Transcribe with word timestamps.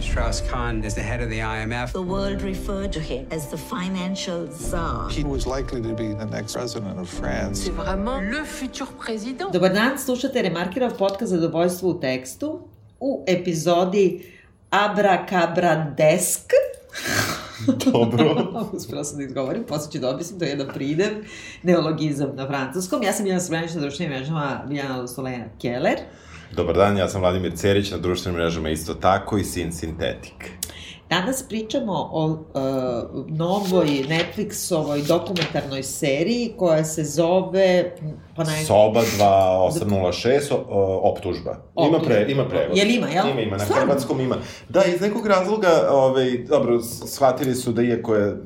Mr. 0.00 0.12
Strauss-Kahn 0.12 0.82
is 0.82 0.94
the 0.94 1.02
head 1.02 1.20
of 1.20 1.28
the 1.28 1.40
IMF. 1.40 1.92
The 1.92 2.00
world 2.00 2.40
referred 2.40 2.90
to 2.92 3.00
him 3.00 3.26
as 3.30 3.48
the 3.48 3.58
financial 3.58 4.48
czar. 4.48 5.10
He 5.10 5.24
was 5.24 5.46
likely 5.46 5.82
to 5.82 5.94
be 5.94 6.14
the 6.14 6.24
next 6.24 6.54
president 6.54 6.98
of 6.98 7.08
France. 7.08 7.64
C'est 7.64 7.70
vraiment 7.70 8.18
le 8.20 8.44
futur 8.44 8.86
président. 8.86 9.50
Dobar 9.52 9.72
dan, 9.72 9.98
slušate 9.98 10.42
Remarkirov 10.42 10.96
podcast 10.96 11.30
Zadovoljstvo 11.30 11.88
u 11.90 12.00
tekstu 12.00 12.60
u 13.00 13.24
epizodi 13.26 14.22
Abrakabradesk. 14.70 16.52
Dobro. 17.92 18.52
Uspela 18.72 19.04
sam 19.04 19.18
da 19.18 19.24
izgovorim, 19.24 19.64
posle 19.64 19.92
ću 19.92 19.98
da 19.98 20.10
objasnim, 20.10 20.38
to 20.38 20.44
je 20.44 20.50
jedan 20.50 20.68
pridev, 20.74 21.12
neologizam 21.62 22.30
na 22.34 22.46
francuskom. 22.46 23.02
Ja 23.02 23.12
sam 23.12 23.24
Biljana 23.24 23.40
Srbljanić 23.40 23.74
na 23.74 23.80
društvenim 23.80 24.16
mrežama, 24.16 24.64
Biljana 24.68 25.08
Solena 25.08 25.44
Keller. 25.62 25.98
Dobar 26.56 26.74
dan, 26.74 26.96
ja 26.96 27.08
sam 27.08 27.20
Vladimir 27.20 27.52
Cerić, 27.56 27.90
na 27.90 27.98
društvenim 27.98 28.40
mrežama 28.40 28.70
isto 28.70 28.94
tako 28.94 29.38
i 29.38 29.44
Sin 29.44 29.72
Sintetik. 29.72 30.59
Danas 31.10 31.42
pričamo 31.48 31.92
o 32.12 32.26
uh, 32.26 33.26
novoj 33.28 33.86
Netflixovoj 33.86 35.06
dokumentarnoj 35.06 35.82
seriji 35.82 36.52
koja 36.56 36.84
se 36.84 37.04
zove... 37.04 37.92
Pa 38.36 38.44
naj... 38.44 38.64
Soba 38.64 39.00
2806, 39.00 40.52
o, 40.52 40.64
o, 40.68 41.10
optužba. 41.10 41.56
Ima, 41.88 41.98
pre, 41.98 42.26
ima 42.28 42.48
prevod. 42.48 42.76
Jel 42.76 42.90
ima, 42.90 43.06
jel? 43.08 43.28
Ima, 43.28 43.40
ima, 43.40 43.56
na 43.56 43.64
Stvarno? 43.64 43.86
hrvatskom 43.86 44.20
ima. 44.20 44.36
Da, 44.68 44.84
iz 44.84 45.00
nekog 45.00 45.26
razloga, 45.26 45.88
ovaj, 45.90 46.38
dobro, 46.48 46.80
shvatili 47.06 47.54
su 47.54 47.72
da 47.72 47.82
iako 47.82 48.14
je 48.14 48.32
uh, 48.32 48.38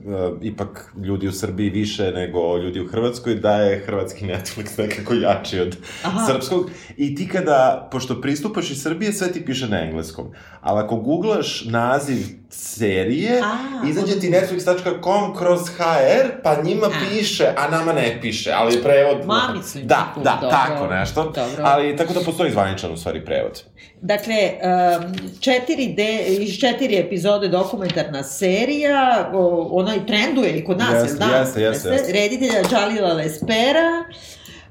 ipak 0.43 0.95
ljudi 1.05 1.29
u 1.29 1.33
Srbiji 1.33 1.71
više 1.71 2.13
nego 2.13 2.57
ljudi 2.57 2.81
u 2.81 2.89
Hrvatskoj, 2.89 3.35
da 3.35 3.57
je 3.57 3.85
hrvatski 3.87 4.25
Netflix 4.25 4.79
nekako 4.79 5.15
jači 5.15 5.61
od 5.61 5.77
Aha. 6.05 6.27
srpskog. 6.27 6.71
I 6.97 7.15
ti 7.15 7.29
kada, 7.29 7.89
pošto 7.93 8.21
pristupaš 8.21 8.71
iz 8.71 8.83
Srbije, 8.83 9.13
sve 9.13 9.33
ti 9.33 9.45
piše 9.45 9.69
na 9.69 9.81
engleskom. 9.81 10.31
Ali 10.61 10.81
ako 10.81 10.97
googlaš 10.97 11.65
naziv 11.65 12.44
serije, 12.51 13.41
A, 13.45 13.89
izađe 13.89 14.21
ti 14.21 14.31
netflix.com 14.31 15.37
kroz 15.39 15.61
HR, 15.69 16.43
pa 16.43 16.63
njima 16.63 16.87
A. 16.87 16.91
piše, 17.11 17.47
a 17.57 17.69
nama 17.69 17.93
ne 17.93 18.19
piše, 18.21 18.53
ali 18.55 18.75
je 18.75 18.83
prevod... 18.83 19.27
Mamicu 19.27 19.79
im 19.79 19.87
Da, 19.87 20.15
da, 20.17 20.39
dobro. 20.41 20.51
tako 20.51 20.87
nešto. 20.87 21.23
Dobro. 21.23 21.65
Ali 21.65 21.97
tako 21.97 22.13
da 22.13 22.21
postoji 22.21 22.51
zvaničan 22.51 22.93
u 22.93 22.97
stvari 22.97 23.25
prevod. 23.25 23.63
Dakle, 24.01 24.35
um, 24.35 25.15
četiri 25.41 25.95
de, 25.97 26.25
iz 26.29 26.59
četiri 26.61 26.99
epizode 26.99 27.49
dokumentarna 27.49 28.23
serija, 28.23 29.31
o, 29.35 29.69
ona 29.71 29.97
i 29.97 30.07
trenduje 30.07 30.51
i 30.51 30.65
kod 30.65 30.79
nas, 30.79 31.03
Jeste, 31.03 31.19
da? 31.19 31.37
jeste, 31.37 31.63
jeste, 31.63 31.89
jeste. 31.89 32.13
Reditelja 32.13 32.63
Džalila 32.71 33.13
Lespera, 33.13 34.05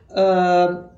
um, 0.10 0.93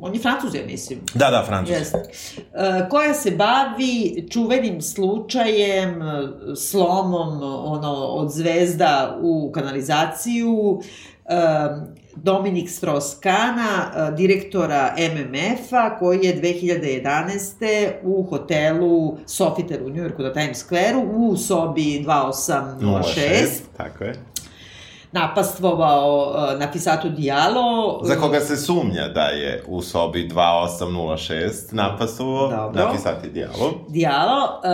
on 0.00 0.14
je 0.14 0.20
francuz, 0.20 0.54
ja 0.54 0.66
mislim. 0.66 1.00
Da, 1.14 1.30
da, 1.30 1.44
francus. 1.46 1.76
Jeste. 1.76 1.98
E, 1.98 2.88
koja 2.90 3.14
se 3.14 3.30
bavi 3.30 4.26
čuvenim 4.30 4.82
slučajem, 4.82 6.02
e, 6.02 6.28
slomom 6.56 7.42
ono, 7.64 7.92
od 7.92 8.30
zvezda 8.32 9.18
u 9.22 9.52
kanalizaciju, 9.54 10.80
e, 11.24 12.00
Dominik 12.16 12.68
Strauss-Kahna, 12.68 14.08
e, 14.08 14.12
direktora 14.16 14.94
MMF-a, 14.98 15.98
koji 15.98 16.18
je 16.22 16.40
2011. 16.40 17.92
u 18.02 18.22
hotelu 18.22 19.16
Sofitel 19.26 19.86
u 19.86 19.90
Njujorku 19.90 20.22
na 20.22 20.32
Times 20.32 20.66
Square-u 20.66 21.28
u 21.28 21.36
sobi 21.36 22.04
2806 22.06 23.46
Tako 23.76 24.04
je. 24.04 24.14
Napastvovao 25.12 26.34
e, 26.52 26.58
na 26.58 26.72
Fisatu 26.72 27.08
Diallo. 27.08 28.00
Za 28.04 28.16
koga 28.16 28.40
se 28.40 28.56
sumnja 28.56 29.08
da 29.08 29.22
je 29.22 29.64
u 29.66 29.82
sobi 29.82 30.28
2806 30.28 31.72
napasuo 31.72 32.48
Dobro. 32.48 32.84
napisati 32.84 33.30
dijalog. 33.30 33.72
Dijalo, 33.88 34.60
e, 34.64 34.68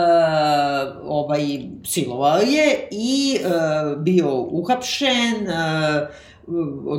ovaj, 1.05 1.41
silovao 1.85 2.37
je 2.37 2.87
i 2.91 3.39
e, 3.43 3.49
bio 3.97 4.35
uhapšen, 4.35 5.47
e, 5.47 6.07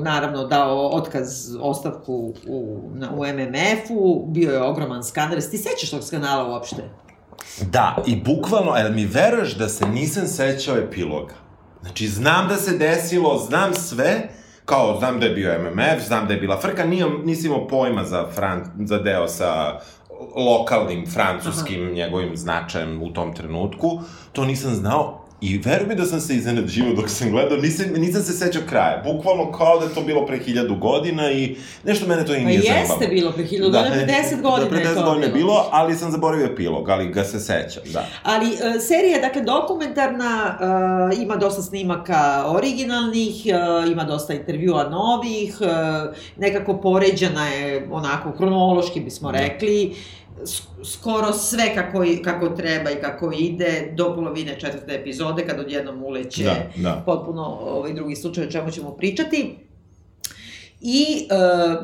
naravno 0.02 0.44
dao 0.44 0.88
otkaz, 0.88 1.56
ostavku 1.60 2.34
u, 2.48 2.80
na, 2.94 3.10
u 3.10 3.26
MMF-u, 3.26 4.26
bio 4.26 4.52
je 4.52 4.62
ogroman 4.62 5.04
skandal. 5.04 5.40
Ti 5.50 5.58
sećaš 5.58 5.90
tog 5.90 6.04
skandala 6.04 6.50
uopšte? 6.50 6.82
Da, 7.60 7.96
i 8.06 8.16
bukvalno, 8.16 8.76
jel 8.76 8.92
mi 8.92 9.06
veruješ 9.06 9.54
da 9.54 9.68
se 9.68 9.86
nisam 9.86 10.26
sećao 10.26 10.76
epiloga? 10.76 11.47
Znači, 11.82 12.08
znam 12.08 12.48
da 12.48 12.56
se 12.56 12.78
desilo, 12.78 13.38
znam 13.38 13.74
sve, 13.74 14.28
kao, 14.64 14.98
znam 14.98 15.20
da 15.20 15.26
je 15.26 15.34
bio 15.34 15.58
MMF, 15.58 16.06
znam 16.06 16.26
da 16.26 16.34
je 16.34 16.40
bila 16.40 16.60
frka, 16.60 16.84
nijam, 16.84 17.22
nisi 17.24 17.46
imao 17.46 17.68
pojma 17.68 18.04
za, 18.04 18.26
Fran, 18.34 18.64
za 18.84 18.98
deo 18.98 19.28
sa 19.28 19.80
lokalnim 20.36 21.06
francuskim 21.10 21.84
Aha. 21.84 21.92
njegovim 21.92 22.36
značajem 22.36 23.02
u 23.02 23.12
tom 23.12 23.34
trenutku, 23.34 24.00
to 24.32 24.44
nisam 24.44 24.74
znao, 24.74 25.17
I 25.40 25.58
veruj 25.58 25.86
mi 25.86 25.94
da 25.94 26.04
sam 26.04 26.20
se 26.20 26.34
iznenađivao 26.34 26.92
dok 26.92 27.08
sam 27.08 27.30
gledao, 27.30 27.58
nisam, 27.58 27.86
nisam 27.94 28.22
se 28.22 28.32
sećao 28.34 28.62
kraja. 28.64 29.02
Bukvalno 29.06 29.52
kao 29.52 29.78
da 29.78 29.84
je 29.84 29.94
to 29.94 30.02
bilo 30.02 30.26
pre 30.26 30.38
hiljadu 30.38 30.74
godina 30.76 31.30
i 31.32 31.56
nešto 31.84 32.06
mene 32.06 32.24
to 32.24 32.34
i 32.34 32.38
Pa 32.38 32.44
nije 32.44 32.60
zanimalo. 32.60 32.80
jeste 32.90 33.06
bilo 33.08 33.32
pre 33.32 33.44
hiljadu 33.44 33.70
godina, 33.72 33.94
pre 33.96 34.06
10 34.06 34.42
godina 34.42 34.58
da, 34.60 34.68
pre 34.68 34.78
je 34.78 34.86
10 34.86 34.94
to 34.94 35.04
godina 35.04 35.26
je 35.26 35.32
bilo. 35.32 35.46
bilo, 35.46 35.68
ali 35.70 35.94
sam 35.94 36.10
zaboravio 36.10 36.46
epilog, 36.46 36.88
ali 36.88 37.08
ga 37.08 37.24
se 37.24 37.40
sećam, 37.40 37.82
da. 37.86 38.06
Ali 38.22 38.46
e, 38.46 38.80
serija 38.80 39.14
je 39.14 39.20
dakle 39.20 39.42
dokumentarna, 39.42 40.58
e, 41.12 41.22
ima 41.22 41.36
dosta 41.36 41.62
snimaka 41.62 42.18
originalnih, 42.48 43.46
e, 43.46 43.50
ima 43.88 44.04
dosta 44.04 44.34
intervjua 44.34 44.84
novih, 44.84 45.56
e, 45.60 45.66
nekako 46.36 46.76
poređana 46.76 47.48
je 47.48 47.88
onako 47.90 48.32
kronološki 48.32 49.00
bismo 49.00 49.30
rekli, 49.32 49.94
s- 49.94 50.17
skoro 50.84 51.32
sve 51.32 51.74
kako, 51.74 52.04
i- 52.04 52.22
kako 52.22 52.48
treba 52.48 52.90
i 52.90 52.96
kako 52.96 53.32
ide 53.32 53.92
do 53.92 54.14
polovine 54.14 54.60
četvrte 54.60 54.94
epizode 54.94 55.46
kad 55.46 55.60
odjednom 55.60 56.02
uleće 56.02 56.44
Da, 56.44 56.54
da. 56.76 57.02
potpuno 57.06 57.42
ovaj 57.60 57.92
drugi 57.92 58.16
slučaj 58.16 58.44
o 58.44 58.50
čemu 58.50 58.70
ćemo 58.70 58.90
pričati. 58.90 59.56
I 60.80 61.04
e, 61.20 61.34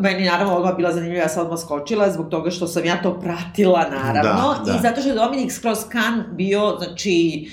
meni 0.01 0.25
naravno 0.25 0.55
odmah 0.55 0.77
bila 0.77 0.93
zanimljiva, 0.93 1.23
ja 1.23 1.29
sam 1.29 1.43
odmah 1.43 1.59
skočila 1.61 2.11
zbog 2.11 2.29
toga 2.29 2.51
što 2.51 2.67
sam 2.67 2.85
ja 2.85 3.03
to 3.03 3.21
pratila 3.21 3.89
naravno 3.91 4.23
Da, 4.55 4.63
da. 4.65 4.73
i 4.73 4.83
zato 4.83 5.01
što 5.01 5.11
je 5.11 5.17
Dominik 5.17 5.51
Strauss-Kahn 5.53 6.23
bio, 6.31 6.77
znači, 6.79 7.49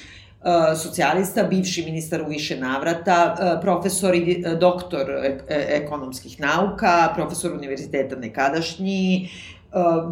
e, 0.71 0.75
socijalista, 0.75 1.43
bivši 1.43 1.83
ministar 1.83 2.21
u 2.21 2.27
više 2.27 2.57
navrata, 2.57 3.35
e, 3.57 3.61
profesor 3.61 4.15
i 4.15 4.43
e, 4.45 4.55
doktor 4.55 5.05
ekonomskih 5.49 6.39
nauka, 6.39 7.11
profesor 7.15 7.51
univerziteta 7.51 8.15
nekadašnji, 8.15 9.29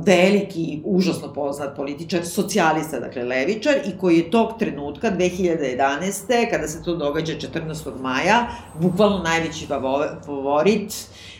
veliki, 0.05 0.81
užasno 0.85 1.33
poznat 1.33 1.75
političar, 1.75 2.25
socijalista, 2.25 2.99
dakle 2.99 3.23
levičar, 3.23 3.73
i 3.85 3.97
koji 3.97 4.17
je 4.17 4.31
tog 4.31 4.49
trenutka, 4.59 5.11
2011. 5.11 6.49
kada 6.51 6.67
se 6.67 6.83
to 6.83 6.95
događa 6.95 7.33
14. 7.33 7.99
maja, 8.01 8.47
bukvalno 8.79 9.17
najveći 9.17 9.65
favo- 9.67 10.21
favorit 10.25 10.93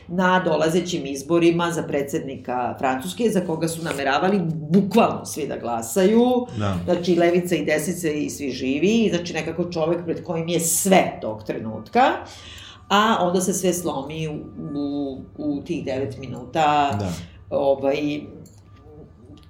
na 0.07 0.39
dolazećim 0.39 1.05
izborima 1.05 1.71
za 1.71 1.83
predsednika 1.83 2.75
Francuske, 2.79 3.29
za 3.29 3.41
koga 3.41 3.67
su 3.67 3.83
nameravali 3.83 4.39
bukvalno 4.53 5.25
svi 5.25 5.47
da 5.47 5.57
glasaju. 5.57 6.45
Da. 6.57 6.77
Znači, 6.85 7.15
levica 7.15 7.55
i 7.55 7.65
desnice 7.65 8.13
i 8.13 8.29
svi 8.29 8.51
živi, 8.51 9.09
znači 9.13 9.33
nekako 9.33 9.71
čovek 9.71 10.05
pred 10.05 10.23
kojim 10.23 10.47
je 10.47 10.59
sve 10.59 11.17
tog 11.21 11.43
trenutka. 11.43 12.01
A 12.89 13.17
onda 13.21 13.41
se 13.41 13.53
sve 13.53 13.73
slomi 13.73 14.27
u, 14.27 14.31
u, 14.75 15.21
u 15.37 15.61
tih 15.61 15.85
9 15.85 16.19
minuta. 16.19 16.95
Da. 16.99 17.11
Ovaj, 17.49 18.21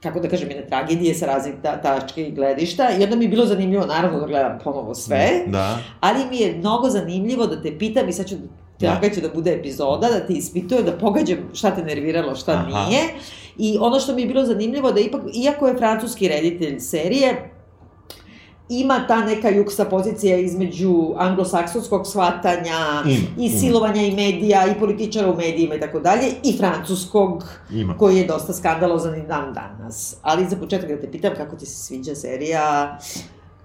kako 0.03 0.19
da 0.19 0.29
kažem, 0.29 0.49
jedne 0.49 0.67
tragedije 0.67 1.15
sa 1.15 1.25
raznih 1.25 1.53
ta, 1.63 1.81
tačke 1.81 2.27
i 2.27 2.31
gledišta. 2.31 2.89
I 2.99 3.03
onda 3.03 3.15
mi 3.15 3.25
je 3.25 3.29
bilo 3.29 3.45
zanimljivo, 3.45 3.85
naravno, 3.85 4.19
da 4.19 4.25
gledam 4.25 4.59
ponovo 4.63 4.95
sve. 4.95 5.29
Da. 5.47 5.77
Ali 5.99 6.25
mi 6.29 6.37
je 6.37 6.57
mnogo 6.57 6.89
zanimljivo 6.89 7.47
da 7.47 7.61
te 7.61 7.77
pitam 7.77 8.09
i 8.09 8.13
sad 8.13 8.27
ću 8.27 8.35
Da. 8.79 8.99
da. 9.01 9.09
će 9.09 9.21
da 9.21 9.29
bude 9.29 9.53
epizoda, 9.53 10.07
da 10.07 10.27
te 10.27 10.33
ispitujem, 10.33 10.85
da 10.85 10.91
pogađam 10.91 11.37
šta 11.53 11.75
te 11.75 11.83
nerviralo, 11.83 12.35
šta. 12.35 12.51
Aha. 12.51 12.85
nije. 12.85 13.01
I 13.57 13.77
ono 13.81 13.99
što 13.99 14.15
mi 14.15 14.21
je 14.21 14.27
bilo 14.27 14.45
zanimljivo 14.45 14.91
da 14.91 14.99
ipak, 14.99 15.21
iako 15.33 15.67
je 15.67 15.77
francuski 15.77 16.27
reditelj 16.27 16.79
serije, 16.79 17.51
ima 18.69 19.07
ta 19.07 19.25
neka 19.25 19.49
juksa 19.49 19.85
pozicija 19.85 20.37
između 20.37 21.13
anglosaksonskog 21.17 22.07
shvatanja 22.07 23.03
Ima, 23.05 23.27
i 23.37 23.45
ima. 23.45 23.59
silovanja 23.59 24.01
i 24.01 24.11
medija 24.11 24.67
i 24.67 24.79
političara 24.79 25.31
u 25.31 25.35
medijima 25.35 25.75
i 25.75 25.79
tako 25.79 25.99
dalje 25.99 26.27
i 26.43 26.57
francuskog 26.57 27.43
Ima. 27.71 27.97
koji 27.97 28.17
je 28.17 28.27
dosta 28.27 28.53
skandalozan 28.53 29.15
i 29.15 29.27
dan 29.27 29.53
danas. 29.53 30.15
Ali 30.21 30.49
za 30.49 30.55
početak 30.55 30.89
da 30.89 31.01
te 31.01 31.11
pitam 31.11 31.33
kako 31.37 31.55
ti 31.55 31.65
se 31.65 31.83
sviđa 31.83 32.15
serija 32.15 32.97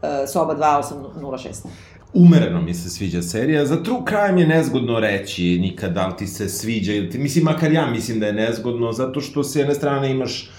uh, 0.02 0.08
Soba 0.32 0.56
2806. 0.56 1.66
Umereno 2.14 2.62
mi 2.62 2.74
se 2.74 2.90
sviđa 2.90 3.22
serija, 3.22 3.66
za 3.66 3.82
true 3.82 4.02
crime 4.08 4.40
je 4.40 4.46
nezgodno 4.46 5.00
reći 5.00 5.58
nikad 5.58 5.92
da 5.92 6.06
li 6.06 6.16
ti 6.16 6.26
se 6.26 6.48
sviđa 6.48 6.92
ili 6.92 7.10
ti, 7.10 7.18
mislim, 7.18 7.44
makar 7.44 7.72
ja 7.72 7.86
mislim 7.90 8.20
da 8.20 8.26
je 8.26 8.32
nezgodno, 8.32 8.92
zato 8.92 9.20
što 9.20 9.44
s 9.44 9.56
jedne 9.56 9.74
strane 9.74 10.10
imaš 10.10 10.50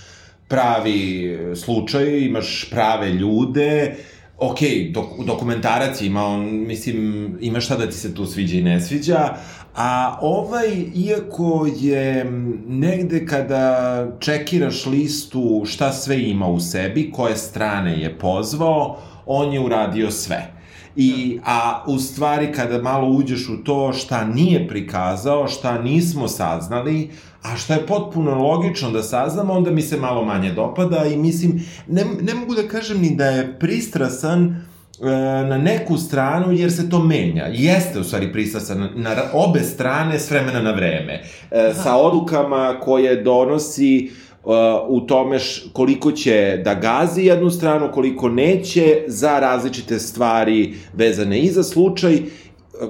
pravi 0.48 1.26
e, 1.26 1.56
slučaj, 1.56 2.20
imaš 2.20 2.70
prave 2.72 3.10
ljude, 3.10 3.96
ok, 4.38 4.60
dok, 4.92 5.06
dokumentarac 5.26 6.02
ima, 6.02 6.26
on, 6.26 6.68
mislim, 6.68 7.38
ima 7.42 7.60
šta 7.60 7.78
da 7.78 7.86
ti 7.86 7.96
se 7.96 8.16
tu 8.16 8.26
sviđa 8.26 8.58
i 8.58 8.64
ne 8.64 8.82
sviđa, 8.82 9.36
A 9.76 10.18
ovaj, 10.22 10.86
iako 10.96 11.68
je 11.80 12.26
negde 12.68 13.26
kada 13.26 14.08
čekiraš 14.20 14.86
listu 14.86 15.64
šta 15.66 15.92
sve 15.92 16.22
ima 16.30 16.48
u 16.48 16.60
sebi, 16.60 17.12
koje 17.12 17.38
strane 17.38 18.02
je 18.02 18.20
pozvao, 18.20 18.98
on 19.26 19.54
je 19.54 19.60
uradio 19.60 20.12
sve. 20.12 20.55
I, 20.96 21.40
a 21.46 21.84
u 21.88 22.00
stvari 22.00 22.52
kada 22.52 22.82
malo 22.82 23.08
uđeš 23.08 23.50
u 23.50 23.64
to 23.64 23.94
šta 23.94 24.26
nije 24.26 24.68
prikazao, 24.68 25.48
šta 25.48 25.82
nismo 25.82 26.28
saznali, 26.28 27.10
a 27.42 27.56
šta 27.56 27.74
je 27.74 27.86
potpuno 27.86 28.36
logično 28.36 28.92
da 28.92 29.04
saznamo, 29.04 29.54
onda 29.54 29.72
mi 29.72 29.82
se 29.82 29.98
malo 29.98 30.26
manje 30.26 30.52
dopada 30.52 31.06
i 31.06 31.18
mislim, 31.18 31.66
ne, 31.88 32.06
ne 32.22 32.34
mogu 32.34 32.56
da 32.56 32.68
kažem 32.68 33.02
ni 33.02 33.16
da 33.16 33.26
je 33.26 33.60
pristrasan, 33.60 34.66
e, 35.02 35.06
na 35.48 35.58
neku 35.58 35.98
stranu 35.98 36.54
jer 36.54 36.72
se 36.72 36.90
to 36.90 37.00
menja. 37.00 37.46
Jeste 37.52 38.00
u 38.00 38.04
stvari 38.04 38.32
pristrasan 38.32 38.80
na, 38.80 38.90
na 38.96 39.24
obe 39.34 39.60
strane 39.60 40.20
s 40.20 40.32
vremena 40.32 40.62
na 40.62 40.72
vreme. 40.72 41.24
E, 41.52 41.74
sa 41.84 41.96
odlukama 41.96 42.80
koje 42.80 43.24
donosi 43.24 44.10
uh, 44.12 44.25
u 44.88 45.02
tome 45.02 45.40
š, 45.40 45.64
koliko 45.74 46.12
će 46.12 46.62
da 46.66 46.74
gazi 46.74 47.22
jednu 47.22 47.50
stranu, 47.50 47.90
koliko 47.94 48.30
neće 48.30 49.04
za 49.08 49.40
različite 49.40 50.00
stvari 50.00 50.74
vezane 50.94 51.40
i 51.40 51.48
za 51.48 51.64
slučaj 51.64 52.22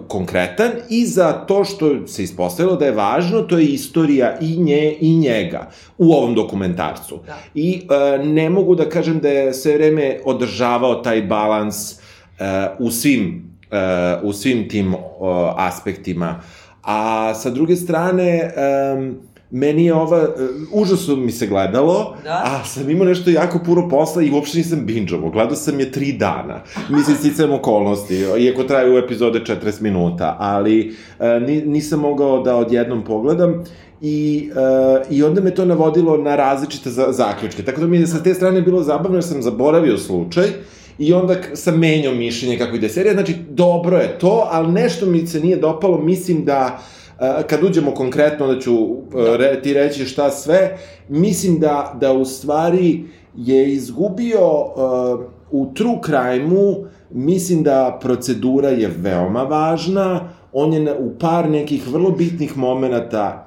konkretan 0.07 0.72
i 0.90 1.06
za 1.06 1.34
to 1.34 1.63
što 1.63 2.07
se 2.07 2.24
ispostavilo 2.24 2.75
da 2.75 2.86
je 2.86 2.92
važno, 2.92 3.42
to 3.42 3.57
je 3.57 3.66
istorija 3.66 4.38
i 4.42 4.57
nje 4.57 4.98
i 5.00 5.16
njega 5.18 5.69
u 5.98 6.13
ovom 6.13 6.36
dokumentarcu. 6.36 7.19
Da. 7.25 7.38
I 7.54 7.81
e, 7.90 8.24
ne 8.24 8.50
mogu 8.50 8.75
da 8.75 8.90
kažem 8.90 9.19
da 9.19 9.30
je 9.30 9.54
sve 9.54 9.74
vreme 9.74 10.19
održavao 10.25 10.96
taj 10.96 11.22
balans 11.22 11.94
e, 11.94 11.98
u 12.80 12.92
svim 12.92 13.56
e, 13.72 14.19
u 14.24 14.34
svim 14.34 14.69
tim 14.69 14.94
e, 14.94 14.98
aspektima. 15.56 16.42
A 16.84 17.34
sa 17.34 17.50
druge 17.50 17.75
strane, 17.75 18.30
e, 18.30 18.51
meni 19.52 19.86
je 19.86 19.94
ova, 19.94 20.22
uh, 20.22 20.28
užasno 20.72 21.16
mi 21.16 21.32
se 21.32 21.48
gledalo, 21.48 22.16
da? 22.24 22.42
a 22.46 22.64
sam 22.66 22.90
imao 22.90 23.06
nešto 23.06 23.30
jako 23.30 23.60
puno 23.66 23.90
posla 23.90 24.22
i 24.22 24.32
uopšte 24.32 24.58
nisam 24.58 24.86
binđovo. 24.86 25.30
Gledao 25.30 25.56
sam 25.56 25.80
je 25.80 25.92
tri 25.92 26.14
dana. 26.14 26.64
Mislim, 26.90 27.18
sticam 27.18 27.52
okolnosti, 27.52 28.16
iako 28.40 28.64
traju 28.64 28.98
epizode 28.98 29.40
40 29.40 29.82
minuta, 29.82 30.38
ali 30.40 30.96
uh, 31.20 31.26
nisam 31.66 32.00
mogao 32.00 32.44
da 32.44 32.56
odjednom 32.56 33.04
pogledam 33.04 33.64
i, 34.02 34.50
uh, 34.52 35.12
i 35.12 35.24
onda 35.24 35.42
me 35.42 35.56
to 35.56 35.66
navodilo 35.66 36.18
na 36.18 36.36
različite 36.36 36.90
za, 36.90 37.08
zaključke. 37.12 37.64
Tako 37.64 37.82
da 37.82 37.88
mi 37.88 37.98
je 37.98 38.08
sa 38.08 38.24
te 38.24 38.34
strane 38.34 38.62
bilo 38.62 38.84
zabavno 38.84 39.18
jer 39.18 39.24
sam 39.24 39.42
zaboravio 39.42 39.98
slučaj 39.98 40.46
i 41.00 41.14
onda 41.14 41.36
sam 41.54 41.80
menjao 41.80 42.14
mišljenje 42.14 42.58
kako 42.58 42.76
ide 42.76 42.90
serija. 42.90 43.14
Znači, 43.14 43.36
dobro 43.50 43.98
je 43.98 44.20
to, 44.20 44.48
ali 44.52 44.72
nešto 44.72 45.06
mi 45.06 45.28
se 45.28 45.40
nije 45.40 45.58
dopalo, 45.58 45.98
mislim 46.02 46.46
da 46.46 46.80
uh, 46.80 46.96
kad 47.48 47.64
uđemo 47.64 47.92
konkretno, 47.92 48.48
da 48.48 48.60
ću 48.60 48.72
da. 49.12 49.38
Re, 49.38 49.62
ti 49.62 49.74
reći 49.74 50.06
šta 50.06 50.32
sve, 50.32 50.78
mislim 51.10 51.60
da, 51.60 51.98
da 52.02 52.14
u 52.14 52.26
stvari 52.26 53.04
je 53.36 53.74
izgubio 53.74 54.42
uh, 54.42 55.20
u 55.52 55.74
true 55.74 55.98
crime-u, 56.06 56.86
mislim 57.10 57.64
da 57.64 58.00
procedura 58.02 58.70
je 58.70 58.92
veoma 58.98 59.44
važna, 59.44 60.30
on 60.54 60.74
je 60.74 60.98
u 61.00 61.20
par 61.20 61.50
nekih 61.50 61.88
vrlo 61.88 62.12
bitnih 62.12 62.58
momenta 62.58 63.46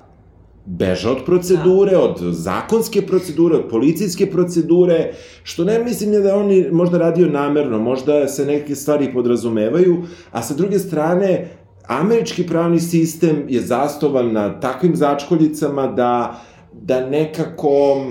beža 0.68 1.10
od 1.10 1.24
procedure, 1.26 1.92
da. 1.92 2.00
od 2.00 2.18
zakonske 2.20 3.02
procedure, 3.06 3.56
od 3.56 3.68
policijske 3.70 4.30
procedure, 4.30 5.12
što 5.42 5.64
ne 5.64 5.78
mislim 5.84 6.12
da 6.12 6.18
je 6.18 6.34
on 6.34 6.64
možda 6.72 6.98
radio 6.98 7.28
namerno, 7.28 7.78
možda 7.78 8.28
se 8.28 8.46
neke 8.46 8.74
stvari 8.74 9.12
podrazumevaju, 9.12 9.96
a 10.30 10.42
sa 10.42 10.54
druge 10.54 10.78
strane, 10.78 11.48
američki 11.88 12.46
pravni 12.46 12.80
sistem 12.80 13.44
je 13.48 13.60
zastovan 13.60 14.32
na 14.32 14.60
takvim 14.60 14.96
začkoljicama 14.96 15.86
da, 15.86 16.40
da 16.72 17.06
nekako 17.06 18.06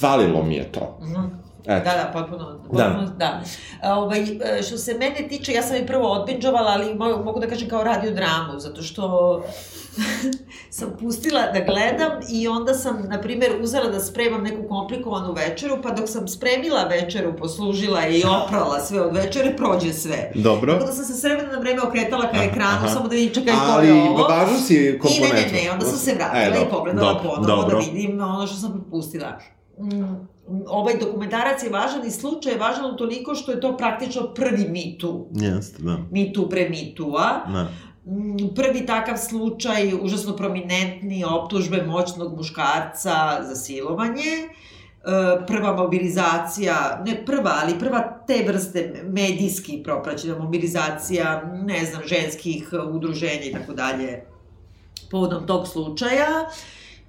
falilo 0.00 0.42
mi 0.42 0.54
je 0.54 0.72
to. 0.72 0.98
Mm 1.00 1.14
-hmm. 1.14 1.42
Eto. 1.66 1.90
Da, 1.90 1.96
da, 1.96 2.10
potpuno, 2.12 2.58
potpuno 2.62 3.12
da. 3.18 3.42
da. 3.82 3.94
Ovaj, 3.94 4.26
što 4.66 4.76
se 4.76 4.94
mene 4.94 5.28
tiče, 5.28 5.52
ja 5.52 5.62
sam 5.62 5.76
i 5.76 5.86
prvo 5.86 6.12
odbinđovala, 6.12 6.70
ali 6.70 6.94
mogu 7.24 7.40
da 7.40 7.46
kažem 7.46 7.68
kao 7.68 7.84
radio 7.84 8.10
dramu, 8.10 8.58
zato 8.58 8.82
što 8.82 9.42
sam 10.70 10.96
pustila 11.00 11.40
da 11.40 11.60
gledam 11.60 12.12
i 12.30 12.48
onda 12.48 12.74
sam, 12.74 13.02
na 13.08 13.20
primjer, 13.20 13.52
uzela 13.62 13.90
da 13.90 14.00
spremam 14.00 14.42
neku 14.42 14.68
komplikovanu 14.68 15.32
večeru, 15.32 15.76
pa 15.82 15.90
dok 15.90 16.08
sam 16.08 16.28
spremila 16.28 16.84
večeru, 16.84 17.36
poslužila 17.36 18.06
i 18.06 18.22
oprala 18.44 18.80
sve 18.80 19.00
od 19.00 19.16
večere, 19.16 19.56
prođe 19.56 19.92
sve. 19.92 20.32
Dobro. 20.34 20.72
Tako 20.72 20.86
da 20.86 20.92
sam 20.92 21.04
se 21.04 21.12
s 21.14 21.24
vremena 21.24 21.52
na 21.52 21.58
vreme 21.58 21.82
okretala 21.82 22.30
ka 22.30 22.42
ekranu, 22.42 22.76
aha. 22.76 22.88
samo 22.88 23.08
da 23.08 23.14
vidim 23.14 23.34
čekaj 23.34 23.54
to 23.54 23.80
je 23.80 23.92
ovo. 23.92 24.24
Ali 24.24 24.34
važno 24.34 24.58
si 24.58 24.98
komponentu. 25.02 25.36
I 25.36 25.52
ne, 25.52 25.52
ne, 25.52 25.64
ne, 25.64 25.72
onda 25.72 25.86
sam 25.86 25.98
se 25.98 26.14
vratila 26.14 26.56
e, 26.56 26.66
i 26.66 26.70
pogledala 26.70 27.22
ponovo 27.22 27.62
da 27.62 27.76
vidim 27.76 28.20
ono 28.20 28.46
što 28.46 28.56
sam 28.56 28.72
propustila. 28.72 29.38
Mm, 29.78 30.64
ovaj 30.66 30.94
dokumentarac 30.98 31.62
je 31.62 31.70
važan 31.70 32.06
i 32.06 32.10
slučaj 32.10 32.52
je 32.52 32.58
važan 32.58 32.96
toliko 32.98 33.34
što 33.34 33.52
je 33.52 33.60
to 33.60 33.76
praktično 33.76 34.34
prvi 34.34 34.96
Too. 35.00 35.26
Jeste, 35.34 35.82
da. 35.82 35.96
Too 36.34 36.48
pre 36.48 36.68
Me 36.68 36.94
Too-a. 36.96 37.52
Da 37.52 37.68
prvi 38.56 38.86
takav 38.86 39.16
slučaj, 39.16 39.92
užasno 40.02 40.36
prominentni, 40.36 41.24
optužbe 41.24 41.82
moćnog 41.86 42.36
muškarca 42.36 43.38
za 43.42 43.54
silovanje, 43.56 44.32
e, 44.42 44.48
prva 45.46 45.76
mobilizacija, 45.76 47.02
ne 47.06 47.24
prva, 47.26 47.58
ali 47.62 47.78
prva 47.78 48.24
te 48.26 48.44
vrste 48.46 49.02
medijski 49.04 49.82
propraćena 49.84 50.38
mobilizacija, 50.38 51.42
ne 51.66 51.84
znam, 51.84 52.02
ženskih 52.06 52.68
udruženja 52.92 53.44
i 53.44 53.52
tako 53.52 53.72
dalje, 53.72 54.24
povodom 55.10 55.46
tog 55.46 55.68
slučaja. 55.68 56.50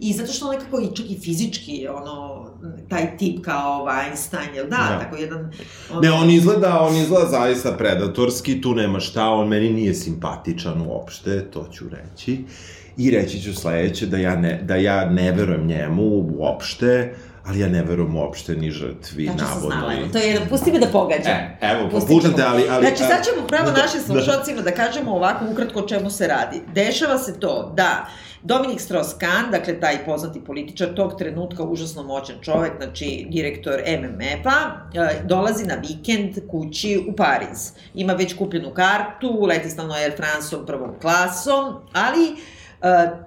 I 0.04 0.14
zato 0.14 0.34
što 0.34 0.46
on 0.46 0.56
nekako 0.56 0.80
i 0.80 0.96
čak 0.96 1.06
i 1.10 1.20
fizički, 1.20 1.88
ono, 1.88 2.46
taj 2.90 3.18
tip 3.18 3.42
kao 3.42 3.86
Weinstein, 3.86 4.56
jel 4.56 4.64
da, 4.64 4.78
da. 4.78 5.00
tako 5.00 5.16
jedan... 5.16 5.52
Ono... 5.92 6.02
Ne, 6.02 6.12
on 6.12 6.30
izgleda, 6.30 6.80
on 6.80 6.96
izgleda 6.96 7.30
zaista 7.30 7.72
predatorski, 7.72 8.62
tu 8.62 8.76
nema 8.76 9.00
šta, 9.00 9.30
on 9.30 9.48
meni 9.48 9.70
nije 9.70 9.94
simpatičan 9.94 10.82
uopšte, 10.88 11.52
to 11.52 11.68
ću 11.72 11.86
reći. 11.90 12.44
I 12.98 13.12
reći 13.12 13.42
ću 13.42 13.54
sledeće, 13.54 14.06
da 14.06 14.18
ja 14.18 14.36
ne, 14.36 14.64
da 14.64 14.76
ja 14.76 15.10
ne 15.10 15.32
verujem 15.32 15.68
njemu 15.68 16.04
uopšte, 16.38 17.16
ali 17.45 17.60
ja 17.60 17.68
ne 17.68 17.84
verujem 17.84 18.16
uopšte 18.16 18.56
ni 18.56 18.72
žrtvi, 18.72 19.25
znači, 19.25 19.44
navodno. 19.44 19.80
Znači, 19.80 20.12
to 20.12 20.18
je 20.18 20.42
pusti 20.50 20.72
me 20.72 20.80
da 20.80 20.88
pogađam. 20.88 21.34
E, 21.34 21.57
evo, 21.62 21.90
popuštam 21.90 22.34
te, 22.36 22.44
ali... 22.44 22.63
ali 22.69 22.88
znači, 22.88 23.04
sad 23.04 23.25
ćemo 23.25 23.48
pravo 23.48 23.72
da, 23.72 23.81
našim 23.81 24.01
slušalcima 24.01 24.62
da. 24.62 24.69
da 24.69 24.75
kažemo 24.75 25.16
ovako 25.16 25.45
ukratko 25.51 25.80
o 25.80 25.88
čemu 25.88 26.10
se 26.10 26.28
radi. 26.28 26.62
Dešava 26.74 27.18
se 27.18 27.40
to 27.40 27.74
da 27.75 28.07
Dominik 28.44 28.80
Strauss-Kahn, 28.80 29.51
dakle 29.51 29.80
taj 29.80 30.06
poznati 30.06 30.44
političar, 30.44 30.94
tog 30.95 31.18
trenutka 31.18 31.63
užasno 31.63 32.04
moćan 32.04 32.36
čovek, 32.42 32.72
znači 32.78 33.28
direktor 33.30 33.81
MMF-a, 33.88 34.90
e, 34.94 35.22
dolazi 35.24 35.66
na 35.66 35.75
vikend 35.75 36.50
kući 36.51 37.06
u 37.10 37.16
Pariz. 37.16 37.72
Ima 37.94 38.14
već 38.14 38.38
kupljenu 38.38 38.73
kartu, 38.73 39.45
leti 39.45 39.69
stalno 39.69 39.94
Air 39.94 40.16
France-om 40.16 40.66
prvom 40.66 40.92
klasom, 41.02 41.76
ali 41.94 42.26
e, 42.28 42.35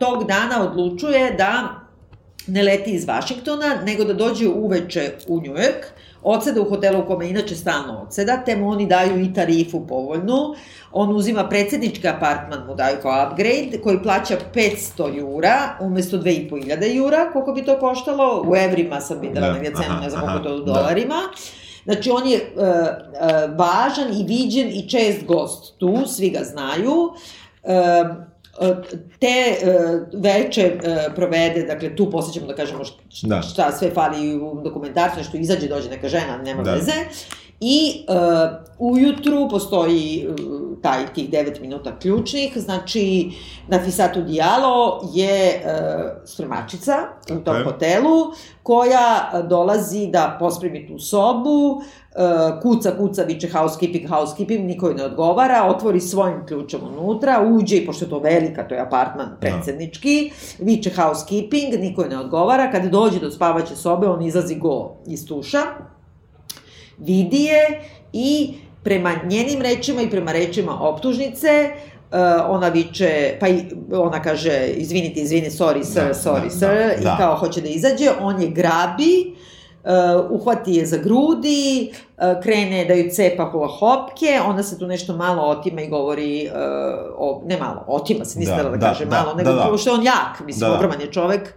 tog 0.01 0.25
dana 0.27 0.63
odlučuje 0.63 1.31
da 1.31 1.86
ne 2.47 2.63
leti 2.63 2.91
iz 2.91 3.09
Vašingtona, 3.09 3.75
nego 3.85 4.05
da 4.05 4.13
dođe 4.13 4.49
uveče 4.49 5.13
u 5.29 5.41
Njujork, 5.41 5.87
odseda 6.23 6.61
u 6.61 6.65
hotelu 6.65 7.01
u 7.01 7.07
kome 7.07 7.29
inače 7.29 7.57
stalno 7.57 8.03
odseda, 8.03 8.43
te 8.45 8.57
mu 8.57 8.69
oni 8.69 8.87
daju 8.87 9.21
i 9.21 9.35
tarifu 9.35 9.87
povoljnu. 9.87 10.55
On 10.93 11.17
uzima 11.17 11.49
predsednički 11.49 12.09
apartman, 12.09 12.67
mu 12.67 12.75
daju 12.75 12.97
kao 13.03 13.27
upgrade, 13.27 13.81
koji 13.83 14.03
plaća 14.03 14.37
500 14.55 15.17
jura, 15.17 15.77
umesto 15.81 16.19
2500 16.19 16.97
jura, 16.97 17.31
koliko 17.33 17.53
bi 17.53 17.65
to 17.65 17.79
koštalo, 17.79 18.45
u 18.49 18.57
evrima 18.57 19.01
sam 19.01 19.21
videla 19.21 19.47
da, 19.47 19.53
negdje 19.53 19.73
cenu, 19.75 20.01
ne 20.03 20.11
znam 20.11 20.23
koliko 20.23 20.49
to 20.49 20.55
u 20.55 20.59
da. 20.59 20.73
dolarima. 20.73 21.15
Da. 21.15 21.93
Znači, 21.93 22.11
on 22.11 22.27
je 22.27 22.53
uh, 22.57 22.63
uh, 22.63 23.59
važan 23.59 24.13
i 24.13 24.25
viđen 24.25 24.69
i 24.69 24.89
čest 24.89 25.25
gost 25.27 25.79
tu, 25.79 26.07
svi 26.07 26.31
ga 26.31 26.45
znaju. 26.45 26.93
Uh, 27.63 28.27
te 29.19 29.57
uh, 29.63 30.23
veče 30.23 30.73
uh, 30.75 31.15
provede, 31.15 31.63
dakle 31.63 31.97
tu 31.97 32.11
posjećamo 32.11 32.47
da 32.47 32.55
kažemo 32.55 32.85
šta, 32.85 33.03
da. 33.23 33.43
šta 33.43 33.73
sve 33.73 33.91
fali 33.91 34.37
u 34.37 34.61
dokumentarcu, 34.65 35.19
nešto 35.19 35.37
izađe, 35.37 35.69
dođe 35.69 35.91
neka 35.91 36.09
žena, 36.09 36.37
nema 36.37 36.63
da. 36.63 36.75
veze. 36.75 36.93
I 37.61 38.05
uh, 38.09 38.17
ujutru 38.79 39.49
postoji 39.51 40.29
uh, 40.29 40.37
taj 40.83 41.07
tih 41.15 41.31
9 41.31 41.61
minuta 41.61 41.99
ključnih, 41.99 42.53
znači 42.57 43.31
Nafisatu 43.69 44.23
Diallo 44.23 45.11
je 45.15 45.63
uh, 45.65 45.71
spremačica 46.25 46.93
u 47.31 47.45
tom 47.45 47.65
hotelu 47.65 48.33
koja 48.63 49.31
dolazi 49.49 50.07
da 50.07 50.37
pospremi 50.41 50.89
tu 50.89 50.99
sobu, 50.99 51.69
uh, 51.71 51.85
kuca, 52.63 52.93
kuca, 52.97 53.23
viče 53.23 53.49
housekeeping, 53.49 54.09
housekeeping, 54.09 54.65
niko 54.65 54.93
ne 54.93 55.05
odgovara, 55.05 55.67
otvori 55.69 56.01
svojim 56.01 56.47
ključom 56.47 56.81
unutra, 56.89 57.43
uđe 57.53 57.77
i 57.77 57.87
pošto 57.87 58.05
je 58.05 58.11
to 58.11 58.19
velika, 58.19 58.69
to 58.69 58.75
je 58.75 58.81
apartman 58.81 59.29
da. 59.29 59.37
predsednički, 59.41 60.31
viče 60.59 60.91
housekeeping, 60.91 61.75
niko 61.81 62.05
ne 62.05 62.19
odgovara, 62.19 62.71
kada 62.73 62.89
dođe 62.89 63.21
do 63.21 63.31
spavaće 63.31 63.77
sobe, 63.77 64.09
on 64.09 64.23
izlazi 64.23 64.55
go 64.55 64.97
iz 65.07 65.27
tuša, 65.27 65.63
vidi 66.99 67.45
je 67.45 67.81
i 68.13 68.55
prema 68.83 69.13
njenim 69.25 69.63
rečima 69.63 70.03
i 70.03 70.11
prema 70.11 70.33
rečima 70.33 70.81
optužnice, 70.81 71.71
ona 72.49 72.69
viče, 72.69 73.37
pa 73.41 73.49
i, 73.49 73.65
ona 73.93 74.23
kaže, 74.23 74.67
izvinite, 74.67 75.21
izvini, 75.21 75.51
sorry 75.51 75.85
sir, 75.85 76.05
Da, 76.05 76.15
sorry 76.15 76.45
da, 76.45 76.51
sir, 76.51 76.69
da, 76.69 76.95
i 77.01 77.05
da. 77.05 77.17
kao 77.17 77.37
hoće 77.37 77.61
da 77.61 77.69
izađe, 77.69 78.11
on 78.21 78.43
je 78.43 78.49
grabi, 78.49 79.36
uh, 79.87 80.31
uhvati 80.31 80.75
je 80.75 80.87
za 80.87 80.97
grudi, 80.97 81.93
uh, 82.17 82.43
krene 82.43 82.85
da 82.85 82.95
ju 82.95 83.11
cepa 83.11 83.45
hula 83.45 83.67
hopke, 83.69 84.41
onda 84.47 84.63
se 84.63 84.79
tu 84.79 84.87
nešto 84.87 85.17
malo 85.17 85.43
otima 85.43 85.81
i 85.81 85.89
govori, 85.89 86.49
uh, 86.53 86.59
o, 87.19 87.43
ne 87.47 87.57
malo, 87.57 87.85
otima 87.87 88.25
se, 88.25 88.39
nisam 88.39 88.57
Da, 88.57 88.63
da, 88.63 88.69
da, 88.71 88.77
da, 88.77 88.87
kažem 88.87 89.09
da, 89.09 89.17
malo, 89.17 89.35
nego 89.35 89.51
da, 89.51 89.69
da. 89.71 89.77
što 89.79 89.91
je 89.91 89.95
on 89.95 90.03
jak, 90.05 90.41
mislim, 90.47 90.61
Da, 90.61 90.69
da. 90.69 90.75
ogroman 90.77 91.01
je 91.01 91.13
čovek, 91.13 91.55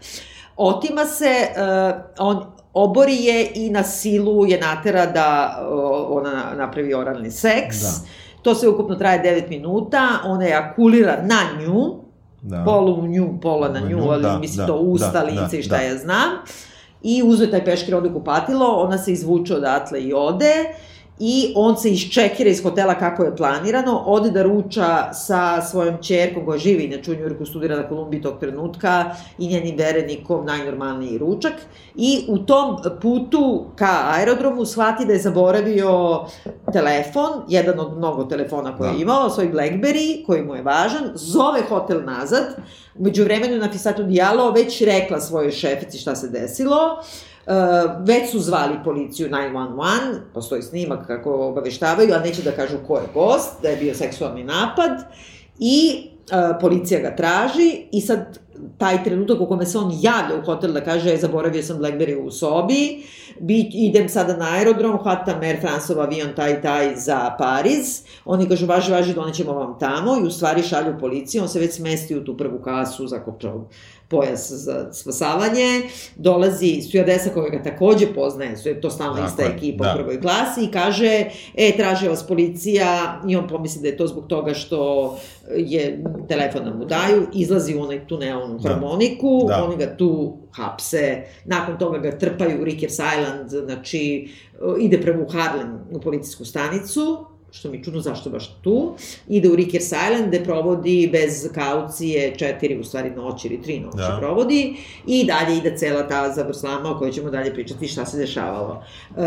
otima 0.57 1.05
se, 1.05 1.47
uh, 1.55 2.01
on 2.19 2.45
obori 2.73 3.15
je 3.15 3.51
i 3.55 3.69
na 3.69 3.83
silu 3.83 4.45
je 4.45 4.59
natera 4.59 5.05
da 5.05 5.59
uh, 5.71 6.17
ona 6.17 6.43
napravi 6.57 6.93
oralni 6.93 7.31
seks, 7.31 7.77
Da. 7.81 7.89
to 8.41 8.55
sve 8.55 8.69
ukupno 8.69 8.95
traje 8.95 9.43
9 9.43 9.49
minuta, 9.49 10.07
ona 10.25 10.45
ejakulira 10.47 11.17
na 11.23 11.39
nju, 11.61 11.95
Da. 12.41 12.63
polu 12.65 12.93
u 12.99 13.07
nju, 13.07 13.39
pola 13.41 13.67
na 13.67 13.79
Na 13.79 13.89
nju, 13.89 14.09
ali 14.11 14.21
da, 14.23 14.37
mislim 14.39 14.57
da, 14.57 14.67
to 14.67 14.75
usta, 14.75 15.11
da, 15.11 15.23
lice 15.23 15.47
da, 15.51 15.57
i 15.57 15.63
šta 15.63 15.77
da. 15.77 15.81
ja 15.83 15.97
znam. 15.97 16.29
I 17.03 17.21
uzme 17.23 17.47
taj 17.51 17.65
peškir, 17.65 17.95
ode 17.95 18.11
kupatilo, 18.13 18.65
ona 18.65 18.97
se 18.97 19.11
izvuče 19.11 19.55
odatle 19.55 20.01
i 20.03 20.13
ode. 20.13 20.53
I 21.19 21.53
on 21.55 21.77
se 21.77 21.91
iščekira 21.91 22.49
iz 22.49 22.61
hotela 22.63 22.93
kako 22.95 23.23
je 23.23 23.35
planirano, 23.35 24.03
ode 24.05 24.31
da 24.31 24.43
ruča 24.43 25.13
sa 25.13 25.61
svojom 25.61 25.97
čerkom 26.01 26.45
koja 26.45 26.59
živi, 26.59 26.83
inače 26.83 27.11
u 27.11 27.15
Njujorku 27.15 27.45
studira 27.45 27.75
na 27.75 27.87
Kolumbiji 27.87 28.21
tog 28.21 28.39
trenutka 28.39 29.15
i 29.37 29.47
njenim 29.47 29.77
verenikom, 29.77 30.45
najnormalniji 30.45 31.17
ručak. 31.17 31.53
I 31.95 32.25
u 32.27 32.37
tom 32.37 32.77
putu 33.01 33.65
ka 33.75 34.13
aerodromu 34.15 34.65
shvati 34.65 35.05
da 35.05 35.13
je 35.13 35.19
zaboravio 35.19 36.21
telefon, 36.73 37.43
jedan 37.47 37.79
od 37.79 37.97
mnogo 37.97 38.23
telefona 38.23 38.77
koje 38.77 38.89
Da. 38.89 38.95
je 38.95 39.01
imao, 39.01 39.29
svoj 39.29 39.51
Blackberry, 39.51 40.25
koji 40.25 40.43
mu 40.43 40.55
je 40.55 40.63
važan, 40.63 41.11
zove 41.15 41.61
hotel 41.69 42.01
nazad, 42.05 42.55
umeđu 42.95 43.23
vremenu 43.23 43.57
na 43.57 43.71
Fisatu 43.71 44.03
Dijalo 44.03 44.51
već 44.51 44.81
rekla 44.81 45.19
svojoj 45.19 45.51
šefici 45.51 45.97
šta 45.97 46.15
se 46.15 46.29
desilo, 46.29 46.99
Uh, 46.99 47.28
već 47.99 48.31
su 48.31 48.39
zvali 48.39 48.75
policiju 48.83 49.29
911, 49.29 50.19
postoji 50.33 50.61
snimak 50.61 51.07
kako 51.07 51.47
obaveštavaju, 51.47 52.13
a 52.13 52.19
neće 52.19 52.41
da 52.41 52.51
kažu 52.51 52.77
ko 52.87 52.95
je 52.95 53.07
gost, 53.13 53.61
da 53.61 53.69
je 53.69 53.77
bio 53.77 53.95
seksualni 53.95 54.43
napad, 54.43 54.91
i 55.59 56.07
uh, 56.31 56.57
policija 56.61 57.01
ga 57.01 57.15
traži 57.15 57.83
i 57.91 58.01
sad 58.01 58.39
taj 58.77 59.03
trenutak 59.03 59.41
u 59.41 59.47
kome 59.47 59.65
se 59.65 59.77
on 59.77 59.91
javlja 60.01 60.35
u 60.41 60.45
hotel 60.45 60.71
da 60.71 60.83
kaže 60.83 61.17
zaboravio 61.17 61.63
sam 61.63 61.77
Blackberry 61.77 62.15
u 62.15 62.31
sobi, 62.31 63.03
bi, 63.39 63.69
idem 63.73 64.09
sada 64.09 64.37
na 64.37 64.45
aerodrom, 64.55 64.97
hvatam 64.97 65.41
Air 65.41 65.59
France-ov 65.61 66.01
avion 66.01 66.29
taj 66.35 66.61
taj 66.61 66.95
za 66.95 67.35
Pariz, 67.37 68.01
oni 68.25 68.49
kažu 68.49 68.65
važi, 68.65 68.91
važi, 68.91 69.13
donećemo 69.13 69.53
vam 69.53 69.79
tamo. 69.79 70.17
I 70.17 70.27
u 70.27 70.31
stvari 70.31 70.63
šalju 70.63 70.99
policiju, 70.99 71.41
on 71.41 71.49
se 71.49 71.59
već 71.59 71.73
smesti 71.73 72.17
u 72.17 72.25
tu 72.25 72.37
prvu 72.37 72.59
kasu, 72.59 73.07
zakopčao 73.07 73.65
pojas 74.09 74.51
za 74.51 74.93
spasavanje, 74.93 75.81
dolazi 76.15 76.81
stewardesa 76.81 77.33
koja 77.33 77.49
ga 77.49 77.63
takođe 77.63 78.13
poznaje, 78.13 78.57
su 78.57 78.69
je 78.69 78.81
to 78.81 78.89
stalno 78.89 79.15
Tako 79.15 79.27
ista 79.27 79.43
je, 79.43 79.49
ekipa 79.49 79.83
da. 79.83 79.93
u 79.93 79.97
prvoj 79.97 80.21
klasi 80.21 80.63
i 80.63 80.71
kaže, 80.71 81.25
e, 81.55 81.77
traže 81.77 82.09
vas 82.09 82.27
policija. 82.27 83.21
I 83.27 83.35
on 83.35 83.47
pomisli 83.47 83.81
da 83.81 83.87
je 83.87 83.97
to 83.97 84.07
zbog 84.07 84.27
toga 84.27 84.53
što 84.53 85.17
je 85.55 86.03
telefon 86.27 86.63
nam 86.63 86.77
mu 86.77 86.85
daju, 86.85 87.27
izlazi 87.33 87.75
u 87.75 87.81
onaj 87.81 88.07
tu 88.07 88.17
Da. 88.57 88.69
harmoniku, 88.69 89.45
Da. 89.47 89.63
oni 89.63 89.77
ga 89.77 89.97
tu 89.97 90.37
hapse, 90.51 91.23
nakon 91.45 91.77
toga 91.77 91.97
ga 91.97 92.17
trpaju 92.17 92.61
u 92.61 92.63
Rickers 92.63 92.93
Island, 92.93 93.49
znači 93.49 94.29
ide 94.79 95.01
prvo 95.01 95.23
u 95.23 95.29
Harlem 95.29 95.79
u 95.91 95.99
policijsku 95.99 96.45
stanicu, 96.45 97.25
što 97.51 97.69
mi 97.69 97.77
je 97.77 97.83
čudno 97.83 98.01
zašto 98.01 98.29
baš 98.29 98.55
tu, 98.61 98.95
ide 99.27 99.49
u 99.49 99.55
Rickers 99.55 99.85
Island 99.85 100.27
gde 100.27 100.43
provodi 100.43 101.09
bez 101.11 101.49
kaucije 101.53 102.35
četiri, 102.37 102.79
u 102.79 102.83
stvari 102.83 103.09
noći 103.09 103.47
ili 103.47 103.61
tri 103.61 103.79
noći 103.79 103.97
Da. 103.97 104.17
provodi 104.19 104.75
i 105.07 105.25
dalje 105.25 105.57
ide 105.57 105.77
cela 105.77 106.07
ta 106.07 106.31
zavrzlama 106.31 106.91
o 106.91 106.97
kojoj 106.99 107.11
ćemo 107.11 107.29
dalje 107.29 107.53
pričati 107.53 107.87
šta 107.87 108.05
se 108.05 108.17
dešavalo. 108.17 108.83
E, 109.17 109.21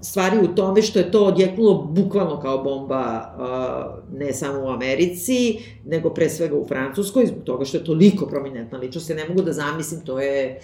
stvari 0.00 0.38
u 0.38 0.54
tome 0.54 0.82
što 0.82 0.98
je 0.98 1.10
to 1.10 1.24
odjeknulo 1.24 1.82
bukvalno 1.82 2.40
kao 2.40 2.62
bomba 2.64 3.34
e, 4.12 4.18
ne 4.18 4.32
samo 4.32 4.64
u 4.64 4.68
Americi, 4.68 5.58
nego 5.84 6.10
pre 6.10 6.30
svega 6.30 6.56
u 6.56 6.66
Francuskoj, 6.68 7.26
zbog 7.26 7.44
toga 7.44 7.64
što 7.64 7.76
je 7.76 7.84
toliko 7.84 8.26
prominentna 8.26 8.78
ličnost, 8.78 9.10
ja 9.10 9.16
ne 9.16 9.28
mogu 9.28 9.42
da 9.42 9.52
zamislim, 9.52 10.00
to 10.00 10.18
je... 10.18 10.60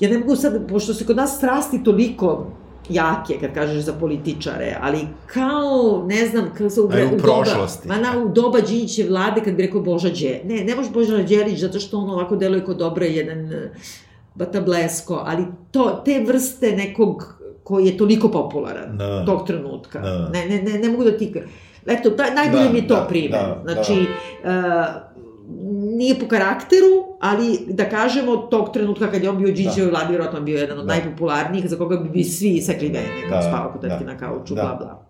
Ja 0.00 0.10
ne 0.10 0.18
mogu 0.18 0.36
sad, 0.36 0.68
pošto 0.68 0.94
se 0.94 1.06
kod 1.06 1.16
nas 1.16 1.36
strasti 1.36 1.84
toliko 1.84 2.46
jake, 2.88 3.38
kad 3.40 3.54
kažeš 3.54 3.82
za 3.84 3.92
političare, 3.92 4.76
ali 4.80 4.98
kao, 5.26 6.04
ne 6.06 6.26
znam, 6.26 6.50
kako 6.58 6.70
se 6.70 6.80
u, 6.80 6.84
u 6.84 6.88
doba, 6.88 7.22
prošlosti. 7.22 7.88
ma 7.88 7.96
na, 7.96 8.22
u 8.24 8.28
doba 8.28 8.60
Đinjiće 8.60 9.06
vlade, 9.08 9.40
kad 9.44 9.54
bi 9.54 9.62
rekao 9.62 9.80
Boža 9.80 10.08
Đe, 10.08 10.40
ne, 10.44 10.64
ne 10.64 10.74
može 10.76 10.90
Boža 10.90 11.16
Đelić, 11.16 11.58
zato 11.60 11.80
što 11.80 11.98
on 11.98 12.10
ovako 12.10 12.36
deluje 12.36 12.64
kao 12.64 12.74
dobro 12.74 13.04
jedan 13.04 13.52
eh, 13.52 13.70
batablesko, 14.34 15.22
ali 15.26 15.44
to, 15.70 16.02
te 16.04 16.24
vrste 16.26 16.72
nekog 16.76 17.34
koji 17.64 17.86
je 17.86 17.96
toliko 17.98 18.28
popularan 18.30 18.96
Da. 18.98 19.24
tog 19.26 19.46
trenutka. 19.46 19.98
Da. 20.00 20.28
Ne, 20.28 20.46
ne, 20.46 20.62
ne, 20.62 20.78
ne 20.78 20.88
mogu 20.88 21.04
da 21.04 21.18
ti... 21.18 21.34
Eto, 21.86 22.10
taj, 22.10 22.34
najbolje 22.34 22.64
Da, 22.64 22.70
mi 22.72 22.78
je 22.78 22.88
to 22.88 22.94
da, 22.94 23.06
primer. 23.08 23.30
da, 23.40 23.62
znači, 23.64 23.92
uh, 23.92 24.48
nije 25.96 26.18
po 26.20 26.28
karakteru, 26.28 27.16
ali 27.20 27.58
da 27.68 27.88
kažemo 27.88 28.36
tog 28.36 28.72
trenutka 28.72 29.10
kad 29.10 29.22
je 29.22 29.30
on 29.30 29.38
bio 29.38 29.52
Điđevo 29.52 29.84
da. 29.84 29.90
vladi, 29.90 30.08
vjerojatno 30.08 30.40
bio 30.40 30.58
jedan 30.58 30.78
od 30.78 30.86
Da. 30.86 30.92
najpopularnijih, 30.94 31.70
za 31.70 31.76
koga 31.76 31.96
bi 31.96 32.08
bi 32.08 32.24
svi 32.24 32.60
sekli 32.60 32.88
vene, 32.88 33.28
Da, 33.30 33.42
spavao 33.42 33.72
kod 33.72 33.80
da, 33.80 34.00
na 34.00 34.18
kauču, 34.18 34.54
da. 34.54 34.62
bla, 34.62 34.74
bla. 34.74 35.06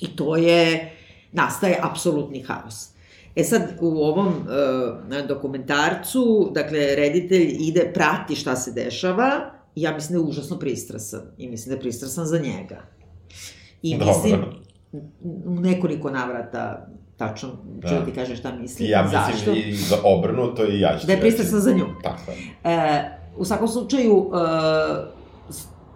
I 0.00 0.16
to 0.16 0.36
je, 0.36 0.92
nastaje 1.32 1.78
apsolutni 1.82 2.42
haos. 2.42 2.88
E 3.36 3.44
sad, 3.44 3.62
u 3.80 4.04
ovom 4.04 4.28
uh, 4.28 5.26
dokumentarcu, 5.28 6.50
dakle, 6.54 6.94
reditelj 6.96 7.56
ide, 7.58 7.90
prati 7.94 8.34
šta 8.34 8.56
se 8.56 8.72
dešava, 8.72 9.50
i 9.74 9.82
ja 9.82 9.92
mislim 9.94 10.18
da 10.18 10.24
je 10.24 10.28
užasno 10.28 10.58
pristrasan. 10.58 11.20
I 11.38 11.48
mislim 11.48 11.70
da 11.70 11.76
je 11.76 11.80
pristrasan 11.80 12.26
za 12.26 12.38
njega. 12.38 12.82
I 13.82 13.98
Dobro. 13.98 14.06
mislim, 14.06 14.44
u 15.44 15.60
nekoliko 15.60 16.10
navrata, 16.10 16.88
tačno, 17.20 17.48
ću 17.88 17.94
da 17.94 18.04
ti 18.04 18.12
kažem 18.12 18.36
šta 18.36 18.52
mislim, 18.52 18.90
ja 18.90 19.02
mislim 19.02 19.20
zašto. 19.32 19.50
i 19.52 19.72
za 19.74 19.96
obrnuto 20.04 20.66
i 20.66 20.80
ja 20.80 20.98
ću 20.98 21.06
Da 21.06 21.12
je 21.12 21.20
reći. 21.20 21.36
za 21.60 21.72
nju. 21.72 21.86
Tako 22.02 22.30
je. 22.30 22.74
E, 22.74 23.10
u 23.36 23.44
svakom 23.44 23.68
slučaju, 23.68 24.30
e, 24.34 25.19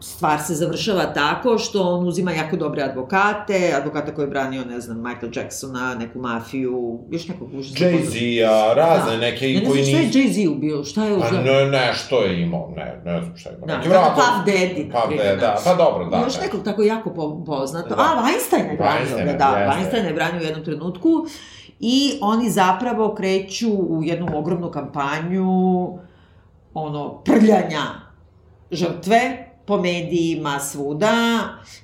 stvar 0.07 0.41
se 0.41 0.55
završava 0.55 1.05
tako 1.05 1.59
što 1.59 1.83
on 1.83 2.09
uzima 2.09 2.33
jako 2.33 2.57
dobre 2.57 2.83
advokate, 2.83 3.73
advokata 3.77 4.15
koji 4.15 4.25
je 4.25 4.29
branio, 4.29 4.65
ne 4.65 4.81
znam, 4.81 4.99
Michael 4.99 5.33
Jacksona, 5.35 5.95
neku 5.95 6.19
mafiju, 6.19 6.99
još 7.11 7.29
nekog 7.29 7.49
užasno 7.55 7.87
Jay-Z-a, 7.87 8.75
razne 8.75 9.11
Da. 9.11 9.17
neke 9.19 9.53
Ja 9.53 9.61
ne 9.61 9.67
koji 9.67 9.85
znam 9.85 9.93
šta 9.93 10.01
je 10.01 10.07
nisu... 10.07 10.19
Jay-Z 10.19 10.49
ubio, 10.49 10.85
šta 10.85 11.05
je 11.05 11.21
Pa 11.21 11.27
uzeo? 11.27 11.43
ne, 11.43 11.67
nešto 11.69 12.19
je 12.19 12.43
imao, 12.43 12.73
ne, 12.77 13.01
ne 13.05 13.23
znam 13.23 13.37
šta 13.37 13.51
je 13.51 13.57
imao. 13.57 13.67
Da, 13.67 13.77
Neki 13.77 13.89
da, 13.89 13.95
vratov- 13.95 14.15
Puff 14.15 14.49
Daddy, 14.49 14.89
na 14.89 15.01
primjer, 15.01 15.35
da, 15.35 15.41
da. 15.41 15.61
pa 15.65 15.75
dobro, 15.75 16.05
da. 16.05 16.17
Još 16.19 16.35
da. 16.35 16.43
nekog 16.43 16.63
tako 16.63 16.83
jako 16.83 17.11
po, 17.11 17.45
poznato. 17.47 17.89
Da. 17.89 17.95
A, 17.99 18.23
Weinstein 18.23 18.71
je 18.71 18.77
branio 18.77 19.07
Weinstein 19.07 19.29
je, 19.29 19.35
da, 19.35 19.49
jeste. 19.49 19.97
Weinstein 19.97 20.07
je 20.07 20.13
branio 20.13 20.41
u 20.41 20.45
jednom 20.45 20.65
trenutku 20.65 21.09
i 21.81 22.19
oni 22.21 22.51
zapravo 22.51 23.15
kreću 23.15 23.69
u 23.71 24.01
jednu 24.03 24.29
ogromnu 24.35 24.71
kampanju 24.71 25.49
ono, 26.75 27.15
prljanja 27.17 27.83
žrtve 28.71 29.51
po 29.67 29.77
medijima 29.81 30.61
svuda 30.61 31.13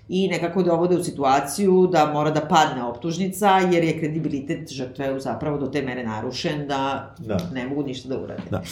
i 0.08 0.28
nekako 0.28 0.62
dovode 0.62 0.96
u 0.96 1.04
situaciju 1.04 1.88
da 1.92 2.10
mora 2.12 2.30
da 2.30 2.40
padne 2.40 2.82
optužnica 2.84 3.48
jer 3.72 3.84
je 3.84 3.98
kredibilitet 3.98 4.72
žrtve 4.72 5.20
zapravo 5.20 5.58
do 5.58 5.66
te 5.66 5.82
mere 5.82 6.04
narušen 6.04 6.66
da, 6.68 7.14
Da. 7.18 7.36
ne 7.52 7.66
mogu 7.68 7.82
ništa 7.82 8.08
da 8.08 8.18
urade. 8.18 8.42
Da. 8.50 8.62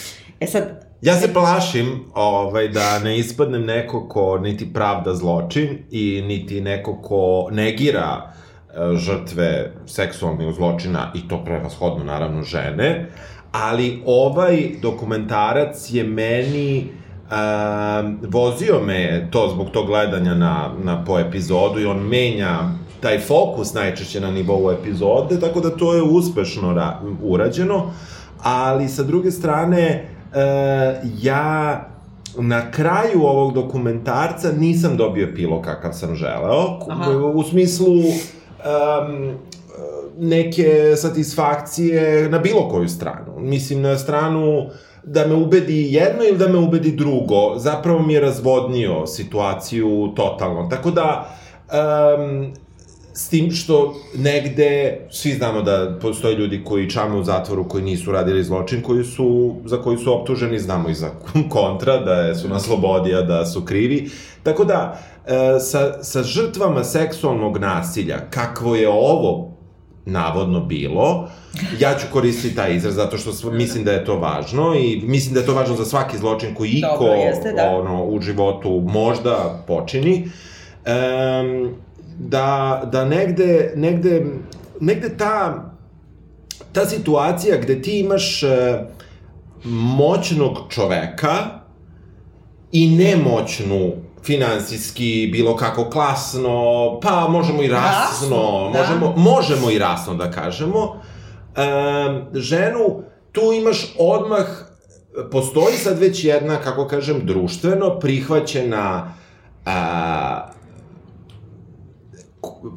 E 0.40 0.46
sad, 0.46 0.88
Ja 1.02 1.14
se 1.14 1.32
plašim 1.32 2.04
ovaj, 2.14 2.68
da 2.68 2.98
ne 2.98 3.18
ispadnem 3.18 3.64
neko 3.64 4.08
ko 4.08 4.38
niti 4.38 4.72
pravda 4.72 5.14
zločin 5.14 5.78
i 5.90 6.22
niti 6.26 6.60
neko 6.60 7.02
ko 7.02 7.48
negira 7.52 8.22
e, 8.22 8.96
žrtve 8.96 9.72
seksualnih 9.86 10.54
zločina 10.54 11.12
i 11.14 11.28
to 11.28 11.44
prevashodno 11.44 12.04
naravno 12.04 12.42
žene, 12.42 13.10
ali 13.52 14.02
ovaj 14.06 14.68
dokumentarac 14.82 15.90
je 15.90 16.04
meni 16.04 16.86
um, 17.30 18.18
vozio 18.22 18.80
me 18.80 19.28
to 19.30 19.50
zbog 19.54 19.70
tog 19.70 19.86
gledanja 19.86 20.34
na, 20.34 20.70
na 20.84 21.04
po 21.04 21.18
epizodu 21.18 21.80
i 21.80 21.86
on 21.86 21.98
menja 21.98 22.58
taj 23.00 23.18
fokus 23.20 23.74
najčešće 23.74 24.20
na 24.20 24.30
nivou 24.30 24.70
epizode, 24.70 25.40
tako 25.40 25.60
da 25.60 25.70
to 25.70 25.94
je 25.94 26.02
uspešno 26.02 26.74
ra 26.74 27.00
urađeno, 27.22 27.92
ali 28.42 28.88
sa 28.88 29.02
druge 29.02 29.30
strane 29.30 29.80
e, 29.88 30.06
ja 31.20 31.84
na 32.38 32.70
kraju 32.70 33.22
ovog 33.22 33.54
dokumentarca 33.54 34.52
nisam 34.52 34.96
dobio 34.96 35.28
epilog 35.28 35.64
kakav 35.64 35.92
sam 35.92 36.14
želeo, 36.14 36.78
Aha. 36.88 37.10
u 37.34 37.42
smislu 37.42 37.98
um, 37.98 39.34
neke 40.18 40.96
satisfakcije 40.96 42.28
na 42.28 42.38
bilo 42.38 42.68
koju 42.68 42.88
stranu. 42.88 43.38
Mislim, 43.38 43.82
na 43.82 43.98
stranu 43.98 44.66
da 45.10 45.26
me 45.26 45.34
ubedi 45.34 45.92
jedno 45.92 46.24
ili 46.24 46.38
da 46.38 46.48
me 46.48 46.58
ubedi 46.58 46.92
drugo. 46.92 47.58
Zapravo 47.58 48.02
mi 48.02 48.12
je 48.12 48.20
razvodnio 48.20 49.06
situaciju 49.06 50.12
totalno. 50.16 50.68
Tako 50.70 50.90
da, 50.90 51.36
um, 51.72 52.52
S 53.18 53.28
tim 53.28 53.50
što 53.50 53.94
negde, 54.14 55.00
svi 55.10 55.32
znamo 55.32 55.62
da 55.62 55.98
postoje 56.02 56.36
ljudi 56.36 56.60
koji 56.64 56.90
čame 56.90 57.16
u 57.16 57.24
zatvoru, 57.24 57.68
koji 57.68 57.84
nisu 57.84 58.12
radili 58.12 58.44
zločin, 58.44 58.82
koji 58.82 59.04
su, 59.04 59.56
za 59.64 59.76
koji 59.82 59.98
su 59.98 60.14
optuženi, 60.14 60.58
znamo 60.58 60.88
i 60.88 60.94
za 60.94 61.10
kontra, 61.56 61.96
da 61.98 62.34
su 62.34 62.48
na 62.48 62.60
slobodi, 62.60 63.14
a 63.14 63.22
da 63.22 63.46
su 63.46 63.64
krivi. 63.64 64.10
Tako 64.42 64.64
da, 64.64 65.00
e, 65.26 65.60
sa, 65.60 66.02
sa 66.02 66.22
žrtvama 66.22 66.84
seksualnog 66.84 67.58
nasilja, 67.58 68.18
kakvo 68.30 68.76
je 68.76 68.88
ovo 68.88 69.47
navodno 70.10 70.60
bilo, 70.60 71.28
ja 71.78 71.94
ću 71.98 72.06
koristiti 72.12 72.56
taj 72.56 72.76
izraz 72.76 72.94
zato 72.94 73.18
što 73.18 73.50
mislim 73.50 73.84
da 73.84 73.92
je 73.92 74.04
to 74.04 74.18
važno 74.18 74.74
i 74.74 75.00
mislim 75.04 75.34
da 75.34 75.40
je 75.40 75.46
to 75.46 75.54
važno 75.54 75.76
za 75.76 75.84
svaki 75.84 76.18
zločin 76.18 76.54
koji 76.54 76.70
iko 76.70 76.98
Dobro, 76.98 77.12
jeste, 77.12 77.52
da. 77.52 77.76
ono, 77.76 78.04
u 78.04 78.20
životu 78.20 78.82
možda 78.86 79.64
počini. 79.66 80.30
Um, 80.86 81.74
da, 82.18 82.82
da 82.92 83.04
negde, 83.04 83.72
negde, 83.76 84.26
negde 84.80 85.16
ta, 85.16 85.64
ta 86.72 86.86
situacija 86.86 87.56
gde 87.56 87.82
ti 87.82 88.00
imaš 88.00 88.42
e, 88.42 88.46
moćnog 89.64 90.58
čoveka 90.68 91.34
i 92.72 92.96
nemoćnu 92.96 93.92
finansijski, 94.24 95.28
bilo 95.32 95.56
kako 95.56 95.90
klasno, 95.90 97.00
pa 97.02 97.28
možemo 97.28 97.62
i 97.62 97.68
rasno, 97.68 98.00
Rasno, 98.00 98.70
da. 98.72 98.78
možemo, 98.78 99.14
možemo 99.16 99.70
i 99.70 99.78
rasno 99.78 100.14
da 100.14 100.30
kažemo, 100.30 101.00
e, 101.56 101.60
ženu, 102.34 103.02
tu 103.32 103.52
imaš 103.52 103.94
odmah, 103.98 104.46
postoji 105.30 105.76
sad 105.76 105.98
već 105.98 106.24
jedna, 106.24 106.56
kako 106.56 106.86
kažem, 106.88 107.26
društveno 107.26 107.98
prihvaćena 107.98 109.14
a, 109.64 110.48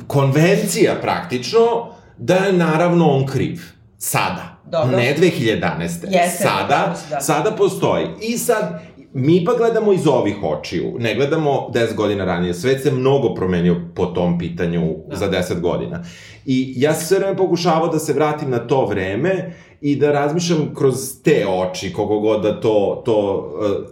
konvencija 0.07 0.95
praktično 1.01 1.87
da 2.17 2.35
je 2.35 2.53
naravno 2.53 3.09
on 3.09 3.25
kriv. 3.25 3.59
Sada. 3.97 4.51
Dobro. 4.65 4.97
Ne 4.97 5.15
2011. 5.19 5.81
Jeste, 6.09 6.43
sada, 6.43 6.95
si, 6.95 7.09
da. 7.09 7.19
sada 7.21 7.51
postoji. 7.51 8.07
I 8.21 8.37
sad, 8.37 8.81
mi 9.13 9.45
pa 9.45 9.53
gledamo 9.53 9.93
iz 9.93 10.07
ovih 10.07 10.35
očiju, 10.43 10.95
ne 10.99 11.15
gledamo 11.15 11.69
10 11.73 11.95
godina 11.95 12.25
ranije. 12.25 12.53
Svet 12.53 12.83
se 12.83 12.91
mnogo 12.91 13.33
promenio 13.33 13.81
po 13.95 14.05
tom 14.05 14.39
pitanju 14.39 14.95
Da. 15.09 15.15
za 15.15 15.31
10 15.31 15.59
godina. 15.59 16.03
I 16.45 16.73
ja 16.77 16.93
sam 16.93 17.05
sve 17.05 17.19
vreme 17.19 17.37
pokušavao 17.37 17.87
da 17.87 17.99
se 17.99 18.13
vratim 18.13 18.49
na 18.49 18.59
to 18.59 18.85
vreme 18.85 19.53
i 19.81 19.95
da 19.95 20.11
razmišljam 20.11 20.75
kroz 20.75 20.95
te 21.23 21.45
oči, 21.47 21.93
kogo 21.93 22.19
god 22.19 22.43
da 22.43 22.59
to, 22.59 23.01
to 23.05 23.51
uh, 23.59 23.85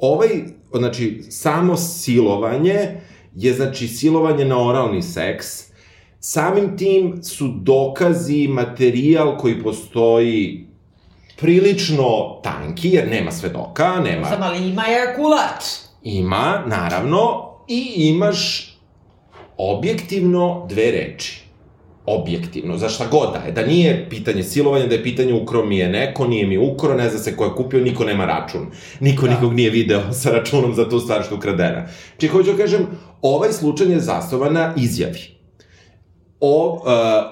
ovaj, 0.00 0.28
znači, 0.74 1.22
samo 1.28 1.76
silovanje 1.76 3.00
je, 3.34 3.52
znači, 3.52 3.88
silovanje 3.88 4.44
na 4.44 4.68
oralni 4.68 5.02
seks, 5.02 5.46
samim 6.20 6.76
tim 6.76 7.22
su 7.22 7.48
dokazi, 7.48 8.48
materijal 8.48 9.38
koji 9.38 9.62
postoji 9.62 10.63
prilično 11.36 12.40
tanki, 12.42 12.90
jer 12.90 13.08
nema 13.08 13.32
svedoka, 13.32 14.00
nema... 14.00 14.28
Sam, 14.28 14.42
ali 14.42 14.68
ima 14.68 14.84
ejakulat. 14.88 15.64
Ima, 16.02 16.62
naravno, 16.66 17.50
i 17.68 17.92
imaš 17.96 18.70
objektivno 19.56 20.66
dve 20.68 20.90
reči. 20.90 21.44
Objektivno, 22.06 22.78
za 22.78 22.88
šta 22.88 23.06
god 23.10 23.32
da 23.32 23.38
je. 23.38 23.52
Da 23.52 23.66
nije 23.66 24.06
pitanje 24.10 24.42
silovanja, 24.42 24.86
da 24.86 24.94
je 24.94 25.02
pitanje 25.02 25.32
ukro 25.34 25.64
mi 25.64 25.78
je 25.78 25.88
neko, 25.88 26.26
nije 26.26 26.46
mi 26.46 26.58
ukro, 26.58 26.94
ne 26.94 27.10
zna 27.10 27.18
se 27.18 27.36
ko 27.36 27.44
je 27.44 27.54
kupio, 27.56 27.80
niko 27.80 28.04
nema 28.04 28.24
račun. 28.24 28.66
Niko 29.00 29.26
Da. 29.26 29.34
nikog 29.34 29.54
nije 29.54 29.70
video 29.70 30.12
sa 30.22 30.30
računom 30.30 30.74
za 30.74 30.88
tu 30.88 31.00
stvar 31.00 31.22
što 31.22 31.34
ukradena. 31.34 31.86
Či 32.18 32.28
hoću 32.28 32.52
da 32.52 32.58
kažem, 32.58 32.86
ovaj 33.22 33.52
slučaj 33.52 33.86
je 33.86 34.00
zasnovan 34.00 34.52
na 34.52 34.74
izjavi. 34.76 35.34
O, 36.40 36.72
uh, 36.72 36.82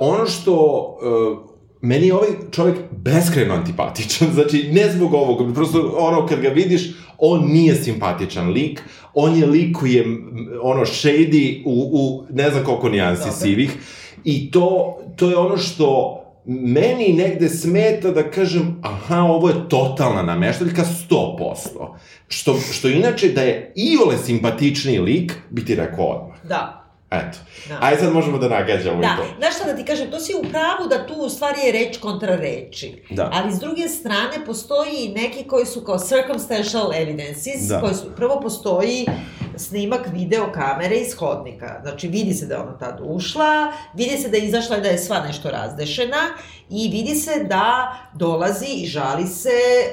ono 0.00 0.26
što 0.26 0.54
uh, 0.54 1.51
meni 1.82 2.06
je 2.06 2.14
ovaj 2.14 2.28
čovjek 2.50 2.76
beskreno 2.90 3.54
antipatičan, 3.54 4.28
znači 4.34 4.68
ne 4.72 4.90
zbog 4.90 5.14
ovog, 5.14 5.54
prosto 5.54 5.94
ono 5.98 6.26
kad 6.26 6.40
ga 6.40 6.48
vidiš, 6.48 6.90
on 7.18 7.52
nije 7.52 7.74
simpatičan 7.74 8.50
lik, 8.50 8.82
on 9.14 9.36
je 9.36 9.46
lik 9.46 9.76
koji 9.76 9.92
je 9.92 10.04
ono 10.62 10.80
shady 10.80 11.62
u, 11.64 11.90
u 11.92 12.26
ne 12.30 12.50
znam 12.50 12.64
koliko 12.64 12.88
nijansi 12.88 13.22
Dobro. 13.22 13.36
sivih 13.40 13.70
i 14.24 14.50
to, 14.50 14.98
to 15.16 15.30
je 15.30 15.36
ono 15.36 15.56
što 15.56 16.18
meni 16.44 17.12
negde 17.12 17.48
smeta 17.48 18.10
da 18.10 18.30
kažem, 18.30 18.80
aha, 18.82 19.20
ovo 19.20 19.48
je 19.48 19.68
totalna 19.68 20.22
nameštaljka 20.22 20.84
100%. 21.10 21.56
Što, 22.28 22.58
što 22.72 22.88
inače 22.88 23.28
da 23.28 23.42
je 23.42 23.72
iole 23.76 24.18
simpatičniji 24.18 24.98
lik, 24.98 25.32
bi 25.50 25.64
ti 25.64 25.74
rekao 25.74 26.04
odmah. 26.04 26.44
Da. 26.48 26.81
Eto. 27.12 27.38
Da. 27.68 27.78
Ajde 27.80 28.00
sad 28.00 28.12
možemo 28.12 28.38
da 28.38 28.48
nagađamo 28.48 28.98
i 28.98 29.00
Da, 29.00 29.16
to. 29.16 29.22
znaš 29.38 29.54
šta 29.54 29.64
da 29.64 29.76
ti 29.76 29.84
kažem, 29.84 30.10
to 30.10 30.20
si 30.20 30.34
u 30.34 30.42
pravu 30.42 30.88
da 30.90 31.06
tu 31.06 31.14
u 31.14 31.28
stvari 31.28 31.60
je 31.64 31.72
reč 31.72 31.98
kontra 31.98 32.36
reči. 32.36 33.02
Da. 33.10 33.30
Ali 33.32 33.52
s 33.52 33.58
druge 33.58 33.88
strane 33.88 34.44
postoji 34.46 34.92
i 34.96 35.08
neki 35.10 35.44
koji 35.44 35.66
su 35.66 35.80
kao 35.80 35.98
circumstantial 35.98 36.92
evidences, 36.94 37.62
Da. 37.62 37.80
koji 37.80 37.94
su, 37.94 38.16
prvo 38.16 38.40
postoji 38.40 39.06
snimak 39.56 40.00
video 40.12 40.52
kamere 40.52 40.96
iz 40.96 41.14
hodnika. 41.14 41.78
Znači 41.82 42.08
vidi 42.08 42.34
se 42.34 42.46
da 42.46 42.54
je 42.54 42.60
ona 42.60 42.78
tad 42.78 43.00
ušla, 43.02 43.72
vidi 43.94 44.16
se 44.16 44.28
da 44.28 44.36
je 44.36 44.44
izašla 44.44 44.76
i 44.76 44.80
da 44.80 44.88
je 44.88 44.98
sva 44.98 45.20
nešto 45.20 45.50
razdešena 45.50 46.16
i 46.70 46.88
vidi 46.88 47.14
se 47.14 47.44
da 47.48 47.92
dolazi 48.14 48.66
i 48.68 48.86
žali 48.86 49.26
se 49.26 49.50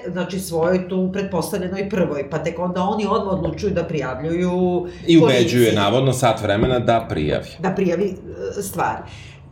znači 0.08 0.40
svojoj 0.40 0.90
tu 0.90 1.10
pretpostavljenoj 1.14 1.90
prvoj, 1.90 2.30
pa 2.30 2.38
tek 2.44 2.60
onda 2.60 2.82
oni 2.82 3.08
odmah 3.10 3.34
odlučuju 3.34 3.74
da 3.74 3.84
prijavljuju 3.84 4.88
I 5.08 5.18
ubeđuje 5.18 5.40
policiji 5.40 5.76
navodno 5.76 6.14
sat 6.14 6.42
vremena 6.42 6.80
da 6.80 7.06
prijavi. 7.10 7.48
da 7.60 7.70
prijavi 7.72 8.16
e, 8.60 8.62
stvar. 8.62 8.96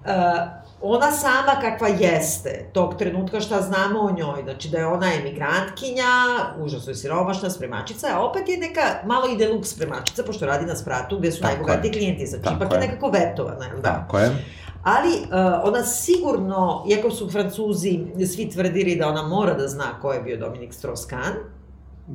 E, 0.05 0.11
ona 0.81 1.11
sama 1.11 1.55
kakva 1.61 1.87
jeste, 1.87 2.69
tog 2.73 2.95
trenutka 2.97 3.39
šta 3.41 3.61
znamo 3.61 3.99
o 3.99 4.11
njoj, 4.11 4.43
znači 4.43 4.69
da 4.69 4.77
je 4.77 4.85
ona 4.87 5.13
emigrantkinja, 5.13 6.05
užasno 6.59 6.91
je 6.91 6.95
siromašna, 6.95 7.49
spremačica, 7.49 8.07
a 8.13 8.25
opet 8.25 8.49
je 8.49 8.57
neka 8.57 8.81
malo 9.05 9.27
i 9.27 9.37
deluxe 9.37 9.63
spremačica, 9.63 10.23
pošto 10.23 10.45
radi 10.45 10.65
na 10.65 10.75
spratu 10.75 11.17
gde 11.19 11.31
su 11.31 11.41
Tako 11.41 11.53
najbogatiji 11.53 11.89
je. 11.89 11.93
klijenti, 11.93 12.25
znači 12.25 12.43
Tako 12.43 12.55
ipak 12.55 12.71
je. 12.71 12.75
je 12.75 12.87
nekako 12.87 13.09
vetovana, 13.09 13.65
jel 13.65 13.77
da? 13.81 13.93
Tako 13.93 14.19
je. 14.19 14.31
Ali 14.87 15.09
uh, 15.09 15.29
ona 15.63 15.83
sigurno, 15.83 16.85
iako 16.89 17.11
su 17.11 17.29
Francuzi 17.29 17.99
svi 18.25 18.49
tvrdili 18.49 18.95
da 18.95 19.07
ona 19.07 19.23
mora 19.23 19.53
da 19.53 19.67
zna 19.67 19.99
ko 20.01 20.13
je 20.13 20.21
bio 20.21 20.37
Dominik 20.37 20.71
Strauss-Kahn, 20.73 21.33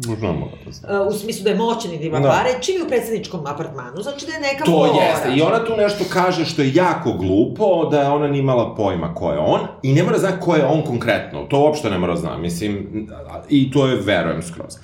Možda 0.07 0.27
mora 0.29 0.53
da 0.67 0.73
zna. 0.73 1.01
uh, 1.01 1.07
u 1.07 1.13
smislu 1.13 1.45
da 1.45 1.51
je 1.51 1.57
moćan 1.57 1.93
i 1.93 1.99
da 1.99 2.05
ima 2.05 2.21
Da. 2.21 2.29
pare, 2.29 2.49
je 2.51 2.85
u 2.85 2.89
predsjedničkom 2.89 3.47
apartmanu, 3.47 4.03
znači 4.03 4.27
da 4.27 4.33
je 4.33 4.41
neka 4.43 4.65
To 4.65 4.71
fora. 4.89 5.05
jeste. 5.05 5.29
I 5.31 5.43
ona 5.43 5.65
tu 5.65 5.77
nešto 5.77 6.05
kaže 6.13 6.45
što 6.45 6.63
je 6.63 6.75
jako 6.75 7.13
glupo, 7.13 7.89
da 7.91 8.01
je 8.01 8.09
ona 8.09 8.29
nije 8.29 8.41
imala 8.41 8.75
pojma 8.75 9.15
ko 9.15 9.33
je 9.33 9.39
on, 9.39 9.61
i 9.83 9.93
ne 9.93 10.03
mora 10.03 10.19
zna 10.19 10.41
ko 10.41 10.55
je 10.55 10.65
on 10.67 10.83
konkretno. 10.83 11.45
To 11.45 11.61
uopšte 11.61 11.91
ne 11.91 11.99
mora 11.99 12.17
zna, 12.17 12.39
mislim, 12.39 13.07
i 13.49 13.71
to 13.71 13.87
je, 13.87 13.97
verujem, 13.97 14.43
skroz. 14.43 14.77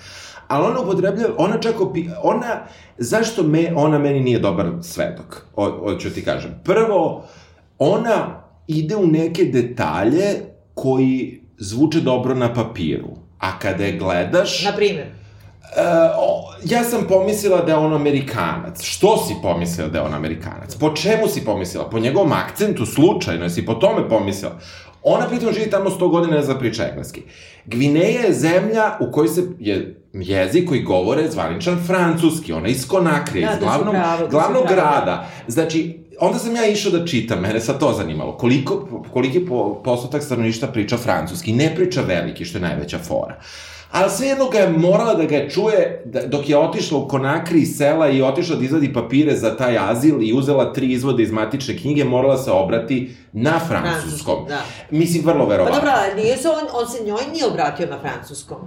Ali 0.49 0.67
ona 0.67 0.81
upotrebljava, 0.81 1.35
ona 1.39 1.59
čak 1.59 1.81
opi, 1.81 2.09
ona, 2.23 2.61
zašto 2.99 3.43
me, 3.43 3.73
ona 3.77 3.99
meni 3.99 4.21
nije 4.21 4.39
dobar 4.39 4.67
svedok, 4.83 5.43
hoću 5.55 6.11
ti 6.11 6.25
kažem. 6.25 6.61
Prvo, 6.65 7.23
ona 7.79 8.43
ide 8.67 8.97
u 8.97 9.07
neke 9.07 9.45
detalje 9.45 10.35
koji 10.75 11.41
zvuče 11.59 12.01
dobro 12.01 12.35
na 12.35 12.55
papiru, 12.55 13.09
a 13.39 13.59
kada 13.59 13.85
je 13.85 13.99
gledaš... 13.99 14.65
Na 14.65 14.73
primjer. 14.73 15.07
O, 16.19 16.53
ja 16.65 16.85
sam 16.85 17.05
pomislila 17.09 17.61
da 17.61 17.73
je 17.73 17.79
on 17.79 17.95
Amerikanac. 17.95 18.83
Što 18.83 19.17
si 19.17 19.35
pomislila 19.43 19.89
da 19.89 19.99
je 19.99 20.05
on 20.05 20.15
Amerikanac? 20.15 20.75
Po 20.75 20.95
čemu 20.95 21.29
si 21.29 21.45
pomislila? 21.45 21.91
Po 21.91 21.99
njegovom 21.99 22.33
akcentu, 22.33 22.87
slučajno, 22.87 23.45
jesi 23.45 23.67
po 23.67 23.75
tome 23.75 24.09
pomislila? 24.09 24.59
Ona 25.03 25.27
pritom 25.27 25.53
živi 25.53 25.71
tamo 25.71 25.91
100 25.91 26.11
godina 26.11 26.37
ne 26.37 26.43
zna 26.43 26.59
priča 26.59 26.89
engleski. 26.89 27.23
Gvineja 27.67 28.21
je 28.21 28.33
zemlja 28.33 28.99
u 29.01 29.13
kojoj 29.13 29.29
se 29.29 29.43
je 29.59 30.01
jezik 30.23 30.69
koji 30.69 30.83
govore 30.83 31.31
zvaničan 31.31 31.79
francuski, 31.87 32.53
ona 32.53 32.69
iz 32.69 32.89
Konakrije, 32.89 33.47
Da, 33.47 33.53
iz 33.53 33.59
si 33.59 33.65
glavnog, 33.65 33.95
pravo, 33.95 34.19
to 34.19 34.25
si 34.25 34.31
glavnog 34.31 34.63
pravo. 34.63 34.77
grada. 34.77 35.29
Znači, 35.47 35.99
onda 36.21 36.39
sam 36.39 36.57
ja 36.57 36.67
išao 36.67 36.93
da 36.93 37.07
čitam, 37.07 37.41
mene 37.41 37.61
sad 37.61 37.81
to 37.81 37.93
zanimalo, 37.93 38.33
koliko, 38.37 39.03
koliki 39.13 39.47
po, 39.47 39.81
postotak 39.85 40.23
stanovništva 40.23 40.69
priča 40.69 40.97
francuski, 40.97 41.53
ne 41.53 41.75
priča 41.75 42.01
veliki, 42.03 42.45
što 42.45 42.59
je 42.59 42.63
najveća 42.63 42.99
fora. 42.99 43.41
Ali 43.91 44.11
svejedno 44.11 44.49
ga 44.49 44.59
je 44.59 44.69
morala 44.71 45.15
da 45.15 45.25
ga 45.25 45.49
čuje 45.49 46.03
da, 46.05 46.23
dok 46.23 46.49
je 46.49 46.59
otišla 46.59 46.99
u 46.99 47.09
Konakri 47.09 47.61
iz 47.61 47.77
sela 47.77 48.09
i 48.09 48.23
otišla 48.23 48.57
da 48.57 48.65
izvadi 48.65 48.93
papire 48.93 49.37
za 49.37 49.57
taj 49.57 49.79
azil 49.81 50.23
i 50.23 50.33
uzela 50.33 50.73
tri 50.73 50.87
izvode 50.89 51.23
iz 51.23 51.31
matične 51.31 51.77
knjige, 51.77 52.05
morala 52.05 52.39
se 52.39 52.51
obrati 52.53 52.99
na 53.33 53.61
francuskom. 53.61 54.45
Da. 54.49 54.61
Mislim, 54.91 55.25
vrlo 55.25 55.45
Pa 55.45 55.51
verovatno. 55.51 55.77
dobro, 55.77 55.93
ali 55.97 56.23
nije 56.23 56.37
se 56.37 56.49
on, 56.49 56.57
on 56.75 56.89
se 56.89 57.05
njoj 57.05 57.21
nije 57.33 57.47
obratio 57.47 57.87
na 57.87 57.99
francuskom. 57.99 58.59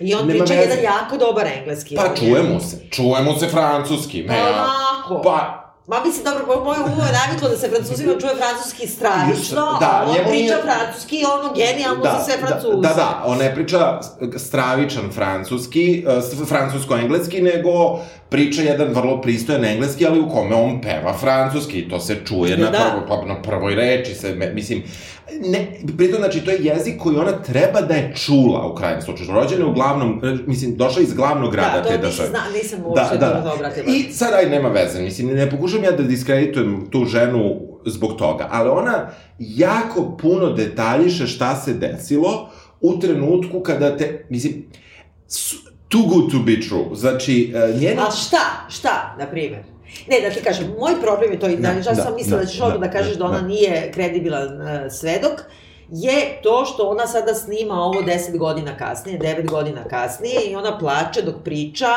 I 0.00 0.14
on 0.14 0.20
Nema 0.20 0.30
priča 0.38 0.54
veze. 0.54 0.70
jedan 0.70 0.84
jako 0.84 1.16
dobar 1.18 1.46
engleski. 1.48 1.94
Pa 1.96 2.14
čujemo 2.16 2.60
se, 2.60 2.76
čujemo 2.90 3.34
se 3.34 3.48
francuski. 3.48 4.18
Ja- 4.20 4.34
Onako. 4.48 5.22
Pa, 5.22 5.59
Ma 5.90 6.04
mislim, 6.04 6.24
dobro, 6.24 6.44
po 6.46 6.64
moje 6.64 6.78
uvo 6.80 7.04
je 7.04 7.12
naviklo 7.14 7.48
da 7.48 7.56
se 7.56 7.68
francuzima 7.68 8.12
čuje 8.14 8.32
francuski 8.36 8.86
stravično, 8.88 9.76
Da, 9.80 10.04
on 10.06 10.12
njemu 10.12 10.28
priča 10.28 10.36
nije- 10.46 10.62
francuski 10.64 11.16
ono 11.34 11.54
genijalno 11.54 12.04
za 12.04 12.24
sve 12.24 12.34
francuze. 12.38 12.76
Da, 12.76 12.88
da, 12.88 12.94
da, 12.94 13.22
on 13.26 13.38
ne 13.38 13.54
priča 13.54 14.00
stravičan 14.38 15.10
francuski, 15.10 16.04
s- 16.20 16.48
francusko-engleski, 16.48 17.42
nego 17.42 17.98
priča 18.28 18.62
jedan 18.62 18.88
vrlo 18.88 19.20
pristojan 19.20 19.64
engleski, 19.64 20.06
ali 20.06 20.20
u 20.20 20.28
kome 20.28 20.54
on 20.56 20.80
peva 20.80 21.12
francuski 21.14 21.88
to 21.88 22.00
se 22.00 22.16
čuje 22.24 22.56
na, 22.56 22.70
Da. 22.70 22.78
prvo, 22.80 23.06
pa, 23.10 23.26
na 23.26 23.42
prvoj 23.42 23.74
reči, 23.74 24.14
se, 24.14 24.32
mislim, 24.54 24.82
ne, 25.40 25.80
pritom, 25.96 26.18
znači, 26.18 26.40
to 26.44 26.50
je 26.50 26.58
jezik 26.60 26.98
koji 26.98 27.16
ona 27.16 27.42
treba 27.42 27.80
da 27.80 27.94
je 27.94 28.14
čula 28.16 28.66
u 28.66 28.74
krajnjem 28.74 29.02
slučaju. 29.02 29.30
Rođena 29.30 29.64
je 29.64 29.70
u 29.70 29.72
glavnom, 29.72 30.22
mislim, 30.46 30.76
došla 30.76 31.02
iz 31.02 31.14
glavnog 31.14 31.52
grada 31.52 31.76
Da, 31.76 31.82
to 31.82 31.88
te 31.88 31.98
države. 31.98 32.28
zna, 32.28 32.40
nisam 32.54 32.78
uopšte 32.84 33.16
da, 33.16 33.26
da, 33.26 33.40
da 33.40 33.52
obratila. 33.52 33.86
I 33.88 34.12
sad, 34.12 34.34
aj, 34.34 34.50
nema 34.50 34.68
veze, 34.68 35.02
mislim, 35.02 35.28
ne 35.28 35.50
pokušam 35.50 35.84
ja 35.84 35.92
da 35.92 36.02
diskreditujem 36.02 36.90
tu 36.90 37.04
ženu 37.04 37.60
zbog 37.86 38.16
toga, 38.16 38.48
ali 38.50 38.68
ona 38.68 39.10
jako 39.38 40.16
puno 40.16 40.52
detaljiše 40.52 41.26
šta 41.26 41.56
se 41.56 41.74
desilo 41.74 42.48
u 42.80 42.98
trenutku 42.98 43.60
kada 43.60 43.96
te, 43.96 44.26
mislim, 44.28 44.66
too 45.88 46.02
good 46.02 46.30
to 46.30 46.38
be 46.38 46.60
true, 46.68 46.94
znači, 46.94 47.52
e, 47.54 47.78
njena... 47.78 48.08
A 48.08 48.10
šta, 48.10 48.66
šta, 48.68 49.16
na 49.18 49.26
primjer? 49.26 49.62
Ne, 50.08 50.20
da 50.20 50.30
ti 50.30 50.42
kažem, 50.42 50.74
moj 50.78 50.92
problem 51.00 51.32
je 51.32 51.40
to, 51.40 51.48
i 51.48 51.56
da, 51.56 51.68
Da, 51.68 51.74
da, 51.74 51.90
da, 51.90 52.02
sam 52.02 52.14
mislila 52.14 52.38
da, 52.38 52.44
da, 52.44 52.50
ćeš 52.50 52.60
odmah 52.60 52.80
da, 52.80 52.86
da, 52.86 52.92
kažeš 52.92 53.12
da, 53.12 53.18
da, 53.18 53.24
ona 53.24 53.40
da. 53.40 53.46
nije 53.46 53.92
kredibilan 53.92 54.60
uh, 54.60 54.68
svedok, 54.90 55.40
je 55.88 56.40
to 56.42 56.64
što 56.64 56.82
ona 56.88 57.06
sada 57.06 57.34
snima 57.34 57.74
ovo 57.74 58.02
10 58.02 58.38
godina 58.38 58.76
kasnije, 58.76 59.18
9 59.18 59.46
godina 59.50 59.84
kasnije 59.84 60.40
i 60.42 60.56
ona 60.56 60.78
plače 60.78 61.22
dok 61.22 61.34
priča 61.44 61.88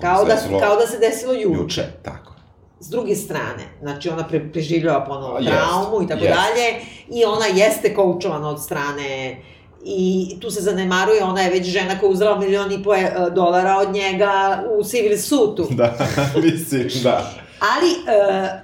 kao 0.00 0.24
da, 0.24 0.34
Desilo- 0.34 0.60
kao 0.60 0.76
da 0.76 0.86
se 0.86 0.98
desilo 0.98 1.32
juče. 1.32 1.60
Juče, 1.60 1.84
tako. 2.02 2.32
S 2.80 2.88
druge 2.88 3.16
strane, 3.16 3.64
znači 3.80 4.08
ona 4.08 4.28
pre, 4.28 4.52
preživljava 4.52 5.04
ponovo 5.04 5.38
traumu 5.40 6.02
i 6.02 6.08
tako 6.08 6.20
dalje 6.20 6.80
i 7.08 7.24
ona 7.24 7.46
jeste 7.46 7.94
koučovana 7.94 8.48
od 8.48 8.62
strane 8.62 9.36
i 9.84 10.36
tu 10.40 10.50
se 10.50 10.60
zanemaruje, 10.60 11.24
ona 11.24 11.40
je 11.40 11.50
već 11.50 11.66
žena 11.66 11.98
koja 11.98 12.08
je 12.08 12.12
uzela 12.12 12.38
milion 12.38 12.72
i 12.72 12.82
po 12.82 12.94
e, 12.94 13.12
dolara 13.34 13.76
od 13.78 13.92
njega 13.92 14.62
u 14.78 14.84
civil 14.84 15.18
sutu. 15.18 15.66
Da, 15.70 15.94
mislim, 16.42 16.88
da. 17.02 17.30
Ali, 17.76 18.16
e, 18.18 18.60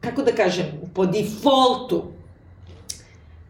kako 0.00 0.22
da 0.22 0.32
kažem, 0.32 0.66
po 0.94 1.06
defaultu, 1.06 2.02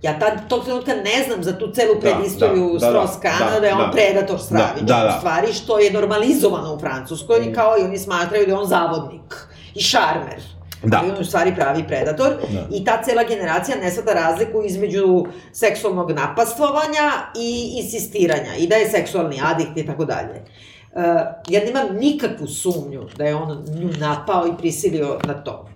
ja 0.03 0.19
tad, 0.19 0.49
tog 0.49 0.65
trenutka 0.65 0.93
ne 0.95 1.25
znam 1.27 1.45
za 1.45 1.59
tu 1.59 1.71
celu 1.75 2.01
predistoriju 2.01 2.77
da, 2.81 2.91
da, 2.91 2.93
Strauss-Kahna, 2.93 3.55
da, 3.55 3.61
da, 3.61 3.67
je 3.67 3.75
on 3.75 3.81
da. 3.81 3.91
predator 3.91 4.39
stravičan, 4.41 4.87
Da, 4.87 4.95
da, 4.95 5.01
da. 5.03 5.15
u 5.17 5.19
stvari, 5.19 5.53
što 5.53 5.79
je 5.79 5.93
normalizovano 5.93 6.75
u 6.75 6.79
Francuskoj, 6.79 7.41
Mm. 7.41 7.55
kao 7.55 7.79
i 7.79 7.83
oni 7.83 7.99
smatraju 7.99 8.47
da 8.47 8.53
je 8.53 8.59
on 8.59 8.67
zavodnik 8.67 9.47
i 9.75 9.83
šarmer. 9.83 10.41
Da. 10.83 10.99
Ali 10.99 11.11
on 11.11 11.17
je 11.17 11.21
u 11.21 11.25
stvari 11.25 11.55
pravi 11.55 11.85
predator 11.89 12.29
Da. 12.53 12.77
i 12.77 12.85
ta 12.85 13.03
cela 13.03 13.25
generacija 13.25 13.77
ne 13.77 13.91
svata 13.91 14.13
razliku 14.13 14.63
između 14.65 15.27
seksualnog 15.53 16.11
napastvovanja 16.11 17.13
i 17.39 17.73
insistiranja 17.83 18.55
i 18.59 18.67
da 18.67 18.75
je 18.75 18.91
seksualni 18.91 19.41
adikt 19.45 19.77
i 19.77 19.87
tako 19.87 20.05
dalje. 20.05 20.43
Uh, 20.93 21.03
ja 21.49 21.61
nemam 21.65 21.97
nikakvu 21.97 22.47
sumnju 22.47 23.09
da 23.17 23.25
je 23.25 23.35
on 23.35 23.65
nju 23.81 23.89
napao 23.99 24.47
i 24.47 24.59
prisilio 24.59 25.19
na 25.25 25.35
to. 25.35 25.69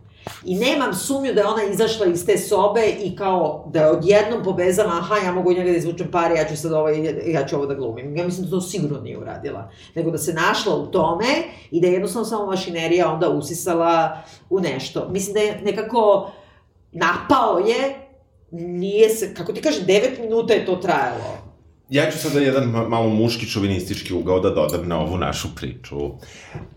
I 0.44 0.54
nemam 0.54 0.94
sumnju 0.94 1.34
da 1.34 1.40
je 1.40 1.46
ona 1.46 1.62
izašla 1.62 2.06
iz 2.06 2.26
te 2.26 2.38
sobe 2.38 2.86
i 2.86 3.16
kao 3.16 3.64
da 3.72 3.80
je 3.80 3.90
odjednom 3.90 4.44
povezala, 4.44 4.90
aha, 4.90 5.16
ja 5.16 5.32
mogu 5.32 5.52
njega 5.52 5.70
da 5.70 5.76
izvučem 5.76 6.10
pare, 6.10 6.34
ja 6.34 6.48
ću 6.48 6.56
sad 6.56 6.72
ovo, 6.72 6.88
ja 7.26 7.46
ću 7.46 7.56
ovo 7.56 7.66
da 7.66 7.74
glumim. 7.74 8.16
Ja 8.16 8.24
mislim 8.24 8.44
da 8.44 8.50
to 8.50 8.60
sigurno 8.60 9.00
nije 9.00 9.18
uradila. 9.18 9.70
Nego 9.94 10.10
da 10.10 10.18
se 10.18 10.32
našla 10.32 10.76
u 10.76 10.86
tome 10.86 11.26
i 11.70 11.80
da 11.80 11.86
je 11.86 11.92
jednostavno 11.92 12.24
samo 12.24 12.46
mašinerija 12.46 13.12
onda 13.12 13.28
usisala 13.28 14.22
u 14.50 14.60
nešto. 14.60 15.08
Mislim 15.10 15.34
da 15.34 15.40
je 15.40 15.60
nekako 15.64 16.30
napao 16.92 17.58
je, 17.58 17.94
nije 18.50 19.08
se, 19.08 19.34
kako 19.34 19.52
ti 19.52 19.62
kaže, 19.62 19.80
9 19.80 20.20
minuta 20.20 20.54
je 20.54 20.66
to 20.66 20.76
trajalo. 20.76 21.43
Ja 21.94 22.10
ću 22.10 22.18
sada 22.18 22.40
jedan 22.40 22.64
ma- 22.64 22.88
malo 22.88 23.08
muški 23.08 23.46
čovinistički 23.46 24.14
ugao 24.14 24.40
da 24.40 24.50
dodam 24.50 24.88
na 24.88 25.00
ovu 25.00 25.18
našu 25.18 25.48
priču. 25.56 25.96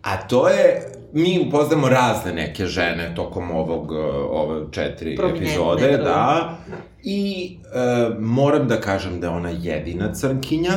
A 0.01 0.17
to 0.17 0.49
je, 0.49 0.81
mi 1.13 1.43
upoznamo 1.47 1.89
razne 1.89 2.33
neke 2.33 2.65
žene 2.65 3.15
tokom 3.15 3.51
ovog, 3.51 3.91
e, 3.91 3.95
ove 4.29 4.65
četiri 4.71 5.17
epizode, 5.35 5.91
da. 5.91 6.03
da. 6.03 6.57
I 7.03 7.49
e, 7.65 8.19
moram 8.19 8.67
da 8.67 8.81
kažem 8.81 9.19
da 9.19 9.27
je 9.27 9.33
ona 9.33 9.49
jedina 9.49 10.13
crnkinja. 10.13 10.73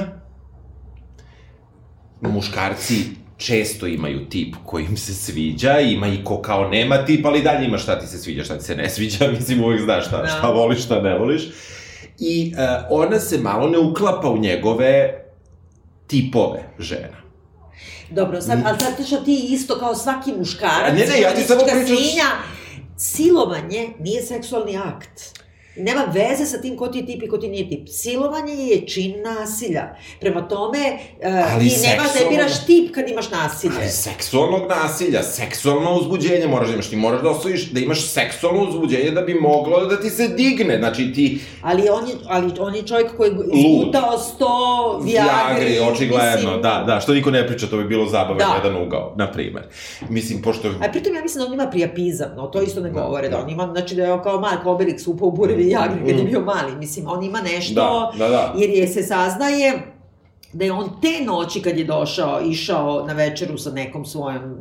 Muškarci 2.21 2.95
često 3.37 3.87
imaju 3.87 4.29
tip 4.29 4.55
koji 4.65 4.85
im 4.85 4.97
se 4.97 5.15
sviđa, 5.15 5.79
ima 5.81 6.07
i 6.07 6.25
ko 6.25 6.41
kao 6.41 6.69
nema 6.69 7.05
tip, 7.05 7.27
ali 7.27 7.43
dalje 7.43 7.67
ima 7.67 7.79
šta 7.79 7.99
ti 7.99 8.07
se 8.07 8.19
sviđa, 8.19 8.45
šta 8.45 8.59
ti 8.59 8.65
se 8.65 8.77
ne 8.77 8.91
sviđa, 8.91 9.29
mislim 9.39 9.65
uvek 9.65 9.81
znaš 9.81 10.07
šta, 10.07 10.17
Da. 10.23 10.27
šta 10.27 10.51
voliš, 10.51 10.85
šta 10.85 11.01
ne 11.03 11.19
voliš. 11.19 11.43
I 12.21 12.53
e, 12.53 12.63
ona 12.91 13.21
se 13.21 13.39
malo 13.39 13.69
ne 13.69 13.79
uklapa 13.79 14.29
u 14.29 14.39
njegove 14.39 15.21
tipove 16.07 16.63
žena. 16.79 17.21
Dobro, 18.11 18.41
sad, 18.41 18.59
ali 18.65 18.79
sad 18.81 19.07
što 19.07 19.17
ti 19.17 19.47
isto 19.51 19.79
kao 19.79 19.95
svaki 19.95 20.33
muškarac, 20.33 20.99
Ne, 20.99 21.07
ne, 21.07 21.21
ja 21.21 21.35
ti 21.35 21.43
samo 21.43 21.61
muška 21.61 21.77
pričam- 21.77 21.97
Svinja, 21.97 22.25
silovanje 22.97 23.89
nije 23.99 24.23
seksualni 24.23 24.77
akt. 24.79 25.41
Nema 25.81 26.03
veze 26.09 26.47
sa 26.47 26.59
tim 26.59 26.77
ko 26.77 26.89
ti 26.89 26.99
je 26.99 27.07
tip 27.07 27.23
i 27.23 27.29
ko 27.29 27.39
ti 27.39 27.49
nije 27.49 27.69
tip. 27.69 27.89
Silovanje 27.91 28.53
je 28.55 28.87
čin 28.87 29.15
nasilja. 29.25 29.85
Prema 30.21 30.41
tome, 30.43 30.79
uh, 30.79 31.53
Ali 31.53 31.69
ti 31.69 31.77
nema, 31.79 32.03
ne 32.03 32.09
seksualno- 32.09 32.31
biraš 32.31 32.67
tip 32.67 32.95
kad 32.95 33.09
imaš 33.09 33.31
nasilje. 33.31 33.73
Ali 33.79 33.89
seksualnog 33.89 34.63
nasilja, 34.71 35.23
seksualno 35.23 35.95
uzbuđenje 35.95 36.47
moraš 36.47 36.69
da 36.69 36.75
imaš, 36.75 36.89
ti 36.89 36.97
moraš 36.97 37.23
da 37.23 37.31
osvojiš, 37.31 37.65
da 37.65 37.81
imaš 37.81 38.07
seksualno 38.07 38.63
uzbuđenje 38.63 39.11
da 39.11 39.21
bi 39.21 39.35
moglo 39.37 39.87
da 39.87 40.01
ti 40.01 40.11
se 40.11 40.29
digne, 40.29 40.79
znači 40.79 41.13
ti 41.13 41.41
Ali 41.63 41.83
on 41.91 42.09
je, 42.09 42.15
ali 42.27 42.51
on 42.61 42.75
je 42.75 42.83
čovjek 42.83 43.17
koji 43.17 43.31
je 43.31 43.37
izgutao 43.55 44.19
sto 44.19 44.49
Viagri. 45.05 45.65
Viagri, 45.65 45.93
očigledno, 45.93 46.31
mislim, 46.37 46.63
da, 46.63 46.85
da, 46.87 47.01
što 47.01 47.13
niko 47.13 47.31
ne 47.31 47.47
priča, 47.47 47.67
to 47.67 47.77
bi 47.77 47.85
bilo 47.85 48.07
zabavan 48.07 48.39
Da. 48.39 48.61
jedan 48.65 48.83
ugao, 48.83 49.15
na 49.17 49.33
primer. 49.33 49.63
Mislim, 50.09 50.43
pošto... 50.43 50.69
A 50.69 50.91
pritom 50.93 51.15
ja 51.15 51.23
mislim 51.23 51.41
da 51.41 51.47
on 51.47 51.55
ima 51.55 51.67
prijapizam, 51.67 52.29
no 52.37 52.47
to 52.47 52.63
isto 52.63 52.81
ne 52.81 52.91
Da, 52.91 53.01
govore, 53.01 53.29
da, 53.29 53.37
da. 53.37 53.43
on 53.43 53.51
ima, 53.51 53.69
znači 53.69 53.95
da 53.95 54.03
je 54.05 54.19
kao 54.23 54.41
Mark 54.41 54.65
Obelix 54.65 55.09
upao 55.09 55.29
u 55.29 55.33
bure 55.33 55.55
Viagri 55.71 56.01
kad 56.01 56.19
je 56.19 56.25
Mm. 56.25 56.27
bio 56.27 56.41
mali, 56.41 56.77
mislim, 56.77 57.07
on 57.09 57.23
ima 57.23 57.41
nešto, 57.43 57.75
Da, 57.75 58.19
da, 58.19 58.29
da. 58.29 58.55
jer 58.57 58.71
je 58.71 58.89
se 58.89 59.03
saznaje 59.03 59.83
da 60.53 60.65
je 60.65 60.73
on 60.73 60.91
te 61.03 61.25
noći 61.25 61.63
kad 61.63 61.79
je 61.79 61.85
došao, 61.85 62.41
išao 62.43 63.05
na 63.07 63.13
večeru 63.13 63.59
sa 63.59 63.71
nekom 63.73 64.05
svojom 64.05 64.57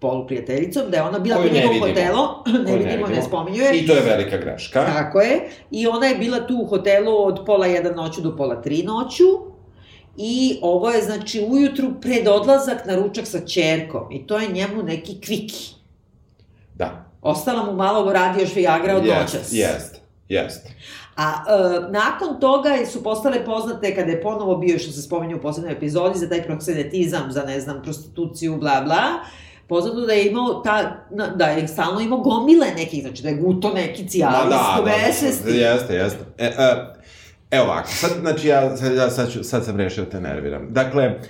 poluprijateljicom, 0.00 0.82
da 0.90 0.96
je 0.96 1.02
ona 1.02 1.18
bila 1.18 1.36
Koju 1.36 1.50
u 1.50 1.54
njegovom 1.54 1.74
vidimo. 1.74 1.86
hotelu, 1.88 2.22
ne 2.58 2.64
Koju 2.64 2.76
ne 2.76 2.84
vidimo, 2.84 2.96
ne 2.98 3.08
vidimo. 3.08 3.22
spominjuje, 3.22 3.74
I 3.74 3.86
to 3.86 3.92
je 3.92 4.02
velika 4.02 4.36
greška. 4.38 4.84
Tako 4.86 5.20
je. 5.20 5.40
I 5.70 5.86
ona 5.86 6.06
je 6.06 6.14
bila 6.16 6.38
tu 6.38 6.56
u 6.56 6.66
hotelu 6.66 7.16
od 7.18 7.40
pola 7.46 7.66
jedan 7.66 7.94
noću 7.94 8.20
do 8.20 8.36
pola 8.36 8.62
tri 8.62 8.82
noću. 8.82 9.24
I 10.18 10.58
ovo 10.62 10.90
je, 10.90 11.02
znači, 11.02 11.46
ujutru 11.50 11.90
pred 12.00 12.28
odlazak 12.28 12.86
na 12.86 12.96
ručak 12.96 13.26
sa 13.26 13.40
čerkom. 13.40 14.12
I 14.12 14.26
to 14.26 14.38
je 14.38 14.48
njemu 14.48 14.82
neki 14.82 15.20
kviki. 15.20 15.74
Da. 16.74 17.04
Ostala 17.22 17.64
mu 17.64 17.72
malo 17.72 18.12
radi 18.12 18.40
još 18.40 18.54
Viagra 18.54 18.96
od 18.96 19.04
noćas. 19.06 19.52
Jest, 19.52 20.00
jest. 20.28 20.66
A 21.16 21.32
e, 21.32 21.92
nakon 21.92 22.40
toga 22.40 22.70
su 22.92 23.02
postale 23.02 23.44
poznate 23.44 23.94
kada 23.94 24.10
je 24.10 24.22
ponovo 24.22 24.56
bio, 24.56 24.78
što 24.78 24.92
se 24.92 25.02
spominje 25.02 25.34
u 25.34 25.40
poslednjoj 25.40 25.72
epizodi, 25.72 26.18
za 26.18 26.28
taj 26.28 26.42
proksenetizam, 26.42 27.32
za, 27.32 27.42
ne 27.42 27.60
znam, 27.60 27.82
prostituciju, 27.82 28.56
bla, 28.56 28.80
bla. 28.84 29.04
Poznato 29.68 30.00
da 30.00 30.12
je 30.12 30.26
imao 30.26 30.62
ta, 30.64 31.06
da 31.34 31.46
je 31.46 31.68
stalno 31.68 32.00
imao 32.00 32.18
gomile 32.18 32.66
nekih, 32.76 33.02
znači 33.02 33.22
da 33.22 33.28
je 33.28 33.34
guto 33.34 33.72
neki 33.74 34.08
cijalis, 34.08 34.54
Ma 34.54 34.76
da, 34.76 34.82
besvesti. 34.84 35.50
Jeste, 35.50 35.94
jeste. 35.94 36.24
E, 36.38 36.46
e, 36.46 36.94
evo 37.50 37.64
ovako, 37.64 37.88
sad, 37.88 38.10
znači 38.20 38.48
ja, 38.48 38.76
sad, 38.76 38.94
ja 38.94 39.10
sad, 39.10 39.32
ću, 39.32 39.44
sad 39.44 39.64
sam 39.64 39.76
rešio 39.76 40.04
da 40.04 40.10
te 40.10 40.20
nerviram. 40.20 40.66
Dakle, 40.70 41.20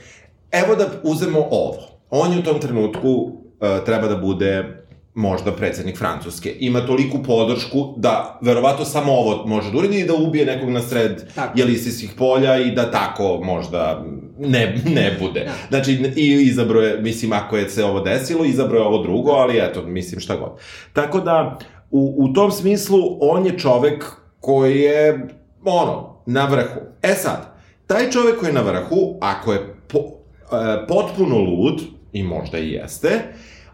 evo 0.53 0.75
da 0.75 0.87
uzemo 1.03 1.49
ovo. 1.51 1.79
On 2.11 2.33
je 2.33 2.39
u 2.39 2.43
tom 2.43 2.61
trenutku 2.61 3.33
e, 3.61 3.85
treba 3.85 4.09
da 4.09 4.17
bude 4.17 4.86
možda 5.17 5.53
predsednik 5.53 5.99
Francuske. 5.99 6.57
Ima 6.59 6.87
toliku 6.87 7.23
podršku 7.23 7.95
da 7.97 8.39
verovato 8.43 8.85
samo 8.85 9.13
ovo 9.13 9.47
može 9.47 9.71
da 9.71 9.79
uradi 9.79 10.01
i 10.01 10.07
da 10.07 10.15
ubije 10.15 10.47
nekog 10.47 10.71
na 10.71 10.83
sred 10.83 11.35
Tako. 11.35 11.59
jelisijskih 11.59 12.11
polja 12.19 12.59
i 12.59 12.71
da 12.71 12.91
tako 12.91 13.41
možda 13.45 14.05
ne, 14.39 14.83
ne 14.87 15.17
bude. 15.21 15.45
Da. 15.45 15.53
Znači, 15.69 16.13
i 16.17 16.33
izabro 16.33 16.81
je, 16.81 17.01
mislim, 17.01 17.33
ako 17.33 17.57
je 17.57 17.69
se 17.71 17.85
ovo 17.85 18.01
desilo, 18.01 18.45
izabro 18.45 18.79
je 18.79 18.85
ovo 18.85 19.03
drugo, 19.03 19.31
ali 19.31 19.59
eto, 19.59 19.83
mislim, 19.83 20.21
šta 20.21 20.37
god. 20.37 20.51
Tako 20.93 21.21
da, 21.21 21.59
u, 21.91 22.15
u 22.19 22.33
tom 22.33 22.51
smislu, 22.51 23.19
on 23.21 23.47
je 23.47 23.59
čovek 23.59 24.05
koji 24.41 24.81
je, 24.81 25.29
ono, 25.65 26.23
na 26.27 26.47
vrhu. 26.47 26.81
E 27.03 27.15
sad, 27.15 27.55
taj 27.87 28.11
čovek 28.11 28.39
koji 28.39 28.49
je 28.49 28.55
na 28.55 28.63
vrhu, 28.63 29.19
ako 29.21 29.53
je 29.53 29.75
po, 29.89 29.99
e, 29.99 30.87
potpuno 30.89 31.39
lud, 31.39 31.81
i 32.13 32.23
možda 32.23 32.59
i 32.59 32.73
jeste, 32.73 33.23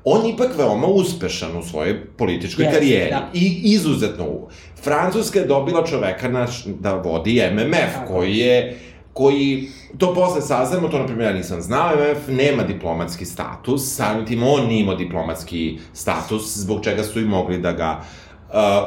on 0.04 0.26
je 0.26 0.32
ipak 0.32 0.58
veoma 0.58 0.86
uspešan 0.86 1.56
u 1.58 1.62
svojoj 1.62 2.06
političkoj 2.06 2.64
Jeste, 2.64 2.78
karijeri. 2.78 3.10
da. 3.10 3.30
I 3.34 3.60
izuzetno 3.64 4.24
u. 4.24 4.48
Francuska 4.82 5.38
je 5.38 5.46
dobila 5.46 5.86
čoveka 5.86 6.28
naš, 6.28 6.64
da 6.64 6.94
vodi 6.94 7.42
MMF, 7.52 7.94
Tako. 7.94 8.12
koji 8.12 8.36
je 8.36 8.78
koji, 9.12 9.68
to 9.98 10.14
posle 10.14 10.40
saznamo, 10.40 10.88
to 10.88 10.98
na 10.98 11.06
primjer 11.06 11.30
ja 11.30 11.36
nisam 11.36 11.60
znao, 11.60 11.90
MMF 11.96 12.28
nema 12.28 12.62
diplomatski 12.62 13.24
status, 13.24 13.94
samim 13.94 14.26
tim 14.26 14.42
on 14.42 14.66
nije 14.66 14.80
imao 14.80 14.94
diplomatski 14.94 15.78
status, 15.92 16.56
zbog 16.56 16.84
čega 16.84 17.02
su 17.02 17.20
i 17.20 17.24
mogli 17.24 17.58
da 17.58 17.72
ga 17.72 18.00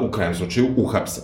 uh, 0.01 0.07
u 0.07 0.11
krajem 0.11 0.35
slučaju 0.35 0.67
uhapse. 0.77 1.21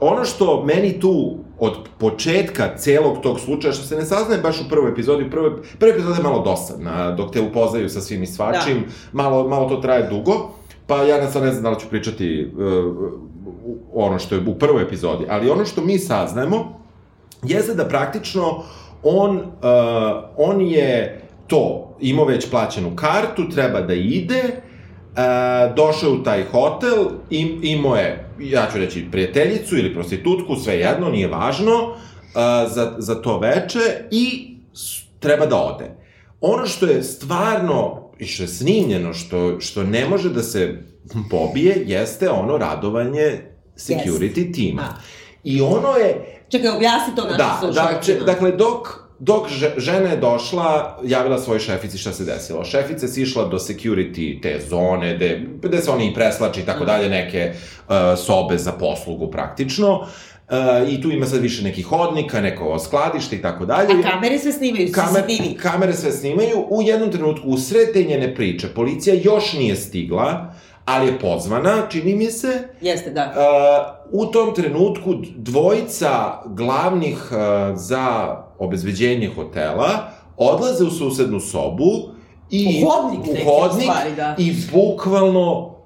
Ono 0.00 0.24
što 0.24 0.64
meni 0.64 1.00
tu 1.00 1.38
od 1.60 1.76
početka 1.98 2.76
celog 2.76 3.18
tog 3.22 3.40
slučaja, 3.40 3.72
što 3.72 3.84
se 3.84 3.96
ne 3.96 4.04
saznaje 4.04 4.40
baš 4.40 4.60
u 4.60 4.68
prvoj 4.68 4.90
epizodi, 4.90 5.30
prve, 5.30 5.50
prva 5.78 5.92
epizoda 5.92 6.16
je 6.16 6.22
malo 6.22 6.42
dosadna, 6.42 7.10
dok 7.10 7.32
te 7.32 7.40
upoznaju 7.40 7.88
sa 7.88 8.00
svim 8.00 8.22
i 8.22 8.26
svačim, 8.26 8.80
da. 8.80 8.88
malo, 9.12 9.48
malo 9.48 9.68
to 9.68 9.76
traje 9.76 10.08
dugo, 10.08 10.50
pa 10.86 11.02
ja 11.02 11.30
sad 11.30 11.42
ne 11.42 11.52
znam 11.52 11.62
da 11.62 11.70
li 11.70 11.80
ću 11.80 11.86
pričati 11.90 12.52
uh, 12.56 12.96
ono 13.92 14.18
što 14.18 14.34
je 14.34 14.40
u 14.46 14.54
prvoj 14.54 14.82
epizodi, 14.82 15.26
ali 15.28 15.50
ono 15.50 15.64
što 15.64 15.80
mi 15.80 15.98
saznajemo, 15.98 16.80
jeste 17.42 17.74
da 17.74 17.88
praktično 17.88 18.62
on, 19.02 19.36
uh, 19.36 19.42
on 20.36 20.60
je 20.60 21.22
to, 21.46 21.96
imao 22.00 22.24
već 22.24 22.50
plaćenu 22.50 22.96
kartu, 22.96 23.48
treba 23.54 23.80
da 23.80 23.94
ide, 23.94 24.42
uh, 24.44 25.76
došao 25.76 26.12
u 26.12 26.22
taj 26.22 26.44
hotel, 26.44 27.06
im, 27.30 27.60
imao 27.62 27.96
je, 27.96 28.29
ja 28.40 28.68
ću 28.72 28.78
reći, 28.78 29.06
prijateljicu 29.10 29.76
ili 29.76 29.94
prostitutku, 29.94 30.56
sve 30.56 30.74
jedno, 30.74 31.10
nije 31.10 31.28
važno, 31.28 31.74
uh, 31.84 32.72
za, 32.74 32.94
za 32.98 33.22
to 33.22 33.38
veče 33.38 34.04
i 34.10 34.54
treba 35.18 35.46
da 35.46 35.56
ode. 35.56 35.90
Ono 36.40 36.66
što 36.66 36.86
je 36.86 37.02
stvarno, 37.02 38.10
i 38.18 38.26
što 38.26 38.42
je 38.42 38.48
snimljeno, 38.48 39.14
što, 39.14 39.60
što 39.60 39.82
ne 39.82 40.06
može 40.08 40.30
da 40.30 40.42
se 40.42 40.82
pobije, 41.30 41.82
jeste 41.86 42.30
ono 42.30 42.58
radovanje 42.58 43.40
security 43.76 44.48
yes. 44.48 44.54
tima. 44.54 44.82
A. 44.82 45.00
I 45.44 45.60
ono 45.60 45.96
je, 45.96 46.40
Čekaj, 46.48 46.70
objasni 46.70 47.14
to 47.16 47.22
našim 47.22 47.38
da, 47.38 47.58
slušalcima. 47.60 48.18
Da, 48.18 48.24
dakle, 48.24 48.52
dok, 48.52 49.09
dok 49.20 49.48
žena 49.76 50.10
je 50.10 50.16
došla, 50.16 50.98
javila 51.04 51.38
svoj 51.38 51.58
šefici 51.58 51.98
šta 51.98 52.12
se 52.12 52.24
desilo. 52.24 52.64
Šefica 52.64 53.06
je 53.06 53.12
sišla 53.12 53.44
do 53.48 53.58
security 53.58 54.42
te 54.42 54.60
zone, 54.68 55.14
gde, 55.16 55.46
gde 55.62 55.78
se 55.78 55.90
oni 55.90 56.10
i 56.10 56.14
preslači 56.14 56.60
i 56.60 56.64
tako 56.64 56.84
dalje, 56.84 57.08
neke 57.08 57.52
uh, 57.52 57.94
sobe 58.18 58.58
za 58.58 58.72
poslugu 58.72 59.30
praktično. 59.30 60.00
Uh, 60.00 60.92
I 60.92 61.02
tu 61.02 61.10
ima 61.10 61.26
sad 61.26 61.40
više 61.40 61.62
nekih 61.64 61.86
hodnika, 61.86 62.40
neko 62.40 62.78
skladište 62.78 63.36
i 63.36 63.42
tako 63.42 63.66
dalje. 63.66 63.94
A 64.04 64.10
kamere 64.10 64.38
sve 64.38 64.52
snimaju, 64.52 64.92
Kamer, 64.92 65.24
kamere 65.62 65.92
sve 65.92 66.12
snimaju. 66.12 66.66
U 66.70 66.82
jednom 66.82 67.12
trenutku, 67.12 67.48
u 67.48 67.58
sred 67.58 67.92
te 67.92 68.04
njene 68.04 68.34
priče, 68.34 68.68
policija 68.68 69.16
još 69.22 69.52
nije 69.52 69.76
stigla, 69.76 70.54
ali 70.84 71.06
je 71.06 71.18
pozvana, 71.18 71.86
čini 71.90 72.14
mi 72.14 72.30
se. 72.30 72.68
Jeste, 72.80 73.10
da. 73.10 73.34
Uh, 74.12 74.20
u 74.22 74.26
tom 74.26 74.54
trenutku 74.54 75.14
dvojica 75.36 76.42
glavnih 76.46 77.32
uh, 77.32 77.38
za 77.78 78.36
obezbeđenje 78.60 79.30
hotela 79.34 80.12
odlaze 80.36 80.84
u 80.84 80.90
susednu 80.90 81.40
sobu 81.40 81.90
i 82.50 82.84
u 82.84 82.88
hodnik, 82.88 83.20
u 83.20 83.50
hodnik 83.50 83.82
stvari, 83.82 84.14
da. 84.16 84.34
i 84.38 84.54
bukvalno 84.72 85.76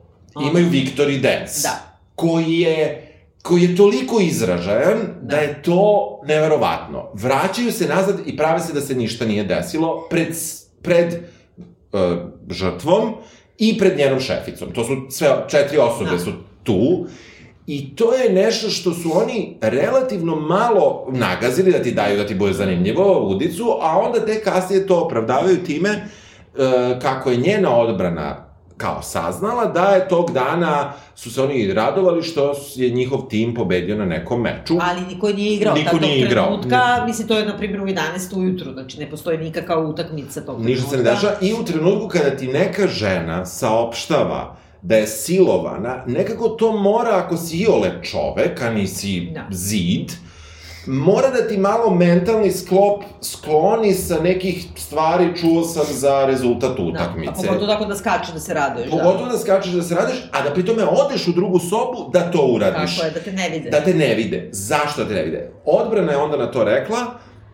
imaju 0.48 0.70
Victory 0.70 1.20
Dance. 1.20 1.62
Da. 1.62 1.98
Koji 2.14 2.58
je 2.58 3.10
koji 3.42 3.62
je 3.62 3.76
toliko 3.76 4.20
izražajan 4.20 4.98
da. 5.22 5.36
da 5.36 5.36
je 5.36 5.62
to 5.62 6.20
neverovatno. 6.26 7.10
Vraćaju 7.14 7.72
se 7.72 7.88
nazad 7.88 8.20
i 8.26 8.36
prave 8.36 8.60
se 8.60 8.72
da 8.72 8.80
se 8.80 8.94
ništa 8.94 9.26
nije 9.26 9.44
desilo 9.44 10.06
pred, 10.10 10.28
pred 10.82 11.14
uh, 11.14 12.00
žrtvom 12.50 13.14
i 13.58 13.78
pred 13.78 13.98
njenom 13.98 14.20
šeficom. 14.20 14.72
To 14.72 14.84
su 14.84 14.96
sve, 15.10 15.28
četiri 15.48 15.78
osobe 15.78 16.10
da. 16.10 16.18
su 16.18 16.32
tu. 16.62 17.06
I 17.66 17.96
to 17.96 18.14
je 18.14 18.32
nešto 18.32 18.70
što 18.70 18.92
su 18.92 19.10
oni 19.14 19.56
relativno 19.60 20.36
malo 20.36 21.06
nagazili 21.10 21.72
da 21.72 21.82
ti 21.82 21.92
daju 21.92 22.16
da 22.16 22.26
ti 22.26 22.34
bude 22.34 22.52
zanimljivo 22.52 23.28
udicu, 23.28 23.78
a 23.80 23.98
onda 23.98 24.26
te 24.26 24.42
kasnije 24.42 24.86
to 24.86 25.00
opravdavaju 25.00 25.64
time 25.64 25.88
e, 25.88 26.04
kako 27.02 27.30
je 27.30 27.36
njena 27.36 27.76
odbrana 27.76 28.54
kao 28.76 29.02
saznala 29.02 29.64
da 29.64 29.84
je 29.84 30.08
tog 30.08 30.30
dana 30.32 30.92
su 31.14 31.30
se 31.30 31.42
oni 31.42 31.72
radovali 31.72 32.22
što 32.22 32.54
je 32.74 32.90
njihov 32.90 33.28
tim 33.28 33.54
pobedio 33.54 33.96
na 33.96 34.04
nekom 34.04 34.40
meču. 34.40 34.78
Ali 34.80 35.00
niko 35.00 35.28
nije 35.28 35.54
igrao. 35.54 35.74
Niko 35.74 35.98
nije 35.98 36.18
igrao. 36.18 36.46
Trenutka, 36.46 37.04
mislim, 37.06 37.28
to 37.28 37.38
je, 37.38 37.46
na 37.46 37.56
primjer, 37.56 37.80
u 37.80 37.86
11 37.86 38.36
ujutru, 38.36 38.72
znači 38.72 38.98
ne 38.98 39.10
postoji 39.10 39.38
nikakav 39.38 39.88
utakmica 39.88 40.40
tog 40.40 40.62
trenutka. 40.62 40.70
Ništa 40.70 40.90
se 40.90 40.96
ne 40.96 41.02
dešava. 41.02 41.34
I 41.40 41.52
u 41.52 41.64
trenutku 41.64 42.08
kada 42.08 42.36
ti 42.36 42.46
neka 42.46 42.86
žena 42.86 43.46
saopštava 43.46 44.56
da 44.84 44.96
je 44.96 45.06
silovana, 45.06 46.04
nekako 46.06 46.48
to 46.48 46.72
mora, 46.72 47.16
ako 47.24 47.36
si 47.36 47.56
iole 47.56 47.90
čovek, 48.02 48.62
a 48.62 48.70
nisi 48.70 49.20
da. 49.34 49.46
zid, 49.50 50.12
mora 50.86 51.30
da 51.30 51.48
ti 51.48 51.58
malo 51.58 51.90
mentalni 51.90 52.50
sklop 52.50 53.02
skloni 53.22 53.94
sa 53.94 54.20
nekih 54.20 54.66
stvari, 54.76 55.36
čuo 55.40 55.62
sam 55.62 55.84
za 55.90 56.26
rezultat 56.26 56.78
utakmice. 56.78 57.32
Da, 57.32 57.40
a 57.40 57.46
pogotovo 57.46 57.72
tako 57.72 57.84
da 57.84 57.96
skače 57.96 58.32
da 58.32 58.40
se 58.40 58.54
raduješ. 58.54 58.90
Pogotovo 58.90 59.26
da. 59.26 59.32
da 59.32 59.38
skačeš 59.38 59.72
da 59.72 59.82
se 59.82 59.94
raduješ, 59.94 60.18
a 60.32 60.42
da 60.42 60.54
pri 60.54 60.66
tome 60.66 60.84
odeš 60.84 61.28
u 61.28 61.32
drugu 61.32 61.58
sobu 61.58 62.10
da 62.12 62.30
to 62.30 62.46
uradiš. 62.46 62.96
Tako 62.96 63.06
je, 63.06 63.12
da 63.12 63.20
te 63.20 63.32
ne 63.32 63.48
vide. 63.48 63.70
Da 63.70 63.80
te 63.80 63.94
ne 63.94 64.14
vide. 64.14 64.48
Zašto 64.52 65.02
da 65.02 65.08
te 65.08 65.14
ne 65.14 65.22
vide? 65.22 65.50
Odbrana 65.64 66.12
je 66.12 66.18
onda 66.18 66.36
na 66.36 66.50
to 66.50 66.64
rekla, 66.64 66.98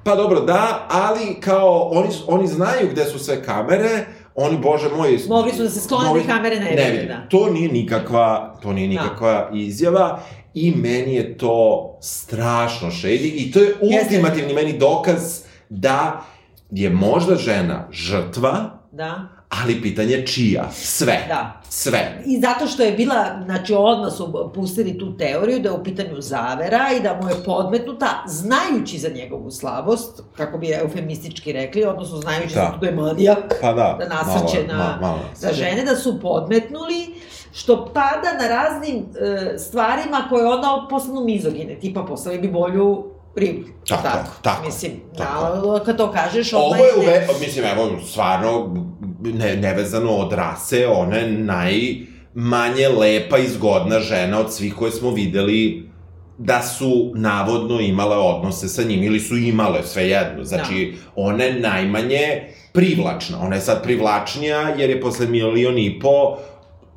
pa 0.05 0.17
dobro, 0.17 0.41
da, 0.41 0.87
ali 0.91 1.41
kao 1.41 1.89
oni, 1.93 2.09
oni 2.27 2.47
znaju 2.47 2.89
gde 2.91 3.05
su 3.05 3.19
sve 3.19 3.43
kamere, 3.43 4.07
oni, 4.41 4.59
bože 4.59 4.89
moj... 4.97 5.19
Mogli 5.29 5.53
su 5.53 5.63
da 5.63 5.71
se 5.71 5.81
sklone 5.81 6.21
da 6.21 6.35
kamere 6.35 6.61
ne, 6.61 6.65
ne 6.65 6.91
vide, 6.91 7.05
da. 7.05 7.27
To 7.29 7.51
nije 7.51 7.73
nikakva, 7.73 8.59
to 8.63 8.73
nije 8.73 8.89
da. 8.89 9.03
nikakva 9.03 9.33
da. 9.33 9.59
izjava 9.59 10.21
i 10.55 10.71
meni 10.71 11.15
je 11.15 11.39
to 11.39 11.99
strašno 12.03 12.91
shady 12.91 13.33
i 13.35 13.53
to 13.53 13.61
je 13.61 13.75
ultimativni 13.81 14.55
meni 14.55 14.79
dokaz 14.79 15.43
da 15.69 16.25
je 16.71 16.91
možda 16.91 17.37
žena 17.37 17.89
žrtva, 17.91 18.81
da 18.93 19.40
ali 19.51 19.83
pitanje 19.83 20.27
čija? 20.27 20.71
Sve. 20.73 21.25
Da. 21.29 21.61
Sve. 21.69 22.23
I 22.27 22.41
zato 22.41 22.67
što 22.67 22.83
je 22.83 22.93
bila, 22.93 23.43
znači 23.45 23.75
odmah 23.75 24.13
su 24.13 24.51
pustili 24.55 24.99
tu 24.99 25.17
teoriju 25.17 25.61
da 25.61 25.69
je 25.69 25.75
u 25.75 25.85
pitanju 25.85 26.21
zavera 26.21 26.89
i 26.99 27.03
da 27.03 27.21
mu 27.23 27.29
je 27.29 27.35
podmetnuta, 27.45 28.25
znajući 28.27 28.99
za 28.99 29.09
njegovu 29.09 29.51
slabost, 29.51 30.23
kako 30.37 30.59
bi 30.59 30.73
eufemistički 30.73 31.53
rekli, 31.53 31.85
odnosno 31.85 32.19
znajući 32.19 32.55
da, 32.55 32.79
da 32.81 32.87
je 32.87 32.95
manijak, 32.95 33.55
pa 33.61 33.73
da, 33.73 33.97
da 33.99 34.09
nasaće 34.09 34.67
na, 34.67 34.77
malo, 34.77 34.97
malo. 35.01 35.21
za 35.35 35.53
žene, 35.53 35.85
da 35.85 35.97
su 35.97 36.21
podmetnuli, 36.21 37.15
što 37.53 37.85
pada 37.95 38.33
na 38.41 38.49
raznim 38.49 38.97
e, 38.97 39.59
stvarima 39.59 40.27
koje 40.29 40.47
onda 40.47 40.87
postanu 40.91 41.25
mizogine, 41.25 41.79
tipa 41.81 42.03
postavili 42.03 42.43
bi 42.43 42.49
bolju 42.49 43.05
ribu. 43.37 43.69
Tako, 43.89 44.03
tako. 44.03 44.31
tako 44.43 44.65
mislim, 44.67 44.93
tako. 45.19 45.79
Da, 45.79 45.85
kad 45.85 45.97
to 45.97 46.13
kažeš, 46.13 46.53
ovo 46.53 46.75
je 46.75 46.93
uve, 46.99 47.27
mislim, 47.41 47.65
evo, 47.65 47.91
stvarno, 48.07 48.77
ne, 49.23 49.57
nevezano 49.57 50.11
od 50.11 50.33
rase, 50.33 50.87
ona 50.87 51.17
je 51.17 51.33
najmanje 51.33 52.89
lepa 52.89 53.39
i 53.39 53.49
zgodna 53.49 54.01
žena 54.01 54.41
od 54.41 54.55
svih 54.55 54.75
koje 54.75 54.93
smo 54.93 55.11
videli 55.11 55.91
da 56.39 56.63
su 56.63 57.13
navodno 57.15 57.81
imale 57.81 58.17
odnose 58.17 58.69
sa 58.69 58.83
njim, 58.83 59.03
ili 59.03 59.21
su 59.21 59.37
imale, 59.37 59.83
sve 59.83 60.09
jedno. 60.09 60.45
Znači, 60.45 60.93
da. 60.93 61.11
ona 61.17 61.45
je 61.45 61.61
najmanje 61.61 62.43
privlačna. 62.73 63.41
Ona 63.41 63.55
je 63.55 63.61
sad 63.61 63.83
privlačnija 63.83 64.75
jer 64.79 64.91
je 64.91 65.01
posle 65.01 65.27
milion 65.27 65.79
i 65.79 65.99
po 66.01 66.37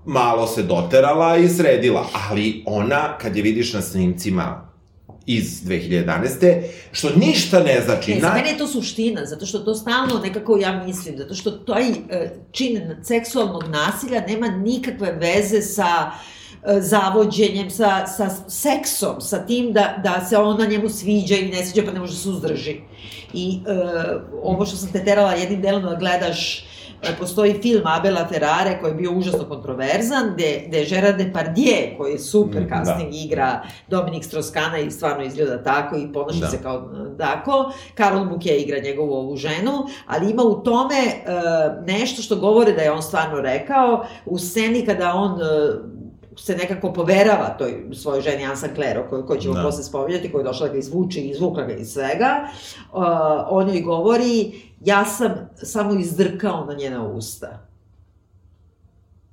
malo 0.06 0.48
se 0.48 0.64
doterala 0.64 1.38
i 1.38 1.50
sredila. 1.50 2.06
Ali 2.30 2.64
ona, 2.66 3.18
kad 3.18 3.36
je 3.36 3.44
vidiš 3.44 3.74
na 3.74 3.82
snimcima 3.82 4.73
iz 5.26 5.64
2011. 5.66 6.64
Što 6.92 7.10
ništa 7.16 7.64
ne 7.64 7.82
znači. 7.86 8.14
Ne, 8.14 8.20
za 8.22 8.34
mene 8.34 8.50
je 8.50 8.58
to 8.58 8.68
suština, 8.68 9.26
zato 9.26 9.46
što 9.46 9.60
to 9.60 9.76
stalno 9.76 10.20
nekako 10.24 10.58
ja 10.58 10.84
mislim, 10.86 11.18
zato 11.18 11.36
što 11.36 11.52
taj 11.52 11.90
e, 11.90 11.96
čin 12.52 12.82
seksualnog 13.04 13.64
nasilja 13.68 14.22
nema 14.28 14.48
nikakve 14.48 15.12
veze 15.12 15.62
sa 15.62 16.12
e, 16.66 16.82
zavođenjem, 16.82 17.70
sa, 17.70 18.08
sa 18.08 18.30
seksom, 18.50 19.22
sa 19.22 19.46
tim 19.46 19.74
da, 19.74 20.02
da 20.04 20.26
se 20.26 20.38
ona 20.38 20.66
njemu 20.66 20.90
sviđa 20.90 21.36
ili 21.36 21.52
ne 21.52 21.66
sviđa 21.66 21.86
pa 21.86 21.94
ne 21.94 22.00
može 22.00 22.14
da 22.14 22.20
se 22.20 22.30
uzdrži. 22.30 22.76
I 23.34 23.60
e, 23.68 23.74
ovo 24.44 24.66
što 24.66 24.76
sam 24.78 24.92
te 24.92 25.06
terala 25.06 25.34
jednim 25.34 25.62
delom 25.62 25.84
da 25.84 25.96
gledaš 25.96 26.66
postoji 27.20 27.54
film 27.62 27.82
Abela 27.86 28.28
Ferrare 28.28 28.78
koji 28.82 28.92
je 28.92 28.96
bio 28.96 29.12
užasno 29.12 29.46
kontroverzan, 29.50 30.34
gde, 30.34 30.64
gde 30.68 30.86
Gerard 30.86 31.18
Depardieu, 31.18 31.98
koji 31.98 32.12
je 32.12 32.20
super 32.20 32.62
mm, 32.62 32.70
casting 32.70 33.12
da. 33.12 33.18
igra 33.18 33.62
Dominik 33.88 34.26
Stroskana 34.26 34.78
i 34.78 34.92
stvarno 34.92 35.24
izgleda 35.24 35.64
tako 35.64 35.96
i 35.98 36.14
ponaša 36.14 36.40
da. 36.40 36.48
se 36.48 36.62
kao 36.62 36.76
e, 36.76 37.18
tako. 37.18 37.72
Karol 37.96 38.26
Bouquet 38.26 38.64
igra 38.64 38.80
njegovu 38.80 39.14
ovu 39.14 39.36
ženu, 39.36 39.72
ali 40.08 40.32
ima 40.32 40.44
u 40.44 40.64
tome 40.64 40.96
uh, 40.96 41.86
nešto 41.86 42.22
što 42.22 42.36
govore 42.36 42.72
da 42.72 42.82
je 42.82 42.92
on 42.92 43.02
stvarno 43.02 43.42
rekao. 43.42 44.06
U 44.26 44.38
sceni 44.38 44.86
kada 44.86 45.14
on 45.14 45.32
uh, 45.32 45.40
se 46.38 46.56
nekako 46.56 46.94
poverava 46.94 47.56
toj 47.58 47.86
svojoj 47.94 48.22
ženi 48.22 48.46
Ansa 48.46 48.68
Klero, 48.76 49.06
koju, 49.10 49.26
koju 49.26 49.42
ćemo 49.42 49.54
da. 49.54 49.64
posle 49.64 49.84
spominjati, 49.84 50.32
koja 50.32 50.42
je 50.42 50.44
došla 50.44 50.68
da 50.68 50.74
ga 50.74 50.80
izvuče 50.80 51.22
i 51.22 51.30
izvukla 51.30 51.64
ga 51.64 51.74
iz 51.74 51.92
svega, 51.92 52.48
uh, 52.94 53.02
on 53.50 53.70
joj 53.70 53.82
govori 53.82 54.54
ja 54.86 55.06
sam 55.06 55.32
samo 55.56 56.00
izdrkao 56.00 56.66
na 56.66 56.74
njena 56.74 57.08
usta. 57.08 57.60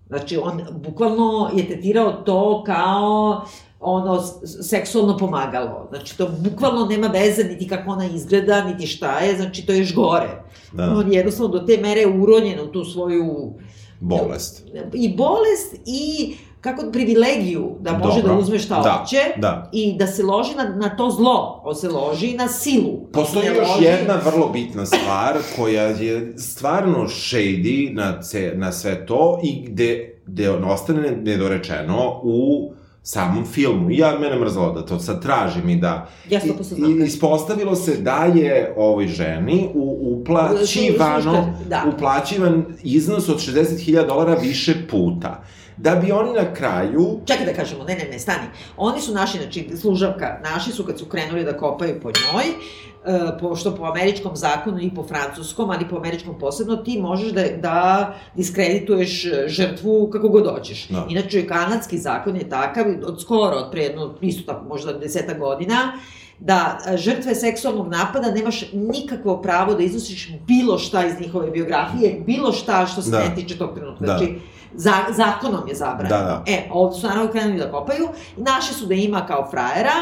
Znači, 0.09 0.39
on 0.43 0.63
bukvalno 0.71 1.51
je 1.55 1.69
tetirao 1.69 2.13
to 2.13 2.65
kao 2.67 3.45
ono, 3.81 4.23
seksualno 4.63 5.19
pomagalo. 5.19 5.87
Znači, 5.91 6.19
to 6.19 6.29
bukvalno 6.39 6.87
nema 6.87 7.07
veze 7.07 7.45
niti 7.45 7.69
kako 7.69 7.91
ona 7.91 8.07
izgleda, 8.07 8.65
niti 8.65 8.87
šta 8.87 9.19
je, 9.19 9.37
znači, 9.37 9.67
to 9.67 9.73
je 9.73 9.79
još 9.79 9.95
gore. 9.95 10.43
Da. 10.73 10.95
On 10.97 11.13
je 11.13 11.17
jednostavno 11.17 11.59
do 11.59 11.67
te 11.67 11.79
mere 11.83 12.07
uronjen 12.07 12.61
u 12.61 12.73
tu 12.73 12.85
svoju 12.85 13.55
Bolest. 14.01 14.65
i 14.95 15.17
bolest 15.17 15.75
i 15.87 16.35
kako 16.61 16.83
privilegiju 16.85 17.71
da 17.81 17.93
može 17.95 18.17
Dobro. 18.17 18.35
da 18.35 18.41
uzme 18.41 18.59
šta 18.59 18.75
Da, 18.77 18.91
hoće 18.93 19.17
da. 19.37 19.71
i 19.73 19.95
da 19.95 20.07
se 20.07 20.23
loži 20.23 20.55
na, 20.55 20.65
na 20.67 20.89
to 20.91 21.11
zlo, 21.11 21.63
on 21.65 21.75
se 21.75 21.89
loži 21.89 22.33
na 22.33 22.49
silu. 22.49 23.07
Postoji 23.13 23.45
Ne 23.45 23.55
još 23.55 23.69
loži- 23.69 23.85
jedna 23.85 24.15
vrlo 24.25 24.49
bitna 24.49 24.87
stvar 24.87 25.37
koja 25.57 25.83
je 25.83 26.35
stvarno 26.39 26.99
shady 27.01 27.95
na, 27.95 28.23
ce, 28.23 28.53
na 28.55 28.73
sve 28.73 29.07
to 29.07 29.41
i 29.43 29.63
gde, 29.63 30.21
gde 30.27 30.51
on 30.51 30.65
ostane 30.65 31.11
nedorečeno 31.13 32.21
u 32.23 32.73
samom 33.03 33.47
filmu. 33.47 33.91
I 33.91 33.97
ja, 33.97 34.19
mene 34.19 34.39
mrzalo 34.39 34.73
da 34.73 34.83
to 34.83 34.99
sad 34.99 35.23
tražim 35.23 35.69
i 35.69 35.77
da... 35.77 36.09
Ja 36.29 36.41
100% 36.41 36.63
znam 36.65 36.91
I, 36.91 36.95
da- 36.95 37.05
i 37.05 37.07
ispostavilo 37.07 37.77
se 37.77 37.97
da 37.97 38.25
je 38.27 38.75
ovoj 38.77 39.07
ženi 39.07 39.69
u, 39.75 39.99
uplaćivano, 40.13 41.55
da. 41.69 41.85
uplaćivan 41.89 42.65
iznos 42.83 43.29
od 43.29 43.37
60.000 43.39 44.07
dolara 44.07 44.35
više 44.35 44.75
puta. 44.89 45.43
Da 45.83 45.95
bi 45.95 46.13
oni 46.13 46.33
na 46.33 46.55
kraju 46.55 47.21
Čekaj 47.27 47.47
da 47.47 47.53
kažemo, 47.53 47.85
ne, 47.85 47.95
ne, 47.95 48.05
ne, 48.11 48.19
stani. 48.19 48.47
Oni 48.77 49.01
su 49.01 49.15
naši, 49.15 49.39
znači, 49.39 49.69
služavka, 49.77 50.41
naši 50.45 50.73
su 50.73 50.85
kad 50.85 50.99
su 50.99 51.05
krenuli 51.05 51.45
da 51.45 51.57
kopaju 51.57 52.01
po 52.03 52.09
njoj, 52.09 52.45
e, 52.45 53.39
pošto 53.41 53.77
po 53.77 53.85
američkom 53.85 54.37
zakonu 54.37 54.81
i 54.81 54.91
po 54.95 55.07
francuskom, 55.07 55.71
ali 55.71 55.89
po 55.89 55.97
američkom 55.97 56.39
posebno, 56.39 56.77
ti 56.77 56.99
možeš 57.01 57.33
da, 57.33 57.45
da 57.63 58.15
diskredituješ 58.37 59.25
e, 59.25 59.49
žrtvu 59.49 60.11
kako 60.13 60.29
god 60.29 60.51
hoćeš. 60.51 60.89
Da. 60.89 61.07
Inače, 61.09 61.47
kanadski 61.47 61.99
zakon 61.99 62.37
je 62.37 62.49
takav, 62.49 62.87
od 63.07 63.23
skoro, 63.23 63.57
od 63.57 63.71
pre 63.71 63.83
jedno, 63.83 64.15
isto 64.21 64.53
tako, 64.53 64.69
možda 64.69 64.93
deseta 64.93 65.35
godina, 65.35 65.93
da 66.39 66.79
e, 66.89 66.97
žrtve 66.97 67.35
seksualnog 67.35 67.89
napada 67.89 68.31
nemaš 68.31 68.73
nikakvo 68.73 69.43
pravo 69.43 69.75
da 69.75 69.83
iznosiš 69.83 70.33
bilo 70.47 70.79
šta 70.79 71.07
iz 71.07 71.21
njihove 71.21 71.51
biografije, 71.51 72.23
bilo 72.27 72.53
šta 72.53 72.87
što 72.87 73.03
se 73.03 73.11
Da. 73.11 73.19
ne 73.19 73.35
tiče 73.35 73.59
tog 73.59 73.75
trenutka. 73.75 74.07
Da. 74.07 74.19
Znači, 74.19 74.35
za, 74.75 74.93
zakonom 75.11 75.69
je 75.69 75.75
zabranjeno. 75.75 76.17
Da, 76.19 76.25
da. 76.25 76.45
E, 76.47 76.69
ovde 76.73 77.01
su 77.01 77.07
naravno 77.07 77.31
krenuli 77.31 77.59
da 77.59 77.71
kopaju, 77.73 78.09
naši 78.37 78.75
su 78.75 78.87
da 78.87 78.95
ima 78.95 79.27
kao 79.27 79.49
frajera 79.51 79.93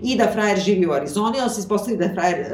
i 0.00 0.16
da 0.16 0.30
frajer 0.32 0.60
živi 0.60 0.86
u 0.86 0.92
Arizoni, 0.92 1.40
ali 1.40 1.50
se 1.50 1.60
ispostavi 1.60 1.96
da 1.96 2.04
je 2.04 2.14
frajer 2.14 2.40
uh, 2.40 2.48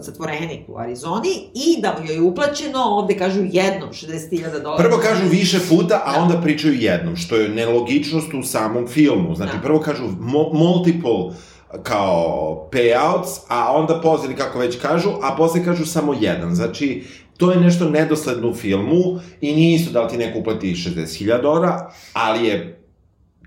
zatvorenik 0.00 0.68
u 0.68 0.78
Arizoni 0.78 1.28
i 1.54 1.82
da 1.82 1.96
mu 2.00 2.10
je 2.10 2.20
uplaćeno, 2.22 2.78
ovde 2.84 3.18
kažu 3.18 3.40
jednom 3.44 3.90
60.000 3.90 4.62
dolara. 4.62 4.88
Prvo 4.88 4.98
kažu 5.02 5.22
više 5.30 5.58
puta, 5.68 6.02
a 6.06 6.22
onda 6.22 6.40
pričaju 6.40 6.74
jednom, 6.74 7.16
što 7.16 7.36
je 7.36 7.48
nelogičnost 7.48 8.34
u 8.34 8.42
samom 8.42 8.88
filmu. 8.88 9.34
Znači, 9.34 9.56
Da. 9.56 9.62
prvo 9.62 9.80
kažu 9.80 10.02
mo- 10.04 10.52
multiple 10.52 11.34
kao 11.82 12.68
payouts, 12.72 13.38
a 13.48 13.72
onda 13.76 14.00
ili 14.24 14.36
kako 14.36 14.58
već 14.58 14.80
kažu, 14.80 15.08
a 15.22 15.36
posle 15.36 15.64
kažu 15.64 15.86
samo 15.86 16.14
jedan. 16.20 16.54
Znači, 16.54 17.04
to 17.38 17.50
je 17.50 17.60
nešto 17.60 17.90
nedosledno 17.90 18.48
u 18.48 18.54
filmu 18.54 19.02
i 19.40 19.54
nije 19.54 19.74
isto 19.74 19.92
da 19.92 20.02
li 20.02 20.08
ti 20.08 20.16
neko 20.16 20.38
uplati 20.38 20.66
60.000 20.68 21.42
dolara, 21.42 21.76
ali 22.12 22.46
je 22.46 22.80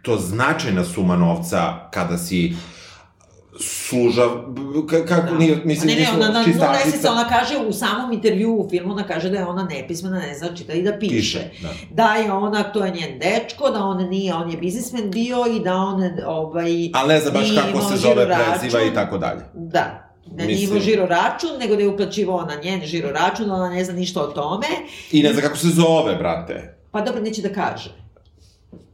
to 0.01 0.17
značajna 0.17 0.83
suma 0.83 1.15
novca 1.15 1.59
kada 1.91 2.17
si 2.17 2.53
služa, 3.59 4.21
ka- 4.81 5.07
kako, 5.07 5.31
Da. 5.31 5.37
nije, 5.37 5.61
mislim, 5.65 5.87
ne, 5.89 6.01
ne, 6.01 6.07
ona 6.09 6.19
na 6.19 6.31
nula 6.31 6.43
čistačica. 6.43 6.85
meseca, 6.85 7.11
ona 7.11 7.29
kaže 7.29 7.57
u 7.59 7.73
samom 7.73 8.11
intervju 8.13 8.55
u 8.55 8.69
filmu, 8.69 8.93
ona 8.93 9.03
kaže 9.03 9.29
da 9.29 9.37
je 9.37 9.45
ona 9.45 9.63
nepismena, 9.65 10.19
ne 10.19 10.33
zna 10.35 10.55
čita 10.55 10.73
i 10.73 10.83
da 10.83 10.93
piše. 10.93 11.15
Piše, 11.15 11.39
da. 11.61 11.69
Da 11.91 12.15
je 12.15 12.31
ona, 12.31 12.63
to 12.63 12.85
je 12.85 12.91
njen 12.91 13.19
dečko, 13.19 13.69
da 13.69 13.79
on 13.79 14.09
nije, 14.09 14.33
on 14.33 14.51
je 14.51 14.57
biznismen 14.57 15.11
bio 15.11 15.45
i 15.47 15.59
da 15.59 15.75
on, 15.75 16.03
ovaj... 16.25 16.89
Ali 16.93 17.07
ne 17.07 17.19
znam 17.19 17.33
baš 17.33 17.49
kako 17.55 17.81
se 17.81 17.97
zove, 17.97 18.27
preziva 18.27 18.83
i 18.83 18.93
tako 18.93 19.17
dalje. 19.17 19.41
Da. 19.53 20.10
Da 20.25 20.43
nije 20.45 20.47
Mislim- 20.59 20.69
imao 20.69 20.83
žiro 20.83 21.05
račun, 21.05 21.49
nego 21.59 21.75
da 21.75 21.81
je 21.81 21.87
uplaćivao 21.87 22.45
na 22.45 22.55
njen 22.63 22.81
žiro 22.85 23.09
račun, 23.11 23.51
ona 23.51 23.69
ne 23.69 23.85
zna 23.85 23.93
ništa 23.93 24.21
o 24.21 24.27
tome. 24.27 24.67
I 25.11 25.23
ne 25.23 25.33
znam 25.33 25.43
kako 25.43 25.57
se 25.57 25.67
zove, 25.67 26.15
brate. 26.15 26.77
Pa 26.91 27.01
dobro, 27.01 27.21
neće 27.21 27.41
da 27.41 27.49
kaže. 27.53 28.00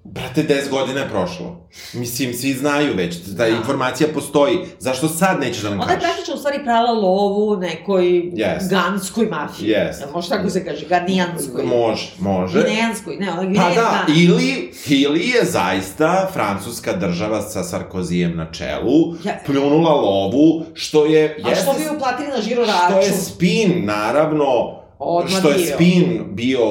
Brate, 0.08 0.43
10 0.43 0.70
godina 0.70 1.00
je 1.00 1.10
prošlo. 1.10 1.67
Mislim, 1.93 2.34
svi 2.34 2.54
znaju 2.54 2.93
već, 2.96 3.15
da, 3.17 3.34
Da. 3.36 3.48
informacija 3.50 4.08
postoji. 4.10 4.58
Zašto 4.80 5.10
sad 5.10 5.39
nećeš 5.39 5.62
da 5.62 5.70
nam 5.70 5.80
Ona 5.80 5.84
je 5.84 5.88
kažeš? 5.89 6.04
praktično 6.06 6.36
u 6.36 6.38
stvari 6.38 6.63
prala 6.63 6.91
lovu 6.91 7.58
nekoj 7.58 8.32
Jest. 8.34 8.70
ganskoj 8.70 9.26
mafiji. 9.26 9.67
Jest. 9.67 10.02
Jel 10.02 10.10
Može 10.12 10.30
tako 10.30 10.50
se 10.50 10.65
kaže, 10.65 10.86
ganijanskoj. 10.86 11.63
Može, 11.65 12.12
može. 12.20 12.60
Ginejanskoj, 12.60 13.15
ne, 13.15 13.32
ona 13.32 13.54
Pa 13.56 13.70
da, 13.72 14.06
ili, 14.10 14.72
ili 14.88 15.20
je 15.22 15.46
zaista 15.46 16.30
francuska 16.34 16.93
država 16.93 17.41
sa 17.41 17.63
Sarkozijem 17.63 18.38
na 18.38 18.52
čelu 18.52 19.13
Ja- 19.24 19.39
pljunula 19.46 19.91
lovu, 19.91 20.65
što 20.74 21.06
je... 21.06 21.38
A 21.43 21.56
što 21.56 21.72
jeste- 21.72 21.80
bi 21.82 21.96
uplatili 21.96 22.28
na 22.28 22.41
žiro 22.41 22.65
Što 22.65 22.74
je 22.89 22.96
račun? 23.02 23.17
spin, 23.17 23.86
naravno, 23.86 24.77
Odmah 24.99 25.39
što 25.39 25.49
je 25.49 25.65
spin 25.65 26.23
bio 26.29 26.62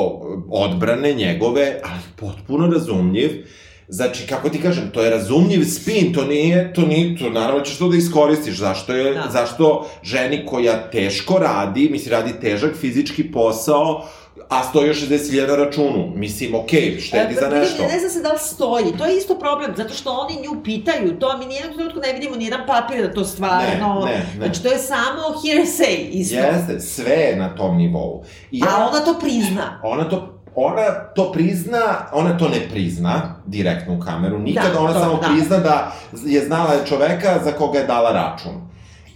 odbrane 0.51 1.15
njegove, 1.15 1.81
ali 1.85 2.01
potpuno 2.17 2.67
razumljiv. 2.67 3.47
Znači, 3.89 4.27
kako 4.27 4.49
ti 4.49 4.63
kažem, 4.63 4.91
to 4.95 5.03
je 5.03 5.11
razumljiv 5.11 5.65
spin, 5.65 6.13
to 6.13 6.25
nije, 6.25 6.73
to 6.73 6.81
nije, 6.81 7.19
to 7.19 7.31
naravno 7.31 7.61
ćeš 7.61 7.79
to 7.79 7.89
da 7.89 7.97
iskoristiš, 7.97 8.59
zašto 8.59 8.93
je, 8.95 9.15
Da. 9.15 9.29
zašto 9.33 9.87
ženi 10.03 10.47
koja 10.47 10.91
teško 10.91 11.39
radi, 11.39 11.89
misli, 11.93 12.11
radi 12.11 12.33
težak 12.41 12.75
fizički 12.81 13.33
posao, 13.33 14.05
a 14.49 14.65
stoji 14.65 14.89
još 14.89 15.01
60.000 15.09 15.49
na 15.49 15.57
računu. 15.57 16.13
Mislim, 16.15 16.55
okej, 16.55 17.01
štedi 17.01 17.35
E, 17.35 17.41
za 17.41 17.47
vidi, 17.47 17.61
nešto. 17.61 17.83
Ne 17.83 18.01
zna 18.01 18.09
se 18.09 18.21
da 18.21 18.33
li 18.33 18.39
stoji. 18.39 18.97
To 18.99 19.07
je 19.07 19.17
isto 19.17 19.39
problem, 19.39 19.73
zato 19.77 19.95
što 19.95 20.11
oni 20.11 20.35
nju 20.43 20.63
pitaju 20.63 21.19
to, 21.19 21.39
mi 21.39 21.47
nijednog 21.47 21.75
trenutku 21.75 22.01
ne 22.01 22.13
vidimo 22.13 22.37
nijedan 22.37 22.61
papir 22.67 23.03
da 23.03 23.15
to 23.15 23.25
stvarno... 23.25 24.05
Ne, 24.05 24.13
ne, 24.13 24.19
ne. 24.19 24.27
Znači, 24.37 24.63
to 24.63 24.69
je 24.69 24.79
samo 24.79 25.23
hearsay 25.23 26.09
isto. 26.11 26.35
Jeste, 26.37 26.81
sve 26.81 27.15
je 27.15 27.37
na 27.37 27.55
tom 27.55 27.77
nivou. 27.77 28.25
I 28.51 28.63
A 28.63 28.89
ona 28.89 29.05
to 29.05 29.19
prizna. 29.21 29.81
Ona 29.83 30.09
to 30.09 30.33
ona 30.59 30.91
to 31.15 31.33
prizna, 31.33 32.07
ona 32.13 32.39
to 32.39 32.49
ne 32.49 32.69
prizna 32.71 33.35
direktno 33.47 33.95
u 33.95 34.01
kameru, 34.01 34.39
nikada 34.39 34.69
Da, 34.73 34.81
ona 34.81 34.93
to, 34.93 35.01
samo 35.01 35.19
da. 35.21 35.29
prizna 35.29 35.59
da 35.59 35.93
je 36.25 36.45
znala 36.45 36.73
čoveka 36.89 37.41
za 37.45 37.53
koga 37.53 37.79
je 37.79 37.87
dala 37.87 38.13
račun. 38.13 38.53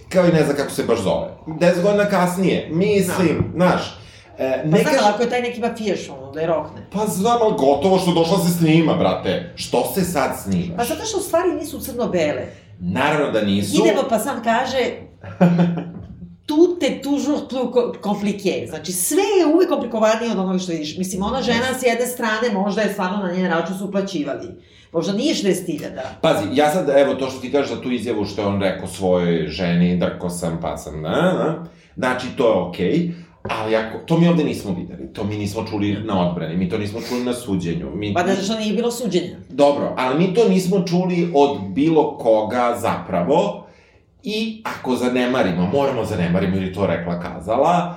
Kao 0.08 0.26
i 0.26 0.32
ne 0.32 0.44
zna 0.44 0.54
kako 0.54 0.70
se 0.70 0.84
baš 0.84 0.98
zove. 0.98 1.28
10 1.46 1.82
godina 1.82 2.04
kasnije, 2.04 2.68
mislim, 2.72 3.52
znaš, 3.54 3.99
e, 4.38 4.60
Pa 4.62 4.68
ne 4.68 4.82
znam, 4.82 4.94
kaže... 4.94 5.08
ako 5.08 5.22
je 5.22 5.30
taj 5.30 5.42
neki 5.42 5.60
mafijaš, 5.60 6.08
ono, 6.08 6.32
da 6.32 6.40
je 6.40 6.46
rokne. 6.46 6.86
Pa 6.92 7.06
znam, 7.06 7.38
ali 7.42 7.54
gotovo 7.58 7.98
što 7.98 8.12
došla 8.12 8.38
se 8.38 8.52
snima, 8.52 8.94
brate. 8.94 9.52
Što 9.56 9.92
se 9.94 10.04
sad 10.04 10.30
snima? 10.42 10.76
Pa 10.76 10.84
zato 10.84 11.04
što 11.04 11.18
u 11.18 11.22
stvari 11.22 11.52
nisu 11.60 11.80
crno-bele. 11.80 12.46
Naravno 12.80 13.32
da 13.32 13.42
nisu. 13.42 13.82
Idemo 13.84 14.02
pa 14.08 14.18
sam 14.18 14.42
kaže 14.44 14.78
tout 16.46 16.82
est 16.82 17.02
toujours 17.02 17.48
plus 17.48 17.62
co- 17.74 17.92
compliqué. 18.02 18.68
Znači, 18.68 18.92
sve 18.92 19.22
je 19.22 19.54
uvek 19.54 19.68
komplikovanije 19.68 20.32
od 20.32 20.38
onoga 20.38 20.58
što 20.58 20.72
vidiš. 20.72 20.96
Mislim, 20.98 21.22
ona 21.22 21.42
žena 21.42 21.78
s 21.80 21.82
jedne 21.82 22.06
strane 22.06 22.50
možda 22.52 22.82
je 22.82 22.92
stvarno 22.92 23.16
na 23.16 23.32
njen 23.32 23.46
račun 23.50 23.78
su 23.78 23.84
uplaćivali. 23.84 24.48
Možda 24.92 25.12
nije 25.12 25.34
60.000. 25.34 25.88
Pazi, 26.20 26.44
ja 26.52 26.72
sad, 26.72 26.88
evo, 26.96 27.14
to 27.14 27.30
što 27.30 27.40
ti 27.40 27.52
kažeš 27.52 27.70
za 27.70 27.80
tu 27.82 27.90
izjavu 27.90 28.24
što 28.24 28.42
je 28.42 28.46
on 28.46 28.60
rekao 28.62 28.88
svojoj 28.88 29.46
ženi, 29.48 29.96
drko 29.96 30.30
sam, 30.30 30.58
pa 30.62 30.76
sam, 30.76 31.02
na, 31.02 31.10
na, 31.10 31.66
znači, 31.96 32.26
to 32.36 32.46
je 32.46 32.58
okej, 32.68 33.12
ali 33.42 33.76
ako, 33.76 33.98
to 33.98 34.18
mi 34.18 34.28
ovde 34.28 34.44
nismo 34.44 34.74
videli, 34.78 35.12
to 35.12 35.24
mi 35.24 35.36
nismo 35.36 35.64
čuli 35.70 35.92
na 36.04 36.28
odbrani, 36.28 36.56
mi 36.56 36.68
to 36.68 36.78
nismo 36.78 37.00
čuli 37.08 37.24
na 37.24 37.32
suđenju, 37.32 37.90
mi, 37.94 38.14
Pa 38.14 38.22
da 38.22 38.34
što 38.34 38.58
nije 38.58 38.74
bilo 38.74 38.90
suđenja. 38.90 39.36
Dobro, 39.48 39.94
ali 39.96 40.18
mi 40.18 40.34
to 40.34 40.48
nismo 40.48 40.82
čuli 40.86 41.32
od 41.34 41.60
bilo 41.68 42.18
koga 42.18 42.76
zapravo, 42.80 43.66
i 44.22 44.62
ako 44.64 44.96
zanemarimo, 44.96 45.70
moramo 45.72 46.04
zanemarimo 46.04 46.56
ili 46.56 46.72
to 46.72 46.86
rekla 46.86 47.20
kazala, 47.20 47.96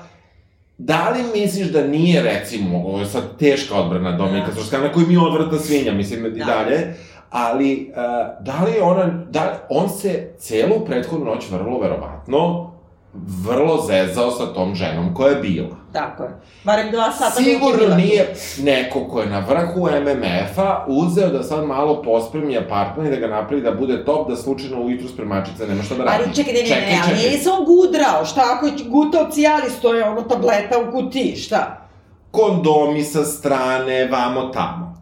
Da 0.77 1.09
li 1.09 1.39
misliš 1.41 1.67
da 1.67 1.87
nije, 1.87 2.23
recimo, 2.23 2.77
ovo 2.77 2.99
je 2.99 3.05
sad 3.05 3.37
teška 3.37 3.75
odbrana 3.75 4.17
Dominika 4.17 4.47
Da. 4.47 4.51
Stroskana, 4.51 4.91
koji 4.91 5.05
mi 5.05 5.13
je 5.13 5.19
odvrtna 5.19 5.59
svinja, 5.59 5.91
mislim, 5.91 6.25
i 6.25 6.29
Da. 6.29 6.45
dalje, 6.45 6.93
ali 7.29 7.91
uh, 7.91 8.45
da 8.45 8.63
li 8.63 8.79
ona, 8.81 9.25
da 9.29 9.67
on 9.69 9.89
se 9.89 10.33
celu 10.37 10.85
prethodnu 10.85 11.25
noć 11.25 11.49
vrlo 11.51 11.79
verovatno 11.79 12.72
vrlo 13.13 13.81
zezao 13.87 14.31
sa 14.31 14.45
tom 14.53 14.75
ženom 14.75 15.13
koja 15.13 15.29
je 15.29 15.35
bila. 15.35 15.75
Tako 15.93 16.23
je. 16.23 16.29
Barem 16.63 16.91
dva 16.91 17.11
sata 17.11 17.31
Sigurno 17.31 17.95
nije 17.95 18.35
neko 18.59 19.07
ko 19.07 19.19
je 19.19 19.29
na 19.29 19.39
vrhu 19.39 19.87
MMF-a 20.01 20.85
uzeo 20.87 21.29
da 21.29 21.43
sad 21.43 21.65
malo 21.65 22.01
pospremi 22.01 22.57
apartman 22.57 23.07
i 23.07 23.09
da 23.09 23.15
ga 23.15 23.27
napravi 23.27 23.61
da 23.61 23.71
bude 23.71 24.05
top, 24.05 24.29
da 24.29 24.35
slučajno 24.35 24.81
ujutru 24.81 25.07
spremačica 25.07 25.65
nema 25.67 25.83
šta 25.83 25.95
da 25.95 26.03
radi. 26.03 26.23
Ali 26.23 26.35
čekaj, 26.35 26.53
ne, 26.53 26.59
ne, 26.61 26.67
Čekaj, 26.67 26.81
ne, 26.81 27.01
čekaj. 27.03 27.17
nije 27.17 27.37
se 27.37 27.49
on 27.49 27.65
gudrao, 27.65 28.25
šta 28.25 28.41
ako 28.55 28.65
je 28.65 28.73
gutao 28.87 29.31
cijalis, 29.31 29.79
to 29.81 29.93
je 29.93 30.03
ono 30.03 30.21
tableta 30.21 30.79
u 30.87 30.91
kutiji, 30.91 31.35
šta? 31.35 31.79
kondomi 32.31 33.03
sa 33.03 33.23
strane, 33.23 34.07
vamo 34.11 34.41
tamo. 34.41 34.92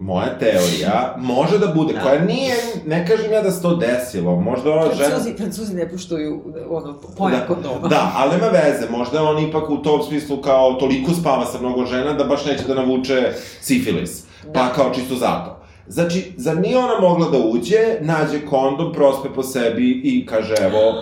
Moja 0.00 0.38
teorija 0.38 1.14
može 1.18 1.58
da 1.58 1.66
bude, 1.66 1.94
Da. 1.94 2.00
koja 2.02 2.20
nije, 2.24 2.54
ne 2.86 3.06
kažem 3.06 3.32
ja 3.32 3.42
da 3.42 3.50
se 3.50 3.62
to 3.62 3.76
desilo, 3.76 4.36
možda 4.36 4.70
ova 4.70 4.94
žena... 4.94 5.08
Francuzi, 5.08 5.34
Francuzi 5.36 5.74
ne 5.74 5.88
puštuju 5.90 6.42
ono, 6.70 6.94
pojam 7.18 7.40
da, 7.40 7.46
kondoma. 7.46 7.88
Da, 7.88 8.12
ali 8.16 8.30
nema 8.30 8.46
veze, 8.46 8.90
možda 8.90 9.22
on 9.22 9.48
ipak 9.48 9.70
u 9.70 9.76
tom 9.76 10.02
smislu 10.02 10.36
kao 10.36 10.72
toliko 10.72 11.12
spava 11.12 11.46
sa 11.46 11.58
mnogo 11.60 11.86
žena 11.86 12.12
da 12.12 12.24
baš 12.24 12.44
neće 12.44 12.64
da 12.64 12.74
navuče 12.74 13.32
sifilis. 13.60 14.24
Pa 14.54 14.60
Da. 14.62 14.72
kao 14.74 14.90
čisto 14.94 15.14
zato. 15.14 15.56
Znači, 15.86 16.32
zar 16.36 16.56
nije 16.56 16.78
ona 16.78 17.00
mogla 17.00 17.28
da 17.30 17.38
uđe, 17.38 17.96
nađe 18.00 18.46
kondom, 18.46 18.92
prospe 18.92 19.28
po 19.34 19.42
sebi 19.42 20.00
i 20.04 20.26
kaže, 20.26 20.54
evo, 20.60 20.94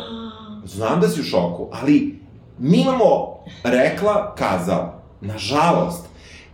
znam 0.64 1.00
da 1.00 1.08
si 1.08 1.20
u 1.20 1.24
šoku, 1.24 1.68
ali 1.72 2.18
mi 2.58 2.78
imamo 2.80 3.38
rekla, 3.64 4.34
kazala. 4.34 5.02
Nažalost, 5.20 6.04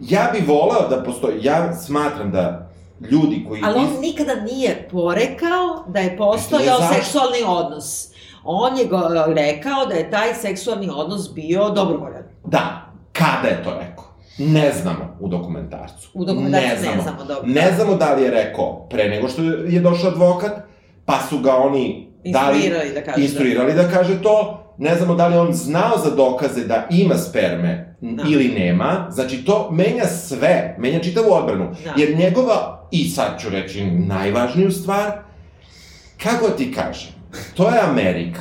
ja 0.01 0.31
bi 0.33 0.45
volao 0.47 0.89
da 0.89 1.03
postoji, 1.03 1.45
ja 1.45 1.75
smatram 1.77 2.31
da 2.31 2.71
ljudi 3.11 3.45
koji... 3.49 3.63
Ali 3.65 3.79
on 3.79 3.85
iz- 3.85 4.01
nikada 4.01 4.35
nije 4.35 4.89
porekao 4.93 5.85
da 5.89 6.01
je 6.01 6.17
postojao 6.17 6.79
Zašto? 6.79 6.95
seksualni 6.95 7.39
odnos. 7.47 8.09
On 8.45 8.79
je 8.79 8.85
go, 8.87 9.01
rekao 9.27 9.87
da 9.87 9.95
je 9.95 10.11
taj 10.11 10.35
seksualni 10.35 10.91
odnos 10.95 11.35
bio 11.35 11.71
dobrovoljan. 11.71 12.23
Da, 12.45 12.93
kada 13.13 13.49
je 13.49 13.63
to 13.65 13.71
rekao? 13.71 14.05
Ne 14.39 14.73
znamo 14.83 15.17
u 15.21 15.29
dokumentarcu. 15.29 16.11
U 16.15 16.25
dokumentarcu 16.25 16.67
ne 16.69 17.03
znamo, 17.03 17.25
dobro. 17.25 17.43
Ne 17.47 17.73
znamo 17.77 17.95
da 17.95 18.15
li 18.15 18.23
je 18.23 18.31
rekao 18.31 18.87
pre 18.91 19.09
nego 19.09 19.29
što 19.29 19.43
je 19.43 19.81
došao 19.81 20.11
advokat, 20.11 20.53
pa 21.05 21.19
su 21.29 21.39
ga 21.39 21.57
oni 21.57 22.15
Instruirali 22.25 22.93
da 22.95 23.03
kaže 23.05 23.23
instruirali 23.23 23.75
da 23.75 23.89
kaže 23.89 24.23
to. 24.23 24.61
Ne 24.79 24.97
znamo 24.97 25.15
da 25.15 25.27
li 25.27 25.37
on 25.37 25.53
znao 25.53 25.99
za 26.05 26.11
dokaze 26.11 26.65
da 26.65 26.87
ima 26.91 27.15
sperme 27.15 27.94
Da. 28.13 28.23
ili 28.29 28.49
nema. 28.49 29.07
Znači, 29.11 29.45
to 29.45 29.71
menja 29.73 30.07
sve, 30.07 30.77
menja 30.79 31.01
čitavu 31.01 31.33
odbranu. 31.33 31.75
Da. 31.85 31.93
Jer 31.97 32.17
njegova, 32.19 32.89
i 32.91 33.09
sad 33.09 33.41
ću 33.41 33.49
reći 33.51 33.85
najvažniju 33.85 34.71
stvar, 34.71 35.13
kako 36.23 36.49
ti 36.49 36.73
kažem, 36.73 37.13
to 37.57 37.69
je 37.69 37.81
Amerika. 37.91 38.41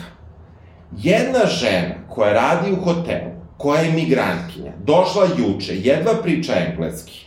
Jedna 0.98 1.46
žena 1.46 1.96
koja 2.10 2.34
radi 2.34 2.72
u 2.72 2.84
hotelu, 2.84 3.32
koja 3.58 3.82
je 3.82 3.92
migrantkinja, 3.94 4.72
došla 4.84 5.28
juče, 5.38 5.76
jedva 5.76 6.14
priča 6.24 6.54
engleski, 6.56 7.26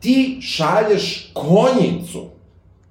ti 0.00 0.38
šalješ 0.42 1.30
konjicu 1.34 2.24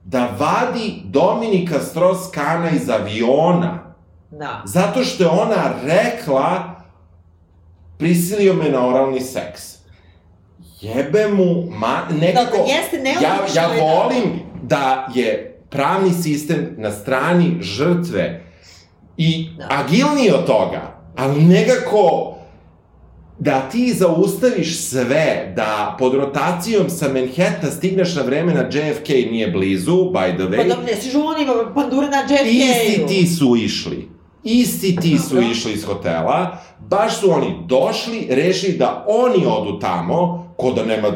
da 0.04 0.30
vadi 0.40 1.02
Dominika 1.06 1.76
Strauss-Kana 1.80 2.76
iz 2.76 2.90
aviona, 2.90 3.94
Da. 4.32 4.62
zato 4.66 5.04
što 5.04 5.24
je 5.24 5.30
ona 5.30 5.74
rekla 5.86 6.73
prisilio 7.98 8.54
me 8.54 8.70
na 8.70 8.88
oralni 8.88 9.22
seks. 9.22 9.74
Jebe 10.82 11.28
mu, 11.28 11.46
ma, 11.72 12.08
nekako... 12.12 12.58
Da, 12.58 12.64
da 12.64 12.70
jeste 12.70 12.98
ja, 12.98 13.04
nelogično 13.04 13.62
ja 13.62 13.68
je 13.68 13.76
da- 13.76 13.84
volim 13.84 14.24
da 14.64 15.08
je 15.16 15.60
pravni 15.70 16.14
sistem 16.14 16.76
na 16.78 16.92
strani 16.92 17.58
žrtve 17.62 18.44
i 19.18 19.50
Da. 19.58 19.68
agilniji 19.72 20.32
od 20.32 20.46
toga, 20.46 20.82
ali 21.16 21.42
nekako 21.42 22.36
da 23.40 23.62
ti 23.62 23.94
zaustaviš 23.94 24.80
sve, 24.80 25.54
da 25.56 25.96
pod 26.00 26.14
rotacijom 26.14 26.90
sa 26.90 27.08
Manhattana 27.08 27.72
stigneš 27.72 28.16
na 28.16 28.22
vreme 28.22 28.54
na 28.54 28.62
JFK 28.62 29.08
nije 29.10 29.48
blizu, 29.48 29.92
by 29.94 30.36
the 30.36 30.44
way. 30.44 30.58
Pa 30.58 30.64
dobro, 30.66 30.86
ne 30.86 30.96
stižu 30.96 31.20
oni, 31.20 31.46
pandure 31.76 32.08
na 32.08 32.18
JFK-u. 32.20 32.48
Isti 32.48 33.06
ti 33.08 33.28
su 33.28 33.56
išli. 33.56 34.08
Isti 34.44 34.96
ti 34.96 35.18
su 35.20 35.42
išli 35.42 35.74
iz 35.74 35.86
hotela, 35.86 36.58
baš 36.80 37.20
su 37.20 37.32
oni 37.32 37.56
došli, 37.66 38.28
rešili 38.30 38.74
da 38.74 39.06
oni 39.08 39.46
odu 39.48 39.80
tamo, 39.80 40.44
ko 40.58 40.72
da 40.72 40.86
nema 40.86 41.08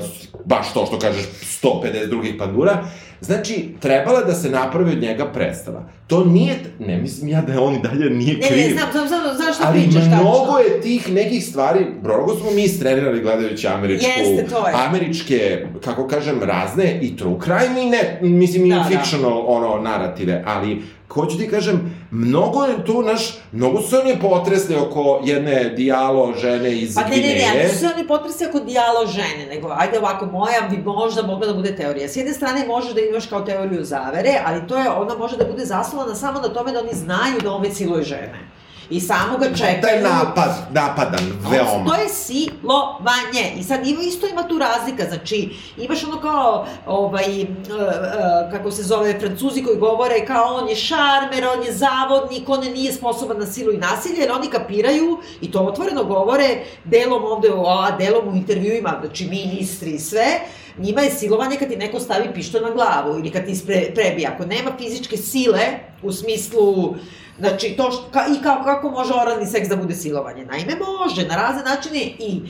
baš 0.45 0.73
to 0.73 0.85
što 0.85 0.99
kažeš 0.99 1.23
150 1.63 2.09
drugih 2.09 2.35
pandura, 2.39 2.83
znači, 3.21 3.69
trebala 3.79 4.21
da 4.21 4.33
se 4.33 4.49
napravi 4.49 4.91
od 4.91 5.01
njega 5.01 5.25
predstava. 5.25 5.83
To 6.07 6.25
nije, 6.25 6.55
ne 6.79 6.97
mislim 6.97 7.29
ja 7.29 7.41
da 7.41 7.61
on 7.61 7.75
i 7.75 7.79
dalje 7.79 8.09
nije 8.09 8.33
Ne, 8.33 8.47
kriv. 8.47 8.57
ne, 8.59 8.69
znam, 8.69 8.87
znam, 8.91 9.07
znam, 9.07 9.35
znam 9.35 9.53
što 9.53 9.63
Ali 9.63 9.79
pričaš 9.79 10.03
tačno. 10.03 10.17
mnogo 10.21 10.57
je 10.59 10.81
tih 10.81 11.11
nekih 11.11 11.45
stvari, 11.45 11.85
mnogo 12.03 12.35
smo 12.35 12.51
mi 12.51 12.63
istrenirali 12.63 13.21
gledajući 13.21 13.67
američku, 13.67 14.09
Jeste, 14.19 14.47
to 14.47 14.67
je. 14.67 14.73
američke, 14.77 15.65
kako 15.81 16.07
kažem, 16.07 16.43
razne 16.43 16.99
i 17.01 17.17
true 17.17 17.35
crime 17.43 17.83
i 17.83 17.89
ne, 17.89 18.19
mislim 18.21 18.65
i 18.65 18.69
Da, 18.69 18.75
da. 18.75 18.83
fictional, 18.85 19.43
ono, 19.47 19.81
narative, 19.81 20.43
ali 20.47 20.81
hoću 21.09 21.37
ti 21.37 21.47
kažem, 21.47 21.96
mnogo 22.11 22.65
je 22.65 22.85
tu 22.85 23.01
naš, 23.01 23.37
mnogo 23.51 23.81
su 23.81 23.95
oni 23.99 24.19
potresli 24.21 24.75
oko 24.75 25.21
jedne 25.23 25.69
dijalo 25.69 26.33
žene 26.41 26.77
iz 26.77 26.95
Pa 26.95 27.01
ne, 27.01 27.09
ne, 27.09 27.15
ne, 27.15 27.21
Gvineje. 27.21 27.49
ali 27.51 27.69
su 27.69 27.79
se 27.79 27.87
oni 27.95 28.07
potresi 28.07 28.45
oko 28.45 28.59
dijalo 28.59 29.07
žene, 29.07 29.45
nego 29.49 29.73
ajde 29.77 29.99
ovako, 29.99 30.25
moja 30.25 30.61
bi 30.69 30.77
možda 30.77 31.21
mogla 31.21 31.47
da 31.47 31.53
bude 31.53 31.75
teorija. 31.75 32.07
S 32.07 32.15
jedne 32.15 32.33
strane 32.33 32.67
možeš 32.67 32.93
da 32.93 33.01
imaš 33.01 33.25
kao 33.25 33.41
teoriju 33.41 33.83
zavere, 33.83 34.41
ali 34.45 34.67
to 34.67 34.77
je, 34.77 34.89
ona 34.89 35.15
može 35.15 35.37
da 35.37 35.45
bude 35.45 35.65
zasnovana 35.65 36.15
samo 36.15 36.39
na 36.39 36.47
tome 36.47 36.71
da 36.71 36.79
oni 36.79 36.93
znaju 36.93 37.41
da 37.43 37.51
on 37.51 37.61
već 37.61 37.73
siluje 37.73 38.03
žene. 38.03 38.56
I 38.89 38.99
samo 38.99 39.37
ga 39.37 39.45
čekaju. 39.45 39.81
Taj 39.81 40.01
napad, 40.01 40.51
napadan, 40.71 41.25
veoma. 41.51 41.89
To 41.89 41.95
je 42.01 42.09
silovanje. 42.09 43.53
I 43.59 43.63
sad 43.63 43.87
ima, 43.87 44.01
isto 44.01 44.27
ima 44.27 44.47
tu 44.47 44.57
razlika, 44.57 45.03
znači 45.09 45.49
imaš 45.77 46.03
ono 46.03 46.21
kao, 46.21 46.65
ovaj, 46.85 47.41
uh, 47.41 47.47
uh, 47.47 48.51
kako 48.51 48.71
se 48.71 48.83
zove, 48.83 49.19
francuzi 49.19 49.63
koji 49.63 49.77
govore 49.77 50.25
kao 50.25 50.55
on 50.55 50.69
je 50.69 50.75
šarmer, 50.75 51.45
on 51.57 51.63
je 51.65 51.73
zavodnik, 51.73 52.49
on 52.49 52.59
nije 52.59 52.93
sposoban 52.93 53.39
na 53.39 53.45
silu 53.45 53.73
i 53.73 53.77
nasilje, 53.77 54.19
jer 54.19 54.31
oni 54.31 54.47
kapiraju 54.47 55.17
i 55.41 55.51
to 55.51 55.59
otvoreno 55.59 56.03
govore 56.03 56.57
delom 56.83 57.23
ovde, 57.25 57.49
a 57.67 57.97
delom 57.97 58.27
u 58.33 58.35
intervjuima, 58.35 58.97
znači 59.01 59.25
ministri 59.25 59.91
i 59.91 59.99
sve, 59.99 60.39
njima 60.77 61.01
je 61.01 61.11
silovanje 61.11 61.57
kad 61.57 61.69
ti 61.69 61.75
neko 61.75 61.99
stavi 61.99 62.33
pištolj 62.33 62.61
na 62.61 62.71
glavu 62.71 63.19
ili 63.19 63.31
kad 63.31 63.45
ti 63.45 63.55
spre, 63.55 63.91
prebije. 63.95 64.27
Ako 64.27 64.45
nema 64.45 64.71
fizičke 64.77 65.17
sile, 65.17 65.59
u 66.01 66.11
smislu 66.11 66.95
Znači, 67.39 67.73
to 67.77 67.91
što, 67.91 68.03
ka, 68.11 68.25
i 68.39 68.43
kao, 68.43 68.63
kako 68.63 68.89
može 68.89 69.13
oralni 69.13 69.45
seks 69.45 69.69
da 69.69 69.75
bude 69.75 69.95
silovanje? 69.95 70.45
Naime, 70.45 70.75
može, 70.75 71.27
na 71.27 71.35
razne 71.35 71.63
načine 71.63 71.99
i, 71.99 72.41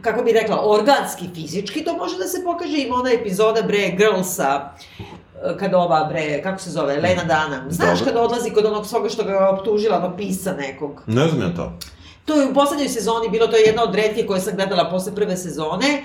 kako 0.00 0.22
bi 0.22 0.32
rekla, 0.32 0.60
organski, 0.70 1.24
fizički, 1.34 1.84
to 1.84 1.96
može 1.96 2.18
da 2.18 2.26
se 2.26 2.44
pokaže. 2.44 2.78
Ima 2.78 2.96
ona 2.96 3.12
epizoda, 3.12 3.62
bre, 3.62 3.94
Girlsa, 3.96 4.70
e, 4.98 5.58
kad 5.58 5.74
ova, 5.74 6.04
bre, 6.04 6.42
kako 6.42 6.60
se 6.60 6.70
zove, 6.70 6.96
Lena 6.96 7.22
Dunham. 7.22 7.70
Znaš 7.70 7.98
Dobro. 7.98 8.04
kada 8.04 8.24
odlazi 8.24 8.50
kod 8.50 8.64
onog 8.64 8.86
svoga 8.86 9.08
što 9.08 9.24
ga 9.24 9.30
je 9.30 9.48
optužila, 9.48 9.96
onog 9.96 10.16
pisa 10.16 10.52
nekog? 10.52 11.02
Ne 11.06 11.28
znam 11.28 11.42
ja 11.42 11.54
to. 11.54 11.72
To 12.24 12.34
je 12.34 12.46
u 12.46 12.54
poslednjoj 12.54 12.88
sezoni 12.88 13.28
bilo, 13.28 13.46
to 13.46 13.56
je 13.56 13.62
jedna 13.62 13.82
od 13.82 13.94
redke 13.94 14.26
koje 14.26 14.40
sam 14.40 14.56
gledala 14.56 14.90
posle 14.90 15.14
prve 15.14 15.36
sezone, 15.36 16.02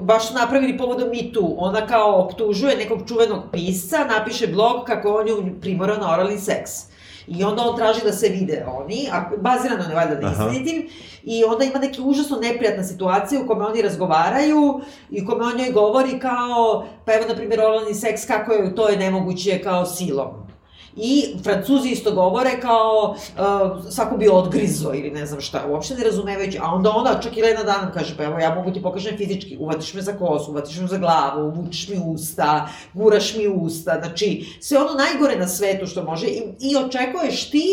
baš 0.00 0.28
su 0.28 0.34
napravili 0.34 0.78
povodom 0.78 1.08
Me 1.08 1.32
Too. 1.32 1.54
Ona 1.56 1.86
kao 1.86 2.20
optužuje 2.20 2.76
nekog 2.76 2.98
čuvenog 3.08 3.42
pisca, 3.52 4.04
napiše 4.04 4.46
blog 4.46 4.84
kako 4.86 5.14
on 5.14 5.28
ju 5.28 5.60
primorao 5.60 5.96
na 5.96 6.12
oralni 6.12 6.38
seks. 6.38 6.89
I 7.38 7.44
onda 7.44 7.62
on 7.62 7.76
traži 7.76 8.00
da 8.04 8.12
se 8.12 8.28
vide 8.28 8.64
oni, 8.68 9.08
a 9.12 9.30
bazirano 9.36 9.88
je 9.88 9.94
valjda 9.94 10.20
na 10.20 10.28
Aha. 10.28 10.44
istinitim, 10.48 10.88
i 11.22 11.44
onda 11.44 11.64
ima 11.64 11.78
neke 11.78 12.00
užasno 12.02 12.36
neprijatna 12.36 12.84
situacija 12.84 13.40
u 13.40 13.46
kome 13.46 13.66
oni 13.66 13.82
razgovaraju 13.82 14.80
i 15.10 15.22
u 15.22 15.26
kome 15.26 15.44
on 15.44 15.56
njoj 15.56 15.72
govori 15.72 16.18
kao, 16.18 16.86
pa 17.04 17.12
evo, 17.14 17.24
na 17.28 17.34
primjer, 17.34 17.60
oralni 17.60 17.94
seks, 17.94 18.26
kako 18.26 18.52
je 18.52 18.74
to 18.74 18.88
je 18.88 18.96
nemoguće 18.96 19.60
kao 19.62 19.86
silom. 19.86 20.49
I 20.96 21.34
Francuzi 21.42 21.88
isto 21.88 22.12
govore 22.12 22.60
kao 22.60 23.14
uh, 23.14 23.92
svako 23.92 24.16
bi 24.16 24.28
odgrizo 24.28 24.92
ili 24.94 25.10
ne 25.10 25.26
znam 25.26 25.40
šta, 25.40 25.66
uopšte 25.68 25.94
ne 25.94 26.04
razumevajući. 26.04 26.58
A 26.62 26.74
onda 26.74 26.90
ona, 26.90 27.20
čak 27.20 27.36
i 27.36 27.42
Lena 27.42 27.62
Danan 27.62 27.92
kaže, 27.94 28.16
pa 28.16 28.24
evo 28.24 28.38
ja 28.38 28.54
mogu 28.54 28.70
ti 28.70 28.82
pokažem 28.82 29.16
fizički, 29.16 29.56
uvatiš 29.60 29.94
me 29.94 30.02
za 30.02 30.12
kosu, 30.12 30.50
uvatiš 30.50 30.78
me 30.78 30.86
za 30.86 30.98
glavu, 30.98 31.50
vučiš 31.50 31.88
mi 31.88 32.00
usta, 32.06 32.68
guraš 32.94 33.34
mi 33.36 33.48
usta, 33.48 34.00
znači 34.02 34.46
sve 34.60 34.78
ono 34.78 34.94
najgore 34.94 35.36
na 35.36 35.48
svetu 35.48 35.86
što 35.86 36.04
može 36.04 36.26
i, 36.26 36.42
i 36.60 36.76
očekuješ 36.76 37.50
ti 37.50 37.66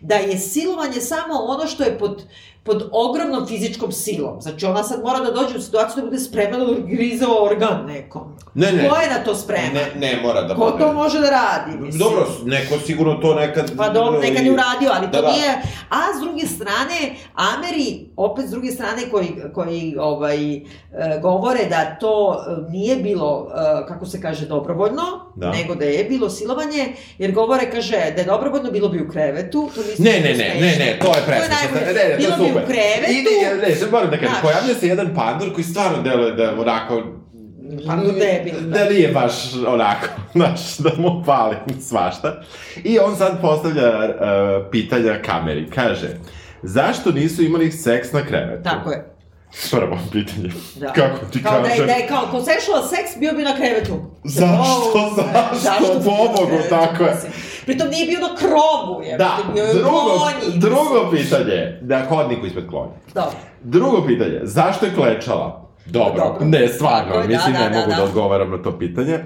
da 0.00 0.14
je 0.14 0.38
silovanje 0.38 1.00
samo 1.00 1.34
ono 1.34 1.66
što 1.66 1.82
je 1.82 1.98
pod, 1.98 2.22
pod 2.68 2.88
ogromnom 2.92 3.46
fizičkom 3.46 3.92
silom. 3.92 4.40
Znači 4.40 4.66
ona 4.66 4.82
sad 4.82 5.02
mora 5.04 5.18
da 5.20 5.30
dođe 5.30 5.58
u 5.58 5.60
situaciju 5.60 6.02
da 6.02 6.06
bude 6.06 6.18
spremna 6.18 6.58
da 6.58 6.64
grize 6.86 7.24
organ 7.40 7.86
nekom. 7.86 8.22
Ne, 8.54 8.72
ne. 8.72 8.88
Ko 8.88 8.96
je 8.96 9.08
na 9.10 9.24
to 9.24 9.34
spreman? 9.34 9.72
Ne, 9.74 9.92
ne 9.94 10.20
mora 10.22 10.42
da 10.42 10.54
Ko 10.54 10.70
to 10.70 10.92
može 10.92 11.20
da 11.20 11.30
radi, 11.30 11.78
mislim? 11.78 11.98
Dobro, 11.98 12.26
neko 12.44 12.78
sigurno 12.86 13.14
to 13.14 13.34
nekad... 13.34 13.72
Pa 13.76 13.88
dobro, 13.88 14.20
nekad 14.20 14.44
je 14.44 14.52
uradio, 14.52 14.90
ali 14.94 15.06
to 15.06 15.20
Da, 15.20 15.22
da. 15.22 15.32
nije... 15.32 15.50
A 15.90 16.00
s 16.18 16.20
druge 16.20 16.46
strane, 16.46 17.14
Ameri, 17.34 18.08
opet 18.16 18.46
s 18.46 18.50
druge 18.50 18.70
strane, 18.70 19.02
koji, 19.10 19.28
koji 19.54 19.96
ovaj, 20.00 20.56
e, 20.56 20.60
govore 21.22 21.64
da 21.70 21.96
to 22.00 22.44
e, 22.48 22.70
nije 22.70 22.96
bilo, 22.96 23.50
e, 23.54 23.86
kako 23.88 24.06
se 24.06 24.20
kaže, 24.20 24.46
dobrovoljno, 24.46 25.02
Da. 25.36 25.50
nego 25.50 25.74
da 25.74 25.84
je 25.84 26.04
bilo 26.04 26.30
silovanje, 26.30 26.92
jer 27.18 27.32
govore, 27.32 27.70
kaže, 27.70 27.96
da 28.14 28.20
je 28.20 28.24
dobrovoljno, 28.24 28.70
bilo 28.70 28.88
bi 28.88 29.02
u 29.02 29.08
krevetu. 29.08 29.70
To 29.74 29.80
Ne, 29.98 30.12
da 30.12 30.28
ne, 30.28 30.28
ne, 30.28 30.34
smešno. 30.34 30.60
ne, 30.60 30.76
ne, 30.78 30.98
to 31.00 31.06
je 31.06 31.48
najbolje. 31.48 31.94
Ne, 31.94 32.08
ne, 32.08 32.26
to 32.26 32.36
bilo 32.36 32.57
je. 32.57 32.57
U 32.62 32.66
krevetu. 32.66 33.12
Idi, 33.12 33.60
ne, 33.68 33.74
sad 33.74 33.90
moram 33.90 34.10
da 34.10 34.16
kažem, 34.16 34.36
pojavlja 34.42 34.74
se 34.74 34.88
jedan 34.88 35.14
pandur 35.14 35.54
koji 35.54 35.64
stvarno 35.64 36.02
deluje 36.02 36.32
da 36.32 36.54
onako... 36.60 37.02
Pandur 37.86 38.14
debil, 38.14 38.60
da. 38.60 38.78
Da 38.78 38.90
nije 38.90 39.08
baš 39.12 39.32
onako, 39.66 40.06
znaš, 40.34 40.76
da 40.78 40.90
mu 40.96 41.22
pali 41.26 41.56
svašta. 41.88 42.42
I 42.84 42.98
on 42.98 43.16
sad 43.16 43.40
postavlja 43.40 43.88
uh, 43.88 44.66
pitanja 44.70 45.22
kameri. 45.24 45.70
Kaže, 45.74 46.08
zašto 46.62 47.10
nisu 47.12 47.42
imali 47.42 47.72
seks 47.72 48.12
na 48.12 48.26
krevetu? 48.26 48.62
Tako 48.64 48.90
je. 48.90 49.14
Prvo 49.70 49.98
pitanje. 50.12 50.50
Da. 50.76 50.92
Kako 50.92 51.26
ti 51.32 51.42
kao 51.42 51.60
Da 51.62 51.68
kažem? 51.68 51.80
je, 51.82 51.86
da 51.86 51.92
je 51.92 52.06
kao 52.08 52.28
consensual 52.30 52.82
seks 52.88 53.10
bio 53.20 53.32
bi 53.32 53.42
na 53.42 53.56
krevetu. 53.56 54.10
Zašto? 54.24 55.14
Zašto? 55.52 55.94
na 55.94 56.00
Pobogu, 56.04 56.58
tako 56.70 57.04
je. 57.04 57.10
mislim. 57.14 57.32
Pritom 57.68 57.88
nije 57.88 58.06
bio 58.06 58.20
na 58.20 58.34
krovu, 58.36 59.02
je. 59.02 59.16
Da, 59.18 59.36
drugo, 59.74 60.30
drugo 60.54 61.10
pitanje, 61.10 61.78
da 61.80 62.02
hodniku 62.08 62.46
ispred 62.46 62.68
klonja. 62.68 62.92
Dobro. 63.14 63.38
Drugo 63.62 64.06
pitanje, 64.06 64.40
zašto 64.42 64.86
je 64.86 64.94
klečala? 64.94 65.68
Dobro, 65.86 66.24
Dobro. 66.24 66.46
ne, 66.46 66.68
stvarno, 66.68 67.12
da, 67.12 67.28
mislim, 67.28 67.52
da, 67.52 67.58
ne 67.58 67.70
da, 67.70 67.78
mogu 67.78 67.90
da, 67.90 67.96
da. 67.96 68.04
odgovaram 68.04 68.50
na 68.50 68.62
to 68.62 68.78
pitanje. 68.78 69.18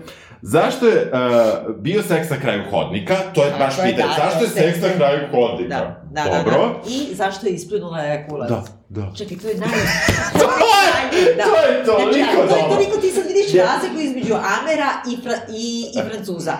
Zašto 0.43 0.87
je 0.87 1.11
uh, 1.13 1.75
bio 1.77 2.03
seks 2.03 2.31
na 2.31 2.37
kraju 2.37 2.63
hodnika? 2.71 3.17
To 3.35 3.45
je 3.45 3.51
Tako 3.51 3.65
baš 3.65 3.79
je, 3.79 3.85
pitanje. 3.85 4.09
da, 4.09 4.25
Zašto 4.25 4.39
to 4.39 4.45
je 4.45 4.51
seks 4.51 4.83
na 4.83 4.89
kraju 4.97 5.21
hodnika? 5.33 5.69
Da, 5.79 6.03
da, 6.11 6.31
da, 6.31 6.37
Dobro. 6.37 6.59
da. 6.69 6.91
I 6.91 7.15
zašto 7.15 7.47
je 7.47 7.53
ispljunula 7.53 8.05
ejakulac? 8.07 8.49
Da, 8.49 8.63
da. 8.93 9.07
Čekaj, 9.19 9.37
to 9.39 9.49
je 9.49 9.55
naj... 9.57 9.69
To 10.35 10.49
je- 11.19 11.35
da. 11.37 11.45
to 11.45 11.57
je 11.63 11.85
toliko 11.87 12.13
znači, 12.13 12.49
to 12.49 12.57
je 12.57 12.69
toliko, 12.69 12.97
ti 12.97 13.11
sad 13.11 13.25
vidiš 13.27 13.55
Ja. 13.55 13.65
razliku 13.65 13.99
između 14.01 14.35
Amera 14.35 14.91
i, 15.09 15.23
fra, 15.23 15.37
i, 15.51 15.67
i 15.95 16.11
Francuza. 16.11 16.53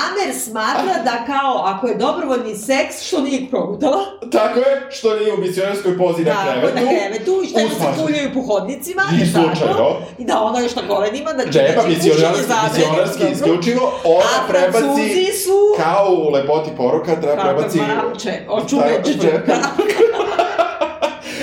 Amer 0.00 0.34
smatra 0.40 0.94
da 1.04 1.16
kao, 1.26 1.62
ako 1.64 1.86
je 1.86 1.94
dobrovoljni 1.96 2.54
seks, 2.56 3.02
što 3.02 3.20
nije 3.20 3.50
progutala, 3.50 4.00
Tako 4.32 4.58
je, 4.58 4.86
što 4.90 5.16
nije 5.16 5.34
u 5.34 5.38
misionarskoj 5.38 5.98
pozi 5.98 6.22
na 6.22 6.32
da, 6.34 6.42
krevetu. 6.44 6.74
na 6.74 6.80
krevetu, 6.82 7.40
i 7.44 7.48
što 7.48 7.58
se 7.60 8.02
kuljaju 8.02 8.30
po 8.34 8.42
hodnicima, 8.42 9.02
I 9.14 9.32
tako? 9.32 9.46
slučajno. 9.46 9.96
I 10.18 10.24
da 10.24 10.40
ona 10.40 10.60
još 10.60 10.76
na 10.76 10.82
kolenima, 10.88 11.32
da 11.32 11.42
će, 11.42 11.58
da 11.58 11.66
će 11.66 11.74
pušenje 11.74 11.96
misionarski, 11.96 12.42
misionarski 12.70 13.24
isključivo, 13.32 13.92
ona 14.04 14.24
A 14.36 14.48
prebaci 14.48 15.24
su... 15.34 15.58
kao 15.76 16.06
u 16.14 16.30
lepoti 16.30 16.70
poruka, 16.76 17.16
treba 17.16 17.36
Kako 17.36 17.54
prebaci... 17.54 17.78
mramče, 17.78 18.32
očuve 18.48 18.82
Tako, 18.96 19.08
dždža. 19.10 19.28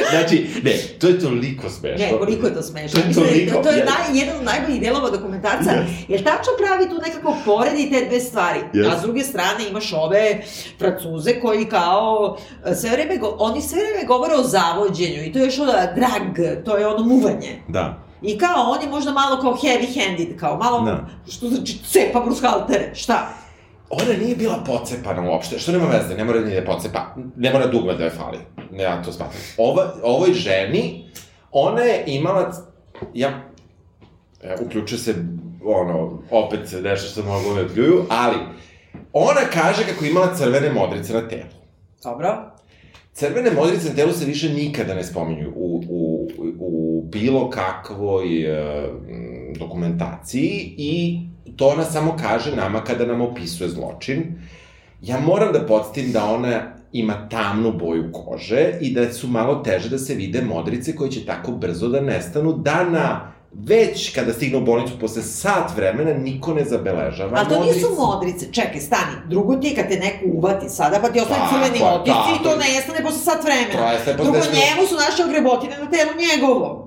Znači, 0.10 0.48
ne, 0.64 0.72
to 1.00 1.08
je 1.08 1.20
toliko 1.20 1.70
smešno. 1.70 2.06
Ne, 2.06 2.12
koliko 2.12 2.48
je 2.48 2.54
to 2.54 2.62
smešno. 2.62 2.94
To 2.94 3.00
je 3.00 3.08
Mislim, 3.08 3.26
toliko, 3.26 3.64
to 3.64 3.70
je 3.70 3.76
yes. 3.78 3.86
naj, 3.86 4.20
jedan 4.20 4.38
od 4.38 4.44
najboljih 4.44 4.82
delova 4.82 5.10
dokumentarca, 5.10 5.72
Yes. 5.72 5.86
jer 6.08 6.24
tačno 6.24 6.52
pravi 6.58 6.90
tu 6.90 7.02
nekako 7.02 7.36
poredi 7.46 7.90
te 7.92 8.06
dve 8.06 8.20
stvari. 8.20 8.60
Yes. 8.74 8.88
A 8.88 9.00
s 9.00 9.02
druge 9.02 9.24
strane 9.24 9.68
imaš 9.70 9.94
ove 9.94 10.42
francuze 10.80 11.40
koji 11.40 11.66
kao 11.66 12.38
e, 12.66 12.76
sve 12.76 12.90
vreme, 12.90 13.18
go, 13.18 13.36
oni 13.40 13.62
sve 13.62 13.80
vreme 13.82 14.06
govore 14.06 14.34
o 14.34 14.44
zavođenju 14.44 15.24
i 15.24 15.34
to 15.34 15.40
je 15.40 15.46
još 15.46 15.60
ono 15.60 15.72
drag, 15.72 16.36
to 16.66 16.78
je 16.78 16.88
ono 16.88 17.06
muvanje. 17.06 17.62
Da. 17.68 18.02
I 18.22 18.38
kao, 18.38 18.64
on 18.68 18.82
je 18.82 18.90
možda 18.90 19.12
malo 19.12 19.42
kao 19.42 19.54
heavy-handed, 19.54 20.38
kao 20.38 20.58
malo, 20.58 20.82
Da. 20.82 21.08
što 21.32 21.48
znači 21.48 21.78
cepa 21.84 22.20
brushaltere, 22.20 22.92
šta? 22.96 23.30
Ona 24.02 24.18
nije 24.24 24.36
bila 24.36 24.64
pocepana 24.66 25.32
uopšte, 25.32 25.60
što 25.60 25.72
nema 25.72 25.86
veze, 25.86 26.16
ne 26.18 26.24
mora 26.24 26.40
ni 26.40 26.56
da 26.56 26.66
pocepa, 26.66 27.16
ne 27.36 27.54
mora 27.54 27.68
dugme 27.68 27.94
da 27.94 28.04
je 28.04 28.10
fali, 28.10 28.38
ne, 28.72 28.84
ja 28.84 29.04
to 29.04 29.12
smatram. 29.12 29.42
Ova, 29.58 29.94
ovoj 30.04 30.34
ženi, 30.34 31.10
ona 31.52 31.82
je 31.82 32.04
imala, 32.08 32.52
ja, 33.14 33.30
e, 34.44 34.56
uključuje 34.66 35.00
se, 35.00 35.16
ono, 35.66 36.20
opet 36.32 36.70
se 36.70 36.82
nešto 36.82 37.10
što 37.10 37.24
mogu 37.24 37.56
da 37.56 37.74
pljuju, 37.74 38.06
ali, 38.10 38.38
ona 39.14 39.42
kaže 39.54 39.84
kako 39.86 40.06
je 40.06 40.12
imala 40.12 40.36
crvene 40.36 40.72
modrice 40.72 41.14
na 41.14 41.28
telu. 41.28 41.50
Dobro. 42.04 42.52
Crvene 43.14 43.52
modrice 43.52 43.90
na 43.90 43.96
telu 43.96 44.12
se 44.12 44.26
više 44.26 44.50
nikada 44.50 44.94
ne 44.94 45.04
spominju 45.04 45.54
u, 45.56 45.84
u, 45.90 46.28
u 46.60 47.04
bilo 47.12 47.50
kakvoj 47.50 48.44
e, 48.44 48.88
m, 49.10 49.54
dokumentaciji 49.60 50.76
i 50.78 51.20
to 51.56 51.68
ona 51.68 51.84
samo 51.84 52.16
kaže 52.22 52.56
nama 52.56 52.84
kada 52.84 53.06
nam 53.06 53.22
opisuje 53.22 53.70
zločin. 53.70 54.24
Ja 55.02 55.20
moram 55.20 55.54
da 55.54 55.66
podsjetim 55.66 56.12
da 56.12 56.26
ona 56.26 56.62
ima 56.92 57.30
tamnu 57.30 57.72
boju 57.72 58.12
kože 58.12 58.74
i 58.82 58.94
da 58.94 59.14
su 59.14 59.28
malo 59.28 59.56
teže 59.56 59.90
da 59.90 59.98
se 59.98 60.14
vide 60.14 60.42
modrice 60.42 60.96
koje 60.96 61.12
će 61.12 61.26
tako 61.26 61.52
brzo 61.52 61.88
da 61.88 62.02
nestanu, 62.02 62.54
da 62.54 62.84
na 62.84 63.32
već 63.54 64.14
kada 64.16 64.34
stignu 64.34 64.58
u 64.58 64.62
bolnicu 64.62 65.00
posle 65.00 65.22
sat 65.22 65.76
vremena 65.76 66.14
niko 66.14 66.54
ne 66.54 66.64
zabeležava 66.64 67.38
A 67.38 67.46
to 67.46 67.56
modrice. 67.56 67.76
nisu 67.76 67.88
modrice, 67.98 68.52
čekaj, 68.52 68.80
stani. 68.80 69.16
Drugo 69.30 69.56
ti 69.56 69.68
je 69.68 69.76
kad 69.76 69.88
te 69.88 69.96
neko 70.00 70.26
uvati 70.34 70.70
sada, 70.70 71.00
pa 71.02 71.10
ti 71.10 71.20
ostane 71.20 71.40
Tako 71.40 71.56
crveni 71.56 71.80
je, 71.80 71.86
otisci 71.86 72.32
i 72.40 72.44
to 72.44 72.50
je. 72.52 72.58
nestane 72.58 73.04
posle 73.04 73.20
sat 73.20 73.44
vremena. 73.44 73.98
To 74.18 74.24
Drugo, 74.24 74.38
njemu 74.38 74.88
su 74.90 74.96
naše 74.96 75.24
ogrebotine 75.24 75.78
na 75.78 75.90
telu 75.90 76.12
njegovom. 76.26 76.85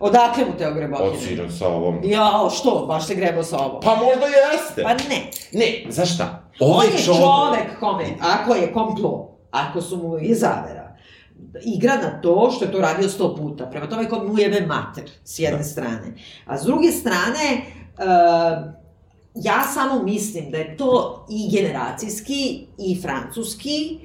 Odakle 0.00 0.44
mu 0.44 0.52
te 0.52 0.66
Od 0.66 0.72
ogrebotine? 0.72 1.18
sinu 1.18 1.50
sa 1.50 1.68
ovom. 1.68 2.00
Jao, 2.04 2.50
što? 2.50 2.84
Baš 2.86 3.06
se 3.06 3.14
grebao 3.14 3.42
sa 3.42 3.58
ovom. 3.58 3.80
Pa 3.82 3.90
možda 3.90 4.26
jeste. 4.26 4.82
Pa 4.82 4.88
ne. 4.90 5.30
Ne, 5.52 5.84
za 5.88 6.04
šta? 6.04 6.42
On 6.60 6.70
Ovaj 6.70 6.86
je 6.86 6.98
čovek 6.98 7.78
kome, 7.80 8.04
ako 8.20 8.54
je 8.54 8.72
komplo, 8.72 9.12
ako 9.50 9.80
su 9.80 9.96
mu 9.96 10.18
iz 10.18 10.40
zavera, 10.40 10.96
igra 11.66 11.96
na 11.96 12.20
to 12.20 12.50
što 12.50 12.64
je 12.64 12.72
to 12.72 12.78
radio 12.80 13.08
sto 13.08 13.36
puta. 13.36 13.66
Prema 13.66 13.88
tome 13.88 14.08
kao 14.08 14.24
mu 14.24 14.38
jebe 14.38 14.60
mater, 14.60 15.04
s 15.24 15.38
jedne 15.38 15.58
Da. 15.58 15.64
strane. 15.64 16.14
A 16.46 16.58
s 16.58 16.62
druge 16.62 16.88
strane, 16.88 17.62
uh, 17.98 18.72
ja 19.34 19.62
samo 19.64 20.02
mislim 20.02 20.50
da 20.50 20.56
je 20.56 20.76
to 20.76 21.26
i 21.30 21.50
generacijski, 21.52 22.66
i 22.78 23.00
francuski, 23.02 23.98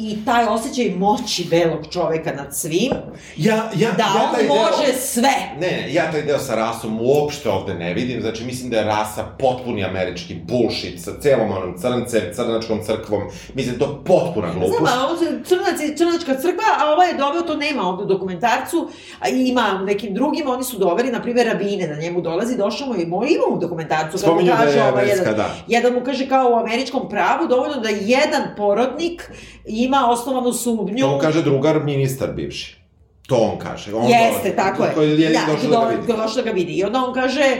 i 0.00 0.24
taj 0.24 0.46
osjećaj 0.46 0.94
moći 0.98 1.46
belog 1.50 1.86
čoveka 1.90 2.32
nad 2.32 2.56
svim, 2.56 2.92
Ja, 3.36 3.70
ja, 3.76 3.90
da 3.92 4.02
ja 4.02 4.30
on 4.30 4.40
deo- 4.40 4.48
može 4.48 4.92
sve. 4.92 5.30
Ne, 5.60 5.92
ja 5.92 6.12
taj 6.12 6.22
deo 6.22 6.38
sa 6.38 6.54
rasom 6.54 6.98
uopšte 7.00 7.50
ovde 7.50 7.74
ne 7.74 7.94
vidim, 7.94 8.20
znači 8.20 8.44
mislim 8.44 8.70
da 8.70 8.76
je 8.76 8.84
rasa 8.84 9.24
potpuni 9.38 9.84
američki 9.84 10.34
bullshit 10.34 11.04
sa 11.04 11.10
celom 11.20 11.50
onom 11.50 11.78
crncem, 11.78 12.20
crnačkom 12.34 12.84
crkvom, 12.84 13.22
mislim 13.54 13.78
da 13.78 13.84
je 13.84 13.90
to 13.90 14.02
potpuna 14.04 14.48
glupost. 14.52 14.78
Znam, 14.78 15.04
ovo 15.04 15.16
se 15.16 15.24
crnac 15.44 15.80
je 15.80 15.96
crnačka 15.96 16.34
crkva, 16.34 16.64
a 16.80 16.92
ovaj 16.92 17.08
je 17.08 17.14
doveo, 17.14 17.42
to 17.42 17.56
nema 17.56 17.82
ovde 17.82 18.02
u 18.02 18.06
dokumentarcu, 18.06 18.88
a 19.20 19.28
ima 19.28 19.82
nekim 19.86 20.14
drugim, 20.14 20.48
oni 20.48 20.64
su 20.64 20.78
doveli, 20.78 21.12
na 21.12 21.22
primjer, 21.22 21.46
rabine, 21.46 21.88
na 21.88 21.96
njemu 21.96 22.20
dolazi, 22.20 22.56
došao 22.56 22.86
mu 22.86 22.94
i 22.96 23.06
moj 23.06 23.28
ima 23.30 23.56
u 23.56 23.58
dokumentarcu, 23.58 24.12
mu 24.12 24.18
Spominju 24.18 24.50
da 24.50 24.56
kaže 24.56 24.78
je 24.78 24.88
ovaj 24.92 25.08
jedan, 25.08 25.34
da. 25.36 25.54
jedan 25.66 25.94
mu 25.94 26.00
kaže 26.04 26.28
kao 26.28 26.50
u 26.50 26.54
američkom 26.54 27.08
pravu, 27.08 27.48
dovoljno 27.48 27.76
da 27.80 27.88
jedan 27.88 28.42
porodnik 28.56 29.30
ima 29.68 30.06
osnovanu 30.10 30.52
sumnju. 30.52 30.98
To 31.00 31.18
kaže 31.18 31.42
drugar 31.42 31.84
ministar 31.84 32.32
bivši. 32.32 32.78
To 33.26 33.36
on 33.36 33.58
kaže. 33.58 33.94
On 33.94 34.08
Jeste, 34.08 34.26
dolazi, 34.28 34.56
tako 34.56 34.84
je. 34.84 34.94
Koji 34.94 35.20
je 35.20 35.30
da, 35.30 35.52
došao 35.52 35.70
da 35.70 35.80
ga 35.80 35.96
vidi. 35.96 36.06
došao 36.06 36.34
da 36.34 36.42
ga 36.42 36.50
vidi. 36.50 36.72
I 36.72 36.84
onda 36.84 36.98
on 36.98 37.14
kaže, 37.14 37.56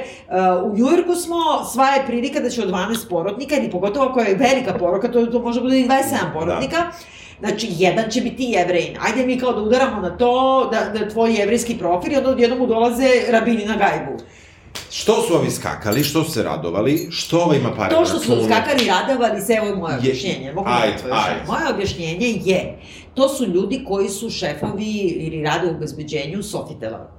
uh, 0.63 0.73
u 0.73 0.77
Njujorku 0.77 1.15
smo, 1.15 1.37
sva 1.73 1.87
je 1.87 2.07
prilika 2.07 2.41
da 2.41 2.51
će 2.51 2.63
od 2.63 2.71
12 2.71 3.09
porodnika, 3.09 3.57
ili 3.57 3.71
pogotovo 3.71 4.07
ako 4.07 4.21
je 4.21 4.35
velika 4.35 4.75
poroka, 4.79 5.09
to, 5.09 5.27
to 5.27 5.43
može 5.43 5.61
bude 5.61 5.81
i 5.81 5.89
27 5.89 6.33
porodnika, 6.33 6.77
Znači, 7.41 7.69
jedan 7.71 8.11
će 8.11 8.21
biti 8.21 8.45
jevrejin. 8.45 8.97
Ajde 9.01 9.27
mi 9.27 9.39
kao 9.39 9.53
da 9.53 9.63
udaramo 9.63 10.01
na 10.03 10.17
to, 10.17 10.69
da, 10.73 10.99
da 10.99 11.09
tvoj 11.09 11.35
jevrejski 11.35 11.79
profil, 11.79 12.13
i 12.13 12.17
onda 12.17 12.31
odjednom 12.31 12.59
mu 12.59 12.67
dolaze 12.67 13.09
rabini 13.31 13.65
na 13.65 13.77
gajbu. 13.77 14.23
Što 14.91 15.23
su 15.23 15.35
ovi 15.35 15.51
skakali, 15.51 16.03
što 16.03 16.25
su 16.25 16.31
se 16.31 16.43
radovali, 16.43 17.09
što 17.11 17.39
ova 17.39 17.55
ima 17.57 17.75
pare 17.75 17.91
To 17.91 18.05
što 18.05 18.19
su 18.19 18.33
skakali 18.45 18.87
radovali 18.87 19.41
se, 19.41 19.53
evo 19.53 19.67
je 19.67 19.77
moje 19.77 19.93
Je- 19.93 19.99
objašnjenje. 19.99 20.53
Mogu 20.53 20.69
ajde, 20.73 20.93
da 20.93 21.03
to 21.03 21.09
još- 21.09 21.25
ajde. 21.29 21.41
Moje 21.47 21.75
objašnjenje 21.75 22.41
je, 22.45 22.79
to 23.15 23.29
su 23.29 23.47
ljudi 23.47 23.85
koji 23.85 24.09
su 24.09 24.31
šefovi 24.31 24.91
ili 24.95 25.43
rade 25.43 25.71
u 25.71 25.79
bezbeđenju 25.81 26.43
Sofitela. 26.43 27.11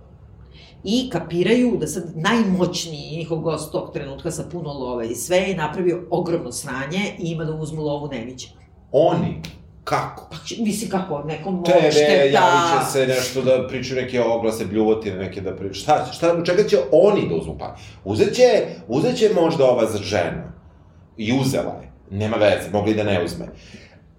I 0.84 1.10
kapiraju 1.10 1.78
da 1.78 1.88
sad 1.88 2.04
najmoćniji 2.16 3.12
njihov 3.12 3.38
gost 3.40 3.72
tog 3.72 3.94
trenutka 3.94 4.32
sa 4.32 4.44
puno 4.44 4.70
love 4.70 5.08
i 5.08 5.16
sve 5.16 5.38
je 5.38 5.56
napravio 5.56 6.04
ogromno 6.12 6.52
sranje 6.52 7.16
i 7.20 7.28
ima 7.28 7.44
da 7.44 7.54
uzmu 7.54 7.82
lovu 7.82 8.08
neviđa. 8.08 8.48
Oni. 8.92 9.42
Kako? 9.90 10.28
Pa 10.32 10.38
misli 10.64 10.90
kako, 10.90 11.24
nekom 11.28 11.64
TV, 11.64 11.72
odšteta... 11.88 12.14
javit 12.14 12.86
će 12.86 12.92
se 12.92 13.08
nešto 13.08 13.42
da 13.42 13.68
pričaju 13.68 14.02
neke 14.02 14.22
oglase, 14.22 14.66
bljuvotine 14.66 15.18
neke 15.18 15.42
da 15.42 15.56
pričaju. 15.56 15.74
Šta, 15.74 16.06
će- 16.06 16.14
šta, 16.18 16.34
u 16.34 16.46
čega 16.46 16.64
će 16.64 16.78
oni 16.92 17.30
da 17.30 17.36
uzmu 17.36 17.58
par? 17.58 17.70
Uzet 18.04 18.36
će, 18.36 18.66
uzet 18.88 19.18
će 19.18 19.30
možda 19.36 19.66
ova 19.66 19.86
za 19.86 19.98
žena. 19.98 20.54
I 21.18 21.34
uzela 21.42 21.82
je. 21.82 21.92
Nema 22.12 22.38
veze, 22.38 22.70
mogli 22.72 22.94
da 22.94 23.04
ne 23.04 23.24
uzme. 23.24 23.46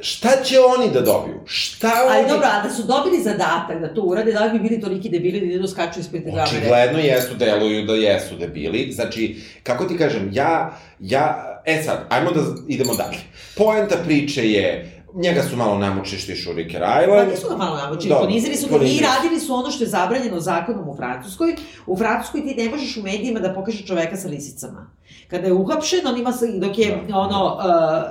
Šta 0.01 0.29
će 0.45 0.57
oni 0.61 0.93
da 0.93 1.01
dobiju? 1.01 1.41
Šta 1.47 1.93
oni... 2.07 2.17
Ali 2.19 2.29
dobro, 2.29 2.47
a 2.53 2.63
da 2.63 2.71
su 2.71 2.83
dobili 2.83 3.23
zadatak 3.23 3.81
da 3.81 3.95
to 3.95 4.03
urade, 4.03 4.33
da 4.33 4.45
li 4.45 4.59
bi 4.59 4.69
bili 4.69 4.81
toliki 4.81 5.09
debili 5.09 5.41
da 5.41 5.47
idu 5.47 5.69
skaču 5.69 6.01
ispred 6.01 6.25
te 6.25 6.31
kamere? 6.31 6.49
Očigledno 6.49 6.99
jesu, 6.99 7.35
deluju 7.35 7.87
da 7.87 7.95
jesu 7.95 8.37
debili. 8.37 8.93
Znači, 8.93 9.41
kako 9.63 9.85
ti 9.85 9.99
kažem, 9.99 10.31
ja, 10.33 10.79
ja, 11.01 11.47
e 11.67 11.83
sad, 11.83 12.07
ajmo 12.09 12.31
da 12.31 12.41
idemo 12.69 12.95
dalje. 12.95 13.19
Poenta 13.57 13.97
priče 14.05 14.51
je, 14.51 15.00
njega 15.15 15.43
su 15.43 15.57
malo 15.57 15.79
namučili 15.79 16.21
što 16.21 16.33
je 16.33 16.39
Shuriken 16.39 16.81
Pa 16.83 17.03
Island. 17.03 17.31
nisu 17.31 17.49
ga 17.49 17.57
malo 17.57 17.77
navučili, 17.77 18.09
Dobro, 18.09 18.25
ponizili 18.25 18.57
su 18.57 18.67
ga 18.69 18.77
i 18.77 19.01
radili 19.03 19.41
su 19.41 19.55
ono 19.55 19.71
što 19.71 19.85
je 19.85 19.89
zabranjeno 19.89 20.41
zakonom 20.41 20.89
u 20.89 20.97
Francuskoj. 20.97 21.55
U 21.87 21.97
Francuskoj 21.97 22.43
ti 22.43 22.55
ne 22.57 22.71
možeš 22.71 22.97
u 22.97 23.03
medijima 23.03 23.41
da 23.41 23.55
pokažeš 23.55 23.85
čoveka 23.85 24.17
sa 24.17 24.29
lisicama. 24.29 24.91
Kada 25.29 25.47
je 25.47 25.53
uhapšen, 25.53 26.07
on 26.07 26.19
ima, 26.19 26.33
se- 26.33 26.53
dok 26.55 26.79
je 26.79 27.03
Da. 27.09 27.17
ono, 27.17 27.57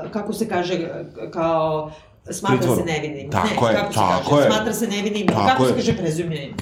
uh, 0.05 0.11
kako 0.11 0.33
se 0.33 0.47
kaže, 0.47 0.89
kao, 1.33 1.91
smatra 2.25 2.75
se 2.75 2.83
nevinim. 2.83 3.31
Tako 3.31 3.65
ne, 3.65 3.71
je, 3.71 3.77
kako 3.77 3.93
se 3.93 3.99
tako 3.99 4.29
kaže, 4.29 4.41
je. 4.41 4.47
smatra 4.47 4.73
se 4.73 4.87
nevinim, 4.87 5.27
Tako 5.27 5.47
kako 5.47 5.63
se 5.63 5.69
je. 5.69 5.75
kaže 5.75 5.97
presumption? 5.97 6.53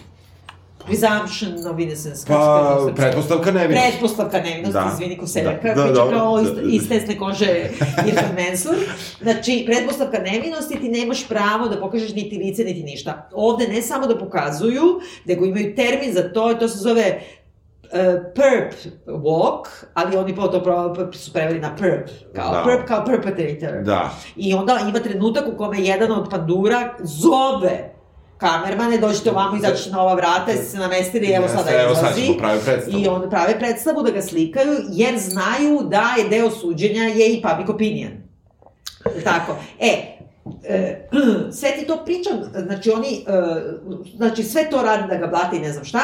Presumption 0.88 1.68
of 1.68 1.80
innocence. 1.80 2.16
se 2.16 2.28
Pa, 2.28 2.92
pretpostavka 2.96 3.52
nevinosti. 3.52 3.90
Pretpostavka 3.90 4.40
nevinosti, 4.40 4.74
Da. 4.74 4.92
izvini 4.94 5.18
ko 5.18 5.28
severka, 5.28 5.68
Da, 5.68 5.82
da, 5.82 5.88
da, 5.88 5.94
dobro, 5.94 6.18
kao 6.18 6.36
da, 6.38 6.42
iz, 6.42 6.50
da. 6.52 6.62
iz 6.64 6.90
tesne 6.90 7.18
kože 7.18 7.70
Irfan 8.08 8.36
Mensur. 8.36 8.76
Znači, 9.22 9.64
pretpostavka 9.68 10.20
nevinosti, 10.20 10.80
ti 10.80 10.90
nemaš 10.90 11.28
pravo 11.28 11.68
da 11.68 11.80
pokažeš 11.80 12.14
niti 12.14 12.38
lice, 12.38 12.64
niti 12.64 12.84
ništa. 12.84 13.30
Ovde 13.34 13.68
ne 13.68 13.82
samo 13.82 14.08
da 14.08 14.18
pokazuju, 14.18 15.00
nego 15.26 15.46
imaju 15.46 15.76
termin 15.76 16.14
za 16.14 16.34
to, 16.34 16.54
to 16.54 16.68
se 16.68 16.78
zove 16.78 17.20
uh, 17.84 17.90
perp 18.36 18.74
walk, 19.08 19.66
ali 19.94 20.18
oni 20.18 20.36
po 20.36 20.48
to 20.48 20.64
pro, 20.64 20.96
su 21.14 21.34
preveli 21.34 21.60
na 21.60 21.76
perp, 21.76 22.10
kao 22.36 22.52
Da. 22.52 22.64
perp 22.66 22.88
kao 22.88 23.06
perpetrator. 23.06 23.84
Da. 23.84 24.12
I 24.36 24.54
onda 24.54 24.80
ima 24.90 25.00
trenutak 25.00 25.44
u 25.54 25.58
kome 25.58 25.80
jedan 25.80 26.12
od 26.12 26.30
pandura 26.30 26.94
zove 27.00 27.94
kamermane, 28.38 28.98
dođite 28.98 29.32
ovamo, 29.32 29.58
izađete 29.58 29.90
na 29.90 30.02
ova 30.02 30.14
vrata, 30.14 30.52
jeste 30.52 30.66
se 30.66 30.78
namestili, 30.78 31.32
evo 31.32 31.48
sada 31.48 31.72
Evo 31.72 31.96
sad 31.96 32.04
izlazi. 32.04 32.26
ćemo 32.26 32.38
pravi 32.38 32.60
predstavu. 32.66 33.04
I 33.04 33.08
onda 33.08 33.30
prave 33.30 33.60
predstavu 33.60 34.04
da 34.04 34.12
ga 34.12 34.22
slikaju, 34.22 34.78
jer 34.90 35.20
znaju 35.20 35.82
da 35.84 36.16
je 36.18 36.30
deo 36.30 36.52
suđenja 36.52 37.04
je 37.04 37.34
i 37.34 37.42
public 37.42 37.70
opinion. 37.70 38.12
Tako. 39.24 39.56
E, 39.80 40.18
e, 40.64 41.08
sve 41.60 41.72
ti 41.80 41.88
to 41.88 42.06
pričam, 42.06 42.34
znači 42.66 42.90
oni, 42.90 43.26
e, 43.28 43.42
znači 44.16 44.44
sve 44.44 44.70
to 44.70 44.82
radi 44.82 45.08
da 45.08 45.16
ga 45.16 45.28
blate 45.28 45.56
i 45.56 45.60
ne 45.60 45.72
znam 45.72 45.86
šta, 45.86 46.00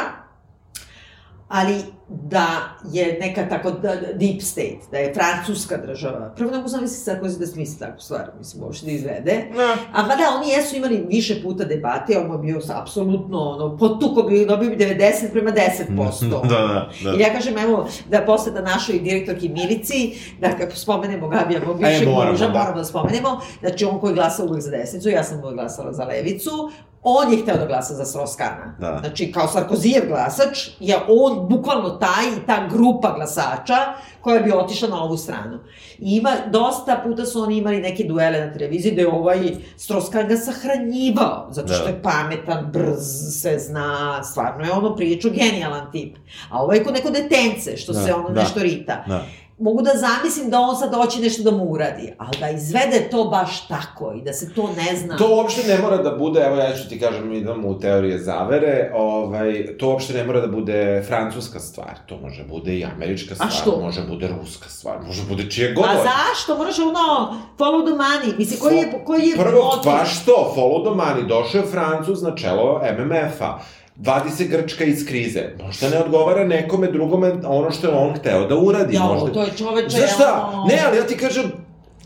ali 1.48 1.84
da 2.22 2.48
je 2.92 3.18
neka 3.22 3.50
tako 3.50 3.72
da, 3.72 3.96
deep 3.96 4.42
state, 4.42 4.80
da 4.92 4.98
je 4.98 5.14
francuska 5.14 5.78
država. 5.78 6.34
Prvo 6.38 6.52
ne 6.52 6.58
mogu 6.58 6.70
zamisliti 6.70 7.12
Sarkozy 7.12 7.40
da 7.40 7.48
smisli 7.48 7.80
takvu 7.80 8.00
stvar, 8.00 8.32
mislim, 8.38 8.64
uopšte 8.64 8.86
da 8.86 8.92
izvede. 8.92 9.34
Ne. 9.34 9.74
A 9.94 10.08
pa 10.08 10.16
da, 10.16 10.24
oni 10.38 10.50
jesu 10.50 10.76
imali 10.76 11.06
više 11.10 11.42
puta 11.44 11.64
debate, 11.64 12.18
on 12.18 12.28
mu 12.28 12.34
je 12.34 12.40
bio 12.40 12.60
apsolutno, 12.76 13.40
ono, 13.40 13.78
potuko 13.78 14.24
bi, 14.24 14.46
dobio 14.46 14.70
bi 14.70 14.76
90 14.76 15.32
prema 15.32 15.52
10%. 15.52 16.44
Da, 16.54 16.58
da, 16.58 16.90
da. 17.04 17.18
I 17.18 17.20
ja 17.20 17.34
kažem, 17.34 17.58
evo, 17.58 17.88
da 18.10 18.22
posle 18.22 18.52
da 18.52 18.62
našoj 18.62 19.00
direktorki 19.00 19.50
Milici, 19.50 20.16
da 20.42 20.58
kako 20.58 20.76
spomenemo 20.76 21.28
Gabija, 21.28 21.60
mog 21.66 21.84
E, 21.84 21.86
bivšeg 21.86 22.08
moramo, 22.08 22.32
muža, 22.32 22.48
da. 22.48 22.54
moramo 22.54 22.78
da 22.78 22.84
spomenemo, 22.84 23.42
znači 23.60 23.86
on 23.86 24.00
koji 24.00 24.14
glasa 24.14 24.44
uvek 24.44 24.62
za 24.62 24.72
desnicu, 24.72 25.10
ja 25.10 25.24
sam 25.24 25.40
uvek 25.40 25.56
glasala 25.56 25.94
za 25.94 26.04
levicu, 26.04 26.72
on 27.06 27.32
je 27.32 27.38
hteo 27.38 27.58
da 27.58 27.66
glasa 27.66 27.94
za 27.94 28.06
Sroskana. 28.06 28.76
Da. 28.80 28.98
Znači, 29.00 29.32
kao 29.32 29.48
Sarkozijev 29.48 30.04
glasač, 30.08 30.70
je 30.80 30.98
on 31.10 31.48
bukvalno 31.50 31.90
taj 31.90 32.26
i 32.28 32.46
ta 32.48 32.68
grupa 32.68 33.12
glasača 33.12 33.76
koja 34.22 34.40
bi 34.40 34.52
otišla 34.52 34.90
na 34.90 35.04
ovu 35.04 35.18
stranu. 35.18 35.60
I 36.00 36.16
ima, 36.16 36.32
dosta 36.48 37.02
puta 37.04 37.26
su 37.26 37.42
oni 37.42 37.58
imali 37.58 37.80
neke 37.80 38.04
duele 38.04 38.40
na 38.40 38.54
televiziji 38.54 38.92
da 38.92 39.02
je 39.02 39.08
ovaj 39.10 39.40
Stroskan 39.78 40.28
ga 40.28 40.38
sahranjivao, 40.38 41.48
zato 41.52 41.74
što 41.74 41.84
Da. 41.84 41.90
je 41.90 42.02
pametan, 42.02 42.70
brz, 42.72 43.04
sve 43.34 43.60
zna, 43.60 43.84
stvarno 44.24 44.66
je 44.66 44.72
ono 44.72 44.96
priču, 44.96 45.30
genijalan 45.32 45.92
tip. 45.92 46.18
A 46.50 46.64
ovaj 46.64 46.78
je 46.78 46.84
ko 46.84 46.92
neko 46.92 47.10
detence, 47.10 47.78
što 47.78 47.94
Da, 47.94 48.00
se 48.00 48.14
ono 48.14 48.30
da. 48.30 48.42
nešto 48.42 48.60
rita. 48.60 49.04
Da. 49.08 49.26
Mogu 49.58 49.82
da 49.82 49.92
zamislim 49.96 50.50
da 50.50 50.60
on 50.60 50.76
sad 50.76 50.96
hoće 50.96 51.20
nešto 51.20 51.44
da 51.44 51.52
mu 51.52 51.64
uradi, 51.64 52.14
ali 52.18 52.38
da 52.40 52.50
izvede 52.50 53.08
to 53.12 53.24
baš 53.24 53.68
tako 53.68 54.14
i 54.14 54.22
da 54.22 54.34
se 54.34 54.54
to 54.54 54.70
ne 54.78 54.98
zna. 54.98 55.18
To 55.18 55.36
uopšte 55.36 55.68
ne 55.68 55.78
mora 55.78 55.98
da 55.98 56.12
bude, 56.12 56.40
evo 56.40 56.56
ja 56.56 56.74
ću 56.76 56.90
ti 56.90 57.00
kažem, 57.00 57.34
idemo 57.34 57.68
u 57.70 57.80
teorije 57.80 58.20
zavere, 58.20 58.92
ovaj, 58.96 59.78
to 59.80 59.88
uopšte 59.90 60.14
ne 60.14 60.24
mora 60.24 60.42
da 60.42 60.48
bude 60.48 61.04
francuska 61.08 61.60
stvar, 61.60 61.94
to 62.06 62.18
može 62.18 62.44
bude 62.44 62.76
i 62.78 62.86
američka 62.86 63.36
stvar, 63.36 63.52
što? 63.52 63.80
može 63.82 64.02
bude 64.08 64.28
ruska 64.28 64.70
stvar, 64.70 64.98
može 65.06 65.22
bude 65.30 65.50
čije 65.50 65.74
god. 65.74 65.86
Pa 65.86 65.94
zašto? 65.94 66.58
Moraš 66.58 66.80
ono, 66.80 67.36
follow 67.58 67.86
the 67.86 67.96
money. 68.04 68.38
Mislim, 68.38 68.60
koji 68.60 68.78
je, 68.78 69.04
koji 69.06 69.22
je 69.28 69.36
Prvo, 69.36 69.64
motiv? 69.64 69.92
baš 69.92 70.26
to, 70.26 70.54
follow 70.56 70.84
the 70.84 71.02
money, 71.04 71.28
došao 71.28 71.62
je 71.62 71.68
Francuz 71.68 72.22
na 72.22 72.36
čelo 72.36 72.82
MMF-a, 73.00 73.60
vadi 73.98 74.30
se 74.30 74.44
Grčka 74.44 74.84
iz 74.84 75.06
krize. 75.06 75.44
Možda 75.64 75.90
ne 75.90 76.00
odgovara 76.00 76.44
nekome 76.44 76.88
drugome 76.88 77.34
ono 77.46 77.72
što 77.72 77.88
je 77.88 77.94
on 77.94 78.14
hteo 78.14 78.48
da 78.48 78.56
uradi. 78.58 78.96
Ja, 78.96 79.02
možda... 79.02 79.32
to 79.32 79.44
je 79.44 79.52
čoveče, 79.58 79.90
Znaš 79.90 80.14
šta? 80.14 80.50
ono- 80.54 80.66
Ne, 80.66 80.80
ali 80.88 80.98
ja 80.98 81.04
ti 81.04 81.18
kažem, 81.18 81.52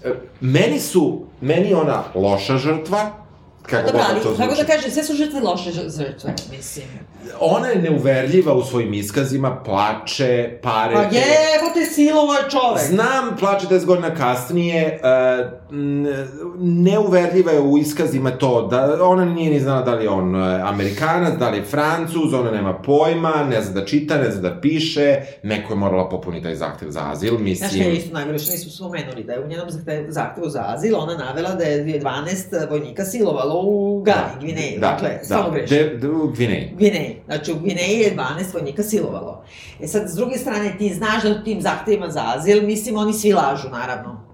e, 0.04 0.10
meni 0.42 0.80
su, 0.80 1.22
meni 1.42 1.74
ona 1.74 2.04
loša 2.16 2.58
žrtva, 2.58 3.10
kako 3.70 3.86
Dobro, 3.86 4.02
ali, 4.10 4.16
da 4.16 4.24
to 4.24 4.30
kako 4.30 4.56
zvuči. 4.56 4.68
da 4.68 4.74
kažem, 4.74 4.92
sve 4.92 5.04
su 5.04 5.14
žrtve 5.14 5.40
loše 5.40 5.72
žrtve, 5.72 6.34
mislim. 6.58 6.86
Ona 7.40 7.68
je 7.68 7.82
neuverljiva 7.82 8.54
u 8.54 8.64
svojim 8.64 8.94
iskazima, 8.94 9.56
plače, 9.56 10.60
pare. 10.64 10.94
Pa 10.94 11.02
jebote, 11.02 11.86
silovo 11.94 12.34
je 12.34 12.50
čovek. 12.50 12.88
Znam, 12.88 13.38
plače 13.40 13.68
10 13.68 13.86
godina 13.86 14.16
kasnije, 14.16 15.00
uh, 15.04 15.48
neuverljiva 16.60 17.52
je 17.52 17.62
u 17.62 17.78
iskazima 17.78 18.32
to, 18.32 18.62
da 18.62 18.98
ona 19.04 19.26
nije 19.26 19.50
ni 19.52 19.60
znala 19.60 19.82
da 19.82 19.94
li 19.94 20.04
je 20.04 20.10
on 20.10 20.36
e, 20.36 20.62
Amerikanac, 20.62 21.40
da 21.40 21.50
li 21.50 21.58
je 21.58 21.64
Francuz, 21.64 22.34
ona 22.34 22.52
nema 22.52 22.74
pojma, 22.74 23.46
ne 23.50 23.62
zna 23.62 23.80
da 23.82 23.86
čita, 23.86 24.18
ne 24.18 24.32
zna 24.32 24.50
da 24.50 24.62
piše, 24.62 25.16
neko 25.44 25.74
je 25.74 25.78
morala 25.78 26.10
popuniti 26.10 26.44
taj 26.44 26.56
zahtev 26.56 26.90
za 26.90 27.02
azil, 27.12 27.30
Znaš 27.32 27.42
mislim... 27.42 27.82
je 27.84 27.96
isto 27.96 28.14
najgore 28.14 28.40
što 28.40 28.52
nismo 28.52 28.72
spomenuli, 28.72 29.24
da 29.24 29.34
je 29.34 29.40
u 29.40 29.48
njenom 29.48 29.70
zahte- 29.70 30.06
zahtevu 30.10 30.50
za 30.50 30.64
azil 30.68 30.96
ona 30.96 31.18
navela 31.18 31.50
da 31.56 31.64
je 31.64 32.02
12 32.02 32.70
vojnika 32.70 33.06
silovalo 33.06 33.57
u 33.58 34.02
Gani, 34.02 34.18
Gvineji, 34.40 34.72
da, 34.74 34.88
dakle, 34.88 35.10
da, 35.10 35.24
stvarno 35.24 35.52
grešim. 35.52 35.78
de, 35.78 35.98
de, 35.98 36.10
u 36.10 36.28
Gvineji. 36.28 36.72
Gvineji. 36.74 37.22
Znači, 37.26 37.52
u 37.52 37.56
Gvineji 37.56 38.00
je 38.00 38.16
12 38.16 38.24
vojnika 38.54 38.84
silovalo. 38.84 39.44
E 39.82 39.88
sad, 39.88 40.04
s 40.08 40.16
druge 40.16 40.38
strane, 40.38 40.76
ti 40.78 40.94
znaš 40.94 41.24
da 41.24 41.30
u 41.32 41.44
tim 41.44 41.62
zahtevima 41.62 42.10
za 42.10 42.24
azil, 42.28 42.62
mislim, 42.64 42.98
oni 42.98 43.14
svi 43.14 43.34
lažu, 43.34 43.70
naravno. 43.70 44.28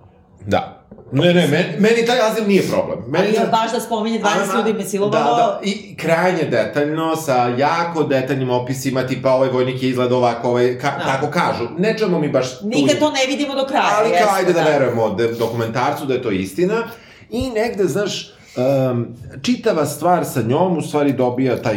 Da. 0.48 0.80
Ne, 1.12 1.34
ne, 1.34 1.48
meni, 1.48 1.74
meni 1.80 2.06
taj 2.06 2.20
azil 2.22 2.48
nije 2.48 2.64
problem. 2.64 3.00
Meni 3.08 3.28
Ali 3.28 3.36
je- 3.36 3.48
baš 3.52 3.72
da 3.72 3.80
spominje 3.80 4.20
12 4.20 4.26
Ana- 4.44 4.58
ljudi 4.58 4.74
me 4.74 4.84
silovalo, 4.84 5.14
Da, 5.28 5.42
da, 5.44 5.60
i 5.64 5.96
krajnje 5.96 6.44
detaljno, 6.44 7.16
sa 7.16 7.48
jako 7.50 8.04
detaljnim 8.04 8.50
opisima, 8.52 9.08
tipa 9.08 9.32
ovaj 9.32 9.50
vojnik 9.50 9.84
je 9.84 9.90
izgleda 9.90 10.16
ovako, 10.16 10.50
ovaj, 10.50 10.78
ka, 10.78 10.92
Da. 10.92 11.06
tako 11.06 11.28
kažu. 11.28 11.64
Ne 11.78 11.98
čemu 11.98 12.20
mi 12.20 12.30
baš... 12.30 12.62
nikad 12.64 13.00
to 13.00 13.12
ne 13.12 13.26
vidimo 13.28 13.56
do 13.56 13.66
kraja. 13.66 13.90
Ali 13.94 14.10
kao, 14.12 14.36
ajde 14.36 14.54
da 14.54 14.64
verujemo 14.64 15.10
da, 15.10 15.28
dokumentarcu 15.30 16.06
da 16.06 16.14
je 16.14 16.22
to 16.22 16.32
istina. 16.32 16.84
I 17.30 17.50
negde, 17.50 17.84
znaš, 17.86 18.34
um, 18.58 19.08
čitava 19.42 19.86
stvar 19.86 20.26
sa 20.26 20.42
njom 20.42 20.78
u 20.78 20.82
stvari 20.82 21.14
dobija 21.14 21.62
taj, 21.62 21.76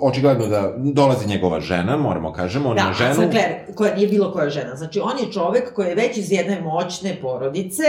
očigledno 0.00 0.46
da 0.46 0.72
dolazi 0.76 1.28
njegova 1.28 1.60
žena, 1.60 1.96
moramo 1.96 2.32
kažemo, 2.32 2.68
on 2.68 2.76
Da, 2.76 2.82
ima 2.82 2.92
ženu. 2.92 3.14
Sinclair, 3.14 3.74
koja 3.74 3.94
nije 3.94 4.08
bilo 4.08 4.32
koja 4.32 4.50
žena. 4.50 4.76
Znači, 4.76 5.00
on 5.00 5.18
je 5.18 5.32
čovek 5.32 5.74
koji 5.74 5.88
je 5.88 5.94
već 5.94 6.16
iz 6.16 6.32
jedne 6.32 6.60
moćne 6.60 7.18
porodice, 7.22 7.84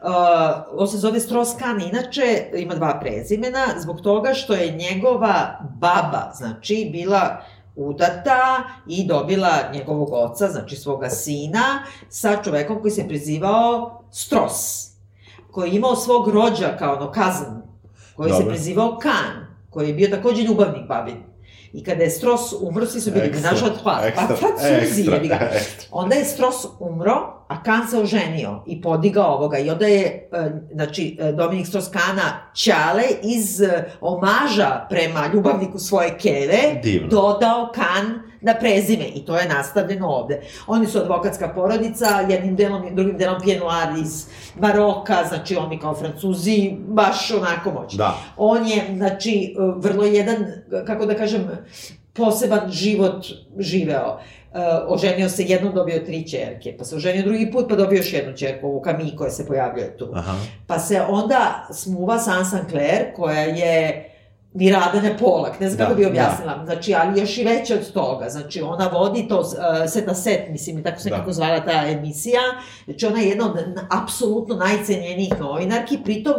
Uh, 0.00 0.80
on 0.80 0.88
se 0.88 0.98
zove 0.98 1.20
Strauss-Kahn, 1.20 1.88
inače 1.88 2.44
ima 2.56 2.74
dva 2.74 2.98
prezimena, 3.00 3.66
zbog 3.78 4.00
toga 4.00 4.34
što 4.34 4.54
je 4.54 4.72
njegova 4.72 5.58
baba, 5.80 6.32
znači, 6.34 6.88
bila 6.92 7.42
udata 7.76 8.64
i 8.88 9.06
dobila 9.06 9.52
njegovog 9.72 10.08
oca, 10.12 10.48
znači 10.48 10.76
svoga 10.76 11.10
sina, 11.10 11.82
sa 12.08 12.42
čovekom 12.42 12.80
koji 12.80 12.90
se 12.90 13.08
prezivao 13.08 14.02
Stross, 14.10 14.88
koji 15.56 15.70
je 15.70 15.76
imao 15.76 15.96
svog 15.96 16.28
rođaka, 16.28 16.92
ono, 16.92 17.12
kazan, 17.12 17.62
koji 18.16 18.30
se 18.30 18.38
Dobro. 18.38 18.48
prezivao 18.48 18.98
Kahn, 18.98 19.38
koji 19.70 19.88
je 19.88 19.94
bio 19.94 20.08
takođe 20.08 20.42
ljubavnik 20.42 20.88
babin. 20.88 21.16
I 21.72 21.84
kada 21.84 22.02
je 22.02 22.10
Stross 22.10 22.52
umro, 22.60 22.86
svi 22.86 23.00
su 23.00 23.10
bili 23.10 23.26
Ekstra, 23.26 23.50
menaž 23.50 23.62
od 23.62 23.82
hvala. 23.82 24.02
Pa 24.16 24.26
francuzi, 24.26 25.00
ekstra. 25.12 25.88
Onda 25.90 26.14
je 26.14 26.24
Stross 26.24 26.66
umro, 26.80 27.45
a 27.48 27.62
Kahn 27.62 27.88
se 27.90 27.98
oženio 27.98 28.62
i 28.66 28.82
podigao 28.82 29.34
ovoga. 29.34 29.58
I 29.58 29.70
onda 29.70 29.86
je, 29.86 30.28
e, 30.32 30.50
znači, 30.72 31.16
e, 31.20 31.32
Dominik 31.32 31.66
Stross-Kana 31.66 32.32
Ćale 32.54 33.02
iz 33.22 33.60
e, 33.60 33.84
omaža 34.00 34.86
prema 34.90 35.26
ljubavniku 35.34 35.78
svoje 35.78 36.18
keve 36.18 36.80
Divno. 36.82 37.08
dodao 37.08 37.72
Kahn 37.74 38.12
na 38.40 38.54
prezime 38.54 39.04
i 39.14 39.24
to 39.24 39.36
je 39.36 39.48
nastavljeno 39.48 40.08
ovde. 40.08 40.40
Oni 40.66 40.86
su 40.86 40.98
advokatska 40.98 41.48
porodica, 41.48 42.06
jednim 42.28 42.56
delom, 42.56 42.82
drugim 42.94 43.18
delom 43.18 43.40
Pienoir 43.44 43.98
iz 44.02 44.26
Maroka, 44.60 45.16
znači 45.28 45.56
oni 45.56 45.78
kao 45.78 45.94
francuzi, 45.94 46.76
baš 46.88 47.30
onako 47.30 47.70
moćni. 47.70 47.98
Da. 47.98 48.18
On 48.36 48.66
je, 48.66 48.84
znači, 48.96 49.56
vrlo 49.76 50.04
jedan, 50.04 50.36
kako 50.86 51.06
da 51.06 51.14
kažem, 51.14 51.48
poseban 52.12 52.70
život 52.70 53.26
živeo. 53.58 54.14
Uh, 54.14 54.20
oženio 54.88 55.28
se 55.28 55.44
jednom, 55.44 55.74
dobio 55.74 55.98
tri 56.06 56.28
čerke, 56.28 56.74
pa 56.78 56.84
se 56.84 56.96
oženio 56.96 57.22
drugi 57.22 57.50
put, 57.52 57.68
pa 57.68 57.76
dobio 57.76 57.96
još 57.96 58.12
jednu 58.12 58.36
čerku, 58.36 58.66
ovu 58.66 58.82
Camille 58.84 59.16
koja 59.16 59.30
se 59.30 59.46
pojavljuje 59.46 59.96
tu. 59.96 60.10
Aha. 60.14 60.34
Pa 60.66 60.78
se 60.78 61.02
onda 61.08 61.66
smuva 61.72 62.18
sa 62.18 62.30
Anne 62.30 62.44
Sinclair, 62.44 63.14
koja 63.16 63.40
je 63.40 64.12
Miradane 64.56 65.18
Polak, 65.18 65.60
ne 65.60 65.68
znam 65.68 65.78
Da, 65.78 65.84
kako 65.84 65.96
bi 65.96 66.06
objasnila, 66.06 66.64
znači, 66.64 66.94
ali 66.94 67.20
još 67.20 67.38
i 67.38 67.44
veće 67.44 67.74
od 67.74 67.92
toga, 67.92 68.28
znači, 68.28 68.62
ona 68.62 68.88
vodi 68.88 69.28
to 69.28 69.40
uh, 69.40 69.46
set 69.88 70.06
na 70.06 70.14
set, 70.14 70.48
mislim, 70.48 70.82
tako 70.82 71.00
se 71.00 71.10
Da. 71.10 71.16
nekako 71.16 71.32
zvala 71.32 71.60
ta 71.60 71.86
emisija, 71.88 72.40
znači, 72.84 73.06
ona 73.06 73.20
je 73.20 73.28
jedna 73.28 73.50
od 73.50 73.58
apsolutno 74.02 74.54
najcenjenijih 74.54 75.40
novinarki, 75.40 75.98
pritom, 76.04 76.34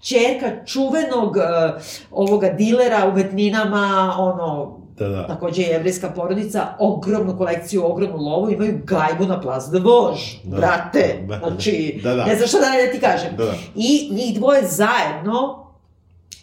čerka 0.00 0.64
čuvenog 0.64 1.36
uh, 1.36 1.82
ovoga 2.10 2.48
dilera 2.48 3.08
umetninama, 3.08 4.14
ono, 4.18 4.79
Da, 5.00 5.08
da. 5.08 5.26
takođe 5.26 5.62
je 5.62 5.68
jevrijska 5.68 6.10
porodica, 6.10 6.66
ogromnu 6.78 7.36
kolekciju, 7.38 7.86
ogromnu 7.86 8.16
lovu, 8.16 8.50
imaju 8.50 8.80
gajbu 8.84 9.24
na 9.24 9.40
Place 9.40 9.70
de 9.70 9.78
Vosges, 9.78 10.28
Da. 10.44 10.56
brate, 10.56 11.24
Da. 11.28 11.38
znači, 11.38 12.00
Da, 12.02 12.14
da. 12.14 12.24
ne 12.24 12.36
znam 12.36 12.48
šta 12.48 12.58
da 12.58 12.70
ne 12.70 12.86
da 12.86 12.92
ti 12.92 13.00
kažem. 13.00 13.36
Da, 13.36 13.44
da. 13.44 13.54
I 13.74 14.08
njih 14.12 14.38
dvoje 14.38 14.66
zajedno 14.66 15.66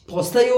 postaju 0.07 0.53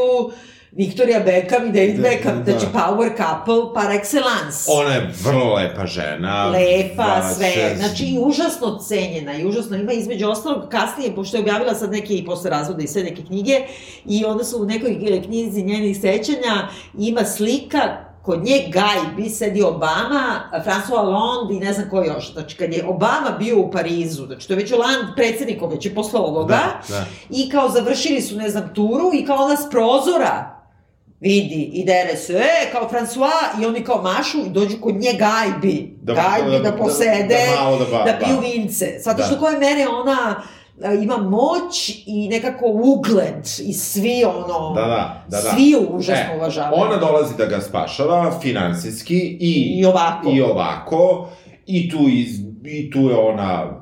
Victoria 0.74 1.20
Beckham 1.20 1.66
i 1.66 1.72
David 1.72 1.96
Da, 1.96 2.02
Beckham, 2.02 2.38
da. 2.38 2.52
znači 2.52 2.66
power 2.68 3.10
couple 3.18 3.74
par 3.76 3.92
excellence. 3.92 4.66
Ona 4.70 4.90
je 4.90 5.12
vrlo 5.24 5.54
lepa 5.54 5.86
žena. 5.86 6.46
Lepa, 6.46 7.04
vaše- 7.06 7.36
sve, 7.36 7.76
znači 7.78 8.06
i 8.06 8.20
užasno 8.20 8.78
cenjena 8.80 9.34
i 9.34 9.46
užasno 9.46 9.78
ima 9.78 9.92
između 9.92 10.28
ostalog 10.28 10.70
kasnije, 10.70 11.16
pošto 11.16 11.38
je 11.38 11.42
objavila 11.42 11.76
sad 11.76 11.92
neke 11.92 12.14
i 12.14 12.26
posle 12.26 12.50
razvoda 12.50 12.84
i 12.84 12.88
sve 12.88 13.04
neke 13.04 13.22
knjige 13.24 13.60
i 14.06 14.26
onda 14.26 14.44
su 14.44 14.62
u 14.62 14.66
nekoj 14.66 14.98
knjizi 15.22 15.64
njenih 15.64 15.98
sećanja 15.98 16.68
ima 16.96 17.26
slika 17.26 17.80
kod 18.22 18.44
nje 18.44 18.70
gajbi 18.70 19.30
sedi 19.30 19.64
Obama, 19.64 20.24
François 20.56 20.88
Hollande 20.90 21.54
i 21.54 21.60
ne 21.60 21.74
znam 21.74 21.90
ko 21.90 22.04
još. 22.04 22.34
Znači, 22.34 22.56
kad 22.56 22.74
je 22.74 22.86
Obama 22.86 23.36
bio 23.40 23.60
u 23.60 23.72
Parizu, 23.72 24.26
znači 24.26 24.48
to 24.48 24.54
je 24.54 24.58
već 24.58 24.72
Hollande 24.72 25.12
predsednikov, 25.16 25.70
već 25.70 25.86
je 25.86 25.96
posle 25.96 26.20
ovoga, 26.20 26.56
Da, 26.88 26.96
da. 26.96 27.06
i 27.32 27.50
kao 27.50 27.70
završili 27.70 28.22
su, 28.22 28.36
ne 28.36 28.50
znam, 28.50 28.74
turu 28.76 29.12
i 29.14 29.26
kao 29.26 29.38
ona 29.38 29.56
s 29.58 29.70
prozora 29.72 30.59
vidi, 31.20 31.70
ide 31.74 31.94
RSE, 32.06 32.34
e, 32.34 32.72
kao 32.72 32.90
François, 32.90 33.30
i 33.62 33.66
oni 33.66 33.84
kao 33.84 34.02
mašu 34.04 34.38
i 34.40 34.50
dođu 34.50 34.78
kod 34.82 34.96
nje 34.96 35.12
gajbi. 35.14 35.98
Da- 36.02 36.14
gajbi 36.14 36.52
da, 36.52 36.60
da- 36.60 36.72
da- 36.72 36.78
posede, 36.78 37.28
da 37.56 37.62
malo 37.62 37.78
da 37.80 37.86
ba- 37.88 38.04
da 38.04 38.18
piju 38.20 38.36
ba. 38.36 38.42
vince. 38.42 38.86
Zato 39.00 39.18
Da. 39.18 39.24
što 39.24 39.38
koje 39.38 39.60
mene 39.60 39.88
ona 39.90 40.42
a, 40.84 40.94
ima 40.94 41.18
moć 41.18 41.90
i 42.06 42.28
nekako 42.30 42.66
ugled 42.68 43.36
i 43.60 43.74
svi 43.74 44.24
ono... 44.26 44.74
Da, 44.76 44.82
da, 44.82 45.24
da, 45.28 45.42
da. 45.42 45.52
Svi 45.52 45.76
užasno 45.90 46.34
E, 46.34 46.38
uvažavaju. 46.38 46.82
Ona 46.82 46.98
dolazi 46.98 47.34
da 47.38 47.46
ga 47.46 47.62
spašava 47.62 48.40
finansijski 48.42 49.18
i... 49.40 49.52
I 49.76 49.86
ovako. 49.86 50.30
I 50.30 50.42
ovako. 50.42 51.30
I 51.66 51.90
tu, 51.90 51.98
iz, 52.10 52.30
I 52.66 52.92
tu 52.92 53.00
je 53.00 53.16
ona 53.16 53.80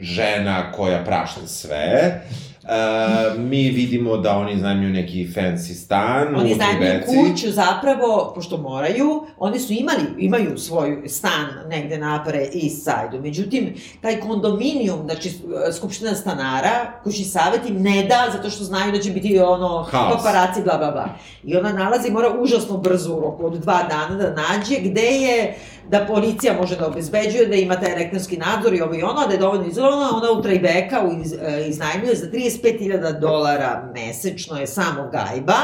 žena 0.00 0.72
koja 0.72 1.04
prašta 1.04 1.46
sve. 1.46 2.20
E, 2.68 3.38
mi 3.38 3.70
vidimo 3.70 4.16
da 4.16 4.36
oni 4.36 4.52
iznajmljuju 4.52 4.92
neki 4.92 5.28
fancy 5.34 5.74
stan 5.74 6.36
Oni 6.36 6.48
u 6.48 6.52
iznajmljuju 6.52 6.90
Tribeci. 6.90 7.30
kuću 7.30 7.52
zapravo, 7.52 8.32
pošto 8.34 8.56
moraju, 8.56 9.26
oni 9.38 9.58
su 9.58 9.72
imali, 9.72 10.02
imaju 10.18 10.58
svoj 10.58 11.02
stan 11.06 11.46
negde 11.68 11.98
na 11.98 12.20
Upper 12.22 12.34
East 12.36 12.84
Side-u. 12.84 13.22
Međutim, 13.22 13.74
taj 14.00 14.20
kondominijum, 14.20 15.00
znači 15.04 15.30
skupština 15.78 16.14
stanara, 16.14 16.92
kući 17.04 17.24
savjet 17.24 17.68
im 17.68 17.82
ne 17.82 18.02
da, 18.02 18.32
zato 18.32 18.50
što 18.50 18.64
znaju 18.64 18.92
da 18.92 18.98
će 18.98 19.10
biti 19.10 19.38
ono, 19.38 19.82
Haos. 19.82 20.16
paparaci, 20.16 20.62
bla, 20.62 20.78
bla, 20.78 20.90
bla. 20.90 21.08
I 21.44 21.56
ona 21.56 21.72
nalazi, 21.72 22.10
mora 22.10 22.28
užasno 22.40 22.76
brzo 22.76 23.14
u 23.14 23.20
roku 23.20 23.46
od 23.46 23.58
dva 23.58 23.82
dana 23.82 24.16
da 24.16 24.34
nađe 24.42 24.76
gde 24.80 25.06
je 25.06 25.56
da 25.90 26.06
policija 26.06 26.52
može 26.60 26.76
da 26.76 26.86
obezbeđuje, 26.86 27.46
da 27.46 27.54
ima 27.54 27.80
taj 27.80 27.92
elektronski 27.92 28.36
nadzor 28.36 28.74
i 28.74 28.80
ovo 28.80 28.94
i 28.94 29.02
ono, 29.02 29.26
da 29.26 29.32
je 29.32 29.38
dovoljno 29.38 29.66
izolovana, 29.66 30.16
ona 30.16 30.30
u 30.30 30.42
Trajbeka 30.42 31.02
u 31.04 31.20
iz, 31.20 31.32
e, 31.32 31.64
iznajmljuje 31.68 32.16
za 32.16 32.26
35.000 32.26 33.20
dolara 33.20 33.90
mesečno 33.94 34.58
je 34.58 34.66
samo 34.66 35.08
gajba, 35.12 35.56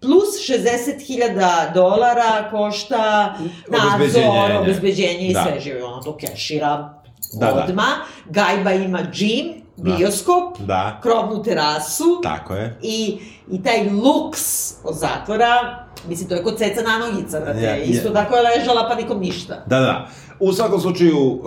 plus 0.00 0.50
60.000 0.50 1.74
dolara 1.74 2.50
košta 2.50 3.34
nadzor, 3.68 4.60
Obezbeđenje. 4.60 5.28
i 5.28 5.32
Da. 5.32 5.42
sve 5.42 5.60
žive, 5.60 5.84
ona 5.84 6.02
to 6.02 6.16
kešira 6.16 7.00
Da, 7.32 7.46
da. 7.46 7.64
odma. 7.64 7.86
Gajba 8.30 8.72
ima 8.72 9.00
džim, 9.12 9.44
Da. 9.46 9.63
Bioskop, 9.76 10.58
Da, 10.58 10.98
krovnu 11.02 11.42
terasu, 11.42 12.20
tako 12.22 12.54
je. 12.54 12.78
i, 12.82 13.18
i 13.50 13.62
taj 13.62 13.84
luks 13.90 14.74
od 14.84 14.94
zatvora, 14.94 15.84
mislim, 16.08 16.28
to 16.28 16.34
je 16.34 16.42
kod 16.42 16.58
ceca 16.58 16.80
nanogica, 16.82 17.40
brate, 17.40 17.58
Je, 17.60 17.70
je. 17.78 17.84
isto 17.84 18.10
tako 18.10 18.36
je 18.36 18.42
ležala, 18.42 18.88
pa 18.88 18.94
nikom 18.94 19.20
ništa. 19.20 19.54
Da, 19.66 19.80
da. 19.80 20.08
U 20.40 20.52
svakom 20.52 20.80
slučaju, 20.80 21.18
uh, 21.18 21.42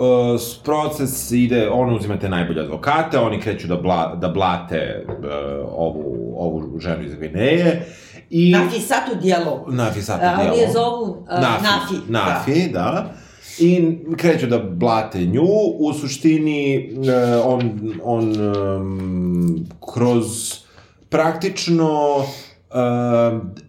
proces 0.64 1.30
ide, 1.30 1.70
on 1.70 1.94
uzima 1.94 2.18
te 2.18 2.28
najbolje 2.28 2.60
advokate, 2.60 3.18
oni 3.18 3.40
kreću 3.40 3.66
da, 3.66 3.76
bla, 3.76 4.14
da 4.16 4.28
blate 4.28 5.06
uh, 5.08 5.14
ovu, 5.76 6.34
ovu 6.36 6.78
ženu 6.80 7.04
iz 7.04 7.14
Gvineje. 7.14 7.86
I... 8.30 8.52
Nafi 8.52 8.80
Satu 8.80 9.14
dijalogu. 9.22 9.72
Nafi 9.72 10.02
Satu 10.02 10.24
A, 10.24 10.28
dijalog. 10.36 10.52
Oni 10.52 10.62
je 10.62 10.72
zovu 10.72 11.02
uh, 11.02 11.40
Nafi. 11.40 11.64
Nafi. 11.64 11.94
Nafi, 12.08 12.68
da. 12.72 13.12
I 13.60 13.98
kreću 14.16 14.46
da 14.46 14.58
blate 14.58 15.24
nju, 15.24 15.46
u 15.78 15.92
suštini 15.92 16.90
uh, 16.96 17.06
on, 17.44 17.80
on 18.04 18.34
kroz 19.94 20.54
praktično 21.08 22.24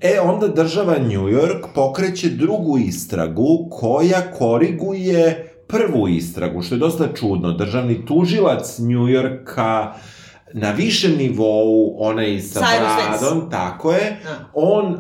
e 0.02 0.20
onda 0.20 0.48
država 0.48 0.98
New 0.98 1.24
York 1.24 1.66
pokreće 1.76 2.30
drugu 2.30 2.78
istragu 2.78 3.68
koja 3.72 4.32
koriguje 4.38 5.54
prvu 5.68 6.08
istragu, 6.08 6.62
što 6.62 6.76
je 6.76 6.80
dosta 6.80 7.08
čudno. 7.16 7.52
Državni 7.52 8.06
tužilac 8.06 8.80
New 8.80 9.08
Yorka 9.08 9.94
na 10.54 10.72
višem 10.72 11.18
nivou, 11.18 11.96
onaj 12.00 12.40
sa 12.40 12.60
bradom, 12.60 13.50
tako 13.50 13.92
je, 13.92 14.20
on 14.54 14.86
uh, 14.86 15.00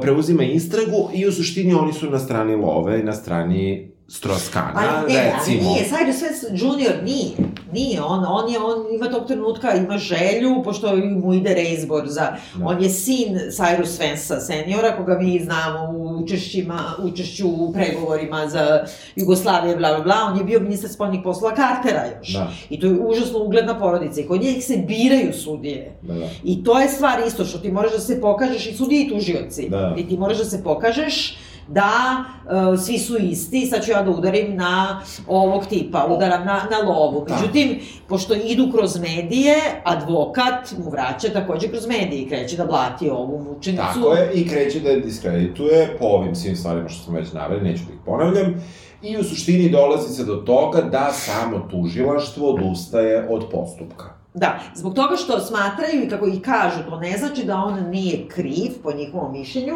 preuzima 0.00 0.42
istragu 0.42 1.10
i 1.14 1.26
u 1.26 1.32
suštini 1.32 1.74
oni 1.74 1.92
su 1.92 2.10
na 2.10 2.18
strani 2.18 2.56
love 2.56 3.00
i 3.00 3.04
na 3.04 3.12
strani 3.12 3.95
Stroskana, 4.08 4.72
Ali 4.74 5.12
ne, 5.12 5.32
recimo. 5.36 5.60
ali 5.60 5.68
nije, 5.70 5.84
Cyrus 5.84 6.22
Vance 6.22 6.46
Junior 6.54 6.94
nije, 7.04 7.30
nije, 7.72 8.02
on, 8.02 8.24
on 8.28 8.52
je, 8.52 8.58
on 8.58 8.94
ima 8.94 9.10
tog 9.10 9.26
trenutka, 9.26 9.74
ima 9.74 9.98
želju, 9.98 10.62
pošto 10.64 10.96
mu 10.96 11.34
ide 11.34 11.54
reizbor 11.54 12.02
za, 12.06 12.22
Da. 12.54 12.66
on 12.66 12.82
je 12.82 12.90
sin 12.90 13.34
Cyrus 13.34 14.00
Vansa 14.00 14.40
seniora, 14.40 14.96
koga 14.96 15.18
mi 15.18 15.40
znamo 15.40 15.90
u 15.90 16.22
učešćima, 16.22 16.80
učešću 17.02 17.48
u 17.48 17.72
pregovorima 17.72 18.48
za 18.48 18.84
Jugoslavije, 19.16 19.76
bla, 19.76 19.88
bla, 19.88 20.00
bla, 20.00 20.16
on 20.30 20.38
je 20.38 20.44
bio 20.44 20.60
ministar 20.60 20.90
spoljnih 20.90 21.20
poslova 21.24 21.54
Cartera 21.56 22.04
još. 22.18 22.32
Da. 22.32 22.50
I 22.70 22.80
to 22.80 22.86
je 22.86 22.92
užasno 23.00 23.38
ugledna 23.38 23.78
porodica 23.78 24.20
i 24.20 24.26
kod 24.26 24.40
njih 24.40 24.64
se 24.64 24.76
biraju 24.76 25.32
sudije. 25.32 25.98
Da, 26.02 26.14
da. 26.14 26.28
I 26.44 26.64
to 26.64 26.80
je 26.80 26.88
stvar 26.88 27.20
isto 27.26 27.44
što 27.44 27.58
ti 27.58 27.72
moraš 27.72 27.92
da 27.92 27.98
se 27.98 28.20
pokažeš 28.20 28.66
i 28.66 28.74
sudije 28.74 29.02
i 29.02 29.08
tužioci. 29.08 29.68
Da. 29.68 29.94
I 29.98 30.08
ti 30.08 30.16
moraš 30.16 30.38
da 30.38 30.44
se 30.44 30.64
pokažeš 30.64 31.36
da 31.68 32.24
uh, 32.44 32.80
svi 32.80 32.98
su 32.98 33.16
isti, 33.16 33.66
sad 33.66 33.84
ću 33.84 33.90
ja 33.90 34.02
da 34.02 34.10
udarim 34.10 34.56
na 34.56 35.00
ovog 35.26 35.66
tipa, 35.66 36.06
udaram 36.10 36.46
na, 36.46 36.62
na 36.70 36.90
lovu. 36.90 37.24
Da. 37.28 37.34
Međutim, 37.34 37.80
pošto 38.08 38.34
idu 38.34 38.72
kroz 38.72 39.00
medije, 39.00 39.56
advokat 39.84 40.74
mu 40.78 40.90
vraća 40.90 41.28
takođe 41.32 41.68
kroz 41.68 41.86
medije 41.86 42.22
i 42.22 42.28
kreće 42.28 42.56
da 42.56 42.64
blati 42.64 43.10
ovu 43.10 43.38
mučenicu. 43.38 43.82
Tako 43.82 44.12
je, 44.12 44.30
i 44.34 44.48
kreće 44.48 44.80
da 44.80 44.90
je 44.90 45.00
diskredituje 45.00 45.96
po 45.98 46.04
ovim 46.04 46.34
svim 46.34 46.56
stvarima 46.56 46.88
što 46.88 47.04
smo 47.04 47.18
već 47.18 47.32
naveli, 47.32 47.62
neću 47.70 47.82
da 47.88 47.92
ih 47.92 48.00
ponavljam. 48.04 48.54
I 49.02 49.16
u 49.16 49.24
suštini 49.24 49.70
dolazi 49.70 50.14
se 50.14 50.24
do 50.24 50.36
toga 50.36 50.80
da 50.80 51.12
samo 51.12 51.68
tužilaštvo 51.70 52.50
odustaje 52.50 53.28
od 53.30 53.44
postupka. 53.52 54.15
Da, 54.38 54.60
zbog 54.74 54.94
toga 54.94 55.16
što 55.16 55.40
smatraju 55.40 56.04
i 56.04 56.08
kako 56.08 56.26
i 56.26 56.40
kažu, 56.40 56.90
to 56.90 57.00
ne 57.00 57.16
znači 57.18 57.44
da 57.44 57.56
on 57.56 57.90
nije 57.90 58.28
kriv, 58.28 58.72
po 58.82 58.92
njihovom 58.92 59.32
mišljenju, 59.32 59.74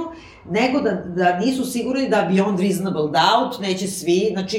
nego 0.51 0.81
da, 0.81 0.91
da 0.93 1.39
nisu 1.39 1.65
sigurni 1.65 2.09
da 2.09 2.29
beyond 2.31 2.61
reasonable 2.61 3.03
doubt 3.03 3.61
neće 3.61 3.87
svi, 3.87 4.29
znači 4.33 4.59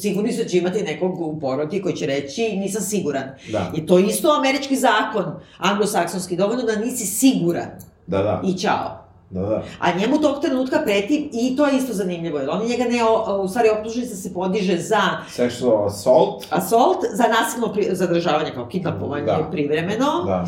sigurni 0.00 0.32
su 0.32 0.42
da 0.42 0.48
će 0.48 0.58
imati 0.58 0.82
nekog 0.82 1.20
u 1.20 1.40
poroti 1.40 1.82
koji 1.82 1.96
će 1.96 2.06
reći 2.06 2.56
nisam 2.56 2.82
siguran. 2.82 3.24
Da. 3.52 3.72
I 3.76 3.86
to 3.86 3.98
je 3.98 4.06
isto 4.06 4.28
američki 4.38 4.76
zakon, 4.76 5.24
anglosaksonski, 5.58 6.36
dovoljno 6.36 6.62
da 6.62 6.76
nisi 6.76 7.06
siguran 7.06 7.70
Da, 8.06 8.22
da, 8.22 8.42
i 8.44 8.58
čao. 8.58 9.09
Da, 9.30 9.40
da. 9.40 9.62
A 9.78 9.92
njemu 9.92 10.18
tog 10.18 10.40
trenutka 10.40 10.78
preti, 10.78 11.30
i 11.34 11.56
to 11.56 11.66
je 11.66 11.76
isto 11.76 11.92
zanimljivo, 11.92 12.38
jer 12.38 12.50
oni 12.50 12.68
njega 12.68 12.84
ne, 12.84 13.04
o- 13.04 13.42
u 13.42 13.48
stvari 13.48 13.68
optužnica 13.70 14.14
se 14.16 14.34
podiže 14.34 14.78
za 14.78 15.00
Sexual 15.28 15.86
assault, 15.86 16.44
assault, 16.50 16.98
za 17.12 17.24
nasilno 17.30 17.72
pri, 17.72 17.88
zadržavanje 17.92 18.50
kao 18.50 18.66
kidnapovanje 18.66 19.24
Da. 19.24 19.48
privremeno. 19.52 20.24
da. 20.26 20.44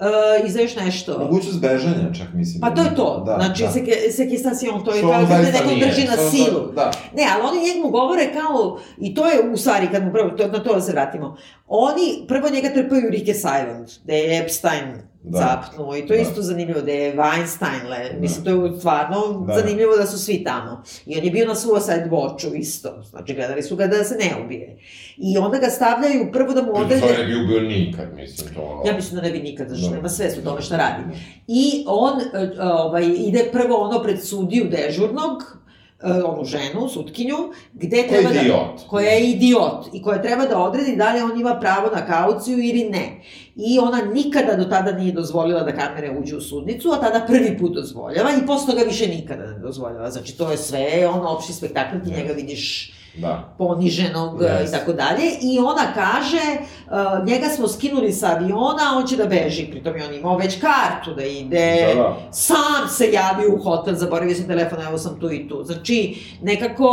E, 0.00 0.06
I 0.46 0.50
za 0.50 0.60
još 0.60 0.76
nešto. 0.76 1.18
Mogućnost 1.18 1.60
bežanja, 1.60 2.12
čak 2.14 2.26
mislim. 2.34 2.60
Pa 2.60 2.70
to 2.70 2.82
je 2.82 2.94
to. 2.94 3.22
Da, 3.26 3.34
znači, 3.36 3.62
da. 3.62 3.70
sekestacion, 4.12 4.84
to 4.84 4.94
je 4.94 5.00
kao 5.02 5.10
on 5.10 5.20
te 5.20 5.26
zaista 5.26 5.64
neko 5.64 5.86
drži 5.86 6.04
na 6.06 6.12
on 6.14 6.30
silu. 6.30 6.72
Da. 6.74 6.90
Ne, 7.14 7.22
ali 7.34 7.42
oni 7.48 7.66
njemu 7.66 7.90
govore 7.90 8.32
kao, 8.32 8.78
i 8.98 9.14
to 9.14 9.26
je 9.26 9.50
u 9.50 9.56
stvari, 9.56 9.88
kad 9.92 10.04
mu 10.04 10.12
prvo, 10.12 10.30
to, 10.30 10.46
na 10.48 10.58
to 10.58 10.74
da 10.74 10.80
se 10.80 10.92
vratimo, 10.92 11.36
oni 11.68 12.02
prvo 12.28 12.48
njega 12.48 12.68
trpaju 12.68 13.10
Rike 13.10 13.34
Silent, 13.34 13.90
da 14.04 14.12
je 14.12 14.38
Epstein 14.38 15.02
Da. 15.22 15.38
zapnuo 15.38 15.96
i 15.96 16.06
to 16.06 16.14
je 16.14 16.16
Da. 16.16 16.22
isto 16.22 16.42
zanimljivo, 16.42 16.80
da 16.80 16.92
je 16.92 17.16
Weinstein, 17.16 17.88
le, 17.88 18.20
mislim, 18.20 18.44
to 18.44 18.50
je 18.64 18.78
stvarno 18.78 19.44
Da. 19.46 19.54
zanimljivo 19.54 19.96
da 19.96 20.06
su 20.06 20.18
svi 20.18 20.44
tamo. 20.44 20.82
I 21.06 21.18
on 21.18 21.24
je 21.24 21.30
bio 21.30 21.46
na 21.46 21.54
Suicide 21.54 22.08
Watchu 22.10 22.54
isto, 22.54 23.02
znači 23.02 23.34
gledali 23.34 23.62
su 23.62 23.76
ga 23.76 23.86
da 23.86 24.04
se 24.04 24.14
ne 24.16 24.44
ubije. 24.44 24.78
I 25.18 25.38
onda 25.38 25.58
ga 25.58 25.66
stavljaju 25.68 26.32
prvo 26.32 26.52
da 26.52 26.62
mu 26.62 26.68
To 26.68 26.74
odrede... 26.74 27.06
ne 27.18 27.24
bi 27.24 27.44
ubio 27.44 27.60
nikad, 27.60 28.14
mislim, 28.14 28.54
to... 28.54 28.82
Ja 28.86 28.92
mislim 28.94 29.16
da 29.16 29.22
ne 29.22 29.30
bi 29.30 29.38
nikad, 29.40 29.76
što 29.76 29.88
Da. 29.88 29.94
nema 29.94 30.08
svest 30.08 30.38
o 30.38 30.42
tome 30.42 30.62
šta 30.62 30.76
radi. 30.76 31.02
I 31.48 31.84
on 31.86 32.20
e, 32.20 32.62
ovaj, 32.62 33.04
ide 33.16 33.48
prvo 33.52 33.76
ono 33.76 34.02
pred 34.02 34.22
sudiju 34.22 34.64
dežurnog, 34.66 35.57
onu 36.02 36.44
ženu, 36.44 36.88
sutkinju, 36.88 37.36
gde 37.72 37.96
Koja 37.96 38.02
je 38.02 38.08
treba 38.08 38.40
idiot. 38.40 38.76
da... 38.82 38.88
Koja 38.88 39.10
je 39.10 39.30
idiot. 39.30 39.86
I 39.92 40.02
koja 40.02 40.22
treba 40.22 40.46
da 40.46 40.58
odredi 40.58 40.96
da 40.96 41.12
li 41.12 41.20
on 41.20 41.40
ima 41.40 41.58
pravo 41.60 41.90
na 41.94 42.06
kauciju 42.06 42.58
ili 42.58 42.90
ne. 42.90 43.20
I 43.56 43.78
ona 43.78 44.02
nikada 44.14 44.56
do 44.56 44.64
tada 44.64 44.92
nije 44.92 45.12
dozvolila 45.12 45.62
da 45.62 45.76
kamere 45.76 46.18
uđu 46.18 46.36
u 46.36 46.40
sudnicu, 46.40 46.90
a 46.92 47.00
tada 47.00 47.26
prvi 47.26 47.58
put 47.58 47.74
dozvoljava 47.74 48.30
i 48.30 48.46
posle 48.46 48.74
toga 48.74 48.84
više 48.84 49.06
nikada 49.06 49.46
ne 49.46 49.58
dozvoljava. 49.58 50.10
Znači, 50.10 50.38
to 50.38 50.50
je 50.50 50.56
sve, 50.56 51.08
ono, 51.08 51.28
opšti 51.28 51.52
spektakl, 51.52 51.96
ti 52.04 52.10
njega 52.10 52.32
vidiš 52.32 52.92
Da. 53.18 53.54
poniženog 53.58 54.40
yes. 54.40 54.44
Yes. 54.48 54.68
i 54.68 54.72
tako 54.72 54.92
dalje. 54.92 55.22
I 55.42 55.58
ona 55.58 55.92
kaže, 55.94 56.40
uh, 56.86 57.26
njega 57.26 57.46
smo 57.48 57.68
skinuli 57.68 58.12
sa 58.12 58.26
aviona, 58.26 58.96
on 58.96 59.06
će 59.06 59.16
da 59.16 59.26
beži. 59.26 59.66
Pritom 59.70 59.96
je 59.96 60.06
on 60.06 60.14
imao 60.14 60.36
već 60.36 60.60
kartu 60.60 61.14
da 61.16 61.24
ide. 61.24 61.86
Da, 61.96 62.02
da. 62.02 62.16
Sam 62.32 62.88
se 62.88 63.12
javio 63.12 63.54
u 63.54 63.62
hotel, 63.62 63.94
zaboravio 63.94 64.34
sam 64.34 64.46
telefon, 64.46 64.82
evo 64.82 64.98
sam 64.98 65.20
tu 65.20 65.32
i 65.32 65.48
tu. 65.48 65.64
Znači, 65.64 66.16
nekako, 66.42 66.88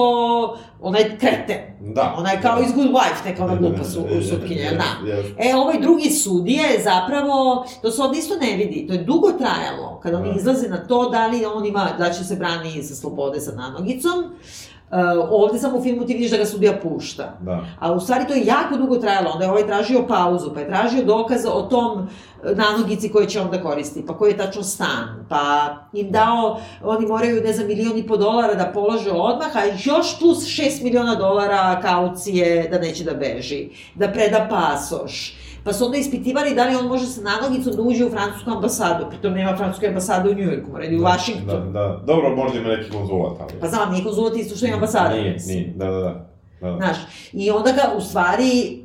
ona 0.81 0.99
je 0.99 1.17
kreten. 1.19 1.93
Da. 1.93 2.15
Ona 2.17 2.31
je 2.31 2.41
kao 2.41 2.59
iz 2.61 2.73
Good 2.73 2.87
Wife, 2.91 3.25
neka 3.25 3.43
ona 3.45 3.55
glupa 3.55 3.83
su, 3.83 4.01
sutkinja, 4.29 4.71
da? 4.71 5.11
E, 5.39 5.55
ovaj 5.55 5.79
drugi 5.79 6.09
sudije 6.09 6.63
je 6.63 6.83
zapravo, 6.83 7.65
to 7.81 7.91
se 7.91 8.01
ovdje 8.01 8.19
isto 8.19 8.35
ne 8.35 8.55
vidi, 8.55 8.87
to 8.87 8.93
je 8.93 9.03
dugo 9.03 9.31
trajalo, 9.31 9.99
kada 10.03 10.17
oni 10.17 10.29
Da. 10.29 10.35
izlaze 10.39 10.69
na 10.69 10.87
to 10.87 11.09
da 11.09 11.27
li 11.27 11.45
on 11.45 11.65
ima, 11.65 11.89
da 11.97 12.09
će 12.09 12.23
se 12.23 12.35
brani 12.35 12.83
sa 12.83 12.95
slobode 12.95 13.39
sa 13.41 13.51
nanogicom, 13.51 14.23
Uh, 14.91 14.97
ovde 15.29 15.59
samo 15.59 15.77
u 15.77 15.83
filmu 15.83 16.05
ti 16.05 16.13
vidiš 16.13 16.31
da 16.31 16.37
ga 16.37 16.45
sudija 16.45 16.73
pušta. 16.83 17.37
Da. 17.41 17.65
A 17.79 17.93
u 17.93 17.99
stvari 17.99 18.27
to 18.27 18.33
je 18.33 18.45
jako 18.45 18.77
dugo 18.77 18.95
trajalo, 18.95 19.31
onda 19.33 19.45
je 19.45 19.51
ovaj 19.51 19.67
tražio 19.67 20.07
pauzu, 20.07 20.53
pa 20.53 20.59
je 20.59 20.67
tražio 20.67 21.05
dokaz 21.05 21.45
o 21.45 21.61
tom 21.61 22.07
e, 22.43 22.55
nanogici 22.55 23.09
koje 23.09 23.27
će 23.27 23.41
on 23.41 23.51
da 23.51 23.61
koristi, 23.61 24.05
pa 24.07 24.17
koji 24.17 24.31
je 24.31 24.37
tačno 24.37 24.63
stan, 24.63 25.25
pa 25.29 25.75
im 25.93 26.11
dao, 26.11 26.59
oni 26.83 27.05
moraju, 27.05 27.43
ne 27.43 27.53
znam, 27.53 27.67
milion 27.67 27.97
i 27.97 28.07
po 28.07 28.17
dolara 28.17 28.53
da 28.53 28.71
polože 28.73 29.11
odmah, 29.11 29.55
a 29.55 29.65
još 29.65 30.19
plus 30.19 30.43
6 30.43 30.83
miliona 30.83 31.15
dolara 31.15 31.81
kaucije 31.81 32.67
da 32.71 32.79
neće 32.79 33.03
da 33.03 33.13
beži, 33.13 33.69
da 33.95 34.07
preda 34.07 34.47
pasoš. 34.49 35.35
Pa 35.65 35.73
su 35.73 35.85
onda 35.85 35.97
ispitivali 35.97 36.55
da 36.55 36.65
li 36.65 36.75
on 36.75 36.87
može 36.87 37.05
sa 37.05 37.21
nanogicom 37.21 37.73
da 37.73 37.81
uđe 37.81 38.05
u 38.05 38.09
francusku 38.09 38.51
ambasadu, 38.51 39.05
pritom 39.09 39.33
nema 39.33 39.57
francuske 39.57 39.87
ambasade 39.87 40.29
u 40.29 40.33
Njujorku, 40.33 40.71
mora 40.71 40.87
da 40.87 40.97
u 40.97 41.01
Vašington. 41.01 41.73
Da, 41.73 41.79
da. 41.79 42.01
Dobro, 42.05 42.35
možda 42.35 42.59
ima 42.59 42.69
neki 42.69 42.91
konzulat, 42.91 43.37
ali... 43.39 43.59
Pa 43.61 43.67
znam, 43.67 43.91
nije 43.91 44.03
konzulat 44.03 44.37
isto 44.37 44.55
što 44.55 44.65
i 44.65 44.71
ambasada. 44.71 45.15
Nije, 45.15 45.37
nije, 45.47 45.73
da, 45.75 45.85
da, 45.85 45.99
da. 45.99 46.29
da. 46.61 46.71
da. 46.71 46.77
Znaš, 46.77 46.97
i 47.33 47.51
onda 47.51 47.71
ga, 47.71 47.97
u 47.97 48.01
stvari, 48.01 48.83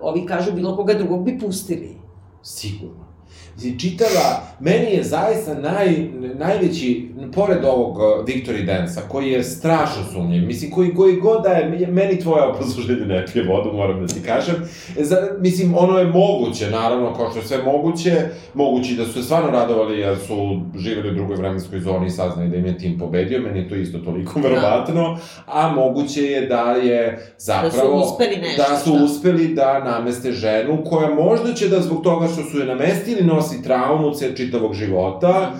uh, 0.00 0.08
ovi 0.08 0.26
kažu 0.26 0.52
bilo 0.52 0.76
koga 0.76 0.94
drugog 0.94 1.24
bi 1.24 1.38
pustili. 1.38 1.96
Sigurno. 2.42 3.06
Mislim, 3.54 3.78
čitava, 3.78 4.42
meni 4.60 4.94
je 4.94 5.02
zaista 5.02 5.54
naj, 5.54 6.08
najveći, 6.34 7.08
pored 7.34 7.64
ovog 7.64 7.96
uh, 7.96 8.04
Victory 8.26 8.64
Dance-a, 8.66 9.08
koji 9.08 9.30
je 9.30 9.42
strašno 9.42 10.02
sumnjiv, 10.12 10.46
mislim, 10.46 10.70
koji, 10.70 10.94
koji 10.94 11.16
god 11.16 11.42
da 11.42 11.48
je, 11.48 11.86
meni 11.86 12.20
tvoje 12.20 12.44
obrazloženje 12.44 13.06
ne 13.06 13.24
pije 13.32 13.44
vodu, 13.48 13.72
moram 13.72 14.00
da 14.00 14.06
ti 14.06 14.22
kažem. 14.26 14.54
Za, 15.00 15.28
mislim, 15.40 15.74
ono 15.78 15.98
je 15.98 16.06
moguće, 16.06 16.70
naravno, 16.70 17.14
kao 17.14 17.30
što 17.30 17.38
je 17.38 17.44
sve 17.44 17.62
moguće, 17.62 18.28
moguće 18.54 18.94
da 18.94 19.04
su 19.04 19.12
se 19.12 19.22
stvarno 19.22 19.50
radovali, 19.50 19.98
jer 19.98 20.18
su 20.18 20.60
živjeli 20.76 21.10
u 21.10 21.14
drugoj 21.14 21.36
vremenskoj 21.36 21.80
zoni 21.80 22.06
i 22.06 22.10
saznali 22.10 22.48
da 22.48 22.56
im 22.56 22.66
je 22.66 22.78
tim 22.78 22.98
pobedio, 22.98 23.40
meni 23.40 23.58
je 23.58 23.68
to 23.68 23.74
isto 23.74 23.98
toliko 23.98 24.40
verovatno, 24.40 25.18
a 25.46 25.68
moguće 25.68 26.22
je 26.22 26.46
da 26.46 26.72
je 26.72 27.34
zapravo... 27.38 27.98
Da 27.98 28.04
su 28.04 28.12
uspeli 28.12 28.36
nešto, 28.36 28.62
Da 28.62 28.76
su 28.78 29.04
uspeli 29.04 29.48
da 29.48 29.84
nameste 29.84 30.32
ženu, 30.32 30.84
koja 30.84 31.14
možda 31.14 31.54
će 31.54 31.68
da 31.68 31.80
zbog 31.80 32.02
toga 32.02 32.26
što 32.26 32.42
su 32.42 32.58
je 32.58 32.66
namestili 32.66 33.22
nosi 33.24 33.62
traumu 33.62 34.14
cel 34.14 34.34
čitavog 34.46 34.74
života, 34.74 35.52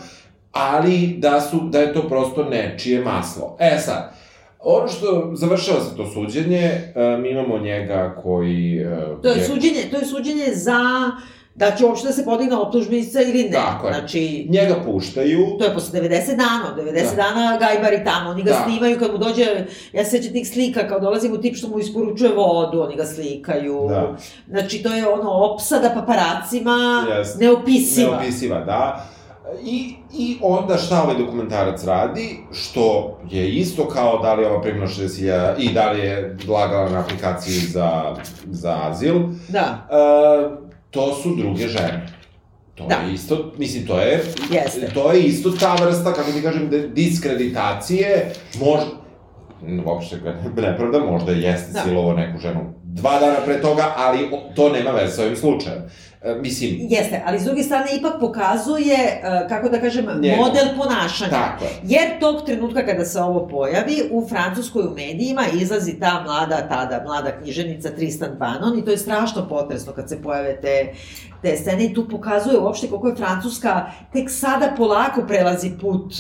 ali 0.53 1.15
da, 1.19 1.41
su, 1.41 1.61
da 1.71 1.81
je 1.81 1.93
to 1.93 2.09
prosto 2.09 2.45
nečije 2.45 3.05
maslo. 3.05 3.57
E 3.61 3.79
sad, 3.79 4.13
ono 4.61 4.89
što 4.89 5.31
završava 5.35 5.81
se 5.81 5.97
to 5.97 6.11
suđenje, 6.11 6.63
e, 6.95 7.19
mi 7.21 7.31
imamo 7.31 7.59
njega 7.59 8.17
koji... 8.23 8.77
e, 8.79 9.23
To 9.23 9.29
je 9.29 9.45
suđenje, 9.45 9.83
to 9.91 9.97
je 9.97 10.05
suđenje 10.07 10.47
za 10.55 10.81
da 11.57 11.71
će 11.71 11.85
uopšte 11.87 12.07
da 12.07 12.13
se 12.13 12.25
podigne 12.25 12.57
optužnica 12.57 13.21
ili 13.23 13.43
ne. 13.43 13.51
Tako 13.51 13.87
je. 13.87 13.93
Znači, 13.95 14.47
Njega 14.51 14.75
puštaju, 14.85 15.47
to 15.59 15.65
je 15.65 15.75
posle 15.75 16.01
90 16.01 16.11
dana, 16.29 16.75
90 16.79 16.93
Da. 17.07 17.23
dana 17.23 17.59
gajbari 17.59 18.05
tamo, 18.05 18.31
oni 18.31 18.43
ga 18.43 18.51
Da. 18.51 18.63
snimaju 18.65 18.99
kad 18.99 19.13
mu 19.13 19.19
dođe, 19.19 19.45
ja 19.93 20.05
se 20.05 20.11
sećam 20.11 20.33
tih 20.33 20.49
slika, 20.49 20.89
kao 20.89 21.01
dolazi 21.01 21.29
mu 21.29 21.39
tip 21.39 21.57
što 21.57 21.69
mu 21.69 21.79
isporučuje 21.79 22.33
vodu, 22.33 22.83
oni 22.83 22.97
ga 22.97 23.05
slikaju. 23.05 23.87
Da. 23.89 24.17
Znači, 24.49 24.83
to 24.83 24.95
je 24.95 25.09
ono 25.09 25.31
opsada 25.31 25.91
paparacima, 25.91 27.05
Jest. 27.11 27.41
neopisiva. 27.41 28.11
neopisiva, 28.11 28.61
da. 28.61 29.07
I, 29.63 29.95
I 30.15 30.39
onda 30.43 30.77
šta 30.77 31.03
ovaj 31.03 31.17
dokumentarac 31.17 31.85
radi, 31.85 32.39
što 32.53 33.17
je 33.31 33.51
isto 33.51 33.89
kao 33.89 34.19
da 34.19 34.35
li 34.35 34.43
je 34.43 34.49
ova 34.49 34.63
primila 34.63 34.87
60.000 34.87 35.55
i 35.59 35.73
da 35.73 35.91
li 35.91 36.01
je 36.01 36.37
lagala 36.49 36.91
na 36.91 37.01
aplikaciji 37.01 37.55
za, 37.55 38.17
za 38.47 38.79
azil, 38.83 39.15
Da, 39.49 39.87
e, 39.91 40.66
to 40.97 41.15
su 41.15 41.37
druge 41.37 41.69
žene. 41.69 42.07
To 42.75 42.87
Da. 42.87 42.95
je 42.97 43.15
isto, 43.15 43.53
mislim, 43.59 43.87
to 43.87 44.01
je, 44.01 44.25
Jeste. 44.51 44.91
to 44.95 45.13
je 45.13 45.23
isto 45.23 45.51
ta 45.51 45.75
vrsta, 45.77 46.13
kako 46.13 46.33
ti 46.33 46.43
kažem, 46.43 46.71
diskreditacije, 46.91 48.27
možda, 48.57 48.87
uopšte 49.85 50.17
ne- 50.17 50.63
nepravda, 50.63 50.99
možda 51.01 51.33
jeste 51.33 51.73
Da. 51.73 51.81
silovo 51.81 52.13
neku 52.13 52.39
ženu 52.39 52.61
dva 52.85 53.21
dana 53.21 53.37
pre 53.45 53.63
toga, 53.63 53.93
ali 53.97 54.19
to 54.57 54.69
nema 54.71 54.91
veze 54.91 55.13
sa 55.13 55.23
ovim 55.23 55.37
slučajem. 55.37 55.83
E, 56.27 56.35
mislim, 56.35 56.77
Jeste, 56.81 57.23
ali 57.27 57.41
s 57.41 57.45
druge 57.45 57.63
strane 57.63 57.87
ipak 57.99 58.13
pokazuje, 58.21 58.95
e, 58.95 59.47
kako 59.49 59.69
da 59.69 59.81
kažem, 59.81 60.07
Njegov. 60.21 60.47
model 60.47 60.67
ponašanja. 60.77 61.31
Tako 61.31 61.65
je. 61.65 61.71
Jer 61.83 62.21
tog 62.21 62.47
trenutka 62.47 62.87
kada 62.87 63.05
se 63.05 63.21
ovo 63.21 63.49
pojavi, 63.49 64.09
u 64.11 64.29
Francuskoj 64.29 64.83
u 64.83 64.91
medijima 64.91 65.43
izlazi 65.55 66.01
ta 66.01 66.23
mlada, 66.25 66.69
tada 66.69 67.03
mlada 67.05 67.41
književnica 67.41 67.91
Tristan 67.91 68.31
Banon 68.39 68.79
i 68.79 68.85
to 68.85 68.91
je 68.91 68.99
strašno 68.99 69.49
potresno 69.49 69.93
kad 69.93 70.09
se 70.09 70.23
pojave 70.23 70.61
te, 70.61 70.93
te 71.43 71.57
scene 71.57 71.85
i 71.85 71.95
tu 71.95 72.09
pokazuje 72.09 72.59
uopšte 72.59 72.89
koliko 72.89 73.09
je 73.09 73.17
Francuska 73.17 73.87
tek 74.13 74.31
sada 74.31 74.75
polako 74.77 75.23
prelazi 75.29 75.71
put 75.81 76.15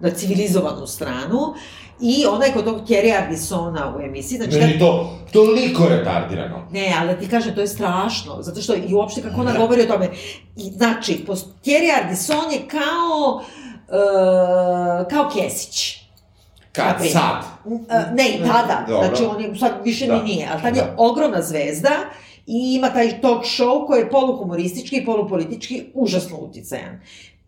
na 0.00 0.10
civilizovanu 0.10 0.86
stranu 0.86 1.54
i 2.02 2.26
ona 2.26 2.44
je 2.44 2.52
kod 2.52 2.64
tog 2.64 2.80
Thierry 2.88 3.22
Ardissona 3.22 3.94
u 3.96 4.00
emisiji, 4.00 4.36
znači 4.38 4.52
da 4.52 4.58
meni 4.58 4.78
to 4.78 5.18
toliko 5.32 5.88
retardirano. 5.88 6.66
Ne, 6.72 6.94
ali 7.00 7.08
da 7.08 7.20
ti 7.20 7.28
kažem, 7.28 7.54
to 7.54 7.60
je 7.60 7.66
strašno, 7.66 8.36
zato 8.40 8.60
što 8.60 8.74
i 8.74 8.94
uopšte 8.94 9.22
kako 9.22 9.40
ona 9.40 9.52
govori 9.58 9.82
o 9.82 9.86
tome. 9.86 10.08
I, 10.56 10.62
znači, 10.62 11.24
Thierry 11.64 12.02
Ardisson 12.02 12.52
je 12.52 12.60
kao, 12.68 13.42
uh, 13.88 15.08
kao 15.10 15.30
Kesić. 15.34 15.96
Kad 16.72 16.86
Naprimjer. 16.86 17.12
sad? 17.12 17.44
Uh, 17.64 17.80
ne, 18.14 18.28
i 18.28 18.38
tada, 18.38 18.84
Dobro. 18.88 19.06
znači 19.08 19.24
on 19.24 19.40
je, 19.40 19.58
sad 19.58 19.72
više 19.84 20.06
Da. 20.06 20.16
ni 20.16 20.22
nije, 20.22 20.48
ali 20.52 20.62
tad 20.62 20.76
je 20.76 20.82
Da. 20.82 20.94
ogromna 20.98 21.42
zvezda 21.42 21.90
i 22.46 22.74
ima 22.76 22.88
taj 22.88 23.20
talk 23.20 23.44
show 23.44 23.86
koji 23.86 24.00
je 24.00 24.10
poluhumoristički 24.10 24.96
i 24.96 25.04
polupolitički 25.04 25.84
užasno 25.94 26.36
uticajan. 26.36 27.00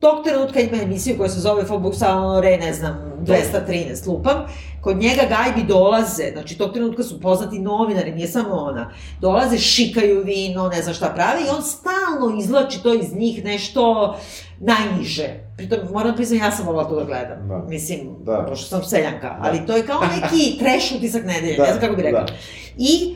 Tog 0.03 0.24
trenutka 0.24 0.61
ima 0.61 0.82
emisiju 0.82 1.16
koja 1.16 1.28
se 1.28 1.40
zove 1.40 1.64
Fobuk 1.64 1.94
Salonore, 1.94 2.57
ne 2.57 2.72
znam, 2.72 3.12
213 3.20 4.07
lupam, 4.09 4.44
kod 4.80 4.96
njega 4.96 5.22
gajbi 5.28 5.68
dolaze, 5.68 6.30
znači 6.32 6.59
tog 6.59 6.72
trenutka 6.72 7.03
su 7.03 7.20
poznati 7.20 7.59
novinari, 7.59 8.12
nije 8.12 8.28
samo 8.28 8.55
ona, 8.55 8.90
dolaze, 9.20 9.59
šikaju 9.59 10.22
vino, 10.24 10.68
ne 10.68 10.82
znam 10.82 10.94
šta 10.94 11.09
pravi 11.09 11.42
i 11.42 11.50
on 11.57 11.62
stalno 11.62 12.38
izlači 12.40 12.82
to 12.82 12.94
iz 12.94 13.14
njih 13.14 13.44
nešto 13.44 14.14
najniže. 14.61 15.28
Pritom, 15.57 15.78
moram 15.92 16.11
da 16.11 16.16
priznam, 16.16 16.40
ja 16.40 16.50
sam 16.50 16.66
volala 16.66 16.88
to 16.88 16.96
da 16.96 17.05
gledam. 17.05 17.48
Da. 17.48 17.64
Mislim, 17.68 18.00
Da. 18.24 18.46
pošto 18.48 18.66
sam 18.66 18.84
seljanka, 18.84 19.36
ali 19.40 19.66
to 19.66 19.76
je 19.76 19.86
kao 19.86 20.00
neki 20.00 20.44
trash 20.61 20.92
utisak 20.96 21.24
nedelje, 21.24 21.57
Da, 21.57 21.62
ne 21.62 21.68
znam 21.68 21.80
kako 21.80 21.96
bi 21.96 22.03
rekla. 22.03 22.20
da. 22.20 22.32
I 22.78 23.14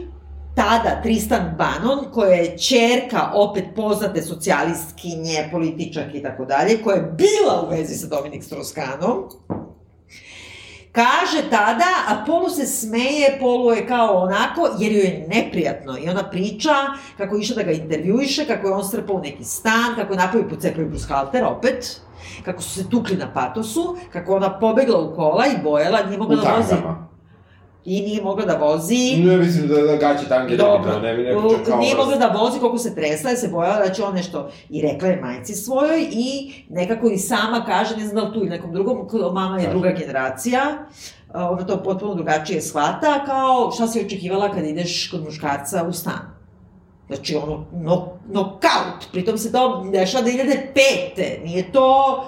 tada 0.56 1.00
Tristan 1.02 1.54
Banon, 1.58 2.04
koja 2.12 2.34
je 2.34 2.58
čerka 2.58 3.30
opet 3.34 3.64
poznate 3.76 4.22
socijalistkinje, 4.22 5.48
političarke 5.52 6.18
i 6.18 6.22
tako 6.22 6.44
dalje, 6.44 6.82
koja 6.82 6.96
je 6.96 7.12
bila 7.18 7.62
u 7.62 7.70
vezi 7.70 7.94
sa 7.94 8.06
Dominik 8.06 8.44
Stroskanom, 8.44 9.28
kaže 10.92 11.42
tada, 11.50 11.90
a 12.08 12.24
polu 12.26 12.48
se 12.48 12.66
smeje, 12.66 13.36
polu 13.40 13.72
je 13.72 13.86
kao 13.86 14.22
onako, 14.22 14.68
jer 14.78 14.92
joj 14.92 15.04
je 15.04 15.26
neprijatno. 15.28 15.98
I 15.98 16.08
ona 16.08 16.30
priča 16.30 16.74
kako 17.16 17.36
je 17.36 17.40
išla 17.40 17.56
da 17.56 17.62
ga 17.62 17.70
intervjuiše, 17.70 18.46
kako 18.46 18.68
je 18.68 18.74
on 18.74 18.84
strpao 18.84 19.16
u 19.16 19.20
neki 19.20 19.44
stan, 19.44 19.94
kako 19.96 20.12
je 20.12 20.18
napravio 20.18 20.48
pocepaju 20.48 20.88
brushalter 20.88 21.44
opet, 21.44 22.00
kako 22.44 22.62
su 22.62 22.70
se 22.70 22.90
tukli 22.90 23.16
na 23.16 23.32
patosu, 23.32 23.96
kako 24.12 24.36
ona 24.36 24.58
pobegla 24.58 25.00
u 25.00 25.14
kola 25.14 25.46
i 25.46 25.62
bojala, 25.62 26.02
nije 26.06 26.18
mogla 26.18 26.36
da 26.36 26.56
vozi. 26.56 26.74
I 27.86 28.00
nije 28.00 28.22
mogla 28.22 28.44
da 28.44 28.56
vozi. 28.56 29.16
Ne 29.24 29.36
mislim 29.36 29.68
da, 29.68 29.80
da 29.80 29.96
gaće 29.96 30.28
tange 30.28 30.56
Dobro, 30.56 30.92
da 30.92 31.00
ne, 31.00 31.16
ne, 31.16 31.22
ne, 31.22 31.36
U- 31.36 31.64
kao 31.66 31.78
nije 31.78 31.96
mogla 31.96 32.16
da 32.16 32.26
vozi 32.26 32.58
koliko 32.58 32.78
se 32.78 32.94
tresla, 32.94 33.30
jer 33.30 33.38
se 33.38 33.48
bojala 33.48 33.86
da 33.86 33.92
će 33.92 34.02
on 34.04 34.14
nešto, 34.14 34.50
i 34.70 34.82
rekla 34.82 35.08
je 35.08 35.20
majci 35.20 35.54
svojoj, 35.54 36.08
i 36.10 36.52
nekako 36.68 37.08
i 37.08 37.18
sama 37.18 37.64
kaže, 37.66 37.96
ne 37.96 38.06
znam 38.06 38.14
da 38.16 38.28
li 38.28 38.34
tu 38.34 38.40
ili 38.40 38.50
nekom 38.50 38.72
drugom, 38.72 39.08
mama 39.34 39.60
je 39.60 39.70
druga 39.70 39.90
generacija, 39.90 40.60
ona 41.34 41.66
to 41.66 41.82
potpuno 41.82 42.14
drugačije 42.14 42.62
shvata, 42.62 43.24
kao 43.26 43.70
šta 43.74 43.86
si 43.86 44.00
očekivala 44.06 44.52
kad 44.52 44.64
ideš 44.64 45.10
kod 45.10 45.24
muškarca 45.24 45.84
u 45.88 45.92
stan. 45.92 46.36
Znači, 47.06 47.36
ono, 47.36 47.66
no, 47.72 48.08
nokaut, 48.28 49.06
pritom 49.12 49.38
se 49.38 49.52
to 49.52 49.84
dešava 49.92 50.24
2005. 50.24 51.44
Nije 51.44 51.72
to 51.72 52.24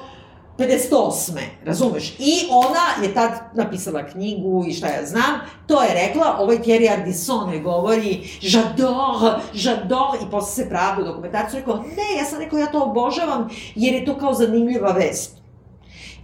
58. 0.58 1.38
Razumeš? 1.64 2.14
I 2.18 2.32
ona 2.50 3.06
je 3.06 3.14
tad 3.14 3.30
napisala 3.54 4.06
knjigu 4.06 4.64
i 4.68 4.72
šta 4.72 4.86
ja 4.86 5.06
znam, 5.06 5.40
to 5.66 5.82
je 5.82 5.94
rekla, 5.94 6.36
ovaj 6.40 6.58
Thierry 6.58 6.92
Ardisson 6.92 7.52
joj 7.52 7.60
govori 7.60 8.28
j'adore, 8.40 9.40
j'adore, 9.54 10.18
i 10.22 10.30
posle 10.30 10.64
se 10.64 10.68
pravda 10.68 11.02
u 11.02 11.04
dokumentarcu 11.04 11.56
rekao, 11.56 11.76
ne, 11.76 12.18
ja 12.18 12.24
sam 12.24 12.38
rekao, 12.38 12.58
ja 12.58 12.66
to 12.66 12.82
obožavam, 12.82 13.48
jer 13.74 13.94
je 13.94 14.04
to 14.04 14.18
kao 14.18 14.34
zanimljiva 14.34 14.92
vest. 14.92 15.36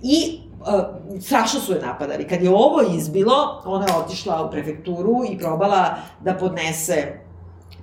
I 0.02 0.40
uh, 0.60 1.20
strašno 1.20 1.60
su 1.60 1.72
je 1.72 1.80
napadali. 1.80 2.28
Kad 2.28 2.42
je 2.42 2.50
ovo 2.50 2.82
izbilo, 2.96 3.62
ona 3.64 3.86
je 3.86 3.94
otišla 3.94 4.44
u 4.44 4.50
prefekturu 4.50 5.24
i 5.30 5.38
probala 5.38 5.94
da 6.20 6.34
podnese 6.34 7.20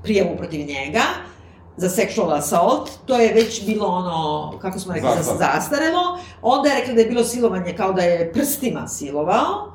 prijavu 0.04 0.38
protiv 0.38 0.68
njega 0.68 1.02
za 1.78 1.89
sexual 1.89 2.34
assault, 2.34 2.89
to 3.05 3.17
je 3.17 3.34
već 3.34 3.65
bilo 3.65 3.88
ono, 3.88 4.51
kako 4.59 4.80
smo 4.80 4.93
rekli, 4.93 5.09
Zastarelo. 5.17 5.53
zastarelo. 5.55 6.01
Onda 6.41 6.69
je 6.69 6.80
rekla 6.80 6.93
da 6.93 7.01
je 7.01 7.07
bilo 7.07 7.24
silovanje 7.24 7.74
kao 7.74 7.93
da 7.93 8.01
je 8.01 8.34
prstima 8.34 8.88
silovao. 8.88 9.72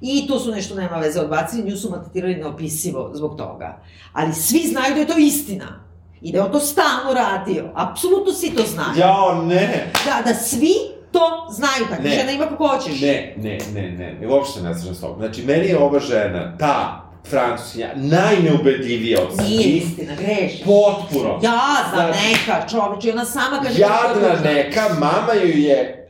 I 0.00 0.26
to 0.26 0.38
su 0.38 0.50
nešto 0.50 0.74
nema 0.74 0.96
veze 0.96 1.20
odbacili, 1.20 1.70
nju 1.70 1.76
su 1.76 1.90
maltretirali 1.90 2.34
neopisivo 2.34 3.10
zbog 3.14 3.36
toga. 3.36 3.80
Ali 4.12 4.34
svi 4.34 4.58
znaju 4.58 4.94
da 4.94 5.00
je 5.00 5.06
to 5.06 5.18
istina. 5.18 5.80
I 6.22 6.32
da 6.32 6.38
je 6.38 6.44
on 6.44 6.52
to 6.52 6.60
stalno 6.60 7.14
radio. 7.14 7.64
Apsolutno 7.74 8.32
svi 8.32 8.50
to 8.50 8.62
znaju. 8.62 8.98
Jao, 8.98 9.42
ne! 9.42 9.92
Da, 10.04 10.30
da 10.32 10.38
svi 10.38 10.74
to 11.12 11.20
znaju, 11.50 11.84
takva 11.90 12.04
Ne. 12.04 12.10
žena 12.10 12.32
ima 12.32 12.46
kako 12.46 12.68
hoćeš. 12.68 13.00
Ne, 13.00 13.34
ne, 13.36 13.58
ne, 13.74 13.90
ne, 13.90 14.12
ne, 14.20 14.28
uopšte 14.28 14.62
ne 14.62 14.74
slažem 14.74 14.94
s 14.94 15.00
tobom. 15.00 15.18
Znači, 15.18 15.42
meni 15.42 15.66
je 15.66 15.78
ova 15.78 16.00
žena, 16.00 16.56
ta 16.58 17.04
francuskinja, 17.28 17.88
najneubedljivija 17.96 19.18
od 19.22 19.38
Nije 19.46 19.62
svih. 19.62 19.82
istina, 19.82 20.12
grešiš. 20.16 20.62
Potpuno. 20.64 21.40
Jadna 21.42 21.90
Znači, 21.94 22.18
neka 22.28 22.66
čoveče, 22.70 23.12
ona 23.12 23.24
sama 23.24 23.60
kaže... 23.62 23.80
Jadna 23.80 24.50
neka, 24.50 24.88
mama 24.88 25.32
joj 25.42 25.62
je 25.68 26.08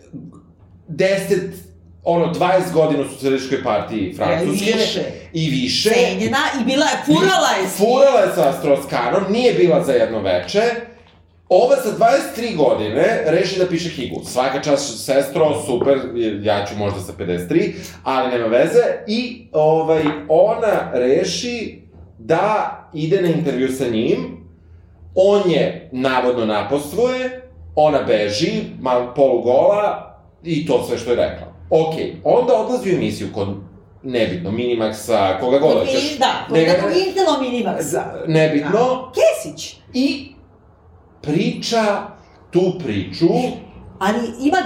10, 0.89 1.51
ono, 2.05 2.35
20 2.35 2.73
godina 2.73 3.03
u 3.03 3.09
socijalističkoj 3.09 3.63
partiji 3.63 4.15
Francuske. 4.17 4.71
E, 4.71 4.77
više. 4.77 5.01
I 5.33 5.51
više. 5.51 5.91
Cenjena 5.91 6.39
i 6.61 6.65
bila 6.65 6.85
je, 6.87 7.03
furala 7.07 7.49
je. 7.63 7.69
Furala 7.69 8.21
je 8.21 8.35
sa 8.35 8.53
Stroskanom, 8.59 9.23
nije 9.33 9.55
bila 9.55 9.85
za 9.85 9.93
jedno 9.93 10.21
veče. 10.21 10.63
Ova 11.53 11.77
sa 11.77 11.91
23 12.37 12.57
godine 12.57 13.23
reši 13.27 13.59
da 13.59 13.67
piše 13.67 13.95
knjigu. 13.95 14.21
Svaka 14.25 14.63
čast 14.63 15.05
sestro, 15.05 15.63
super, 15.67 15.99
ja 16.43 16.67
ću 16.67 16.79
možda 16.79 17.01
sa 17.01 17.13
53, 17.19 17.73
ali 18.05 18.31
nema 18.31 18.47
veze. 18.47 18.83
I 19.07 19.49
ovaj, 19.53 20.03
ona 20.29 20.91
reši 20.93 21.83
da 22.19 22.77
ide 22.95 23.23
na 23.23 23.29
intervju 23.29 23.69
sa 23.69 23.89
njim, 23.89 24.47
on 25.15 25.51
je 25.51 25.89
navodno 25.93 26.47
napostvuje, 26.47 27.51
ona 27.75 28.03
beži, 28.03 28.63
mal 28.81 29.15
polugola 29.15 30.17
i 30.43 30.67
to 30.67 30.85
sve 30.89 30.99
što 30.99 31.11
je 31.11 31.17
rekla. 31.17 31.47
Ok, 31.71 31.95
onda 32.25 32.55
odlazi 32.55 32.91
u 32.91 32.95
emisiju 32.95 33.29
kod 33.35 33.49
nebitno, 34.03 34.51
Minimaxa, 34.51 35.41
koga 35.41 35.59
god 35.59 35.79
hoćeš. 35.79 36.19
Da, 36.19 36.47
kod 36.49 36.57
nekog 36.57 36.91
Intelo 37.07 37.39
Minimaxa. 37.43 38.03
Nebitno. 38.27 39.13
Kesić. 39.15 39.77
I 39.95 40.33
priča 41.23 42.07
tu 42.51 42.73
priču 42.85 43.29
Ali 44.01 44.19
ima 44.41 44.59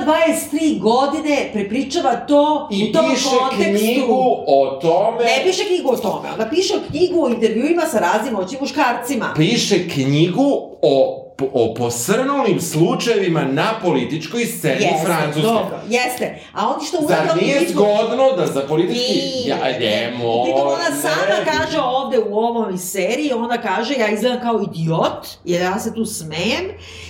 23 0.50 0.80
godine, 0.80 1.50
prepričava 1.52 2.16
to 2.16 2.68
i 2.72 2.90
u 2.90 2.92
tom 2.92 3.11
piše 3.11 3.28
kontekstu. 3.28 3.84
knjigu 3.84 4.44
o 4.46 4.78
tome... 4.82 5.24
Ne 5.24 5.42
piše 5.44 5.64
knjigu 5.64 5.90
o 5.90 5.96
tome, 5.96 6.28
ona 6.34 6.50
piše 6.50 6.74
knjigu 6.90 7.24
o 7.24 7.28
intervjuima 7.28 7.82
sa 7.82 7.98
raznim 7.98 8.34
moćnim 8.34 8.61
muškarcima. 8.61 9.34
Piše 9.36 9.88
knjigu 9.88 10.76
o 10.82 11.23
o 11.53 11.74
posrnulim 11.74 12.61
slučajevima 12.61 13.43
na 13.43 13.74
političkoj 13.82 14.47
sceni 14.47 14.89
Francuske. 15.05 15.43
dobro, 15.43 15.78
jeste. 15.89 16.39
A 16.53 16.68
oni 16.68 16.87
što 16.87 16.97
Zar 17.01 17.18
uvek- 17.26 17.41
nije 17.43 17.68
zgodno 17.68 18.32
da 18.37 18.47
za 18.47 18.61
politički... 18.61 19.12
Nije. 19.12 19.49
Ja, 19.49 19.57
ne, 19.80 20.14
moj, 20.18 20.45
Pritom 20.45 20.68
ona 20.68 20.85
sama 20.93 21.39
ne. 21.39 21.45
kaže 21.47 21.78
ovde 21.80 22.18
u 22.20 22.39
ovom 22.39 22.78
seriji, 22.78 23.32
ona 23.32 23.59
kaže 23.59 23.95
ja 23.95 24.09
izgledam 24.09 24.41
kao 24.41 24.61
idiot, 24.62 25.26
jer 25.45 25.62
ja 25.62 25.78
se 25.78 25.95
tu 25.95 26.05
smejem. 26.05 26.64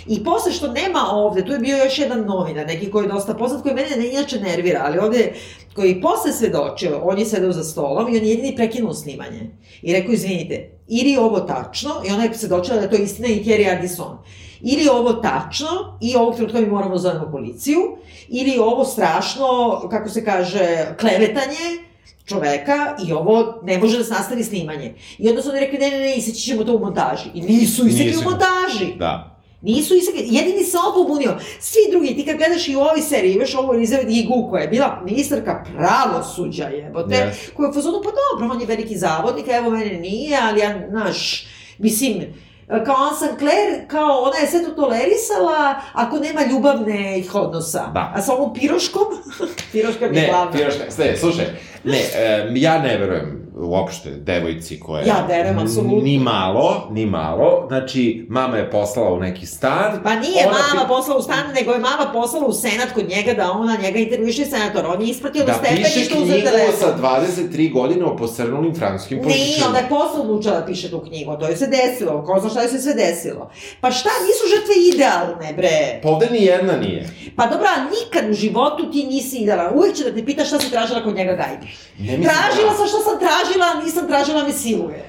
I 0.07 0.25
posle 0.25 0.53
što 0.53 0.69
nema 0.69 1.01
ovde, 1.11 1.45
tu 1.45 1.53
je 1.53 1.59
bio 1.59 1.77
još 1.77 1.99
jedan 1.99 2.21
novinar, 2.21 2.67
neki 2.67 2.91
koji 2.91 3.05
je 3.05 3.09
dosta 3.09 3.35
poznat, 3.35 3.63
koji 3.63 3.75
mene 3.75 3.97
ne, 3.97 4.09
inače 4.09 4.41
nervira, 4.41 4.83
ali 4.85 4.99
ovde 4.99 5.33
koji 5.75 5.91
je 5.91 6.01
posle 6.01 6.33
svedočio, 6.33 7.01
on 7.05 7.19
je 7.19 7.27
sedeo 7.27 7.53
za 7.53 7.65
stolom 7.65 8.15
i 8.15 8.19
on 8.19 8.25
je 8.25 8.31
jedini 8.31 8.57
prekinuo 8.57 8.95
snimanje. 8.95 9.51
I 9.83 9.93
rekao, 9.93 10.13
izvinite, 10.13 10.71
ili 10.89 11.11
je 11.11 11.21
ovo 11.21 11.41
tačno, 11.41 11.91
i 12.09 12.13
ona 12.13 12.25
je 12.25 12.35
svedočila 12.35 12.77
da 12.77 12.83
je 12.83 12.91
to 12.91 12.97
istina 12.97 13.29
i 13.29 13.45
Thierry 13.45 13.77
Ardisson, 13.77 14.19
ili 14.61 14.83
je 14.83 14.91
ovo 14.91 15.13
tačno 15.13 15.99
i 16.01 16.17
ovog 16.17 16.35
trenutka 16.35 16.61
mi 16.61 16.67
moramo 16.67 16.95
da 16.95 17.01
zovemo 17.01 17.31
policiju, 17.31 17.81
ili 18.29 18.51
je 18.51 18.61
ovo 18.61 18.85
strašno, 18.85 19.81
kako 19.91 20.09
se 20.09 20.25
kaže, 20.25 20.95
klevetanje, 21.01 21.85
čoveka 22.25 22.97
i 23.07 23.13
ovo 23.13 23.61
ne 23.63 23.79
može 23.79 23.99
da 23.99 24.05
se 24.05 24.13
nastavi 24.13 24.45
snimanje. 24.45 24.95
I 25.19 25.29
onda 25.29 25.43
su 25.43 25.51
oni 25.51 25.61
rekli, 25.61 25.79
ne, 25.79 25.91
ne, 25.91 25.99
ne, 25.99 26.17
iseći 26.17 26.41
ćemo 26.41 26.65
to 26.65 26.77
u 26.77 26.81
montaži. 26.81 27.29
I 27.35 27.41
nisu 27.41 27.85
Nisu. 27.85 28.21
u 28.21 28.31
montaži. 28.31 28.95
Da. 28.99 29.34
Nisu 29.65 29.95
isekli, 29.95 30.27
jedini 30.31 30.65
se 30.65 30.77
on 30.79 30.95
pobunio. 30.95 31.37
Svi 31.61 31.81
drugi, 31.91 32.17
ti 32.17 32.25
kad 32.27 32.37
gledaš 32.37 32.69
i 32.69 32.77
u 32.77 32.81
ovoj 32.81 33.01
seriji, 33.01 33.33
imaš 33.35 33.55
ovu 33.55 33.75
Elizabeth 33.75 34.09
Igu, 34.11 34.47
koja 34.51 34.63
je 34.63 34.69
bila 34.69 35.03
ministarka 35.05 35.65
pravosuđa, 35.77 36.65
jebote, 36.65 37.15
Yes. 37.15 37.53
koja 37.57 37.67
je 37.67 37.71
u 37.71 37.75
fazonu, 37.75 38.01
pa 38.05 38.11
dobro, 38.11 38.55
on 38.55 38.61
je 38.61 38.67
veliki 38.67 38.99
zavodnik, 38.99 39.45
evo 39.49 39.71
mene 39.71 39.99
nije, 40.01 40.39
ali 40.43 40.61
ja, 40.61 40.87
znaš, 40.91 41.47
mislim, 41.79 42.25
kao 42.69 42.97
Anne 42.97 43.17
Sinclair, 43.19 43.89
kao 43.89 44.19
ona 44.19 44.37
je 44.37 44.47
sve 44.47 44.65
to 44.65 44.71
tolerisala 44.73 45.75
ako 45.93 46.17
nema 46.19 46.41
ljubavnih 46.45 46.95
odnosa. 47.35 47.87
Da. 47.87 48.13
A 48.15 48.23
sa 48.23 48.33
ovom 48.33 48.55
piroškom, 48.55 49.03
piroška 49.73 50.07
mi 50.07 50.17
je 50.17 50.23
Ne, 50.23 50.29
glavna. 50.29 50.53
Piroška, 50.53 50.85
ne, 50.99 51.17
slušaj, 51.17 51.45
ne, 51.85 51.99
e, 52.15 52.53
ja 52.53 52.79
ne 52.79 52.99
verujem 52.99 53.45
uopšte 53.57 54.11
devojci 54.11 54.81
koja. 54.81 55.03
Ja 55.03 55.25
verujem, 55.29 55.59
apsolutno. 55.59 55.99
Ni 55.99 56.19
malo, 56.19 56.89
ni 56.91 57.07
malo. 57.07 57.65
Znači, 57.69 58.27
mama 58.29 58.57
je 58.57 58.71
poslala 58.71 59.11
u 59.11 59.21
neki 59.21 59.47
stan. 59.47 60.01
Pa 60.03 60.15
nije 60.15 60.47
ona 60.47 60.57
mama 60.69 60.85
pi- 60.85 60.89
poslala 60.89 61.19
u 61.19 61.23
stan, 61.23 61.45
nego 61.55 61.73
je 61.73 61.79
mama 61.81 62.11
poslala 62.13 62.47
u 62.47 62.53
senat 62.53 62.93
kod 62.95 63.09
njega 63.09 63.33
da 63.33 63.51
ona 63.53 63.77
njega 63.77 63.99
intervjuše 63.99 64.45
senator. 64.45 64.87
On 64.87 65.03
je 65.03 65.09
ispratio 65.09 65.45
Da 65.45 65.53
piše 65.55 65.75
stepeništa 65.85 66.15
uzeo 66.15 66.27
knjigu 66.27 66.49
telefon. 66.49 66.75
sa 66.81 66.97
23 66.99 67.73
godine 67.73 68.05
o 68.05 68.17
posrnulim 68.17 68.75
francuskim 68.75 69.19
Nije, 69.19 69.25
političarima. 69.25 69.67
onda 69.67 69.79
je 69.79 69.89
posle 69.91 70.21
odlučila 70.21 70.55
da 70.55 70.67
piše 70.67 70.91
tu 70.91 71.01
knjigu, 71.01 71.37
to 71.37 71.47
je 71.47 71.57
se 71.57 71.67
desilo, 71.69 72.25
ko 72.25 72.41
zna 72.41 72.51
šta 72.55 72.63
je 72.63 72.69
se 72.69 72.79
sve 72.79 72.95
desilo. 72.95 73.51
Pa 73.81 73.91
šta, 73.91 74.11
nisu 74.27 74.45
žrtve 74.57 74.75
idealne, 74.95 75.53
bre. 75.57 76.01
Pa 76.03 76.09
ovde 76.09 76.29
ni 76.31 76.45
jedna 76.45 76.77
nije. 76.77 77.11
Pa 77.37 77.47
dobra, 77.47 77.71
nikad 77.95 78.31
u 78.31 78.35
životu 78.35 78.91
ti 78.93 79.07
nisi 79.07 79.37
idealan. 79.37 79.79
Uvijek 79.79 79.97
će 79.97 80.05
da 80.05 80.15
te 80.15 80.25
pita 80.25 80.45
šta 80.45 80.61
si 80.61 80.71
tražila 80.71 81.03
kod 81.05 81.15
njega 81.15 81.33
gajbi. 81.33 81.67
Ne 81.99 82.19
mislim 82.19 82.23
Tražila 82.23 82.71
da- 82.71 82.77
sam 82.77 82.87
šta 82.87 82.99
sam 82.99 83.19
tražila, 83.19 83.85
nisam 83.85 84.07
tražila 84.09 84.45
me 84.45 84.53
siluje. 84.53 85.05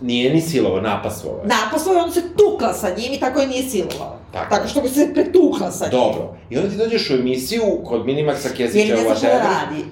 Nije 0.00 0.34
ni 0.34 0.40
silovo, 0.40 0.80
napasvovo 0.80 1.38
je. 1.38 1.96
Je 1.96 2.02
on 2.02 2.12
se 2.12 2.22
tukla 2.36 2.72
sa 2.72 2.88
njim 2.98 3.12
i 3.12 3.20
tako 3.20 3.40
je 3.40 3.46
nije 3.46 3.62
silovala. 3.62 4.20
Tako. 4.32 4.54
Tako 4.54 4.68
što 4.68 4.80
bi 4.80 4.88
se 4.88 5.10
pretukla 5.14 5.70
sa 5.70 5.84
njim. 5.84 5.90
Dobro. 5.90 6.36
I 6.50 6.56
onda 6.56 6.70
ti 6.70 6.76
dođeš 6.76 7.10
u 7.10 7.14
emisiju 7.14 7.62
kod 7.84 8.06
Minimaxa 8.06 8.46
Jer 8.46 8.56
Kesića 8.56 8.94
ne 8.94 9.00
u 9.00 9.04
zna 9.04 9.14
šta 9.14 9.26
da 9.26 9.38
radi. 9.38 9.84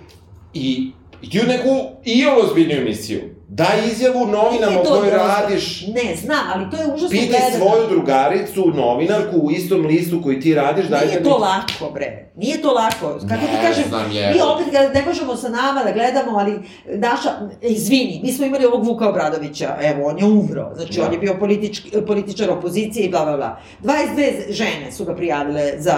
i 0.55 0.91
i 1.23 1.31
ti 1.31 1.41
u 1.41 1.47
neku 1.47 1.69
i 2.05 2.27
ozbiljnu 2.27 2.75
emisiju. 2.75 3.21
Daj 3.55 3.89
izjavu 3.93 4.27
novinama 4.27 4.81
u 4.81 4.85
kojoj 4.85 5.11
radiš. 5.11 5.87
Ne, 5.87 6.17
znam, 6.17 6.45
ali 6.55 6.71
to 6.71 6.77
je 6.77 6.87
užasno 6.87 7.09
Pitaj 7.11 7.29
gledano. 7.41 7.57
svoju 7.65 7.89
drugaricu, 7.89 8.67
novinarku 8.67 9.37
u 9.37 9.51
istom 9.51 9.87
listu 9.87 10.21
koji 10.23 10.41
ti 10.41 10.55
radiš, 10.55 10.87
daj 10.87 11.07
Nije 11.07 11.21
da 11.21 11.31
to 11.31 11.37
lako, 11.37 11.93
bre. 11.95 12.33
Nije 12.37 12.63
to 12.63 12.73
lako. 12.73 13.07
Kako 13.29 13.47
ti 13.47 13.53
Ne 13.53 13.63
kažem, 13.63 13.85
znam, 13.89 14.13
je. 14.13 14.33
mi 14.35 14.41
opet 14.55 14.73
ga 14.73 15.01
ne 15.01 15.07
možemo 15.07 15.37
sa 15.37 15.49
nama 15.49 15.83
da 15.85 15.93
gledamo, 15.93 16.39
ali 16.39 16.59
naša, 16.87 17.31
izvini, 17.63 18.21
mi 18.25 18.33
smo 18.33 18.47
imali 18.47 18.65
ovog 18.67 18.87
Vuka 18.87 19.09
Obradovića, 19.09 19.77
evo, 19.83 20.07
on 20.07 20.19
je 20.19 20.25
umro, 20.25 20.71
znači 20.75 20.93
Da. 20.93 21.07
on 21.07 21.13
je 21.13 21.19
bio 21.19 21.37
politički, 21.41 21.91
političar 22.07 22.51
opozicije 22.51 23.07
i 23.07 23.11
bla, 23.11 23.25
bla, 23.25 23.37
bla. 23.37 23.61
22 23.83 24.07
žene 24.51 24.93
su 24.93 25.05
ga 25.05 25.15
prijavile 25.15 25.73
za, 25.79 25.97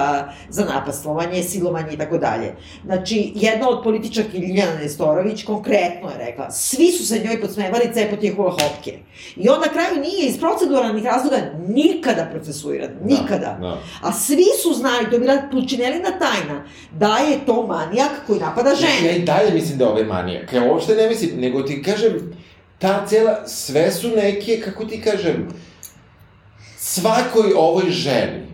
za 0.48 0.64
napastvovanje, 0.64 1.42
silovanje 1.42 1.92
i 1.92 1.98
tako 1.98 2.18
dalje. 2.18 2.54
Znači, 2.84 3.32
jedna 3.34 3.68
od 3.68 3.82
političarki 3.82 4.38
Ljiljana 4.38 4.74
Nestorović 4.74 5.44
konkretno 5.44 6.08
je 6.10 6.18
rekla, 6.18 6.50
svi 6.50 6.86
su 6.88 7.06
se 7.06 7.18
njoj 7.18 7.40
podsmevali 7.44 7.90
cepot 7.94 8.22
njihova 8.22 8.50
hopke. 8.50 8.98
I 9.36 9.48
on 9.48 9.60
na 9.60 9.68
kraju 9.68 10.00
nije 10.00 10.28
iz 10.28 10.38
proceduralnih 10.40 11.04
razloga 11.04 11.36
nikada 11.68 12.28
procesuiran, 12.32 12.90
nikada. 13.04 13.58
da. 13.60 13.78
A 14.02 14.12
svi 14.12 14.46
su 14.62 14.74
znali, 14.74 15.06
to 15.10 15.16
je 15.16 15.20
bila 15.20 15.42
Pulčinelina 15.50 16.18
tajna, 16.18 16.64
da 16.92 17.16
je 17.16 17.46
to 17.46 17.66
manijak 17.66 18.10
koji 18.26 18.40
napada 18.40 18.70
Ja 18.70 18.76
žene. 18.76 19.16
i 19.16 19.24
dalje 19.24 19.50
mislim 19.54 19.78
da 19.78 19.84
je 19.84 19.90
ovaj 19.90 20.04
manijak. 20.04 20.52
Ja 20.52 20.62
uopšte 20.72 20.94
ne 20.94 21.08
mislim, 21.08 21.30
nego 21.40 21.62
ti 21.62 21.82
kažem, 21.82 22.36
ta 22.78 23.06
cela, 23.06 23.46
sve 23.46 23.92
su 23.92 24.08
neke, 24.08 24.60
kako 24.64 24.84
ti 24.84 25.00
kažem, 25.02 25.48
svakoj 26.76 27.52
ovoj 27.56 27.90
ženi, 27.90 28.46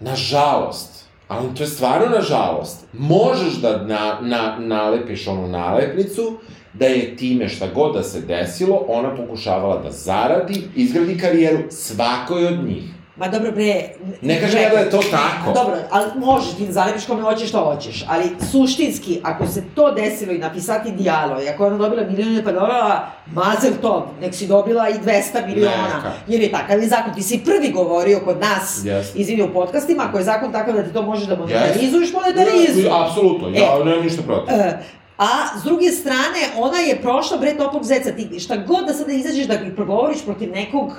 nažalost, 0.00 1.04
ali 1.28 1.54
to 1.54 1.62
je 1.62 1.66
stvarno 1.66 2.16
nažalost, 2.16 2.84
možeš 2.92 3.54
da 3.54 3.76
na, 3.84 4.18
na, 4.22 4.56
nalepiš 4.58 5.26
onu 5.26 5.48
nalepnicu, 5.48 6.38
da 6.72 6.86
je 6.86 7.16
time 7.16 7.48
šta 7.48 7.66
god 7.66 7.94
da 7.94 8.02
se 8.02 8.20
desilo, 8.20 8.84
ona 8.88 9.16
pokušavala 9.16 9.78
da 9.78 9.90
zaradi, 9.90 10.62
izgradi 10.76 11.18
karijeru 11.18 11.58
svakoj 11.70 12.46
od 12.46 12.64
njih. 12.64 12.82
Ma 13.16 13.28
dobro 13.28 13.52
bre... 13.52 13.84
Ne 14.22 14.40
kažem 14.40 14.62
ja 14.62 14.68
da 14.68 14.78
je 14.78 14.90
to 14.90 15.00
tako. 15.10 15.52
Dobro, 15.54 15.76
ali 15.90 16.06
možeš 16.16 16.50
ti 16.50 16.66
da 16.66 16.72
zalepiš 16.72 17.06
kome 17.06 17.22
hoćeš 17.22 17.48
što 17.48 17.60
hoćeš, 17.60 18.04
ali 18.08 18.24
suštinski, 18.52 19.20
ako 19.22 19.46
se 19.46 19.62
to 19.74 19.90
desilo 19.92 20.32
i 20.32 20.38
napisati 20.38 20.92
dijalo, 20.92 21.42
i 21.42 21.48
ako 21.48 21.64
je 21.64 21.68
ona 21.68 21.78
dobila 21.78 22.02
milijone 22.04 22.44
pa 22.44 22.52
dolara, 22.52 23.06
mazel 23.26 23.72
to, 23.82 24.14
nek 24.20 24.34
si 24.34 24.46
dobila 24.46 24.88
i 24.88 24.92
200 24.94 25.06
miliona, 25.46 25.94
Neka. 25.96 26.12
jer 26.28 26.40
je 26.40 26.50
takav 26.52 26.82
je 26.82 26.88
zakon. 26.88 27.14
Ti 27.14 27.22
si 27.22 27.40
prvi 27.44 27.72
govorio 27.72 28.20
kod 28.20 28.40
nas, 28.40 28.80
Jeste. 28.84 29.18
izvini 29.18 29.42
u 29.42 29.52
podcastima, 29.52 30.04
ako 30.08 30.18
je 30.18 30.24
zakon 30.24 30.52
takav 30.52 30.74
da 30.74 30.82
ti 30.82 30.92
to 30.92 31.02
možeš 31.02 31.26
da 31.26 31.36
monetarizuješ, 31.36 32.12
monetarizuj. 32.12 32.84
Ja, 32.84 33.06
apsolutno, 33.06 33.48
ja 33.48 33.76
E. 33.80 33.84
nemam 33.84 34.04
ništa 34.04 34.22
protiv. 34.22 34.54
E, 34.54 34.78
A 35.20 35.28
s 35.60 35.64
druge 35.64 35.90
strane, 35.90 36.40
ona 36.56 36.78
je 36.78 36.98
prošla 36.98 37.36
bre 37.36 37.54
toplog 37.54 37.84
zeca. 37.84 38.10
Ti 38.10 38.40
šta 38.40 38.56
god 38.58 38.86
da 38.86 38.94
sada 38.94 39.12
izađeš 39.12 39.46
da 39.46 39.54
ih 39.56 39.72
progovoriš 39.76 40.24
protiv 40.24 40.50
nekog 40.50 40.92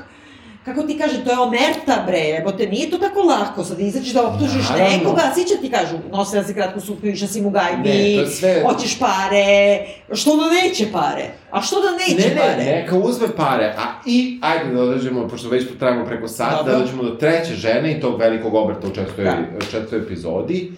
kako 0.66 0.84
ti 0.84 0.98
kaže, 0.98 1.24
to 1.24 1.32
je 1.32 1.40
omerta 1.40 2.04
bre, 2.08 2.18
jebote, 2.20 2.68
nije 2.68 2.90
to 2.90 2.98
tako 2.98 3.22
lako 3.22 3.64
sad 3.64 3.80
izađeš 3.80 4.14
da 4.14 4.28
optužiš 4.28 4.70
Naravno. 4.70 4.98
nekoga, 4.98 5.22
a 5.22 5.34
svi 5.34 5.44
će 5.44 5.56
ti 5.58 5.72
kažu, 5.72 5.98
nosila 6.12 6.44
si 6.44 6.54
kratku 6.54 6.80
suknju, 6.82 7.10
išla 7.10 7.28
si 7.28 7.42
mu 7.42 7.50
gajbi, 7.50 7.90
Ne, 7.90 8.28
sve- 8.28 8.64
hoćeš 8.64 9.00
pare, 9.00 9.80
što 10.14 10.32
da 10.32 10.44
neće 10.52 10.92
pare? 10.92 11.24
A 11.52 11.62
što 11.62 11.76
da 11.78 11.92
neće 11.92 12.30
Ne, 12.30 12.36
ne, 12.36 12.42
pare? 12.42 12.64
neka 12.66 12.98
uzme 12.98 13.28
pare, 13.38 13.66
a 13.68 13.84
i, 14.06 14.40
ajde 14.42 14.66
da 14.66 14.86
dođemo, 14.86 15.28
pošto 15.28 15.50
već 15.50 15.68
tu 15.68 15.76
trajamo 15.76 16.06
preko 16.06 16.28
sat, 16.28 16.58
Dobro. 16.58 16.74
da 16.74 16.80
dođemo 16.80 17.04
do 17.04 17.10
treće 17.12 17.54
žene 17.56 17.92
i 17.92 18.02
tog 18.02 18.20
velikog 18.20 18.56
obrta 18.56 18.88
u 18.88 18.92
četvrtoj, 18.92 19.24
Da. 19.26 19.36
četvrtoj 19.62 20.00
epizodi. 20.00 20.72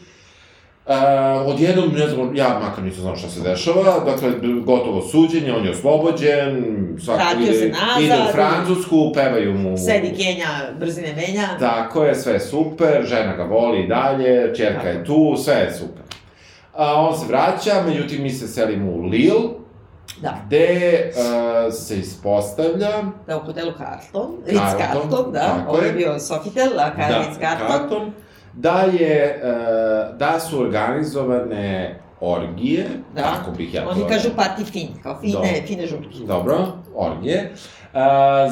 Uh, 0.85 0.93
odjednom, 1.47 1.93
ne 1.93 2.07
znam, 2.07 2.35
ja 2.35 2.59
makar 2.63 2.83
nisam 2.83 3.01
znao 3.01 3.15
šta 3.15 3.29
se 3.29 3.41
dešava, 3.41 3.99
dakle, 4.05 4.29
gotovo 4.65 5.01
suđenje, 5.01 5.53
on 5.53 5.65
je 5.65 5.71
oslobođen, 5.71 6.63
svako 7.05 7.23
ide, 7.41 7.53
se 7.53 7.69
nazad. 7.69 8.03
ide 8.03 8.15
u 8.29 8.31
Francusku, 8.31 9.11
pevaju 9.13 9.53
mu... 9.53 9.77
Sedi 9.77 10.13
Kenja, 10.17 10.47
brzine 10.79 11.13
menja. 11.15 11.47
Tako 11.59 12.03
je, 12.03 12.15
sve 12.15 12.33
je 12.33 12.39
super, 12.39 13.05
žena 13.05 13.35
ga 13.35 13.43
voli 13.43 13.83
i 13.83 13.87
dalje, 13.87 14.55
čerka 14.55 14.87
je 14.89 15.05
tu, 15.05 15.35
sve 15.37 15.55
je 15.55 15.73
super. 15.73 16.03
A 16.73 17.01
on 17.01 17.17
se 17.19 17.25
vraća, 17.27 17.83
međutim 17.87 18.23
mi 18.23 18.29
se 18.29 18.47
selimo 18.47 18.91
u 18.91 19.01
Lille, 19.01 19.41
Da. 20.21 20.37
gde 20.45 21.11
uh, 21.15 21.73
se 21.73 21.99
ispostavlja 21.99 23.03
Da, 23.27 23.37
u 23.37 23.39
hotelu 23.39 23.71
Carlton, 23.77 24.37
Ritz 24.45 24.59
Carlton, 24.59 25.09
Carlton, 25.09 25.31
da, 25.33 25.65
ovo 25.69 25.81
je 25.81 25.91
bio 25.93 26.19
Sofitel, 26.19 26.79
a 26.79 26.91
Ritz 26.97 27.39
Carlton. 27.39 27.67
Carlton, 27.67 28.11
da 28.53 28.81
je, 28.99 29.41
uh, 29.43 30.17
da 30.17 30.39
su 30.39 30.59
organizovane 30.61 31.99
orgije, 32.19 32.85
Da. 33.15 33.21
tako 33.21 33.51
bih 33.51 33.73
ja 33.73 33.83
to... 33.83 33.89
Oni 33.89 34.03
kažu 34.09 34.29
party 34.37 34.65
fin, 34.71 34.87
kao 35.03 35.19
fine, 35.21 35.33
Dobro. 35.33 35.47
fine 35.67 35.87
žurke. 35.87 36.17
Dobro, 36.27 36.67
orgije. 36.95 37.53
Uh, 37.93 37.99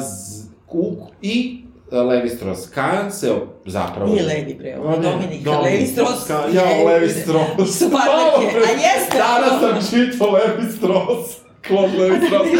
z, 0.02 0.42
u, 0.68 0.96
I 1.22 1.64
Levi 1.92 2.28
Strauss-Kahn 2.28 3.10
se 3.10 3.32
zapravo... 3.66 4.12
Nije 4.12 4.22
Levi, 4.22 4.54
bre, 4.54 4.76
ovo 4.78 4.88
O, 4.88 4.90
ne, 4.90 5.02
Dominik, 5.02 5.42
Dominik 5.42 5.64
Levi 5.64 5.86
Strauss. 5.86 6.30
Ja, 6.54 6.62
Levi 6.86 7.08
Strauss. 7.08 7.78
Su 7.78 7.90
partnerke, 7.90 8.56
a 8.58 8.70
jeste, 8.70 9.18
Danas 9.18 9.60
sam 9.60 9.90
čitao 10.00 10.30
Levi 10.30 10.72
Strauss. 10.72 11.41
Claude 11.66 11.98
Levi 11.98 12.26
Strauss. 12.26 12.50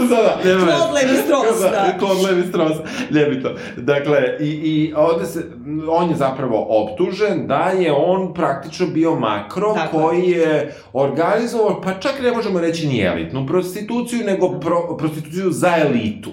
da, 0.00 0.16
da. 0.16 0.38
Claude 0.42 0.92
Levi 0.92 1.16
Strauss, 1.24 1.60
da. 1.60 1.94
Claude 1.98 2.22
Levi 2.22 2.48
Strauss, 2.48 2.74
ljebito. 3.10 3.50
Dakle, 3.76 4.36
i, 4.40 4.44
i 4.46 4.94
ovde 4.96 5.26
se, 5.26 5.44
on 5.88 6.10
je 6.10 6.16
zapravo 6.16 6.66
optužen 6.70 7.46
da 7.46 7.68
je 7.68 7.92
on 7.92 8.34
praktično 8.34 8.86
bio 8.86 9.14
makro 9.14 9.74
Tako 9.74 9.98
je. 9.98 10.02
koji 10.02 10.30
je 10.30 10.74
organizovao, 10.92 11.80
pa 11.80 11.94
čak 11.94 12.12
ne 12.22 12.32
možemo 12.32 12.60
reći 12.60 12.86
ni 12.86 13.00
elitnu 13.00 13.46
prostituciju, 13.46 14.24
nego 14.26 14.60
pro, 14.60 14.96
prostituciju 14.96 15.50
za 15.50 15.72
elitu. 15.78 16.30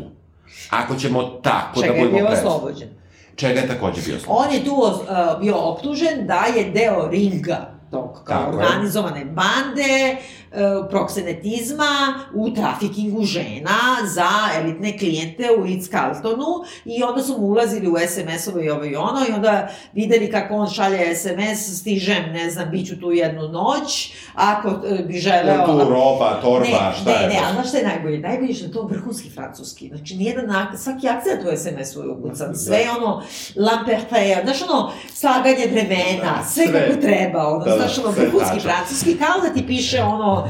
Ako 0.69 0.95
ćemo 0.95 1.23
tako 1.23 1.81
Čega 1.81 1.93
da 1.93 1.99
je 1.99 2.05
budemo 2.05 2.17
bio 2.19 2.27
precizni. 2.27 2.49
oslobođen. 2.49 2.89
Čega 3.35 3.59
je 3.59 3.67
takođe 3.67 4.01
bio 4.01 4.15
oslobođen. 4.15 4.47
On 4.47 4.53
je 4.53 4.65
tu 4.65 4.73
uh, 4.73 4.97
bio 5.41 5.55
optužen 5.57 6.27
da 6.27 6.45
je 6.55 6.71
deo 6.71 7.07
ringa 7.07 7.71
tog 7.91 8.21
kao 8.23 8.37
Tako 8.37 8.51
je. 8.51 8.65
organizovane 8.65 9.25
bande, 9.25 10.17
uh, 10.17 10.40
proksenetizma 10.89 12.19
u 12.33 12.49
trafikingu 12.49 13.23
žena 13.23 13.77
za 14.15 14.29
elitne 14.61 14.97
klijente 14.97 15.47
u 15.59 15.63
Ritz-Carltonu 15.63 16.65
i 16.85 17.03
onda 17.03 17.23
su 17.23 17.37
mu 17.37 17.47
ulazili 17.47 17.87
u 17.87 17.95
SMS-ove 18.07 18.65
i 18.65 18.69
ovo 18.69 18.85
i 18.85 18.95
ono 18.95 19.19
i 19.29 19.31
onda 19.31 19.67
videli 19.93 20.31
kako 20.31 20.55
on 20.55 20.69
šalje 20.69 21.15
SMS, 21.15 21.79
stižem, 21.79 22.31
ne 22.33 22.49
znam, 22.49 22.69
bit 22.69 22.87
ću 22.87 22.99
tu 22.99 23.11
jednu 23.11 23.41
noć, 23.47 24.13
ako 24.35 24.67
uh, 24.69 25.07
bi 25.07 25.19
želeo... 25.19 25.65
Tu 25.65 25.89
roba, 25.89 26.39
torba, 26.41 26.67
ne, 26.67 26.93
šta 27.01 27.11
ne, 27.11 27.21
je? 27.21 27.27
Ne, 27.27 27.39
ali 27.45 27.53
znaš 27.53 27.67
šta 27.67 27.77
je 27.77 27.87
najbolje? 27.87 28.19
Najbolje 28.19 28.49
je 28.49 28.55
što 28.55 28.65
je 28.65 28.71
to 28.71 28.83
vrhunski 28.83 29.29
francuski. 29.29 29.87
Znači, 29.87 30.15
nijedan, 30.15 30.45
ak- 30.45 30.77
svaki 30.77 31.07
akcent 31.07 31.41
u 31.43 31.57
SMS-u 31.57 32.01
je 32.01 32.09
ukucan. 32.09 32.55
Sve 32.55 32.77
je 32.77 32.91
ono, 32.91 33.23
lamperfeja, 33.55 34.41
znaš 34.43 34.61
ono, 34.61 34.91
slaganje 35.13 35.67
vremena, 35.71 36.43
sve, 36.53 36.67
sve. 36.67 36.87
kako 36.87 37.01
treba, 37.01 37.47
ono, 37.47 37.65
Da, 37.65 37.71
da, 37.71 37.77
znaš 37.77 37.97
ono, 37.97 38.09
vrhunski 38.09 38.59
francuski, 38.59 39.17
kao 39.17 39.41
da 39.41 39.53
ti 39.53 39.67
piše 39.67 40.01
ono, 40.03 40.40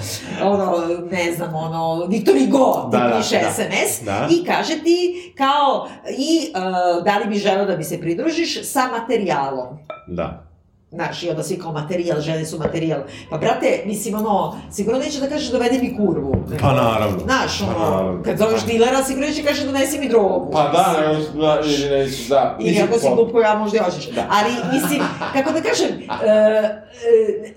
ono, 0.44 0.72
ne 1.12 1.32
znam, 1.32 1.56
ono, 1.56 2.06
Victor 2.06 2.36
Hugo 2.40 2.90
ti 2.92 2.98
Da, 2.98 3.08
da, 3.08 3.18
piše 3.18 3.40
da. 3.40 3.52
SMS 3.52 4.06
Da. 4.06 4.28
i 4.32 4.46
kaže 4.46 4.74
ti 4.84 5.34
kao, 5.38 5.88
i 6.18 6.52
uh, 6.56 7.04
da 7.04 7.18
li 7.18 7.26
bi 7.26 7.36
želeo 7.36 7.66
da 7.66 7.78
mi 7.78 7.84
se 7.84 8.00
pridružiš 8.00 8.72
sa 8.72 8.88
materijalom. 9.00 9.68
Da. 10.08 10.51
Znaš, 10.92 11.24
i 11.24 11.30
onda 11.30 11.44
svi 11.44 11.58
kao 11.58 11.72
materijal, 11.72 12.20
žene 12.20 12.46
su 12.46 12.58
materijal. 12.58 13.00
Pa, 13.30 13.38
brate, 13.38 13.84
mislim, 13.86 14.16
ono, 14.16 14.60
sigurno 14.72 15.00
neće 15.00 15.20
da 15.20 15.28
kažeš 15.28 15.50
dovedi 15.50 15.80
mi 15.80 15.98
kurvu. 15.98 16.36
Pa 16.62 16.68
naravno. 16.68 17.20
Znaš, 17.20 17.60
Pa 17.60 17.66
ono, 17.68 17.90
naravno. 17.92 18.24
kad 18.24 18.38
zoveš 18.38 18.62
dilera, 18.64 19.04
sigurno 19.04 19.28
neće 19.28 19.44
kaže 19.44 19.66
donesi 19.66 20.00
mi 20.00 20.10
drogu. 20.10 20.50
Pa 20.52 20.64
da, 20.64 21.02
ne, 21.02 21.42
da, 21.42 21.60
ili 21.66 21.90
neću, 21.92 22.24
da. 22.30 22.58
Ili 22.60 22.70
Mislim, 22.70 22.86
ako 22.86 23.00
si 23.00 23.06
po- 23.06 23.16
glup 23.16 23.32
ko 23.32 23.40
ja, 23.40 23.56
možda 23.56 23.78
i 23.78 23.82
hoćeš. 23.82 24.10
Da. 24.10 24.28
Ali, 24.32 24.52
mislim, 24.74 25.02
kako 25.34 25.52
da 25.52 25.62
kažem, 25.62 25.88
e, 25.88 26.30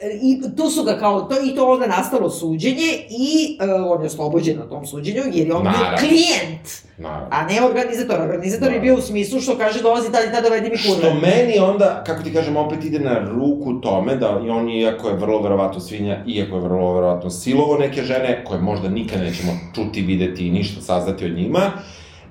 e, 0.00 0.18
i 0.22 0.40
tu 0.56 0.70
su 0.70 0.84
ga 0.84 0.98
kao, 0.98 1.20
to, 1.20 1.34
i 1.42 1.56
to 1.56 1.66
onda 1.66 1.86
nastalo 1.88 2.30
suđenje 2.30 2.88
i 3.10 3.58
e, 3.60 3.74
on 3.74 4.00
je 4.00 4.06
oslobođen 4.06 4.58
na 4.58 4.64
tom 4.64 4.86
suđenju, 4.86 5.22
jer 5.26 5.46
je 5.46 5.54
on 5.54 5.62
bio 5.62 5.70
Naravno. 5.72 5.98
klijent, 5.98 6.68
Naravno. 6.98 7.28
a 7.30 7.44
ne 7.44 7.62
organizator. 7.62 8.20
Organizator 8.22 8.68
je 8.68 8.74
Da. 8.74 8.80
bio 8.80 8.94
u 8.94 9.00
smislu 9.00 9.40
što 9.40 9.58
kaže 9.58 9.82
dolazi 9.82 10.06
tada 10.06 10.24
i 10.24 10.32
tada 10.32 10.40
dovedi 10.42 10.70
mi 10.70 10.76
kurve. 10.78 10.98
Što 11.00 11.14
meni 11.16 11.58
onda, 11.60 12.02
kako 12.06 12.22
ti 12.22 12.32
kažem, 12.32 12.56
opet 12.56 12.84
ide 12.84 12.98
na 12.98 13.23
ruku 13.24 13.80
tome 13.80 14.16
da 14.16 14.40
i 14.46 14.50
on, 14.50 14.70
iako 14.70 15.08
je 15.08 15.16
vrlo 15.16 15.42
verovatno 15.42 15.80
svinja, 15.80 16.24
iako 16.26 16.56
je 16.56 16.62
vrlo 16.62 16.94
verovatno 16.94 17.30
silovo 17.30 17.78
neke 17.78 18.02
žene, 18.02 18.44
koje 18.44 18.60
možda 18.60 18.88
nikad 18.88 19.20
nećemo 19.20 19.52
čuti, 19.74 20.02
videti 20.02 20.46
i 20.46 20.50
ništa 20.50 20.80
saznati 20.80 21.24
od 21.24 21.32
njima, 21.32 21.60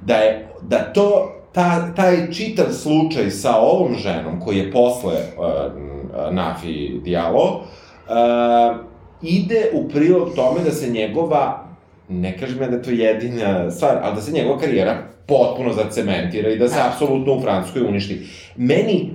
da 0.01 0.15
je, 0.15 0.49
da 0.61 0.93
to, 0.93 1.33
ta, 1.53 1.93
taj 1.95 2.31
čitav 2.31 2.65
slučaj 2.71 3.29
sa 3.29 3.57
ovom 3.57 3.95
ženom, 3.95 4.39
koji 4.39 4.57
je 4.57 4.71
posle 4.71 5.13
uh, 5.13 6.33
Nafi 6.33 6.99
Dialo, 7.03 7.45
uh, 7.53 8.77
ide 9.21 9.69
u 9.73 9.89
prilog 9.89 10.29
tome 10.35 10.59
da 10.63 10.71
se 10.71 10.89
njegova, 10.89 11.67
ne 12.09 12.37
kažem 12.37 12.61
ja 12.61 12.67
da 12.67 12.75
je 12.75 12.83
to 12.83 12.91
jedina 12.91 13.71
stvar, 13.71 13.97
ali 14.03 14.15
da 14.15 14.21
se 14.21 14.31
njegova 14.31 14.59
karijera 14.59 14.97
potpuno 15.27 15.73
zacementira 15.73 16.49
i 16.49 16.57
da 16.57 16.67
se 16.67 16.75
Da. 16.75 16.89
apsolutno 16.91 17.33
u 17.33 17.41
Francuskoj 17.41 17.81
uništi. 17.81 18.27
Meni 18.55 19.09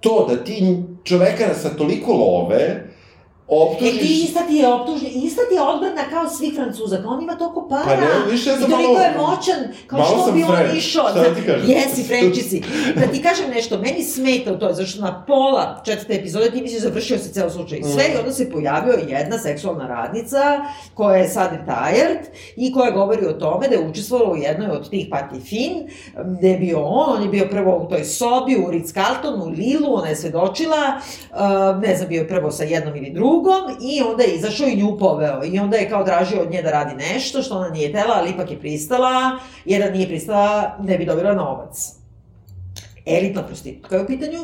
to 0.00 0.26
da 0.28 0.44
ti 0.44 0.76
čoveka 1.04 1.54
sa 1.54 1.76
toliko 1.76 2.12
love 2.12 2.93
E 3.48 3.78
ti 3.78 3.86
optužiš... 3.88 4.24
ista 4.24 4.40
ti 4.48 4.54
je 4.54 4.68
optužnja, 4.68 5.08
ista 5.14 5.42
ti 5.48 5.54
je 5.54 5.60
odbrana 5.60 6.02
kao 6.10 6.28
svih 6.28 6.54
Francuza, 6.54 7.02
kao 7.02 7.10
on 7.10 7.22
ima 7.22 7.34
toliko 7.38 7.68
para. 7.68 7.84
Pa 7.84 7.96
ne, 7.96 8.06
više 8.30 8.50
ja 8.50 8.56
sam 8.56 8.66
I 8.66 8.70
toliko 8.70 8.92
malo- 8.92 9.04
je 9.04 9.14
moćan, 9.18 9.60
kao 9.86 9.98
malo 9.98 10.22
što 10.22 10.32
bi 10.32 10.42
on 10.42 10.56
French, 10.56 10.76
išao. 10.76 11.08
šta 11.10 11.18
da 11.20 11.34
ti 11.34 11.42
kažem? 11.46 11.70
Jesi, 11.70 12.02
Frenči 12.02 12.42
si. 12.42 12.62
Da 12.96 13.06
ti 13.06 13.22
kažem 13.22 13.50
nešto, 13.50 13.78
meni 13.78 14.02
smeta 14.02 14.52
u 14.52 14.58
to, 14.58 14.72
zašto 14.72 15.02
na 15.02 15.24
pola 15.26 15.82
četvrte 15.84 16.14
epizode 16.14 16.50
ti 16.50 16.62
misliš 16.62 16.82
završio 16.82 17.18
se 17.18 17.32
ceo 17.32 17.50
slučaj. 17.50 17.78
Mm. 17.78 17.84
Sve 17.84 18.04
i 18.14 18.18
onda 18.18 18.32
se 18.32 18.50
pojavio 18.50 18.94
jedna 19.08 19.38
seksualna 19.38 19.86
radnica 19.86 20.40
koja 20.94 21.16
je 21.16 21.28
sad 21.28 21.50
retired 21.52 22.18
i 22.56 22.72
koja 22.72 22.90
govori 22.90 23.26
o 23.26 23.32
tome 23.32 23.68
da 23.68 23.74
je 23.74 23.88
učestvovala 23.88 24.30
u 24.30 24.36
jednoj 24.36 24.68
od 24.68 24.90
tih 24.90 25.06
pati 25.10 25.40
fin, 25.40 25.72
gde 26.38 26.48
je 26.48 26.58
bio 26.58 26.80
on, 26.82 27.16
on 27.16 27.22
je 27.22 27.28
bio 27.28 27.46
prvo 27.50 27.76
u 27.76 27.88
toj 27.88 28.04
sobi 28.04 28.56
u 28.56 28.70
Ritz-Carltonu, 28.70 29.44
u 29.44 29.48
Lilu, 29.48 29.94
ona 29.94 30.08
je 30.08 30.16
svedočila, 30.16 31.00
uh, 31.30 31.82
ne 31.82 31.96
znam, 31.96 32.08
bio 32.08 32.20
je 32.20 32.28
prvo 32.28 32.50
sa 32.50 32.64
jednom 32.64 32.96
ili 32.96 33.10
drugom 33.10 33.33
i 33.80 34.02
onda 34.02 34.22
je 34.22 34.34
izašao 34.34 34.68
i 34.68 34.76
nju 34.76 34.98
poveo. 34.98 35.44
I 35.44 35.58
onda 35.58 35.76
je 35.76 35.88
kao 35.88 36.04
tražio 36.04 36.42
od 36.42 36.50
nje 36.50 36.62
da 36.62 36.70
radi 36.70 36.94
nešto 36.94 37.42
što 37.42 37.56
ona 37.58 37.68
nije 37.68 37.92
tela, 37.92 38.14
ali 38.16 38.30
ipak 38.30 38.50
je 38.50 38.60
pristala, 38.60 39.38
jer 39.64 39.82
da 39.82 39.90
nije 39.90 40.06
pristala 40.06 40.76
ne 40.82 40.98
bi 40.98 41.04
dobila 41.04 41.34
novac. 41.34 41.92
Elitna 43.06 43.42
prostitutka 43.42 43.96
je 43.96 44.02
u 44.02 44.06
pitanju, 44.06 44.38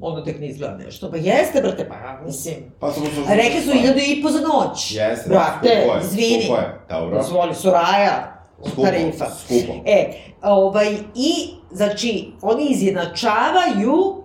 ono 0.00 0.20
tek 0.20 0.40
ne 0.40 0.46
izgleda 0.48 0.76
nešto. 0.76 1.10
Pa 1.10 1.16
jeste, 1.16 1.60
brate, 1.60 1.88
pa 1.88 2.20
mislim. 2.26 2.54
Pa 2.80 2.92
samo 2.92 3.06
su... 3.06 3.22
Rekli 3.28 3.60
su 3.60 3.72
hiljadu 3.72 3.98
i 3.98 4.22
po 4.22 4.30
za 4.30 4.40
noć. 4.40 4.94
Jeste, 4.94 5.28
Brate, 5.28 5.80
skupo 5.80 5.94
je, 5.94 6.00
izvini. 6.04 6.42
Skupo 6.42 6.60
je, 6.60 6.80
dobro. 6.88 7.16
Dozvoli, 7.16 7.54
Soraja, 7.54 8.42
Skupo, 8.66 8.82
tarifa. 8.82 9.26
skupo. 9.44 9.72
E, 9.86 10.12
ovaj, 10.42 10.92
i, 11.14 11.32
znači, 11.72 12.32
oni 12.42 12.66
izjednačavaju 12.70 14.22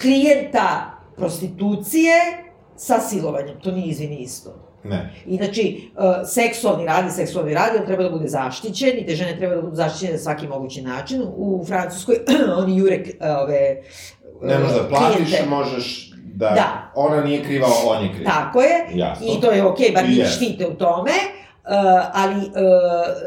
klijenta 0.00 0.90
prostitucije 1.16 2.12
sa 2.82 3.00
silovanjem. 3.00 3.60
To 3.60 3.70
nije, 3.70 3.88
izvini, 3.88 4.16
isto. 4.16 4.50
Ne. 4.84 5.14
I 5.26 5.36
znači, 5.36 5.90
uh, 5.96 6.02
seksualni 6.28 6.86
rad 6.86 7.06
i 7.06 7.10
seksualni 7.10 7.54
rad, 7.54 7.70
on 7.80 7.86
treba 7.86 8.02
da 8.02 8.10
bude 8.10 8.28
zaštićen 8.28 8.98
i 8.98 9.06
te 9.06 9.14
žene 9.14 9.36
treba 9.38 9.54
da 9.54 9.62
budu 9.62 9.76
zaštićene 9.76 10.12
na 10.12 10.18
svaki 10.18 10.48
mogući 10.48 10.82
način. 10.82 11.22
U 11.36 11.64
Francuskoj 11.66 12.16
oni 12.62 12.76
jure 12.76 13.02
uh, 13.02 13.26
ove 13.42 13.82
Ne 14.42 14.58
možeš 14.58 14.76
da 14.76 14.88
platiš, 14.88 15.16
klijente. 15.28 15.48
možeš 15.48 16.10
da... 16.34 16.48
Da. 16.48 16.92
Ona 16.94 17.24
nije 17.24 17.44
kriva, 17.44 17.66
on 17.86 18.04
je 18.04 18.12
kriv. 18.14 18.24
Tako 18.24 18.62
je. 18.62 18.86
Jasno. 18.94 19.26
I 19.26 19.40
to 19.40 19.50
je 19.50 19.64
okej, 19.64 19.92
bar 19.94 20.04
njih 20.08 20.18
Jest. 20.18 20.36
štite 20.36 20.66
u 20.66 20.74
tome. 20.74 21.12
Uh, 21.64 21.70
ali 22.12 22.36
uh, 22.36 22.44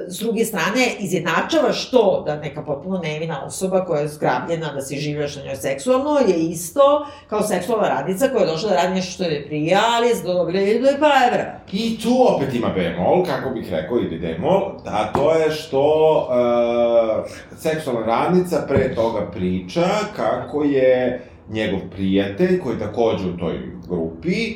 s 0.08 0.20
druge 0.20 0.46
strane 0.46 0.96
izjednačavaš 1.00 1.90
to 1.90 2.24
da 2.26 2.36
neka 2.36 2.62
potpuno 2.62 2.98
nevina 2.98 3.46
osoba 3.46 3.86
koja 3.86 4.02
je 4.02 4.08
zgrabljena 4.08 4.74
da 4.74 4.82
se 4.82 4.96
življaš 4.96 5.36
na 5.36 5.44
njoj 5.44 5.55
seksualno 5.55 6.20
je 6.28 6.36
isto 6.36 7.05
kao 7.30 7.43
seksualna 7.43 7.88
radnica 7.88 8.28
koja 8.28 8.42
je 8.42 8.51
došla 8.51 8.70
da 8.70 8.76
radi 8.76 8.96
nešto 8.96 9.12
što 9.14 9.24
je 9.24 9.46
prija, 9.47 9.82
ali 9.96 10.08
je 10.08 10.16
dobila 10.16 10.59
1000 10.59 11.00
pa 11.00 11.12
evra. 11.28 11.59
I 11.72 12.00
tu 12.00 12.36
opet 12.36 12.54
ima 12.54 12.70
bemol, 12.70 13.26
kako 13.26 13.50
bih 13.50 13.72
rekao, 13.72 13.97
ili 13.97 14.20
demol, 14.20 14.72
a 14.86 15.12
to 15.14 15.36
je 15.36 15.51
što 15.51 16.18
uh, 16.30 17.32
seksualna 17.58 18.05
radnica 18.05 18.66
pre 18.68 18.96
toga 18.96 19.32
priča 19.32 19.86
kako 20.16 20.64
je 20.64 21.22
njegov 21.50 21.80
prijatelj, 21.92 22.59
koji 22.59 22.76
je 22.76 22.80
takođe 22.80 23.30
u 23.30 23.38
toj 23.38 23.59
grupi, 23.88 24.55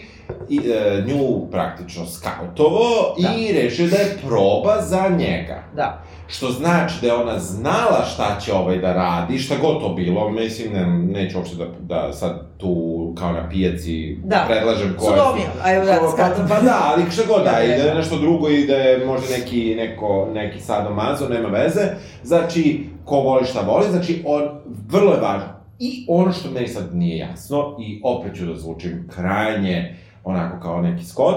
i, 0.49 0.57
e, 0.57 1.03
nju 1.07 1.47
praktično 1.51 2.05
skautovo 2.05 3.15
Da. 3.19 3.29
i 3.37 3.53
rešio 3.53 3.87
da 3.87 3.95
je 3.97 4.17
proba 4.27 4.81
za 4.81 5.09
njega. 5.17 5.63
Da. 5.75 6.03
Što 6.27 6.47
znači 6.51 6.95
da 7.01 7.07
je 7.07 7.13
ona 7.13 7.39
znala 7.39 8.05
šta 8.13 8.39
će 8.39 8.53
ovaj 8.53 8.77
da 8.77 8.93
radi, 8.93 9.37
šta 9.37 9.55
god 9.61 9.79
to 9.81 9.89
bilo, 9.89 10.29
mislim, 10.29 10.73
ne, 10.73 10.85
neću 11.21 11.37
uopšte 11.37 11.55
da, 11.55 11.65
da 11.79 12.13
sad 12.13 12.47
tu 12.57 12.75
kao 13.17 13.31
na 13.31 13.49
pijaci 13.49 14.17
Da. 14.23 14.45
predlažem 14.47 14.95
koje 14.99 15.17
Sodomija, 15.17 15.47
a 15.63 15.73
evo 15.73 15.85
da 15.85 16.11
skatam. 16.11 16.47
Pa, 16.49 16.55
pa 16.55 16.61
da, 16.61 16.79
ali 16.83 17.11
šta 17.11 17.21
god 17.27 17.43
da, 17.45 17.51
Da, 17.51 17.63
i 17.63 17.67
da, 17.67 17.75
da 17.75 17.81
je 17.83 17.89
da. 17.89 17.93
nešto 17.93 18.17
drugo 18.17 18.49
i 18.49 18.67
da 18.67 18.75
je 18.75 19.05
možda 19.05 19.27
neki, 19.37 19.75
neko, 19.75 20.27
neki 20.33 20.59
sadomazo, 20.61 21.29
nema 21.29 21.47
veze. 21.49 21.81
Znači, 22.23 22.85
ko 23.05 23.15
voli 23.15 23.45
šta 23.45 23.61
voli, 23.61 23.85
znači, 23.91 24.23
on, 24.25 24.41
vrlo 24.89 25.13
je 25.13 25.19
važno. 25.19 25.59
I 25.79 26.05
ono 26.09 26.31
što 26.31 26.51
meni 26.51 26.67
sad 26.67 26.95
nije 26.95 27.17
jasno, 27.17 27.77
i 27.79 28.01
opet 28.03 28.35
ću 28.37 28.45
da 28.45 28.55
zvučim 28.55 29.07
krajnje 29.15 29.95
onako 30.23 30.59
kao 30.61 30.81
neki 30.81 31.05
skot, 31.05 31.35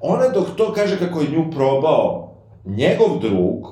ona 0.00 0.28
dok 0.28 0.46
to 0.56 0.72
kaže 0.72 0.98
kako 0.98 1.20
je 1.20 1.28
nju 1.30 1.50
probao 1.50 2.34
njegov 2.64 3.18
drug, 3.20 3.66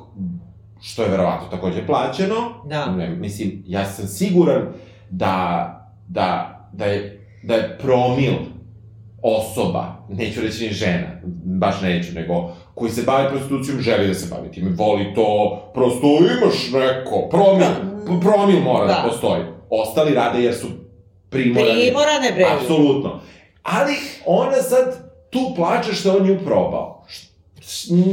što 0.80 1.02
je 1.02 1.08
verovatno 1.08 1.48
takođe 1.50 1.86
plaćeno, 1.86 2.36
Da. 2.66 2.86
ne, 2.86 3.08
mislim, 3.10 3.62
ja 3.66 3.84
sam 3.84 4.06
siguran 4.06 4.62
da, 5.10 5.66
da, 6.08 6.56
da, 6.72 6.84
je, 6.84 7.26
da 7.42 7.54
je 7.54 7.78
promil 7.78 8.32
osoba, 9.22 9.84
neću 10.08 10.40
reći 10.40 10.66
ni 10.66 10.72
žena, 10.72 11.06
baš 11.44 11.80
neću, 11.80 12.14
nego 12.14 12.50
koji 12.74 12.90
se 12.90 13.02
bavi 13.02 13.28
prostitucijom, 13.28 13.80
želi 13.80 14.08
da 14.08 14.14
se 14.14 14.34
bavi 14.34 14.50
time, 14.52 14.70
voli 14.70 15.12
to, 15.14 15.60
prosto 15.74 16.06
imaš 16.06 16.70
neko, 16.72 17.28
promil, 17.30 17.58
Da. 17.58 18.20
promil 18.20 18.60
mora 18.60 18.86
da. 18.86 18.92
Da. 18.92 19.04
postoji. 19.08 19.42
Ostali 19.70 20.14
rade 20.14 20.42
jer 20.42 20.54
su 20.54 20.66
primorani. 21.30 21.80
Primorane, 21.80 22.32
bre. 22.34 22.44
Apsolutno. 22.60 23.20
Ali 23.62 23.94
ona 24.26 24.62
sad 24.62 25.10
tu 25.30 25.52
plače 25.56 25.94
što 25.94 26.16
on 26.16 26.26
nju 26.26 26.38
probao. 26.44 27.04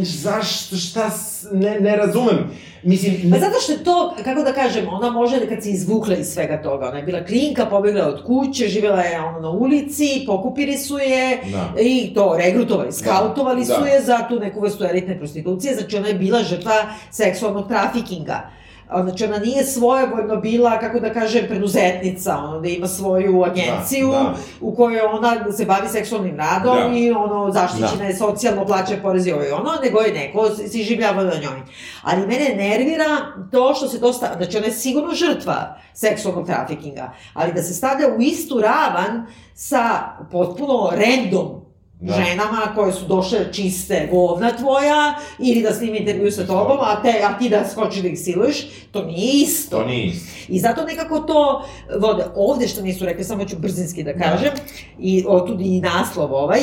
Zašto, 0.04 0.76
šta, 0.76 1.10
ne, 1.52 1.80
ne 1.80 1.96
razumem. 1.96 2.52
Mislim, 2.84 3.32
Pa 3.32 3.38
ne, 3.38 3.40
zato 3.40 3.60
što 3.64 3.72
je 3.72 3.84
to, 3.84 4.16
kako 4.24 4.44
da 4.44 4.54
kažem, 4.54 4.88
ona 4.88 5.10
može 5.10 5.48
kad 5.50 5.64
se 5.64 5.70
izvukla 5.70 6.16
iz 6.16 6.28
svega 6.28 6.62
toga. 6.62 6.88
Ona 6.88 6.98
je 6.98 7.04
bila 7.04 7.26
klinka, 7.26 7.66
pobegla 7.66 8.08
od 8.08 8.24
kuće, 8.26 8.68
živjela 8.68 9.02
je 9.02 9.22
ono 9.22 9.40
na 9.40 9.50
ulici, 9.50 10.24
pokupili 10.26 10.78
su 10.78 10.98
je 10.98 11.40
Da. 11.52 11.82
i 11.82 12.12
to 12.14 12.38
regrutovali, 12.38 12.92
skautovali 12.92 13.66
Da, 13.66 13.74
su 13.76 13.82
da. 13.82 13.88
je 13.88 14.02
za 14.02 14.26
tu 14.30 14.40
neku 14.40 14.62
vrstu 14.62 14.84
elitne 14.84 15.18
prostitucije, 15.18 15.76
znači 15.76 15.98
ona 15.98 16.08
je 16.08 16.14
bila 16.14 16.44
žrtva 16.44 16.74
seksualnog 17.12 17.68
trafikinga. 17.68 18.50
Znači, 18.90 19.26
ona 19.26 19.38
nije 19.38 19.64
svojevoljno 19.64 20.36
bila, 20.36 20.80
kako 20.80 21.00
da 21.00 21.14
kažem, 21.14 21.46
preduzetnica, 21.48 22.38
ono, 22.38 22.60
da 22.60 22.68
ima 22.70 22.88
svoju 22.88 23.44
agenciju 23.44 24.12
Da, 24.12 24.20
da. 24.20 24.36
u 24.62 24.76
kojoj 24.76 25.02
ona 25.02 25.52
se 25.52 25.66
bavi 25.66 25.90
seksualnim 25.90 26.38
radom 26.38 26.92
Da. 26.92 26.98
i 26.98 27.12
ono, 27.12 27.52
zaštićena 27.52 28.06
je 28.06 28.16
socijalno, 28.16 28.66
plaća 28.66 28.94
porez 29.02 29.28
i 29.28 29.32
ovo 29.32 29.44
i 29.44 29.52
ono, 29.52 29.72
nego 29.84 30.00
je 30.00 30.14
neko 30.14 30.50
si 30.50 30.84
življava 30.84 31.24
na 31.24 31.36
njoj. 31.36 31.62
Ali 32.04 32.28
mene 32.28 32.56
nervira 32.56 33.06
to 33.52 33.74
što 33.74 33.88
se 33.88 34.00
to 34.00 34.14
stavlja, 34.14 34.38
znači 34.38 34.58
ona 34.58 34.66
je 34.66 34.72
sigurno 34.72 35.14
žrtva 35.14 35.78
seksualnog 35.94 36.46
trafikinga, 36.46 37.12
ali 37.34 37.54
da 37.54 37.62
se 37.64 37.74
stavlja 37.74 38.08
u 38.18 38.22
istu 38.22 38.62
ravan 38.62 39.28
sa 39.56 40.00
potpuno 40.32 40.92
random 40.92 41.57
Da. 42.00 42.14
ženama 42.14 42.62
koje 42.76 42.94
su 42.94 43.06
došle 43.06 43.54
čiste 43.54 44.08
govna 44.12 44.58
tvoja 44.58 45.16
ili 45.40 45.62
da 45.62 45.74
snimi 45.74 45.98
intervju 45.98 46.32
sa 46.32 46.48
tobom, 46.48 46.78
a, 46.82 47.02
te, 47.02 47.14
a 47.24 47.38
ti 47.38 47.50
da 47.50 47.70
skoči 47.70 48.02
da 48.02 48.08
ih 48.08 48.20
siluješ, 48.20 48.68
to 48.92 49.06
nije 49.06 49.42
isto. 49.44 49.78
to 49.78 49.86
nije 49.86 50.06
isto. 50.06 50.32
I 50.48 50.60
zato 50.60 50.86
nekako 50.86 51.20
to 51.20 51.66
vode. 52.00 52.24
Ovde 52.36 52.68
što 52.68 52.82
nisu 52.82 53.06
rekli, 53.06 53.24
samo 53.24 53.46
ću 53.46 53.56
brzinski 53.60 54.04
da 54.04 54.14
kažem, 54.14 54.52
i 55.00 55.26
otud 55.28 55.62
i 55.62 55.82
naslov 55.82 56.34
ovaj, 56.34 56.60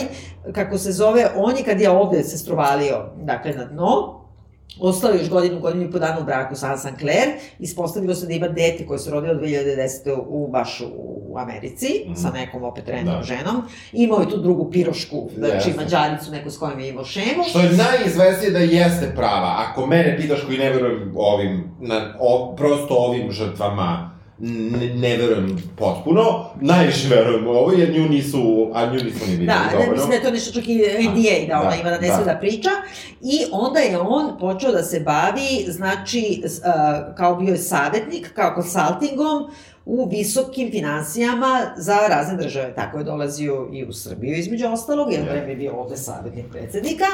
kako 0.52 0.78
se 0.78 0.92
zove, 0.92 1.30
on 1.36 1.56
je 1.56 1.64
kad 1.64 1.80
je 1.80 1.90
ovde 1.90 2.22
se 2.22 2.38
strovalio, 2.38 3.06
dakle, 3.16 3.52
na 3.52 3.64
dno, 3.64 4.23
Ostao 4.80 5.10
je 5.10 5.18
još 5.18 5.28
godinu, 5.30 5.60
godinu 5.60 5.84
i 5.84 5.90
po 5.90 5.98
dana 5.98 6.20
u 6.20 6.24
braku 6.24 6.54
sa 6.54 6.66
Anne 6.66 6.78
Sinclair, 6.78 7.28
ispostavilo 7.58 8.14
se 8.14 8.26
da 8.26 8.32
ima 8.32 8.48
dete 8.48 8.86
koje 8.86 8.98
se 8.98 9.10
rodilo 9.10 9.34
2010. 9.34 9.88
u, 10.18 10.48
baš 10.48 10.82
u 10.88 11.38
Americi, 11.38 11.86
Mhm. 12.04 12.14
sa 12.14 12.30
nekom 12.30 12.64
opet 12.64 12.88
random 12.88 13.14
Da. 13.14 13.22
ženom. 13.22 13.62
Imao 13.92 14.20
je 14.20 14.30
tu 14.30 14.36
drugu 14.36 14.70
pirošku, 14.70 15.28
znači 15.36 15.68
Jeste. 15.68 15.72
mađaricu, 15.76 16.30
neku 16.30 16.50
s 16.50 16.58
kojom 16.58 16.80
je 16.80 16.88
imao 16.88 17.04
šemu. 17.04 17.44
Što 17.48 17.58
je 17.58 17.70
najizvesnije 17.72 18.50
da 18.50 18.58
jeste 18.58 19.12
prava. 19.16 19.56
Ako 19.60 19.86
mene 19.86 20.16
pitaš 20.16 20.40
koji 20.42 20.58
ne 20.58 20.70
verujem 20.70 21.12
ovim, 21.16 21.64
na, 21.80 22.14
o, 22.20 22.54
prosto 22.56 22.94
ovim 22.94 23.30
žrtvama, 23.30 24.13
ne, 24.38 24.94
ne 24.94 25.16
verujem 25.16 25.56
potpuno, 25.76 26.22
najviše 26.60 27.08
verujem 27.08 27.46
u 27.46 27.50
ovo, 27.50 27.72
jer 27.72 27.94
nju 27.94 28.08
nisu, 28.08 28.70
a 28.74 28.86
nju 28.86 28.92
nismo 28.94 29.26
ni 29.26 29.32
videli 29.32 29.46
Da, 29.46 29.68
dovoljno. 29.72 29.92
mislim 29.92 30.10
da 30.10 30.16
je 30.16 30.22
to 30.22 30.30
nešto 30.30 30.52
čak 30.52 30.68
i 30.68 30.74
NDA 30.76 31.48
da 31.48 31.60
ona 31.60 31.70
Da, 31.70 31.76
ima 31.76 31.90
da 31.90 31.98
ne 31.98 32.08
da. 32.08 32.24
da 32.24 32.38
priča. 32.40 32.70
I 33.22 33.44
onda 33.52 33.80
je 33.80 33.98
on 33.98 34.38
počeo 34.40 34.72
da 34.72 34.82
se 34.82 35.00
bavi, 35.00 35.64
znači, 35.68 36.42
kao 37.16 37.36
bio 37.36 37.52
je 37.52 37.58
savjetnik, 37.58 38.32
kao 38.34 38.54
konsultingom, 38.54 39.50
u 39.86 40.08
visokim 40.08 40.70
finansijama 40.70 41.60
za 41.76 41.96
razne 42.08 42.36
države. 42.36 42.74
Tako 42.74 42.98
je 42.98 43.04
dolazio 43.04 43.68
i 43.72 43.84
u 43.84 43.92
Srbiju, 43.92 44.34
između 44.34 44.66
ostalog, 44.66 45.12
jer 45.12 45.22
vreme 45.22 45.50
je 45.50 45.56
bio 45.56 45.72
ovde 45.72 45.96
savjetnik 45.96 46.46
predsednika, 46.52 47.04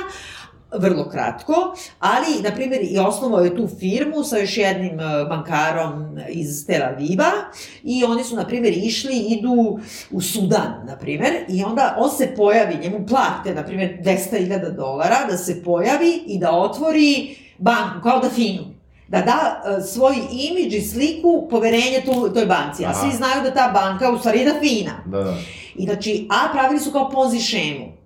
vrlo 0.78 1.08
kratko, 1.08 1.54
ali, 1.98 2.42
na 2.42 2.50
primjer, 2.50 2.80
i 2.82 2.98
osnovao 2.98 3.40
je 3.40 3.56
tu 3.56 3.68
firmu 3.78 4.24
sa 4.24 4.38
još 4.38 4.56
jednim 4.56 5.00
e, 5.00 5.24
bankarom 5.28 6.18
iz 6.28 6.66
Tel 6.66 6.82
Aviva 6.82 7.30
i 7.82 8.04
oni 8.04 8.24
su, 8.24 8.36
na 8.36 8.46
primjer, 8.46 8.74
išli, 8.76 9.18
idu 9.18 9.78
u 10.10 10.20
Sudan, 10.20 10.86
na 10.86 10.96
primjer, 10.96 11.32
i 11.48 11.64
onda 11.64 11.96
on 11.98 12.10
se 12.10 12.34
pojavi, 12.36 12.78
njemu 12.82 13.06
plate, 13.06 13.54
na 13.54 13.64
primjer, 13.64 13.98
200.000 14.04 14.76
dolara 14.76 15.26
da 15.30 15.36
se 15.36 15.62
pojavi 15.64 16.22
i 16.26 16.38
da 16.38 16.50
otvori 16.50 17.36
banku, 17.58 18.00
kao 18.02 18.20
da 18.20 18.30
finu 18.30 18.80
da 19.10 19.20
da 19.20 19.62
e, 19.78 19.82
svoj 19.82 20.16
imidž 20.32 20.74
i 20.74 20.80
sliku 20.80 21.46
poverenje 21.50 22.02
tu, 22.04 22.34
toj 22.34 22.46
banci. 22.46 22.84
A 22.84 22.94
svi 22.94 23.16
znaju 23.16 23.42
da 23.42 23.54
ta 23.54 23.70
banka 23.74 24.10
u 24.10 24.18
stvari 24.18 24.38
je 24.38 24.52
da 24.52 24.60
fina. 24.60 25.02
Da, 25.06 25.24
da. 25.24 25.36
I 25.74 25.84
znači, 25.84 26.28
a 26.30 26.52
pravili 26.52 26.80
su 26.80 26.92
kao 26.92 27.10
ponzi 27.10 27.40
šemu. 27.40 27.99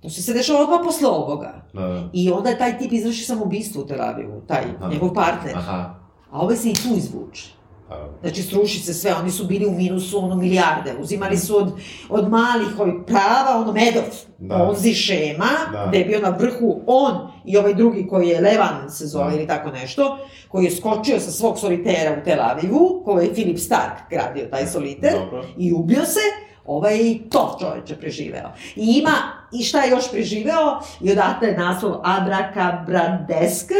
To 0.00 0.10
se 0.10 0.22
se 0.22 0.32
dešava 0.32 0.60
odmah 0.60 0.80
posle 0.84 1.08
ovoga. 1.08 1.62
Da, 1.72 1.80
da. 1.82 2.08
I 2.12 2.30
onda 2.30 2.50
je 2.50 2.58
taj 2.58 2.78
tip 2.78 2.92
izvrši 2.92 3.24
samoubistvo 3.24 3.82
u 3.82 3.86
Tel 3.86 4.02
Avivu, 4.02 4.40
taj 4.46 4.64
Aha. 4.80 4.88
njegov 4.90 5.14
partner. 5.14 5.56
Aha. 5.56 5.94
A 6.30 6.40
ovaj 6.40 6.56
se 6.56 6.70
i 6.70 6.74
tu 6.74 6.88
izvuče. 6.96 7.44
A, 7.90 8.06
Znači, 8.20 8.42
sruši 8.42 8.80
se 8.80 8.94
sve, 8.94 9.14
oni 9.14 9.30
su 9.30 9.44
bili 9.44 9.66
u 9.66 9.72
minusu, 9.72 10.18
ono, 10.18 10.36
milijarde. 10.36 10.94
Uzimali 11.00 11.36
su 11.36 11.56
od, 11.56 11.72
od 12.08 12.28
malih 12.30 12.80
ovih 12.80 12.94
prava, 13.06 13.60
ono, 13.60 13.72
medov, 13.72 14.02
Da. 14.38 14.58
ponzi 14.58 14.94
šema, 14.94 15.48
Da. 15.72 15.86
gde 15.88 15.98
je 15.98 16.04
bio 16.04 16.20
na 16.20 16.28
vrhu 16.30 16.80
on 16.86 17.14
i 17.44 17.56
ovaj 17.56 17.74
drugi 17.74 18.06
koji 18.08 18.28
je 18.28 18.40
Levan 18.40 18.90
se 18.90 19.06
zove 19.06 19.30
Da. 19.30 19.36
ili 19.36 19.46
tako 19.46 19.70
nešto, 19.70 20.18
koji 20.48 20.64
je 20.64 20.70
skočio 20.70 21.20
sa 21.20 21.30
svog 21.30 21.58
solitera 21.58 22.16
u 22.20 22.24
Tel 22.24 22.40
Avivu, 22.40 23.02
koji 23.04 23.26
je 23.26 23.34
Filip 23.34 23.58
Stark 23.58 24.10
gradio 24.10 24.46
taj 24.46 24.66
soliter, 24.66 25.12
Dobro. 25.12 25.44
i 25.58 25.72
ubio 25.72 26.04
se, 26.04 26.20
ovaj 26.68 26.98
to 27.30 27.56
čoveče 27.60 27.96
preživeo. 27.96 28.52
I 28.76 28.98
ima, 28.98 29.14
i 29.52 29.64
šta 29.64 29.82
je 29.82 29.90
još 29.90 30.10
preživeo, 30.10 30.80
i 31.00 31.12
odatle 31.12 31.48
je 31.48 31.56
naslov 31.56 31.94
Abracabrandesk, 32.04 33.70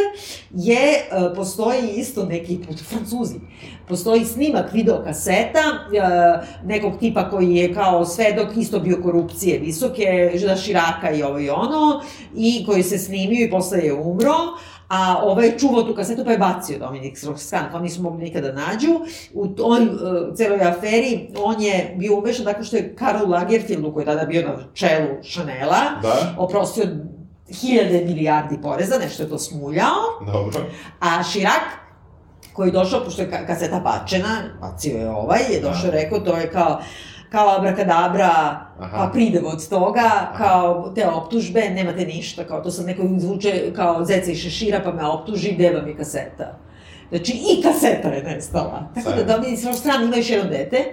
je, 0.50 0.78
e, 0.78 1.34
postoji 1.34 1.88
isto 1.96 2.24
neki 2.24 2.58
put, 2.66 2.76
francuzi, 2.88 3.34
postoji 3.88 4.24
snimak 4.24 4.72
videokaseta 4.72 5.58
e, 5.60 6.00
nekog 6.64 6.98
tipa 7.00 7.30
koji 7.30 7.54
je 7.54 7.74
kao 7.74 8.06
svedok 8.06 8.56
isto 8.56 8.78
bio 8.80 9.02
korupcije 9.02 9.58
visoke, 9.58 10.32
Žida 10.34 10.56
Širaka 10.56 11.10
i 11.10 11.22
ovo 11.22 11.38
i 11.38 11.50
ono, 11.50 12.02
i 12.36 12.64
koji 12.66 12.82
se 12.82 12.98
snimio 12.98 13.44
i 13.44 13.50
posle 13.50 13.78
je 13.78 13.94
umro, 13.94 14.34
a 14.88 15.20
ovaj 15.22 15.46
je 15.46 15.58
čuvao 15.58 15.82
tu 15.82 15.94
kasetu 15.94 16.24
pa 16.24 16.30
je 16.30 16.38
bacio 16.38 16.78
Dominik 16.78 17.16
Strauss-Kahn, 17.16 17.72
pa 17.72 17.80
nisu 17.80 18.02
mogli 18.02 18.24
nikada 18.24 18.52
da 18.52 18.60
nađu. 18.60 19.00
U 19.34 19.48
toj 19.48 19.80
uh, 19.80 19.90
celoj 20.34 20.60
aferi 20.60 21.28
on 21.38 21.62
je 21.62 21.94
bio 21.96 22.16
umešan 22.16 22.44
tako 22.44 22.64
što 22.64 22.76
je 22.76 22.94
Karl 22.94 23.30
Lagerfeldu, 23.30 23.92
koji 23.92 24.02
je 24.02 24.06
tada 24.06 24.24
bio 24.24 24.42
na 24.42 24.56
čelu 24.74 25.08
Chanela, 25.24 25.80
Da? 26.02 26.34
oprostio 26.38 26.84
hiljade 27.50 28.04
milijardi 28.04 28.58
poreza, 28.62 28.98
nešto 28.98 29.22
je 29.22 29.28
to 29.28 29.38
smuljao, 29.38 29.94
Dobro. 30.26 30.60
a 31.00 31.22
Širak, 31.22 31.62
koji 32.52 32.68
je 32.68 32.72
došao, 32.72 33.04
pošto 33.04 33.22
je 33.22 33.30
ka- 33.30 33.46
kaseta 33.46 33.80
bačena, 33.80 34.28
bacio 34.60 34.98
je 34.98 35.10
ovaj, 35.10 35.40
je 35.50 35.60
došao 35.60 35.88
i 35.88 35.92
rekao, 35.92 36.20
to 36.20 36.36
je 36.36 36.50
kao, 36.52 36.80
kao 37.30 37.56
abrakadabra, 37.58 38.30
Aha. 38.78 38.96
kao 38.96 39.12
pridev 39.12 39.46
od 39.46 39.68
toga, 39.68 40.32
kao 40.36 40.92
te 40.94 41.08
optužbe, 41.08 41.60
nemate 41.70 42.04
ništa, 42.04 42.44
kao 42.44 42.60
to 42.60 42.70
sam 42.70 42.86
neko 42.86 43.02
izvuče 43.02 43.72
kao 43.76 44.04
zeca 44.04 44.30
i 44.30 44.34
šešira 44.36 44.80
pa 44.84 44.92
me 44.92 45.06
optuži, 45.06 45.52
gde 45.54 45.70
vam 45.70 45.88
je 45.88 45.96
kaseta. 45.96 46.58
Znači, 47.08 47.32
i 47.32 47.62
kaseta 47.62 48.08
je 48.08 48.22
nestala. 48.22 48.88
Tako 48.94 49.10
da 49.10 49.16
Sad. 49.16 49.26
Dominik 49.26 49.58
sa 49.60 49.72
strane 49.72 50.04
ima 50.04 50.16
još 50.16 50.30
jedno 50.30 50.50
dete, 50.50 50.84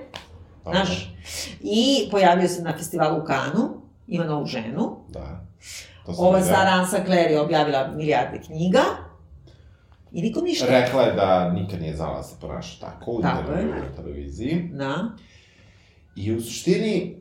Dobro. 0.64 0.80
znaš, 0.80 1.16
i 1.62 2.08
pojavio 2.12 2.48
se 2.48 2.62
na 2.62 2.74
festivalu 2.78 3.22
u 3.22 3.26
Kanu, 3.26 3.82
ima 4.08 4.24
novu 4.26 4.46
ženu, 4.46 4.98
Da. 5.10 5.46
Ova 6.18 6.42
stara 6.42 6.70
Ansa 6.72 6.98
Claire 7.06 7.32
je 7.32 7.42
objavila 7.42 7.88
milijarde 7.88 8.42
knjiga, 8.46 8.82
i 10.12 10.22
nikom 10.22 10.44
ništa. 10.44 10.66
Rekla 10.66 11.02
je 11.02 11.14
da 11.14 11.50
nikad 11.52 11.82
nije 11.82 11.96
znala 11.96 12.18
da 12.18 12.24
se 12.24 12.36
ponaša 12.42 12.86
tako 12.86 13.12
u 13.12 13.22
Tako 13.22 13.52
televiziji. 13.96 14.70
Na, 14.74 15.18
I 16.16 16.36
u 16.36 16.42
suštini, 16.42 17.16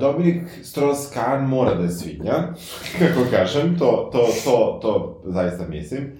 Dominik 0.00 0.42
Strauss-Kahn 0.62 1.46
mora 1.46 1.74
da 1.74 1.82
je 1.82 1.90
svinja, 1.90 2.34
kako 2.98 3.30
kažem, 3.30 3.78
to, 3.78 4.10
to, 4.12 4.26
to, 4.44 4.78
to 4.82 5.22
zaista 5.24 5.66
mislim. 5.66 6.12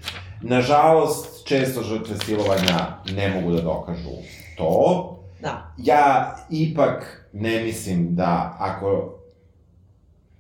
Nažalost, 0.43 1.47
često 1.47 1.83
žrtve 1.83 2.17
silovanja 2.25 3.03
ne 3.17 3.29
mogu 3.35 3.53
da 3.53 3.63
dokažu 3.63 4.11
to. 4.57 5.17
Da. 5.41 5.73
Ja 5.77 6.37
ipak 6.51 7.29
ne 7.33 7.63
mislim 7.63 8.15
da 8.15 8.57
ako 8.59 9.20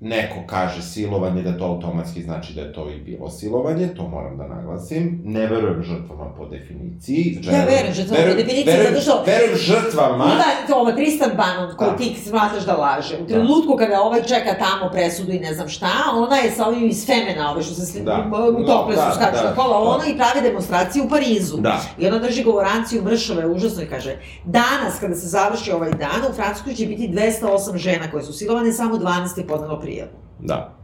neko 0.00 0.36
kaže 0.46 0.82
silovanje, 0.82 1.42
da 1.42 1.58
to 1.58 1.64
automatski 1.64 2.22
znači 2.22 2.54
da 2.54 2.60
je 2.60 2.72
to 2.72 2.90
i 2.90 3.00
bilo 3.00 3.30
silovanje, 3.30 3.94
to 3.94 4.08
moram 4.08 4.36
da 4.36 4.46
naglasim. 4.46 5.20
Ne 5.24 5.46
verujem 5.46 5.82
žrtvama 5.82 6.34
po 6.38 6.46
definiciji. 6.46 7.38
Ja 7.42 7.64
verujem 7.64 7.94
žrtvama 7.94 8.22
po 8.28 8.34
definiciji, 8.34 8.64
verujem, 8.64 8.94
zato 8.94 9.00
što... 9.00 9.24
Verujem 9.26 9.56
žrtvama... 9.56 10.24
Ima 10.24 10.76
ovo, 10.76 10.92
Tristan 10.92 11.30
Banon, 11.36 11.76
koji 11.76 11.90
Da. 11.90 11.96
ti 11.96 12.16
smatraš 12.28 12.64
da 12.64 12.76
laže. 12.76 13.18
U 13.22 13.26
trenutku 13.26 13.76
kada 13.76 14.00
ovaj 14.00 14.22
čeka 14.22 14.54
tamo 14.58 14.90
presudu 14.92 15.32
i 15.32 15.38
ne 15.38 15.54
znam 15.54 15.68
šta, 15.68 15.90
ona 16.14 16.36
je 16.36 16.50
sa 16.50 16.66
ovim 16.66 16.88
iz 16.88 17.06
Femena, 17.06 17.52
ove 17.52 17.62
što 17.62 17.74
se 17.74 17.86
sli... 17.86 18.00
Da. 18.02 18.30
u 18.58 18.66
tople 18.66 18.96
Da, 18.96 19.10
su 19.10 19.16
skaču 19.16 19.42
da, 19.42 19.50
na 19.50 19.54
kola, 19.54 19.68
da. 19.68 19.90
ona 19.90 20.06
i 20.06 20.16
prave 20.16 20.48
demonstracije 20.48 21.04
u 21.04 21.08
Parizu. 21.08 21.56
Da. 21.56 21.80
I 21.98 22.06
ona 22.06 22.18
drži 22.18 22.44
govoranciju 22.44 23.02
mršave, 23.02 23.46
užasno 23.46 23.82
i 23.82 23.86
kaže, 23.86 24.16
danas 24.44 25.00
kada 25.00 25.14
se 25.14 25.26
završi 25.26 25.72
ovaj 25.72 25.90
dan, 25.90 26.30
u 26.30 26.34
Francuskoj 26.34 26.74
će 26.74 26.86
biti 26.86 27.08
208 27.08 27.76
žena 27.76 28.10
koje 28.10 28.22
su 28.22 28.32
silovane, 28.32 28.72
samo 28.72 28.96
12 28.96 29.38
je 29.38 29.46
podnelo 29.46 29.80
prijavu. 29.90 30.10
Da. 30.38 30.74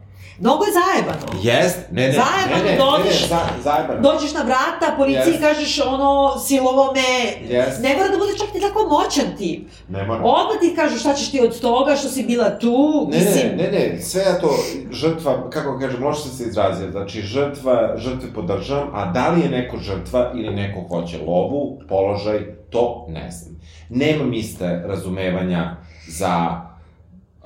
Mnogo 0.41 0.65
je 0.65 0.73
zajebano. 0.81 1.27
Jest, 1.43 1.79
ne, 1.91 2.07
ne, 2.09 2.13
Zajebano 2.13 2.65
ne, 2.65 2.71
ne, 2.73 2.79
dođeš. 2.79 3.21
ne, 3.31 3.37
ne, 3.37 3.43
za, 3.63 3.71
zajebano. 3.71 4.01
Dođeš 4.01 4.33
na 4.35 4.43
vrata, 4.43 4.97
policiji 4.97 5.35
Yes. 5.35 5.41
kažeš 5.41 5.81
ono, 5.87 6.39
silovo 6.39 6.93
me, 6.95 7.13
Yes. 7.57 7.83
ne 7.83 7.97
mora 7.97 8.09
da 8.09 8.19
bude 8.19 8.33
čak 8.39 8.55
ni 8.55 8.61
tako 8.61 8.81
moćan 8.89 9.37
tip. 9.39 9.69
Ne 9.89 10.05
mora. 10.05 10.21
Odmah 10.25 10.57
ti 10.61 10.75
kažu 10.77 10.99
šta 10.99 11.15
ćeš 11.15 11.31
ti 11.31 11.41
od 11.41 11.61
toga 11.61 11.97
što 11.97 12.09
si 12.09 12.23
bila 12.23 12.59
tu, 12.59 13.09
Ne, 13.11 13.19
mislim... 13.19 13.57
ne, 13.57 13.71
ne, 13.71 13.89
ne, 13.93 14.01
sve 14.03 14.23
ja 14.23 14.39
to, 14.41 14.51
žrtva, 14.91 15.51
kako 15.51 15.79
kažem, 15.79 16.01
može 16.01 16.21
se 16.21 16.45
izrazio, 16.45 16.91
znači 16.91 17.21
žrtva, 17.23 17.95
žrtve 17.97 18.29
podržavam, 18.35 18.89
a 18.95 19.13
da 19.13 19.29
li 19.29 19.41
je 19.41 19.49
neko 19.49 19.77
žrtva 19.79 20.33
ili 20.35 20.55
neko 20.55 20.81
hoće 20.89 21.19
lovu, 21.27 21.79
položaj, 21.89 22.39
to 22.71 23.07
ne 23.09 23.31
znam. 23.31 23.57
Nemam 23.89 24.33
iste 24.35 24.83
razumevanja 24.87 25.77
za, 26.09 26.61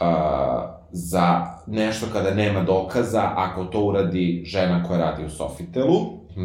uh, 0.01 0.80
za 0.93 1.47
nešto 1.67 2.07
kada 2.13 2.31
nema 2.31 2.63
dokaza, 2.63 3.31
ako 3.37 3.65
to 3.65 3.81
uradi 3.81 4.43
žena 4.47 4.85
koja 4.85 5.01
radi 5.01 5.25
u 5.25 5.31
Sofitelu, 5.31 5.97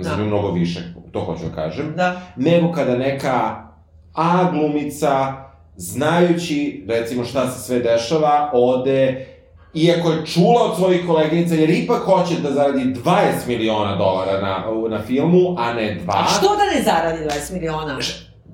Da. 0.04 0.18
nju 0.18 0.26
mnogo 0.26 0.52
više, 0.52 0.80
to 1.12 1.20
hoću 1.20 1.44
da 1.46 1.56
kažem, 1.56 1.94
Da. 1.96 2.22
nego 2.36 2.72
kada 2.72 2.98
neka 2.98 3.66
A 4.14 4.52
glumica, 4.52 5.34
znajući, 5.76 6.86
recimo, 6.90 7.24
šta 7.24 7.50
se 7.50 7.60
sve 7.60 7.80
dešava, 7.80 8.50
ode, 8.54 9.26
iako 9.74 10.12
je 10.12 10.26
čula 10.26 10.64
od 10.64 10.76
svojih 10.78 11.08
koleginica, 11.08 11.56
jer 11.56 11.70
ipak 11.70 12.02
hoće 12.04 12.36
da 12.44 12.52
zaradi 12.52 12.94
20 12.96 13.04
miliona 13.48 13.96
dolara 13.96 14.42
na, 14.42 14.64
na 14.90 15.02
filmu, 15.02 15.56
a 15.58 15.74
ne 15.74 15.96
dva, 15.96 16.14
A 16.18 16.26
što 16.28 16.48
da 16.50 16.66
ne 16.76 16.84
zaradi 16.84 17.24
20 17.24 17.54
miliona? 17.54 17.98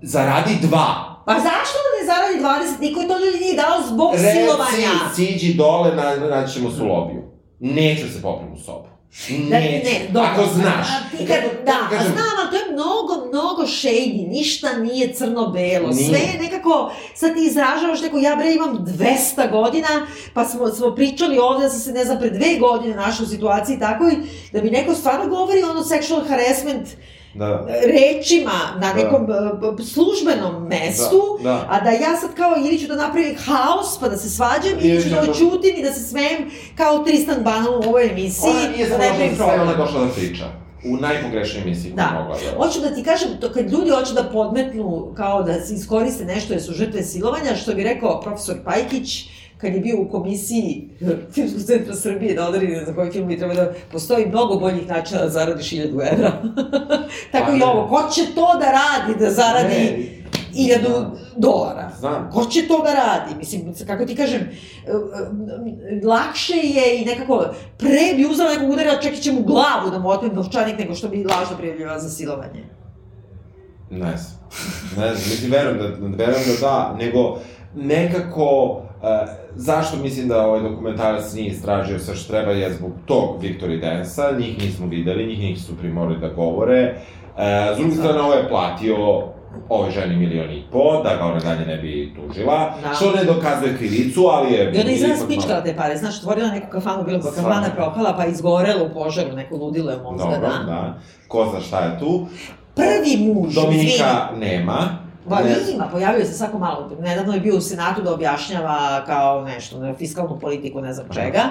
zaradi 0.02 0.58
dva. 0.62 0.88
Pa 1.26 1.34
zašto 1.34 1.78
da 1.78 2.00
ne 2.00 2.01
zaradi 2.12 2.38
20? 2.78 2.82
Niko 2.82 3.02
je 3.02 3.08
to 3.08 3.20
ljudi 3.20 3.38
nije 3.40 3.56
dao 3.56 3.82
zbog 3.88 4.12
silovanja. 4.34 4.92
Reci, 5.10 5.16
siđi 5.16 5.54
dole, 5.54 5.96
na, 5.96 6.16
naći 6.16 6.54
ćemo 6.54 6.72
se 6.72 6.82
u 6.82 6.86
lobiju. 6.86 7.22
Neću 7.60 8.14
se 8.14 8.22
popnem 8.22 8.54
u 8.54 8.58
sobu. 8.58 8.92
Da, 9.50 9.60
Neću. 9.60 9.90
ne, 9.90 10.08
dobro. 10.12 10.30
Ako 10.34 10.44
znaš. 10.54 10.88
A 10.90 11.18
ti 11.18 11.26
kad, 11.28 11.66
da, 11.66 11.72
a 11.72 11.90
kažem, 11.90 12.12
znam, 12.14 12.34
ali 12.42 12.50
to 12.50 12.56
je 12.56 12.74
mnogo, 12.74 13.28
mnogo 13.28 13.62
shady, 13.62 14.28
ništa 14.30 14.78
nije 14.78 15.14
crno-belo, 15.14 15.94
sve 15.94 16.20
je 16.20 16.40
nekako, 16.42 16.92
sad 17.16 17.34
ti 17.34 17.46
izražavaš 17.46 18.02
neko, 18.02 18.18
ja 18.18 18.36
bre 18.36 18.54
imam 18.54 18.78
200 18.78 19.52
godina, 19.52 20.08
pa 20.34 20.46
smo, 20.46 20.68
smo 20.68 20.96
pričali 20.96 21.38
ovde 21.38 21.64
da 21.64 21.70
sam 21.70 21.80
se, 21.80 21.92
ne 21.92 22.06
znam, 22.06 22.20
pre 22.20 22.30
dve 22.30 22.58
godine 22.60 22.96
našla 22.96 23.26
u 23.26 23.30
situaciji 23.30 23.80
takvoj, 23.80 24.16
da 24.54 24.62
mi 24.62 24.70
neko 24.70 24.94
stvarno 24.96 25.28
govori 25.28 25.64
ono 25.64 25.82
sexual 25.82 26.28
harassment 26.28 26.88
Da. 27.34 27.68
rečima 27.86 28.52
na 28.74 28.88
Da. 28.88 28.94
nekom 28.94 29.26
b- 29.26 29.84
službenom 29.86 30.68
mestu, 30.68 31.22
Da, 31.38 31.50
da. 31.50 31.68
a 31.70 31.80
da 31.80 31.90
ja 31.92 32.18
sad 32.18 32.36
kao 32.36 32.54
ili 32.58 32.80
ću 32.80 32.88
da 32.88 32.96
napravim 32.96 33.36
haos 33.38 34.00
pa 34.00 34.10
da 34.10 34.18
se 34.18 34.30
svađam, 34.30 34.80
ili 34.80 34.90
Ili 34.90 35.04
ću 35.04 35.10
da 35.10 35.16
da- 35.16 35.32
oćutim 35.32 35.76
i 35.78 35.84
da 35.84 35.92
se 35.92 36.00
smejem 36.02 36.42
kao 36.76 37.00
Tristan 37.00 37.38
Banon 37.40 37.76
u 37.76 37.90
ovoj 37.90 38.06
emisiji, 38.06 38.50
Ona 38.50 38.70
nije 38.70 38.90
da 38.90 38.96
samo 38.98 39.04
da 39.30 39.36
sve, 39.36 39.62
ona 39.62 39.74
došla 39.76 40.02
da 40.02 40.12
priča. 40.12 40.46
U 40.86 40.98
najpogrešnijoj 40.98 41.64
emisiji 41.64 41.92
Da. 41.92 42.10
mogla 42.14 42.38
da... 42.52 42.58
Hoću 42.58 42.80
da 42.80 42.96
ti 42.96 43.04
kažem, 43.04 43.30
to 43.42 43.52
kad 43.52 43.72
ljudi 43.72 43.90
hoće 43.90 44.14
da 44.14 44.24
podmetnu, 44.24 45.14
kao 45.18 45.44
da 45.44 45.54
se 45.56 45.74
iskoriste 45.74 46.26
nešto 46.26 46.54
jer 46.54 46.62
su 46.64 46.74
žrtve 46.74 47.04
silovanja, 47.04 47.56
što 47.56 47.74
bi 47.74 47.84
rekao 47.84 48.22
profesor 48.22 48.56
Pajkić, 48.66 49.26
kad 49.62 49.74
je 49.74 49.80
bio 49.80 50.02
u 50.02 50.10
komisiji 50.10 50.90
Filmskog 51.32 51.62
centra 51.62 51.96
Srbije 51.96 52.36
da 52.36 52.48
odredi 52.48 52.86
za 52.86 52.94
koji 52.94 53.12
film 53.12 53.28
bi 53.28 53.38
trebao 53.38 53.56
da 53.56 53.74
postoji 53.92 54.26
mnogo 54.26 54.56
boljih 54.60 54.88
načina 54.90 55.22
da 55.22 55.30
zaradiš 55.30 55.70
1000 55.72 56.14
evra. 56.14 56.32
Tako 57.32 57.52
Pa 57.52 57.58
i 57.58 57.62
ovo, 57.62 57.88
ko 57.88 58.10
će 58.14 58.22
to 58.36 58.48
da 58.60 58.66
radi, 58.72 59.20
da 59.20 59.32
zaradi 59.32 59.74
Ne. 59.74 60.22
1000 60.54 60.80
Znam. 60.82 61.12
dolara? 61.38 61.92
Znam. 62.00 62.30
Ko 62.34 62.46
će 62.46 62.68
to 62.68 62.84
da 62.84 62.94
radi? 62.94 63.36
Mislim, 63.38 63.74
kako 63.88 64.06
ti 64.06 64.16
kažem, 64.16 64.42
e, 64.42 64.48
e, 64.88 66.06
lakše 66.06 66.54
je 66.54 67.02
i 67.02 67.06
nekako, 67.06 67.46
pre 67.78 68.14
bi 68.16 68.26
uzela 68.26 68.50
nekog 68.54 68.70
udara, 68.70 69.02
čak 69.02 69.14
i 69.14 69.22
će 69.22 69.32
mu 69.32 69.42
glavu 69.42 69.90
da 69.92 70.00
mu 70.00 70.10
otmem 70.10 70.36
novčanik 70.36 70.80
nego 70.80 70.96
što 70.96 71.08
bi 71.08 71.24
lažno 71.24 71.58
prijavljivala 71.58 72.00
za 72.00 72.10
silovanje. 72.10 72.64
Ne 73.90 74.18
znam. 74.18 74.42
Ne 74.98 75.16
znam, 75.16 75.30
mislim, 75.30 75.52
verujem 75.52 75.78
da, 75.78 75.84
verujem 76.24 76.44
da 76.48 76.68
da, 76.68 76.96
nego 77.00 77.40
nekako, 77.76 78.82
uh, 79.02 79.08
zašto 79.56 79.98
mislim 79.98 80.28
da 80.28 80.46
ovaj 80.48 80.62
dokumentarac 80.62 81.34
nije 81.34 81.48
istražio 81.48 82.00
sve 82.00 82.16
što 82.16 82.34
treba 82.34 82.52
je 82.52 82.74
zbog 82.74 82.92
tog 83.06 83.42
Victory 83.42 83.82
Dance-a, 83.82 84.32
njih 84.40 84.58
nismo 84.60 84.88
videli, 84.88 85.28
njih 85.28 85.40
nisu 85.40 85.78
primorali 85.78 86.20
da 86.20 86.28
govore. 86.30 86.94
Uh, 87.36 87.42
s 87.76 87.80
druge 87.80 87.96
strane, 87.96 88.22
ovo 88.22 88.34
je 88.34 88.50
platio 88.50 88.96
ovoj 89.70 89.92
ženi 89.92 90.16
milion 90.16 90.52
i 90.52 90.64
po, 90.72 91.02
da 91.04 91.16
ga 91.16 91.26
ona 91.26 91.40
dalje 91.40 91.66
ne 91.66 91.78
bi 91.78 92.14
tužila, 92.16 92.74
Da. 92.84 92.94
što 92.94 93.12
ne 93.12 93.24
dokazuje 93.24 93.78
krivicu, 93.78 94.22
ali 94.26 94.54
je... 94.54 94.72
I 94.76 94.82
ona 94.82 94.92
izgleda 94.92 95.16
spičkala 95.16 95.62
te 95.64 95.76
pare, 95.76 95.98
znaš, 95.98 96.18
otvorila 96.20 96.48
neku 96.48 96.68
kafanu, 96.72 97.04
bilo 97.04 97.22
Stvarno. 97.22 97.50
kafana 97.50 97.76
propala, 97.76 98.14
pa 98.18 98.26
izgorela 98.26 98.84
u 98.84 98.90
požaru, 98.94 99.36
neko 99.36 99.56
ludilo 99.56 99.92
je 99.92 99.98
mozga, 99.98 100.24
Dobro, 100.24 100.40
da. 100.40 100.64
da. 100.66 101.00
Ko 101.28 101.48
zna 101.52 101.60
šta 101.60 101.80
je 101.80 102.00
tu. 102.00 102.28
Prvi 102.76 103.34
muž, 103.34 103.50
izvini, 103.50 103.66
Dominika 103.68 104.30
nema. 104.40 104.78
Pa 105.30 105.44
Ne- 105.44 105.56
ima, 105.74 105.88
pojavio 105.92 106.26
se 106.26 106.34
svako 106.34 106.60
malo. 106.60 106.92
Nedavno 107.00 107.34
je 107.34 107.40
bio 107.40 107.58
u 107.58 107.62
Senatu 107.62 108.02
da 108.02 108.14
objašnjava 108.14 109.06
kao 109.06 109.42
nešto, 109.46 109.80
na 109.80 109.96
fiskalnu 109.96 110.40
politiku, 110.40 110.82
ne 110.82 110.94
znam 110.94 111.08
čega. 111.14 111.42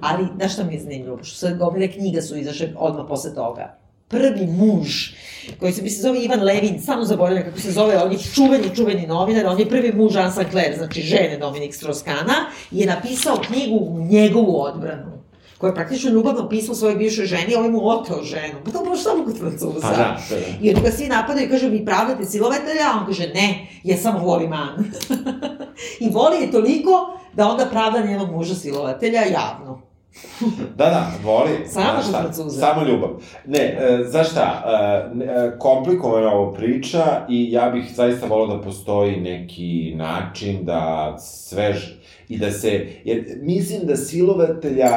Ali, 0.00 0.26
znaš 0.36 0.52
šta 0.52 0.64
mi 0.64 0.74
je 0.74 0.80
zanimljivo? 0.80 1.16
Pošto 1.16 1.36
sve 1.36 1.54
gomile 1.54 1.88
knjiga 1.88 2.22
su 2.22 2.36
izašle 2.36 2.68
odmah 2.76 3.04
posle 3.08 3.34
toga. 3.34 3.78
Prvi 4.08 4.46
muž, 4.46 4.88
koji 5.60 5.72
se 5.72 5.82
mi 5.82 5.90
se 5.90 6.02
zove 6.02 6.20
Ivan 6.20 6.42
Levin, 6.42 6.82
samo 6.82 7.04
zaboravljam 7.04 7.44
kako 7.44 7.60
se 7.60 7.72
zove, 7.72 8.02
on 8.02 8.12
je 8.12 8.18
čuveni, 8.34 8.76
čuveni 8.76 9.06
novinar, 9.06 9.46
on 9.46 9.60
je 9.60 9.68
prvi 9.68 9.92
muž 9.92 10.16
Anne 10.16 10.30
Sinclair, 10.30 10.74
znači 10.76 11.00
žene 11.00 11.38
Dominik 11.38 11.72
Strauss-Kahna, 11.74 12.34
je 12.70 12.86
napisao 12.86 13.36
knjigu 13.46 13.76
u 13.76 14.00
njegovu 14.00 14.60
odbranu 14.60 15.11
koja 15.62 15.70
je 15.70 15.74
praktično 15.74 16.10
ljubavno 16.10 16.48
pismo 16.48 16.74
svojoj 16.74 16.96
bivšoj 16.96 17.26
ženi, 17.26 17.54
a 17.54 17.58
ovaj 17.58 17.70
mu 17.70 17.88
oteo 17.88 18.22
ženu. 18.22 18.54
Pa 18.64 18.70
to 18.70 18.84
baš 18.84 19.02
samo 19.02 19.24
kod 19.24 19.38
Francuza. 19.38 19.80
Pa 19.80 19.88
da, 19.88 19.96
da, 20.30 20.36
da. 20.36 20.42
I 20.60 20.68
onda 20.68 20.80
ga 20.80 20.90
svi 20.90 21.08
napadaju 21.08 21.46
i 21.46 21.50
kažu, 21.50 21.68
vi 21.68 21.84
pravdate 21.84 22.24
silovatelja, 22.24 22.82
a 22.94 22.98
on 23.00 23.06
kaže, 23.06 23.28
ne, 23.34 23.66
ja 23.84 23.96
samo 23.96 24.18
volim 24.18 24.52
Anu. 24.52 24.84
I 26.04 26.10
voli 26.10 26.36
je 26.40 26.50
toliko 26.50 27.18
da 27.32 27.48
onda 27.48 27.66
pravda 27.66 28.06
njenog 28.06 28.30
muža 28.30 28.54
silovatelja 28.54 29.20
javno. 29.20 29.82
Da, 30.78 30.84
da, 30.84 31.10
voli. 31.24 31.50
Samo 31.68 32.02
šta, 32.08 32.20
Francuza. 32.20 32.60
Samo 32.60 32.88
ljubav. 32.88 33.10
Ne, 33.46 33.58
e, 33.58 34.04
znaš 34.04 34.30
šta, 34.30 34.62
e, 34.66 35.24
e, 35.24 35.58
komplikovana 35.58 36.26
je 36.26 36.34
ovo 36.34 36.52
priča 36.52 37.26
i 37.28 37.52
ja 37.52 37.70
bih 37.70 37.92
zaista 37.94 38.26
volao 38.26 38.56
da 38.56 38.62
postoji 38.62 39.20
neki 39.20 39.92
način 39.96 40.64
da 40.64 41.14
svež 41.18 42.01
i 42.32 42.38
da 42.38 42.50
se, 42.50 42.86
jer 43.04 43.24
mislim 43.40 43.80
da 43.86 43.96
silovatelja, 43.96 44.88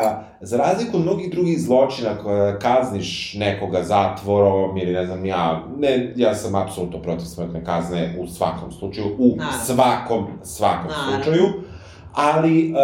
za 0.41 0.57
razliku 0.57 0.97
od 0.97 1.03
mnogih 1.03 1.31
drugih 1.31 1.61
zločina 1.61 2.17
koja 2.23 2.59
kazniš 2.59 3.33
nekoga 3.33 3.83
zatvorom 3.83 4.77
ili 4.77 4.93
ne 4.93 5.05
znam 5.05 5.25
ja, 5.25 5.67
ne, 5.77 6.13
ja 6.15 6.35
sam 6.35 6.55
apsolutno 6.55 7.01
protiv 7.01 7.25
smrtne 7.25 7.63
kazne 7.65 8.15
u 8.19 8.27
svakom 8.27 8.71
slučaju, 8.71 9.07
u 9.19 9.35
Naravno. 9.35 9.59
svakom, 9.65 10.25
svakom 10.43 10.91
Naravno. 10.91 11.23
slučaju, 11.23 11.45
ali 12.15 12.71
uh, 12.71 12.77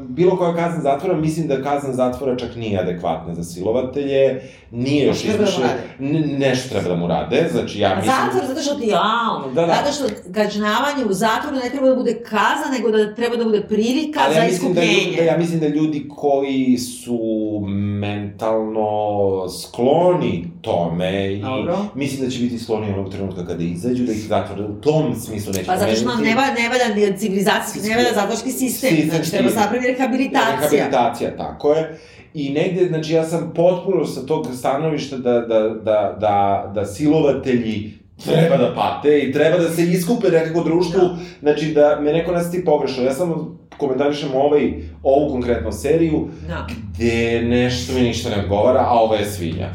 bilo 0.00 0.36
koja 0.36 0.54
kazna 0.54 0.80
zatvora, 0.82 1.16
mislim 1.16 1.48
da 1.48 1.62
kazna 1.62 1.92
zatvora 1.92 2.36
čak 2.36 2.56
nije 2.56 2.80
adekvatna 2.80 3.34
za 3.34 3.44
silovatelje, 3.44 4.42
nije 4.70 5.06
još 5.06 5.24
Nešto 5.24 5.28
treba 5.28 5.44
da 5.44 5.50
mu 5.50 5.56
izvršen, 5.56 6.16
N- 6.16 6.38
nešto 6.38 6.68
treba 6.68 6.88
da 6.88 6.96
mu 6.96 7.06
rade, 7.06 7.48
znači 7.52 7.80
ja 7.80 7.94
mislim... 7.96 8.14
zatvor, 8.24 8.46
zato 8.48 8.60
što 8.60 8.74
ti, 8.74 8.86
jao, 8.86 9.50
Da, 9.54 9.66
da. 9.66 9.74
zato 9.74 9.92
što 9.92 10.32
kažnjavanje 10.32 11.04
u 11.10 11.12
zatvoru 11.12 11.56
ne 11.56 11.70
treba 11.70 11.88
da 11.88 11.94
bude 11.96 12.22
kazna, 12.22 12.78
nego 12.78 12.90
da 12.90 13.14
treba 13.14 13.36
da 13.36 13.44
bude 13.44 13.60
prilika 13.62 14.20
Ali 14.24 14.34
za 14.34 14.40
ja 14.40 14.46
da, 14.46 14.52
iskupljenje. 14.52 14.92
ljudi, 15.04 15.16
da 15.16 15.22
ja 15.22 15.38
mislim 15.38 15.60
da 15.60 15.68
ljudi 15.68 16.08
koji 16.16 16.78
su 16.78 17.18
mentalno 18.00 18.90
skloni 19.62 20.50
tome 20.60 21.32
i 21.32 21.40
Dobro. 21.42 21.78
mislim 21.94 22.24
da 22.24 22.30
će 22.30 22.38
biti 22.38 22.58
skloni 22.58 22.92
onog 22.92 23.10
trenutka 23.12 23.46
kada 23.46 23.64
izađu 23.64 24.04
da 24.04 24.12
ih 24.12 24.28
zatvore 24.28 24.62
u 24.62 24.80
tom 24.80 25.14
smislu 25.14 25.52
neće 25.52 25.66
Pa 25.66 25.76
zato 25.76 25.94
što 25.94 26.04
nam 26.08 26.22
ne 26.22 26.34
valja, 26.34 26.54
ne 26.54 26.68
valja 26.68 27.16
civilizacijski, 27.18 27.88
ne 27.88 27.96
valja 27.96 28.12
zatvorski 28.14 28.50
sistem. 28.50 28.69
Sistem, 28.70 28.90
znači 28.90 29.24
Sistemski. 29.24 29.30
treba 29.30 29.50
se 29.50 29.56
napravi 29.56 29.86
rehabilitacija. 29.86 30.60
Rehabilitacija, 30.72 31.36
tako 31.36 31.72
je. 31.72 31.98
I 32.34 32.50
negde, 32.50 32.86
znači, 32.86 33.12
ja 33.12 33.24
sam 33.24 33.52
potpuno 33.56 34.04
sa 34.06 34.26
tog 34.26 34.46
stanovišta 34.54 35.16
da, 35.16 35.32
da, 35.32 35.60
da, 35.60 36.16
da, 36.20 36.70
da 36.74 36.84
silovatelji 36.86 37.92
treba 38.24 38.56
da 38.56 38.74
pate 38.74 39.18
i 39.18 39.32
treba 39.32 39.58
da 39.58 39.68
se 39.70 39.82
iskupe 39.82 40.28
nekako 40.28 40.62
društvu, 40.64 41.00
Da. 41.00 41.16
znači 41.40 41.66
da 41.66 41.98
me 42.00 42.12
neko 42.12 42.32
nas 42.32 42.50
ti 42.50 42.64
pogrešao. 42.64 43.04
Ja 43.04 43.14
samo 43.14 43.56
komentarišem 43.76 44.28
ovaj, 44.34 44.72
ovu 45.02 45.30
konkretnu 45.30 45.72
seriju, 45.72 46.28
Da. 46.48 46.66
gde 46.94 47.42
nešto 47.42 47.92
mi 47.92 48.00
ništa 48.00 48.30
ne 48.30 48.42
odgovara, 48.42 48.80
a 48.80 48.90
ovo 48.92 49.14
je 49.14 49.24
svinja. 49.26 49.68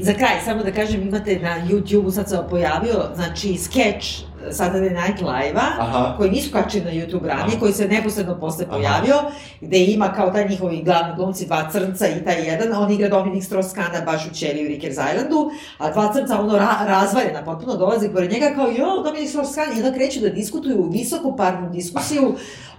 Za 0.00 0.12
kraj, 0.14 0.40
samo 0.44 0.62
da 0.62 0.72
kažem, 0.72 1.02
imate 1.02 1.38
na 1.38 1.66
YouTube-u, 1.68 2.10
sad 2.10 2.28
se 2.28 2.38
pojavio, 2.50 3.02
znači, 3.14 3.56
skeč 3.56 4.20
Saturday 4.50 4.90
Night 4.90 5.20
Live-a, 5.20 6.14
koji 6.16 6.30
nisu 6.30 6.52
kačeni 6.52 6.84
na 6.84 6.90
YouTube 6.90 7.26
ranije, 7.26 7.58
koji 7.60 7.72
se 7.72 7.88
neposredno 7.88 8.40
posle 8.40 8.64
Aha. 8.64 8.76
pojavio, 8.76 9.14
gde 9.60 9.84
ima 9.84 10.12
kao 10.12 10.30
taj 10.30 10.48
njihovi 10.48 10.82
glavni 10.82 11.16
glumci, 11.16 11.46
dva 11.46 11.70
crnca 11.72 12.08
i 12.08 12.24
taj 12.24 12.46
jedan, 12.46 12.82
on 12.82 12.90
igra 12.90 13.08
Dominik 13.08 13.44
Strauss-Kahna 13.44 14.04
baš 14.04 14.26
u 14.26 14.34
Ćeliju 14.34 14.68
Rikers 14.68 14.92
Islandu, 14.92 15.50
a 15.78 15.90
dva 15.90 16.12
crnca 16.12 16.40
ono 16.40 16.58
ra 16.58 16.76
razvaljena, 16.86 17.44
potpuno 17.44 17.76
dolazi 17.76 18.08
pored 18.08 18.32
njega 18.32 18.52
kao, 18.54 18.66
jo, 18.66 19.02
Dominik 19.04 19.30
Strauss-Kahn, 19.30 19.76
i 19.76 19.82
onda 19.82 19.92
kreću 19.94 20.20
da 20.20 20.28
diskutuju 20.28 20.88
visokoparnu 20.92 21.70
diskusiju 21.70 22.34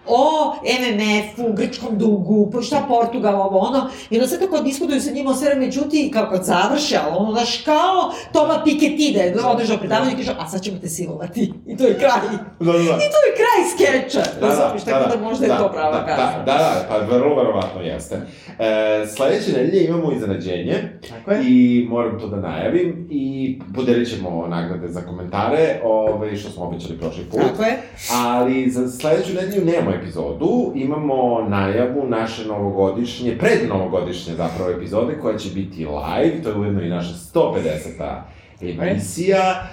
o 0.08 0.54
MMF-u, 0.64 1.54
grčkom 1.54 1.98
dugu, 1.98 2.50
po 2.52 2.62
šta 2.62 2.86
Portugal, 2.88 3.42
ovo 3.42 3.60
ono, 3.60 3.90
i 4.10 4.16
onda 4.16 4.28
sve 4.28 4.40
tako 4.40 4.60
diskutuju 4.60 5.02
sa 5.02 5.12
njima 5.12 5.32
o 5.32 5.36
sve 5.36 5.56
međutim, 5.56 6.12
kao 6.12 6.30
kad 6.30 6.44
završe, 6.44 7.00
ali 7.06 7.16
ono, 7.18 7.32
znaš, 7.32 7.62
kao 7.62 8.12
Toma 8.34 8.64
Piketty 8.66 9.14
da 9.14 9.22
je 9.22 9.46
održao 9.46 9.78
predavanje 9.78 10.12
i 10.12 10.16
kaže, 10.16 10.36
a 10.40 10.48
sad 10.48 10.62
ćemo 10.62 10.78
te 10.78 10.88
silovati. 10.88 11.54
I 11.68 11.78
to 11.78 11.84
je 11.84 11.98
kraj. 11.98 12.22
Da, 12.60 12.66
da, 12.66 12.72
da. 12.72 12.80
I 12.80 13.10
to 13.14 13.20
je 13.26 13.32
kraj 13.40 13.62
skeča. 13.74 14.24
Da, 14.40 14.48
razumiješ, 14.48 14.84
tako 14.84 15.18
da, 15.18 15.24
možda 15.24 15.46
je 15.46 15.58
to 15.58 15.72
prava 15.74 16.00
da, 16.00 16.06
kazna. 16.06 16.44
Da, 16.46 16.54
da, 16.54 16.58
da, 16.58 16.86
pa 16.90 16.98
vrlo 16.98 17.36
verovatno 17.36 17.82
jeste. 17.82 18.16
E, 18.60 19.08
sledeće 19.08 19.52
nedelje 19.52 19.86
imamo 19.86 20.12
iznenađenje 20.12 21.00
Tako 21.10 21.32
je. 21.32 21.42
i 21.44 21.86
moram 21.90 22.20
to 22.20 22.28
da 22.28 22.38
najavim 22.38 23.08
i 23.12 23.60
podelit 23.76 24.10
ćemo 24.10 24.48
nagrade 24.48 24.88
za 24.88 25.02
komentare, 25.02 25.80
ove, 25.84 26.38
što 26.38 26.50
smo 26.50 26.64
obećali 26.64 26.98
prošli 26.98 27.24
put. 27.24 27.42
Tako 27.42 27.64
je. 27.64 27.78
Ali 28.14 28.70
za 28.70 28.90
sledeću 28.90 29.34
nedelju 29.34 29.66
nemamo 29.66 29.92
epizodu, 29.94 30.72
imamo 30.76 31.42
najavu 31.50 32.08
naše 32.08 32.48
novogodišnje, 32.48 33.38
prednovogodišnje 33.38 34.36
zapravo 34.36 34.72
epizode 34.72 35.20
koja 35.22 35.38
će 35.38 35.50
biti 35.50 35.86
live, 35.86 36.44
to 36.44 36.50
je 36.50 36.56
ujedno 36.56 36.82
i 36.82 36.90
naša 36.90 37.14
150. 37.34 38.22
emisija, 38.62 39.68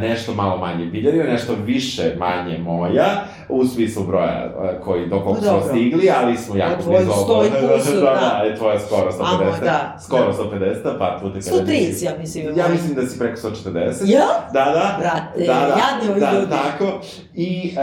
nešto 0.00 0.34
malo 0.34 0.56
manje 0.56 0.86
biljarija, 0.86 1.24
nešto 1.24 1.52
više 1.64 2.14
manje 2.18 2.58
moja, 2.58 3.06
u 3.48 3.64
smislu 3.64 4.04
broja 4.04 4.52
e, 4.64 4.80
koji 4.80 5.06
do 5.06 5.20
koliko 5.20 5.42
smo 5.42 5.60
stigli, 5.60 6.10
ali 6.18 6.36
smo 6.36 6.56
jako 6.56 6.82
tvoj 6.82 6.96
blizu 6.96 7.10
ovoga. 7.12 7.48
kusur, 7.76 7.94
da, 7.94 8.00
da. 8.00 8.38
da, 8.38 8.44
je 8.44 8.56
tvoja 8.56 8.78
skoro 8.78 9.12
150. 9.12 9.14
Amo, 9.20 9.44
da, 9.64 9.96
skoro 10.04 10.26
da. 10.26 10.32
150, 10.32 10.98
par 10.98 11.20
puta 11.20 11.34
kada 11.40 11.56
130, 11.56 11.66
nisi- 11.66 12.04
ja 12.04 12.12
mislim. 12.18 12.44
Ja 12.46 12.52
imamo. 12.52 12.68
mislim 12.68 12.94
da 12.94 13.06
si 13.06 13.18
preko 13.18 13.36
140. 13.40 13.92
Ja? 14.06 14.26
Da, 14.52 14.64
da. 14.64 14.96
Brate, 15.00 15.38
da, 15.38 15.54
da, 15.54 15.60
jadni 15.78 16.10
ovi 16.10 16.20
da, 16.20 16.32
ljudi. 16.32 16.50
tako. 16.50 17.00
I 17.34 17.74
e, 17.76 17.80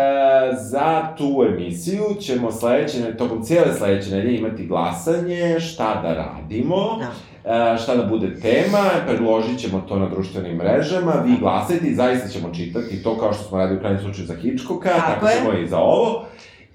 za 0.56 1.08
tu 1.18 1.46
emisiju 1.50 2.04
ćemo 2.22 2.52
sledeće, 2.52 3.18
tokom 3.18 3.44
cijele 3.44 3.74
sledeće 3.74 4.12
nedelje 4.12 4.38
imati 4.38 4.66
glasanje, 4.66 5.60
šta 5.60 6.02
da 6.02 6.14
radimo, 6.14 6.98
Da. 7.00 7.35
E, 7.46 7.78
šta 7.78 7.96
da 7.96 8.04
bude 8.04 8.40
tema, 8.40 8.90
predložit 9.08 9.60
ćemo 9.60 9.86
to 9.90 10.00
na 10.00 10.10
društvenim 10.10 10.58
mrežama, 10.58 11.12
vi 11.26 11.38
glasajte 11.40 11.88
i 11.88 11.96
zaista 11.96 12.28
ćemo 12.28 12.54
čitati 12.54 13.04
to 13.04 13.18
kao 13.18 13.34
što 13.34 13.44
smo 13.44 13.58
radili 13.58 13.78
u 13.78 13.80
krajnjem 13.80 14.02
slučaju 14.02 14.28
za 14.28 14.36
Hitchcocka, 14.36 14.90
Tako 14.90 15.26
tako, 15.26 15.38
ćemo 15.38 15.60
i 15.60 15.68
za 15.68 15.78
ovo. 15.78 16.26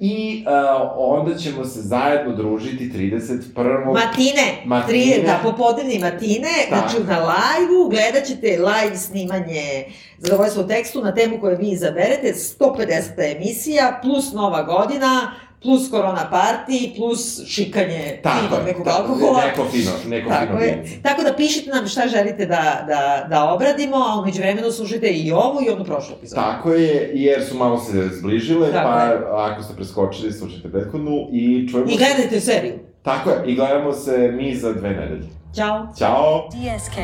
I 0.01 0.45
e, 0.47 0.51
onda 0.97 1.35
ćemo 1.35 1.65
se 1.65 1.81
zajedno 1.81 2.37
družiti 2.37 2.91
31. 2.95 3.93
Matine, 3.93 4.63
Matine. 4.65 5.15
tri, 5.15 5.23
da, 5.27 5.41
popodnevni 5.43 5.99
matine, 5.99 6.49
znači 6.69 6.97
na 7.07 7.19
live-u, 7.19 7.89
gledat 7.89 8.25
ćete 8.25 8.47
live 8.49 8.97
snimanje 8.97 9.85
zadovoljstvo 10.19 10.63
u 10.63 10.67
tekstu 10.67 11.03
na 11.03 11.15
temu 11.15 11.41
koju 11.41 11.57
vi 11.59 11.69
izaberete, 11.71 12.35
150. 12.61 13.37
emisija, 13.37 13.99
plus 14.03 14.33
Nova 14.33 14.63
godina, 14.63 15.31
plus 15.63 15.91
korona 15.91 16.31
party, 16.33 16.97
plus 16.97 17.21
šikanje 17.47 18.21
Tako 18.23 18.37
finog 18.39 18.59
je, 18.59 18.65
nekog 18.65 18.85
tako, 18.85 19.03
alkohola. 19.03 19.41
neko 19.41 19.65
fino, 19.65 19.91
neko 20.07 20.29
Tako 20.31 20.47
fino 20.47 20.61
je. 20.61 20.77
vince. 20.77 21.03
Tako 21.03 21.23
da 21.23 21.35
pišite 21.35 21.71
nam 21.71 21.89
šta 21.89 22.03
želite 22.09 22.47
da, 22.47 22.85
da, 22.89 23.27
da 23.31 23.45
obradimo, 23.47 23.97
a 23.97 24.21
umeđu 24.21 24.39
vremenu 24.39 24.73
slušajte 24.73 25.09
i 25.09 25.33
ovu 25.33 25.59
i 25.63 25.71
onu 25.71 25.85
prošlu 25.85 26.15
epizodu. 26.15 26.41
Tako 26.43 26.73
je, 26.73 27.11
jer 27.15 27.45
su 27.45 27.57
malo 27.57 27.79
se 27.81 28.09
zbližile, 28.11 28.73
Tako 28.73 28.89
pa 28.89 29.03
je. 29.03 29.19
ako 29.31 29.63
ste 29.63 29.75
preskočili, 29.75 30.33
slušajte 30.33 30.71
prethodnu 30.71 31.29
i 31.33 31.69
čujemo 31.69 31.91
I 31.91 31.93
se. 31.93 31.99
gledajte 31.99 32.41
seriju. 32.41 32.75
Tako 33.03 33.31
je, 33.31 33.43
i 33.47 33.55
gledamo 33.55 33.93
se 33.93 34.31
mi 34.31 34.55
za 34.55 34.73
dve 34.73 34.91
nedelje. 34.91 35.29
Ćao. 35.57 35.87
Ćao! 35.99 36.49
DSK 36.51 36.97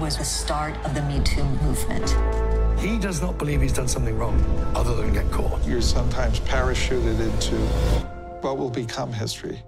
was 0.00 0.14
the 0.14 0.24
start 0.26 0.74
of 0.84 0.92
the 0.92 1.02
Me 1.02 1.24
Too 1.26 1.44
movement. 1.62 2.45
He 2.78 2.98
does 2.98 3.20
not 3.20 3.38
believe 3.38 3.60
he's 3.60 3.72
done 3.72 3.88
something 3.88 4.16
wrong 4.18 4.38
other 4.74 4.94
than 4.94 5.12
get 5.12 5.30
caught. 5.30 5.64
You're 5.66 5.80
sometimes 5.80 6.40
parachuted 6.40 7.18
into 7.20 7.56
what 8.42 8.58
will 8.58 8.70
become 8.70 9.12
history. 9.12 9.62